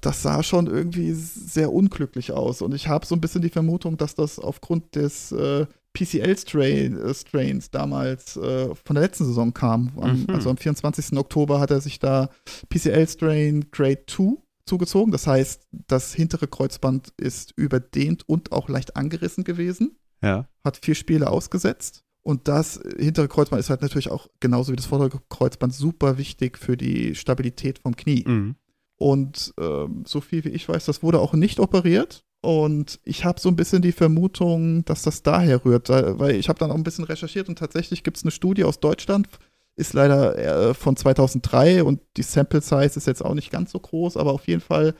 das 0.00 0.22
sah 0.22 0.42
schon 0.42 0.66
irgendwie 0.66 1.12
sehr 1.12 1.72
unglücklich 1.72 2.32
aus 2.32 2.62
und 2.62 2.74
ich 2.74 2.86
habe 2.88 3.04
so 3.06 3.14
ein 3.14 3.20
bisschen 3.20 3.42
die 3.42 3.48
Vermutung, 3.50 3.96
dass 3.96 4.14
das 4.14 4.38
aufgrund 4.38 4.94
des 4.94 5.32
äh, 5.32 5.66
PCL-Strains 5.94 7.70
damals 7.70 8.36
äh, 8.36 8.74
von 8.74 8.94
der 8.94 9.02
letzten 9.04 9.24
Saison 9.24 9.52
kam. 9.52 9.92
Am, 10.00 10.20
Mhm. 10.22 10.26
Also 10.30 10.50
am 10.50 10.56
24. 10.56 11.16
Oktober 11.18 11.60
hat 11.60 11.70
er 11.70 11.80
sich 11.80 11.98
da 11.98 12.30
PCL-Strain 12.68 13.66
Grade 13.70 14.04
2 14.06 14.36
zugezogen. 14.66 15.12
Das 15.12 15.26
heißt, 15.26 15.66
das 15.86 16.14
hintere 16.14 16.46
Kreuzband 16.46 17.12
ist 17.16 17.52
überdehnt 17.56 18.28
und 18.28 18.52
auch 18.52 18.68
leicht 18.68 18.96
angerissen 18.96 19.44
gewesen 19.44 19.96
Ja. 20.22 20.48
hat 20.64 20.76
vier 20.82 20.94
Spiele 20.94 21.30
ausgesetzt. 21.30 22.04
Und 22.22 22.46
das 22.48 22.78
hintere 22.98 23.28
Kreuzband 23.28 23.60
ist 23.60 23.70
halt 23.70 23.80
natürlich 23.80 24.10
auch 24.10 24.28
genauso 24.40 24.72
wie 24.72 24.76
das 24.76 24.84
vordere 24.86 25.18
Kreuzband 25.30 25.72
super 25.74 26.18
wichtig 26.18 26.58
für 26.58 26.76
die 26.76 27.14
Stabilität 27.14 27.78
vom 27.78 27.96
Knie. 27.96 28.24
Mhm. 28.26 28.54
Und 28.98 29.54
ähm, 29.60 30.02
so 30.06 30.20
viel 30.20 30.44
wie 30.44 30.50
ich 30.50 30.68
weiß, 30.68 30.84
das 30.84 31.02
wurde 31.02 31.20
auch 31.20 31.32
nicht 31.32 31.60
operiert. 31.60 32.24
Und 32.40 33.00
ich 33.04 33.24
habe 33.24 33.40
so 33.40 33.48
ein 33.48 33.56
bisschen 33.56 33.82
die 33.82 33.92
Vermutung, 33.92 34.84
dass 34.84 35.02
das 35.02 35.22
daher 35.22 35.64
rührt, 35.64 35.88
weil 35.88 36.36
ich 36.36 36.48
habe 36.48 36.58
dann 36.58 36.70
auch 36.70 36.76
ein 36.76 36.84
bisschen 36.84 37.04
recherchiert 37.04 37.48
und 37.48 37.58
tatsächlich 37.58 38.04
gibt 38.04 38.16
es 38.16 38.22
eine 38.22 38.30
Studie 38.30 38.62
aus 38.62 38.78
Deutschland, 38.78 39.28
ist 39.74 39.92
leider 39.92 40.38
äh, 40.38 40.74
von 40.74 40.96
2003 40.96 41.82
und 41.82 42.00
die 42.16 42.22
Sample 42.22 42.60
Size 42.60 42.96
ist 42.96 43.06
jetzt 43.08 43.24
auch 43.24 43.34
nicht 43.34 43.50
ganz 43.50 43.72
so 43.72 43.80
groß, 43.80 44.16
aber 44.16 44.32
auf 44.32 44.46
jeden 44.46 44.60
Fall 44.60 44.94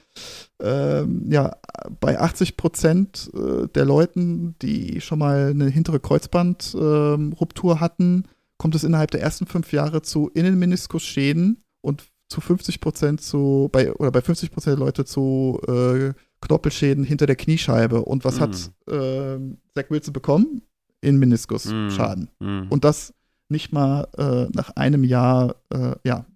ähm, 0.61 1.31
ja 1.31 1.57
bei 2.01 2.19
80 2.19 2.57
Prozent 2.57 3.31
äh, 3.35 3.69
der 3.69 3.85
Leuten, 3.85 4.57
die 4.61 5.01
schon 5.01 5.21
mal 5.21 5.51
eine 5.51 5.69
hintere 5.69 6.01
Kreuzbandruptur 6.01 7.81
hatten, 7.81 8.25
kommt 8.57 8.75
es 8.75 8.85
innerhalb 8.85 9.13
der 9.13 9.23
ersten 9.23 9.47
fünf 9.47 9.73
Jahre 9.73 10.03
zu 10.03 10.29
Innenmeniskusschäden 10.35 11.63
und 11.81 12.05
zu 12.29 12.41
50 12.41 12.81
Prozent 12.81 13.21
zu 13.21 13.69
bei 13.73 13.93
oder 13.95 14.11
bei 14.11 14.21
50 14.21 14.51
Prozent 14.51 14.79
der 14.79 14.85
Leute 14.85 15.05
zu 15.05 15.61
äh, 15.67 16.13
Knorpelschäden 16.41 17.05
hinter 17.05 17.27
der 17.27 17.37
Kniescheibe. 17.37 18.03
Und 18.03 18.25
was 18.25 18.37
Mhm. 18.37 18.41
hat 18.41 18.71
ähm, 18.89 19.59
Zach 19.75 19.91
Wilson 19.91 20.13
bekommen? 20.13 20.63
Innenmeniskusschaden. 21.01 22.31
Mhm. 22.41 22.67
Und 22.69 22.85
das 22.85 23.15
nicht 23.49 23.73
mal 23.73 24.09
äh, 24.19 24.47
nach 24.55 24.71
einem 24.77 25.05
Jahr, 25.05 25.57
äh, 25.71 25.95
ja, 26.05 26.27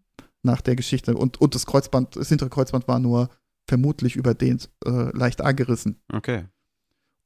nach 0.42 0.60
der 0.60 0.76
Geschichte. 0.76 1.14
Und, 1.14 1.40
und 1.40 1.54
das 1.54 1.66
Kreuzband, 1.66 2.16
das 2.16 2.28
hintere 2.28 2.48
Kreuzband 2.48 2.88
war 2.88 2.98
nur 2.98 3.28
vermutlich 3.68 4.16
überdehnt, 4.16 4.70
äh, 4.84 5.16
leicht 5.16 5.40
angerissen. 5.40 6.00
Okay. 6.12 6.44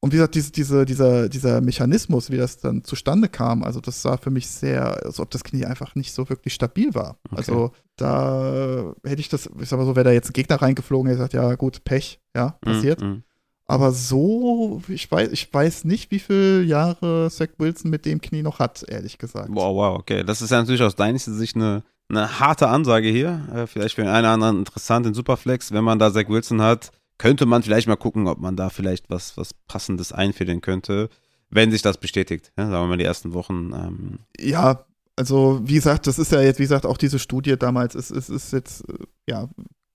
Und 0.07 0.13
wie 0.13 0.19
gesagt, 0.19 0.37
diese, 0.37 0.53
diese, 0.53 0.87
dieser, 0.87 1.29
dieser 1.29 1.61
Mechanismus, 1.61 2.31
wie 2.31 2.37
das 2.37 2.59
dann 2.59 2.85
zustande 2.85 3.29
kam, 3.29 3.65
also 3.65 3.81
das 3.81 4.03
sah 4.03 4.17
für 4.17 4.31
mich 4.31 4.49
sehr, 4.49 5.05
als 5.05 5.19
ob 5.19 5.33
das 5.33 5.43
Knie 5.43 5.65
einfach 5.65 5.97
nicht 5.97 6.13
so 6.13 6.29
wirklich 6.29 6.55
stabil 6.55 6.95
war. 6.95 7.19
Okay. 7.25 7.39
Also 7.39 7.73
da 7.97 8.95
hätte 9.03 9.21
ich 9.21 9.29
das, 9.29 9.51
ich 9.61 9.69
sag 9.69 9.81
mal 9.81 9.85
so, 9.85 9.97
wäre 9.97 10.05
da 10.05 10.13
jetzt 10.13 10.31
ein 10.31 10.33
Gegner 10.33 10.63
reingeflogen, 10.63 11.09
hätte 11.09 11.17
gesagt, 11.17 11.33
ja 11.33 11.57
gut, 11.57 11.83
Pech, 11.83 12.21
ja, 12.37 12.51
passiert. 12.61 13.01
Mhm. 13.01 13.25
Aber 13.67 13.91
so, 13.91 14.81
ich 14.87 15.11
weiß, 15.11 15.31
ich 15.33 15.53
weiß 15.53 15.83
nicht, 15.87 16.13
wie 16.13 16.21
viele 16.21 16.63
Jahre 16.63 17.29
Zach 17.29 17.49
Wilson 17.59 17.91
mit 17.91 18.07
dem 18.07 18.21
Knie 18.21 18.43
noch 18.43 18.61
hat, 18.61 18.85
ehrlich 18.87 19.19
gesagt. 19.19 19.49
Wow, 19.51 19.75
wow, 19.75 19.99
okay. 19.99 20.23
Das 20.23 20.41
ist 20.41 20.51
ja 20.51 20.61
natürlich 20.61 20.83
aus 20.83 20.95
deiner 20.95 21.19
Sicht 21.19 21.57
eine, 21.57 21.83
eine 22.09 22.39
harte 22.39 22.69
Ansage 22.69 23.09
hier. 23.09 23.41
Äh, 23.53 23.67
vielleicht 23.67 23.97
für 23.97 24.03
den 24.03 24.11
einen 24.11 24.25
oder 24.25 24.35
anderen 24.35 24.59
interessant 24.59 25.05
in 25.05 25.15
Superflex. 25.15 25.73
Wenn 25.73 25.83
man 25.83 25.99
da 25.99 26.13
Zach 26.13 26.29
Wilson 26.29 26.63
hat, 26.63 26.93
könnte 27.19 27.47
man 27.47 27.63
vielleicht 27.63 27.89
mal 27.89 27.97
gucken, 27.97 28.27
ob 28.29 28.39
man 28.39 28.57
da 28.57 28.69
vielleicht 28.71 29.11
was, 29.11 29.37
was 29.37 29.55
Passendes 29.69 30.13
einfädeln 30.13 30.61
könnte, 30.61 31.09
wenn 31.51 31.71
sich 31.71 31.83
das 31.83 31.99
bestätigt. 31.99 32.53
Ja, 32.57 32.69
sagen 32.69 32.85
wir 32.85 32.89
mal 32.89 32.99
die 32.99 33.05
ersten 33.05 33.33
Wochen. 33.33 33.73
Ähm, 33.73 34.19
Ja, 34.39 34.87
also 35.17 35.61
wie 35.65 35.75
gesagt, 35.75 36.07
das 36.07 36.19
ist 36.19 36.33
ja 36.33 36.41
jetzt, 36.43 36.59
wie 36.59 36.65
gesagt, 36.65 36.85
auch 36.85 36.99
diese 36.99 37.19
Studie 37.19 37.57
damals, 37.57 37.95
es 37.95 38.11
ist, 38.11 38.29
ist 38.29 38.53
jetzt, 38.53 38.89
äh, 38.89 38.99
ja, 39.29 39.49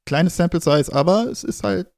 kleines 0.05 0.35
Sample 0.35 0.61
Size, 0.61 0.91
aber 0.93 1.27
es 1.29 1.43
ist 1.43 1.63
halt, 1.63 1.89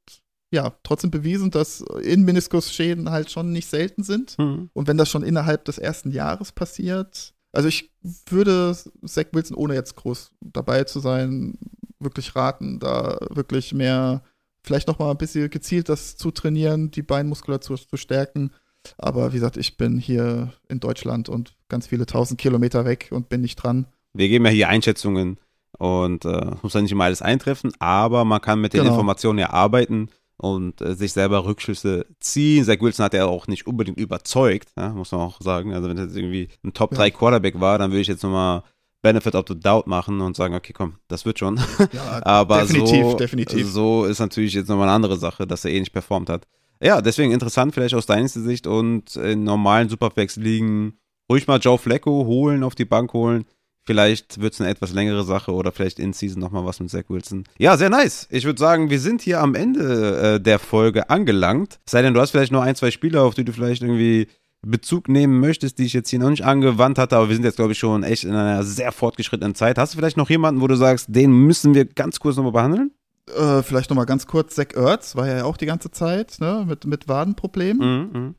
ja, 0.52 0.74
trotzdem 0.84 1.10
bewiesen, 1.10 1.50
dass 1.50 1.82
Innenmeniskusschäden 2.02 3.10
halt 3.10 3.32
schon 3.32 3.52
nicht 3.52 3.70
selten 3.70 4.04
sind. 4.04 4.36
hm. 4.38 4.70
Und 4.74 4.88
wenn 4.88 4.98
das 4.98 5.10
schon 5.10 5.24
innerhalb 5.24 5.66
des 5.66 5.78
ersten 5.78 6.12
Jahres 6.12 6.52
passiert, 6.52 7.34
Also 7.56 7.70
ich 7.70 7.92
würde 8.30 8.76
Zach 9.06 9.26
Wilson, 9.32 9.56
ohne 9.56 9.76
jetzt 9.76 9.96
groß 9.96 10.32
dabei 10.42 10.84
zu 10.86 11.00
sein, 11.00 11.58
wirklich 12.00 12.36
raten, 12.36 12.80
da 12.80 13.18
wirklich 13.30 13.74
mehr, 13.74 14.24
vielleicht 14.64 14.88
noch 14.88 15.00
mal 15.00 15.12
ein 15.12 15.18
bisschen 15.18 15.50
gezielt 15.50 15.90
das 15.90 16.16
zu 16.18 16.32
trainieren, 16.32 16.92
die 16.92 17.02
Beinmuskulatur 17.04 17.78
zu 17.78 17.98
stärken. 17.98 18.52
Aber 18.98 19.32
wie 19.32 19.38
gesagt, 19.38 19.58
ich 19.58 19.78
bin 19.78 19.98
hier 19.98 20.54
in 20.68 20.80
Deutschland 20.80 21.30
und 21.30 21.56
ganz 21.70 21.88
viele 21.88 22.06
tausend 22.06 22.40
Kilometer 22.40 22.86
weg 22.86 23.10
und 23.12 23.30
bin 23.30 23.42
nicht 23.42 23.56
dran. 23.56 23.88
Wir 24.14 24.28
geben 24.28 24.46
ja 24.46 24.52
hier 24.52 24.70
Einschätzungen 24.70 25.40
und 25.78 26.26
äh, 26.26 26.52
muss 26.62 26.74
ja 26.74 26.82
nicht 26.82 26.92
immer 26.92 27.06
alles 27.06 27.22
eintreffen, 27.22 27.72
aber 27.80 28.26
man 28.26 28.42
kann 28.42 28.60
mit 28.62 28.74
den 28.74 28.82
Genau. 28.82 28.94
Informationen 28.94 29.40
ja 29.40 29.50
arbeiten 29.52 30.10
und 30.38 30.82
äh, 30.82 30.96
sich 30.96 31.14
selber 31.14 31.46
Rückschlüsse 31.46 32.06
ziehen. 32.20 32.66
Zach 32.66 32.80
Wilson 32.82 33.06
hat 33.06 33.14
ja 33.14 33.26
auch 33.26 33.48
nicht 33.48 33.66
unbedingt 33.68 33.98
überzeugt, 33.98 34.70
ja, 34.78 34.90
muss 34.90 35.12
man 35.12 35.22
auch 35.22 35.40
sagen. 35.42 35.74
Also 35.74 35.88
wenn 35.90 35.96
das 35.96 36.08
jetzt 36.08 36.18
irgendwie 36.18 36.50
ein 36.64 36.74
Top 36.74 36.92
3 36.92 37.10
Quarterback 37.12 37.60
war, 37.60 37.78
dann 37.80 37.92
würde 37.92 38.02
ich 38.02 38.08
jetzt 38.08 38.24
nochmal 38.24 38.64
Benefit 39.04 39.36
of 39.36 39.46
the 39.48 39.60
Doubt 39.60 39.86
machen 39.86 40.22
und 40.22 40.36
sagen, 40.36 40.56
okay, 40.56 40.74
komm, 40.74 40.96
das 41.10 41.26
wird 41.26 41.38
schon. 41.38 41.58
Ja, 41.92 42.22
Aber 42.26 42.62
definitiv, 42.62 43.04
so, 43.04 43.18
definitiv. 43.18 43.68
so 43.68 44.06
ist 44.06 44.20
natürlich 44.20 44.54
jetzt 44.54 44.70
nochmal 44.70 44.88
eine 44.88 44.96
andere 44.96 45.18
Sache, 45.18 45.46
dass 45.46 45.66
er 45.66 45.72
eh 45.72 45.80
nicht 45.80 45.94
performt 45.94 46.30
hat. 46.30 46.48
Ja, 46.82 47.02
deswegen 47.02 47.32
interessant 47.32 47.74
vielleicht 47.74 47.94
aus 47.94 48.06
deiner 48.06 48.28
Sicht 48.28 48.66
und 48.66 49.16
in 49.16 49.44
normalen 49.44 49.90
Superflex 49.90 50.38
liegen 50.38 50.98
ruhig 51.30 51.48
mal 51.48 51.60
Joe 51.60 51.78
Flacco 51.78 52.26
holen, 52.26 52.64
auf 52.64 52.76
die 52.76 52.86
Bank 52.86 53.14
holen. 53.14 53.46
Vielleicht 53.86 54.40
wird 54.40 54.54
es 54.54 54.62
eine 54.62 54.70
etwas 54.70 54.94
längere 54.94 55.26
Sache 55.26 55.52
oder 55.52 55.74
vielleicht 55.74 56.00
in 56.00 56.14
Season 56.14 56.40
nochmal 56.40 56.66
was 56.66 56.80
mit 56.80 56.90
Zach 56.90 57.04
Wilson. 57.10 57.44
Ja, 57.58 57.76
sehr 57.76 57.90
nice. 57.90 58.28
Ich 58.32 58.46
würde 58.46 58.60
sagen, 58.60 58.90
wir 58.90 59.00
sind 59.00 59.22
hier 59.22 59.42
am 59.42 59.56
Ende 59.56 60.36
äh, 60.36 60.40
der 60.40 60.58
Folge 60.60 61.10
angelangt. 61.10 61.80
Es 61.86 61.92
Sei 61.92 62.02
denn, 62.02 62.14
du 62.14 62.22
hast 62.22 62.32
vielleicht 62.32 62.54
nur 62.54 62.64
ein, 62.64 62.76
zwei 62.76 62.92
Spieler, 62.92 63.24
auf 63.24 63.36
die 63.36 63.44
du 63.44 63.52
vielleicht 63.52 63.82
irgendwie 63.82 64.28
Bezug 64.66 65.10
nehmen 65.10 65.40
möchtest, 65.40 65.78
die 65.80 65.86
ich 65.86 65.94
jetzt 65.94 66.10
hier 66.10 66.20
noch 66.20 66.30
nicht 66.30 66.46
angewandt 66.46 66.98
hatte, 66.98 67.18
aber 67.18 67.30
wir 67.30 67.36
sind 67.36 67.44
jetzt, 67.46 67.58
glaube 67.58 67.74
ich, 67.74 67.80
schon 67.80 68.04
echt 68.04 68.24
in 68.24 68.34
einer 68.34 68.64
sehr 68.64 68.92
fortgeschrittenen 68.92 69.56
Zeit. 69.56 69.78
Hast 69.78 69.94
du 69.94 69.98
vielleicht 69.98 70.18
noch 70.18 70.30
jemanden, 70.30 70.62
wo 70.62 70.68
du 70.68 70.76
sagst, 70.76 71.08
den 71.10 71.32
müssen 71.32 71.74
wir 71.74 71.86
ganz 71.86 72.20
kurz 72.20 72.38
nochmal 72.38 72.54
behandeln? 72.54 72.92
Äh, 73.38 73.62
vielleicht 73.62 73.90
noch 73.90 73.98
mal 73.98 74.06
ganz 74.06 74.28
kurz, 74.28 74.56
Zach 74.56 74.74
Ertz 74.76 75.16
war 75.16 75.28
ja 75.28 75.44
auch 75.46 75.58
die 75.58 75.66
ganze 75.66 75.92
Zeit 75.92 76.38
ne, 76.40 76.66
mit, 76.68 76.86
mit 76.86 77.08
Wadenproblemen. 77.08 78.10
Mhm, 78.12 78.20
mhm, 78.20 78.36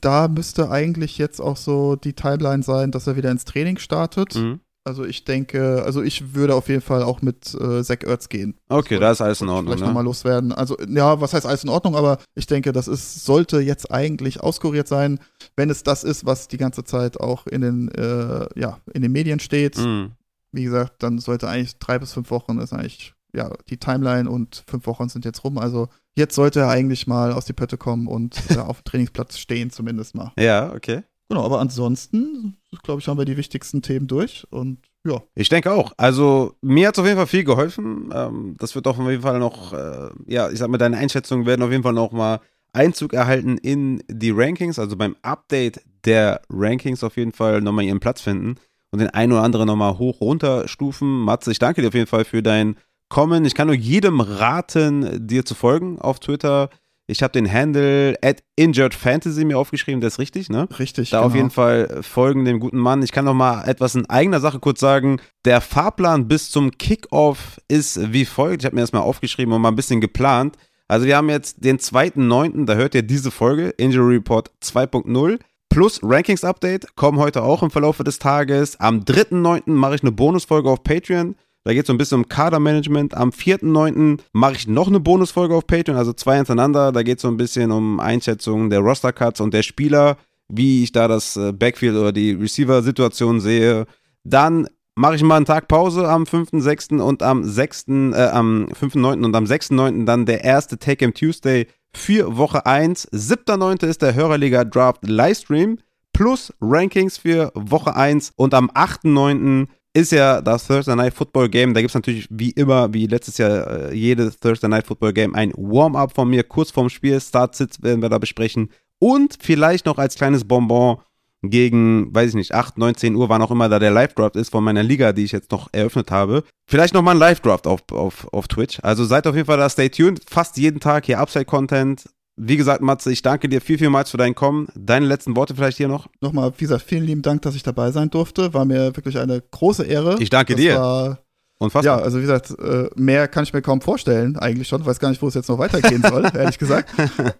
Da 0.00 0.28
müsste 0.28 0.70
eigentlich 0.70 1.18
jetzt 1.18 1.40
auch 1.40 1.56
so 1.56 1.96
die 1.96 2.12
Timeline 2.12 2.62
sein, 2.62 2.90
dass 2.90 3.06
er 3.06 3.16
wieder 3.16 3.30
ins 3.30 3.44
Training 3.44 3.78
startet. 3.78 4.34
mhm. 4.34 4.60
Also 4.86 5.04
ich 5.04 5.24
denke, 5.24 5.82
also 5.84 6.00
ich 6.00 6.34
würde 6.34 6.54
auf 6.54 6.68
jeden 6.68 6.80
Fall 6.80 7.02
auch 7.02 7.20
mit 7.20 7.52
äh, 7.54 7.82
Zach 7.82 8.02
Ertz 8.04 8.28
gehen. 8.28 8.54
Okay, 8.68 8.98
da 9.00 9.10
ist 9.10 9.20
alles 9.20 9.40
in 9.40 9.48
Ordnung. 9.48 9.66
Vielleicht 9.66 9.80
Ne? 9.80 9.86
nochmal 9.88 10.04
loswerden. 10.04 10.52
Also, 10.52 10.76
ja, 10.88 11.20
was 11.20 11.32
heißt 11.34 11.44
alles 11.44 11.64
in 11.64 11.70
Ordnung, 11.70 11.96
aber 11.96 12.18
ich 12.36 12.46
denke, 12.46 12.70
das 12.72 12.86
ist, 12.86 13.24
sollte 13.24 13.58
jetzt 13.60 13.90
eigentlich 13.90 14.40
auskuriert 14.40 14.86
sein, 14.86 15.18
wenn 15.56 15.70
es 15.70 15.82
das 15.82 16.04
ist, 16.04 16.24
was 16.24 16.46
die 16.46 16.56
ganze 16.56 16.84
Zeit 16.84 17.18
auch 17.18 17.46
in 17.48 17.62
den, 17.62 17.88
äh, 17.88 18.46
ja, 18.58 18.78
in 18.94 19.02
den 19.02 19.10
Medien 19.10 19.40
steht. 19.40 19.76
Mhm. 19.76 20.12
Wie 20.52 20.62
gesagt, 20.64 21.02
dann 21.02 21.18
sollte 21.18 21.48
eigentlich 21.48 21.78
drei 21.78 21.98
bis 21.98 22.12
fünf 22.12 22.30
Wochen 22.30 22.58
ist 22.58 22.72
eigentlich, 22.72 23.12
ja, 23.34 23.50
die 23.68 23.78
Timeline 23.78 24.30
und 24.30 24.62
fünf 24.68 24.86
Wochen 24.86 25.08
sind 25.08 25.24
jetzt 25.24 25.42
rum. 25.42 25.58
Also 25.58 25.88
jetzt 26.14 26.36
sollte 26.36 26.60
er 26.60 26.68
eigentlich 26.68 27.08
mal 27.08 27.32
aus 27.32 27.44
die 27.44 27.52
Pötte 27.54 27.76
kommen 27.76 28.06
und 28.06 28.40
äh, 28.50 28.58
auf 28.58 28.82
dem 28.82 28.84
Trainingsplatz 28.84 29.36
stehen, 29.36 29.70
zumindest 29.70 30.14
mal. 30.14 30.32
Ja, 30.38 30.72
okay. 30.72 31.02
Genau, 31.28 31.44
aber 31.44 31.58
ansonsten, 31.58 32.56
glaube 32.82 33.00
ich, 33.00 33.08
haben 33.08 33.18
wir 33.18 33.24
die 33.24 33.36
wichtigsten 33.36 33.82
Themen 33.82 34.06
durch 34.06 34.46
und 34.50 34.78
ja. 35.06 35.22
Ich 35.34 35.48
denke 35.48 35.72
auch. 35.72 35.92
Also 35.96 36.54
mir 36.62 36.88
hat 36.88 36.96
es 36.96 36.98
auf 36.98 37.06
jeden 37.06 37.16
Fall 37.16 37.28
viel 37.28 37.44
geholfen. 37.44 38.10
Ähm, 38.12 38.56
das 38.58 38.74
wird 38.74 38.86
auf 38.88 38.98
jeden 38.98 39.22
Fall 39.22 39.38
noch, 39.38 39.72
äh, 39.72 40.10
ja, 40.26 40.50
ich 40.50 40.58
sag 40.58 40.68
mal, 40.68 40.78
deine 40.78 40.96
Einschätzungen 40.96 41.46
werden 41.46 41.62
auf 41.62 41.70
jeden 41.70 41.84
Fall 41.84 41.92
noch 41.92 42.12
mal 42.12 42.40
Einzug 42.72 43.12
erhalten 43.12 43.56
in 43.58 44.02
die 44.08 44.32
Rankings, 44.32 44.78
also 44.78 44.96
beim 44.96 45.16
Update 45.22 45.80
der 46.04 46.42
Rankings 46.50 47.02
auf 47.02 47.16
jeden 47.16 47.32
Fall 47.32 47.62
nochmal 47.62 47.84
ihren 47.84 48.00
Platz 48.00 48.20
finden 48.20 48.56
und 48.90 48.98
den 48.98 49.10
einen 49.10 49.32
oder 49.32 49.42
anderen 49.42 49.66
nochmal 49.66 49.98
hoch 49.98 50.20
runter 50.20 50.68
stufen. 50.68 51.22
Matze, 51.22 51.50
ich 51.50 51.58
danke 51.58 51.82
dir 51.82 51.88
auf 51.88 51.94
jeden 51.94 52.06
Fall 52.06 52.24
für 52.24 52.42
dein 52.42 52.76
Kommen. 53.08 53.44
Ich 53.44 53.54
kann 53.54 53.68
nur 53.68 53.76
jedem 53.76 54.20
raten, 54.20 55.26
dir 55.26 55.44
zu 55.44 55.54
folgen 55.54 56.00
auf 56.00 56.18
Twitter. 56.18 56.70
Ich 57.08 57.22
habe 57.22 57.32
den 57.32 57.50
Handle 57.50 58.16
at 58.20 58.42
injuredfantasy 58.56 59.44
mir 59.44 59.58
aufgeschrieben, 59.58 60.00
das 60.00 60.14
ist 60.14 60.18
richtig, 60.18 60.50
ne? 60.50 60.68
Richtig. 60.76 61.10
Da 61.10 61.18
genau. 61.18 61.28
auf 61.28 61.34
jeden 61.36 61.50
Fall 61.50 62.00
folgen 62.02 62.44
dem 62.44 62.58
guten 62.58 62.78
Mann. 62.78 63.02
Ich 63.02 63.12
kann 63.12 63.24
noch 63.24 63.34
mal 63.34 63.62
etwas 63.68 63.94
in 63.94 64.10
eigener 64.10 64.40
Sache 64.40 64.58
kurz 64.58 64.80
sagen. 64.80 65.20
Der 65.44 65.60
Fahrplan 65.60 66.26
bis 66.26 66.50
zum 66.50 66.72
Kickoff 66.72 67.60
ist 67.68 68.12
wie 68.12 68.24
folgt. 68.24 68.62
Ich 68.62 68.66
habe 68.66 68.74
mir 68.74 68.82
das 68.82 68.92
mal 68.92 69.00
aufgeschrieben 69.00 69.54
und 69.54 69.62
mal 69.62 69.68
ein 69.68 69.76
bisschen 69.76 70.00
geplant. 70.00 70.56
Also 70.88 71.06
wir 71.06 71.16
haben 71.16 71.30
jetzt 71.30 71.64
den 71.64 71.78
2.9., 71.78 72.64
da 72.64 72.74
hört 72.74 72.94
ihr 72.94 73.02
diese 73.02 73.30
Folge, 73.30 73.70
Injury 73.70 74.16
Report 74.16 74.50
2.0. 74.62 75.38
Plus 75.68 76.00
Rankings 76.02 76.44
Update 76.44 76.96
kommen 76.96 77.18
heute 77.18 77.42
auch 77.42 77.62
im 77.62 77.70
Verlauf 77.70 77.98
des 77.98 78.18
Tages. 78.18 78.80
Am 78.80 79.00
3.9. 79.00 79.62
mache 79.66 79.96
ich 79.96 80.02
eine 80.02 80.12
Bonusfolge 80.12 80.70
auf 80.70 80.82
Patreon. 80.82 81.36
Da 81.66 81.72
geht 81.72 81.82
es 81.82 81.88
so 81.88 81.92
ein 81.92 81.98
bisschen 81.98 82.18
um 82.18 82.28
Kadermanagement. 82.28 83.14
Am 83.14 83.30
4.9. 83.30 84.20
mache 84.32 84.52
ich 84.52 84.68
noch 84.68 84.86
eine 84.86 85.00
Bonusfolge 85.00 85.52
auf 85.52 85.66
Patreon, 85.66 85.98
also 85.98 86.12
zwei 86.12 86.36
hintereinander. 86.36 86.92
Da 86.92 87.02
geht 87.02 87.16
es 87.16 87.22
so 87.22 87.28
ein 87.28 87.36
bisschen 87.36 87.72
um 87.72 87.98
Einschätzungen 87.98 88.70
der 88.70 88.78
Roster-Cuts 88.78 89.40
und 89.40 89.52
der 89.52 89.64
Spieler, 89.64 90.16
wie 90.46 90.84
ich 90.84 90.92
da 90.92 91.08
das 91.08 91.36
äh, 91.36 91.52
Backfield 91.52 91.96
oder 91.96 92.12
die 92.12 92.30
Receiver-Situation 92.30 93.40
sehe. 93.40 93.86
Dann 94.22 94.68
mache 94.94 95.16
ich 95.16 95.24
mal 95.24 95.38
einen 95.38 95.44
Tag 95.44 95.66
Pause 95.66 96.08
am 96.08 96.22
5.6. 96.22 97.00
und 97.00 97.24
am 97.24 97.42
6., 97.42 97.88
äh, 97.88 98.28
am 98.32 98.66
5.9. 98.66 99.24
und 99.24 99.34
am 99.34 99.44
6.9. 99.44 100.04
dann 100.04 100.24
der 100.24 100.44
erste 100.44 100.78
Take-Em 100.78 101.14
Tuesday 101.14 101.66
für 101.92 102.36
Woche 102.36 102.64
1. 102.64 103.10
7.9. 103.10 103.84
ist 103.88 104.02
der 104.02 104.14
Hörerliga 104.14 104.62
Draft 104.62 105.04
Livestream 105.04 105.78
plus 106.12 106.52
Rankings 106.60 107.18
für 107.18 107.50
Woche 107.56 107.96
1 107.96 108.34
und 108.36 108.54
am 108.54 108.70
8.9. 108.70 109.66
ist 109.96 110.12
ja 110.12 110.42
das 110.42 110.66
Thursday 110.66 110.94
Night 110.94 111.14
Football 111.14 111.48
Game. 111.48 111.72
Da 111.72 111.80
gibt 111.80 111.90
es 111.90 111.94
natürlich 111.94 112.26
wie 112.30 112.50
immer, 112.50 112.92
wie 112.92 113.06
letztes 113.06 113.38
Jahr, 113.38 113.90
äh, 113.90 113.94
jedes 113.94 114.38
Thursday 114.38 114.68
Night 114.68 114.86
Football 114.86 115.14
Game 115.14 115.34
ein 115.34 115.52
Warm-up 115.56 116.14
von 116.14 116.28
mir 116.28 116.44
kurz 116.44 116.70
vorm 116.70 116.90
Spiel. 116.90 117.18
Start-Sits 117.18 117.82
werden 117.82 118.02
wir 118.02 118.10
da 118.10 118.18
besprechen. 118.18 118.70
Und 118.98 119.38
vielleicht 119.40 119.86
noch 119.86 119.96
als 119.96 120.14
kleines 120.14 120.44
Bonbon 120.44 120.98
gegen, 121.42 122.14
weiß 122.14 122.30
ich 122.30 122.34
nicht, 122.34 122.54
8, 122.54 122.76
9, 122.76 122.94
10 122.96 123.14
Uhr, 123.14 123.28
wann 123.28 123.40
auch 123.40 123.50
immer 123.50 123.68
da 123.68 123.78
der 123.78 123.90
Live-Draft 123.90 124.36
ist 124.36 124.50
von 124.50 124.64
meiner 124.64 124.82
Liga, 124.82 125.12
die 125.12 125.24
ich 125.24 125.32
jetzt 125.32 125.50
noch 125.50 125.68
eröffnet 125.72 126.10
habe. 126.10 126.44
Vielleicht 126.68 126.92
nochmal 126.92 127.14
ein 127.14 127.20
Live-Draft 127.20 127.66
auf, 127.66 127.80
auf, 127.92 128.28
auf 128.32 128.48
Twitch. 128.48 128.78
Also 128.82 129.04
seid 129.04 129.26
auf 129.26 129.34
jeden 129.34 129.46
Fall 129.46 129.58
da, 129.58 129.68
stay 129.70 129.88
tuned. 129.88 130.20
Fast 130.28 130.58
jeden 130.58 130.80
Tag 130.80 131.06
hier 131.06 131.20
Upside-Content. 131.20 132.04
Wie 132.36 132.56
gesagt, 132.58 132.82
Matze, 132.82 133.10
ich 133.10 133.22
danke 133.22 133.48
dir 133.48 133.60
viel, 133.62 133.78
vielmals 133.78 134.10
für 134.10 134.18
dein 134.18 134.34
Kommen. 134.34 134.68
Deine 134.74 135.06
letzten 135.06 135.36
Worte 135.36 135.54
vielleicht 135.54 135.78
hier 135.78 135.88
noch? 135.88 136.06
Nochmal, 136.20 136.52
wie 136.56 136.64
gesagt, 136.64 136.82
vielen 136.82 137.04
lieben 137.04 137.22
Dank, 137.22 137.42
dass 137.42 137.54
ich 137.54 137.62
dabei 137.62 137.90
sein 137.92 138.10
durfte. 138.10 138.52
War 138.52 138.66
mir 138.66 138.94
wirklich 138.94 139.18
eine 139.18 139.40
große 139.50 139.84
Ehre. 139.84 140.16
Ich 140.20 140.28
danke 140.28 140.52
das 140.52 140.60
dir. 140.60 140.76
War, 140.78 141.18
Unfassbar. 141.58 141.98
ja, 141.98 142.04
also 142.04 142.18
wie 142.18 142.22
gesagt, 142.22 142.50
äh, 142.58 142.90
mehr 142.96 143.28
kann 143.28 143.44
ich 143.44 143.54
mir 143.54 143.62
kaum 143.62 143.80
vorstellen, 143.80 144.36
eigentlich 144.36 144.68
schon. 144.68 144.84
Weiß 144.84 144.98
gar 144.98 145.08
nicht, 145.08 145.22
wo 145.22 145.28
es 145.28 145.32
jetzt 145.34 145.48
noch 145.48 145.58
weitergehen 145.58 146.02
soll, 146.02 146.24
ehrlich 146.34 146.58
gesagt. 146.58 146.90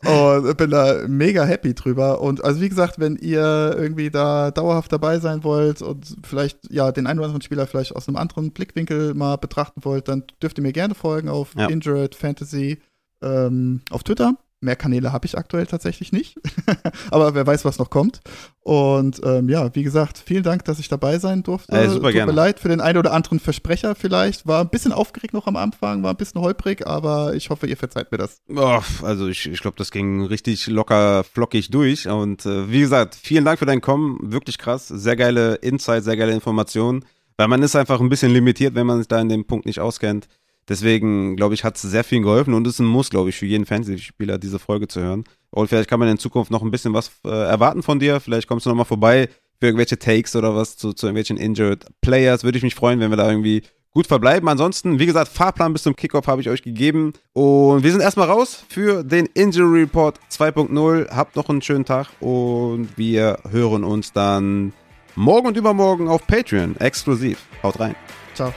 Und 0.07 0.57
bin 0.57 0.71
da 0.71 1.03
mega 1.07 1.45
happy 1.45 1.75
drüber. 1.75 2.23
Und 2.23 2.43
also 2.43 2.63
wie 2.63 2.71
gesagt, 2.71 2.99
wenn 2.99 3.17
ihr 3.17 3.77
irgendwie 3.77 4.09
da 4.09 4.51
dauerhaft 4.51 4.91
dabei 4.91 5.19
sein 5.19 5.45
wollt 5.45 5.83
und 5.83 6.17
vielleicht 6.25 6.59
ja 6.71 6.91
den 6.93 7.07
einen 7.07 7.19
oder 7.19 7.27
anderen 7.27 7.43
Spieler 7.43 7.67
vielleicht 7.67 7.95
aus 7.95 8.09
einem 8.09 8.17
anderen 8.17 8.53
Blickwinkel 8.53 9.13
mal 9.13 9.37
betrachten 9.37 9.85
wollt, 9.85 10.09
dann 10.09 10.25
dürft 10.43 10.57
ihr 10.57 10.63
mir 10.63 10.73
gerne 10.73 10.95
folgen 10.95 11.29
auf 11.29 11.55
Ja. 11.55 11.67
Injured 11.67 12.15
Fantasy 12.15 12.79
ähm, 13.21 13.83
auf 13.91 14.03
Twitter. 14.03 14.35
Mehr 14.61 14.77
Kanäle 14.77 15.13
habe 15.13 15.27
ich 15.27 15.37
aktuell 15.37 15.67
tatsächlich 15.67 16.13
nicht. 16.13 16.37
Aber 17.11 17.35
wer 17.35 17.47
weiß, 17.47 17.65
was 17.67 17.79
noch 17.79 17.91
kommt. 17.91 18.21
Und 18.63 19.21
ähm, 19.23 19.49
ja, 19.51 19.75
wie 19.75 19.83
gesagt, 19.83 20.17
vielen 20.19 20.43
Dank, 20.43 20.65
dass 20.65 20.79
ich 20.79 20.89
dabei 20.89 21.19
sein 21.19 21.43
durfte. 21.43 21.73
Ey, 21.73 21.89
super 21.89 22.07
Tut 22.07 22.15
gerne. 22.15 22.33
mir 22.33 22.37
leid 22.37 22.59
für 22.59 22.69
den 22.69 22.81
einen 22.81 22.99
oder 22.99 23.13
anderen 23.13 23.39
Versprecher 23.39 23.95
vielleicht. 23.95 24.47
War 24.47 24.63
ein 24.63 24.71
bisschen 24.71 24.93
aufgeregt 24.93 25.35
noch 25.35 25.47
am 25.47 25.57
Anfang, 25.57 26.03
war 26.03 26.11
ein 26.11 26.17
bisschen 26.17 26.41
holprig, 26.41 26.87
aber 26.87 27.35
ich 27.35 27.51
hoffe, 27.51 27.67
ihr 27.67 27.77
verzeiht 27.77 28.11
mir 28.11 28.19
das. 28.19 28.41
Oh, 28.49 28.81
also 29.03 29.29
ich, 29.29 29.47
ich 29.47 29.61
glaube, 29.61 29.77
das 29.77 29.91
ging 29.91 30.25
richtig 30.25 30.67
locker 30.69 31.23
flockig 31.23 31.71
durch. 31.71 32.09
Und 32.09 32.47
äh, 32.47 32.71
wie 32.71 32.81
gesagt, 32.81 33.15
vielen 33.15 33.45
Dank 33.45 33.59
für 33.59 33.67
dein 33.67 33.83
Kommen. 33.83 34.19
Wirklich 34.23 34.57
krass. 34.57 34.89
Sehr 34.89 35.17
geile 35.17 35.57
Insights, 35.57 36.07
sehr 36.07 36.17
geile 36.17 36.33
Informationen. 36.33 37.05
Weil 37.37 37.49
man 37.49 37.63
ist 37.63 37.77
einfach 37.77 38.01
ein 38.01 38.09
bisschen 38.09 38.33
limitiert, 38.33 38.75
wenn 38.75 38.87
man 38.87 38.99
sich 38.99 39.09
da 39.09 39.21
in 39.21 39.29
dem 39.29 39.45
Punkt 39.47 39.67
nicht 39.67 39.81
auskennt. 39.81 40.29
Deswegen, 40.69 41.37
glaube 41.37 41.55
ich, 41.55 41.63
hat 41.63 41.77
es 41.77 41.83
sehr 41.83 42.05
viel 42.05 42.23
geholfen 42.23 42.55
und 42.55 42.67
es 42.67 42.75
ist 42.75 42.79
ein 42.81 42.87
Muss, 42.87 43.11
glaube 43.11 43.31
ich, 43.31 43.37
für 43.37 43.47
jeden 43.47 43.67
Fantasy-Spieler, 43.67 44.39
diese 44.39 44.59
Folge 44.59 44.89
zu 44.89 45.01
hören. 45.01 45.25
Und 45.51 45.69
vielleicht 45.69 45.89
kann 45.89 46.01
man 46.01 46.09
in 46.09 46.19
Zukunft 46.19 46.51
noch 46.51 46.63
ein 46.63 46.71
bisschen 46.71 46.93
was 46.93 47.13
äh, 47.25 47.29
erwarten 47.29 47.83
von 47.83 47.99
dir. 48.01 48.19
Vielleicht 48.21 48.49
kommst 48.49 48.67
du 48.67 48.71
nochmal 48.71 48.85
vorbei 48.85 49.29
für 49.61 49.67
irgendwelche 49.67 49.99
Takes 49.99 50.35
oder 50.35 50.55
was 50.55 50.77
zu, 50.77 50.93
zu 50.93 51.07
irgendwelchen 51.07 51.37
Injured 51.37 51.87
Players. 52.01 52.43
Würde 52.43 52.59
ich 52.59 52.65
mich 52.65 52.75
freuen, 52.75 53.01
wenn 53.01 53.11
wir 53.11 53.17
da 53.17 53.31
irgendwie 53.31 53.63
gut 53.97 54.07
verbleiben. 54.07 54.47
Ansonsten, 54.49 54.99
wie 54.99 55.07
gesagt, 55.07 55.29
Fahrplan 55.29 55.73
bis 55.73 55.85
zum 55.85 55.97
Kickoff 55.97 56.27
habe 56.27 56.43
ich 56.43 56.51
euch 56.51 56.63
gegeben. 56.63 57.15
Und 57.33 57.83
wir 57.83 57.91
sind 57.91 58.03
erstmal 58.03 58.29
raus 58.29 58.65
für 58.69 59.03
den 59.03 59.27
Injury 59.33 59.81
Report 59.81 60.21
2.0. 60.31 61.11
Habt 61.11 61.35
noch 61.35 61.49
einen 61.49 61.63
schönen 61.63 61.87
Tag 61.87 62.09
und 62.21 62.91
wir 62.97 63.39
hören 63.51 63.85
uns 63.85 64.13
dann 64.13 64.75
morgen 65.15 65.47
und 65.47 65.57
übermorgen 65.57 66.09
auf 66.09 66.27
Patreon 66.27 66.77
exklusiv. 66.77 67.39
Haut 67.63 67.81
rein. 67.81 67.97
Ciao. 68.35 68.53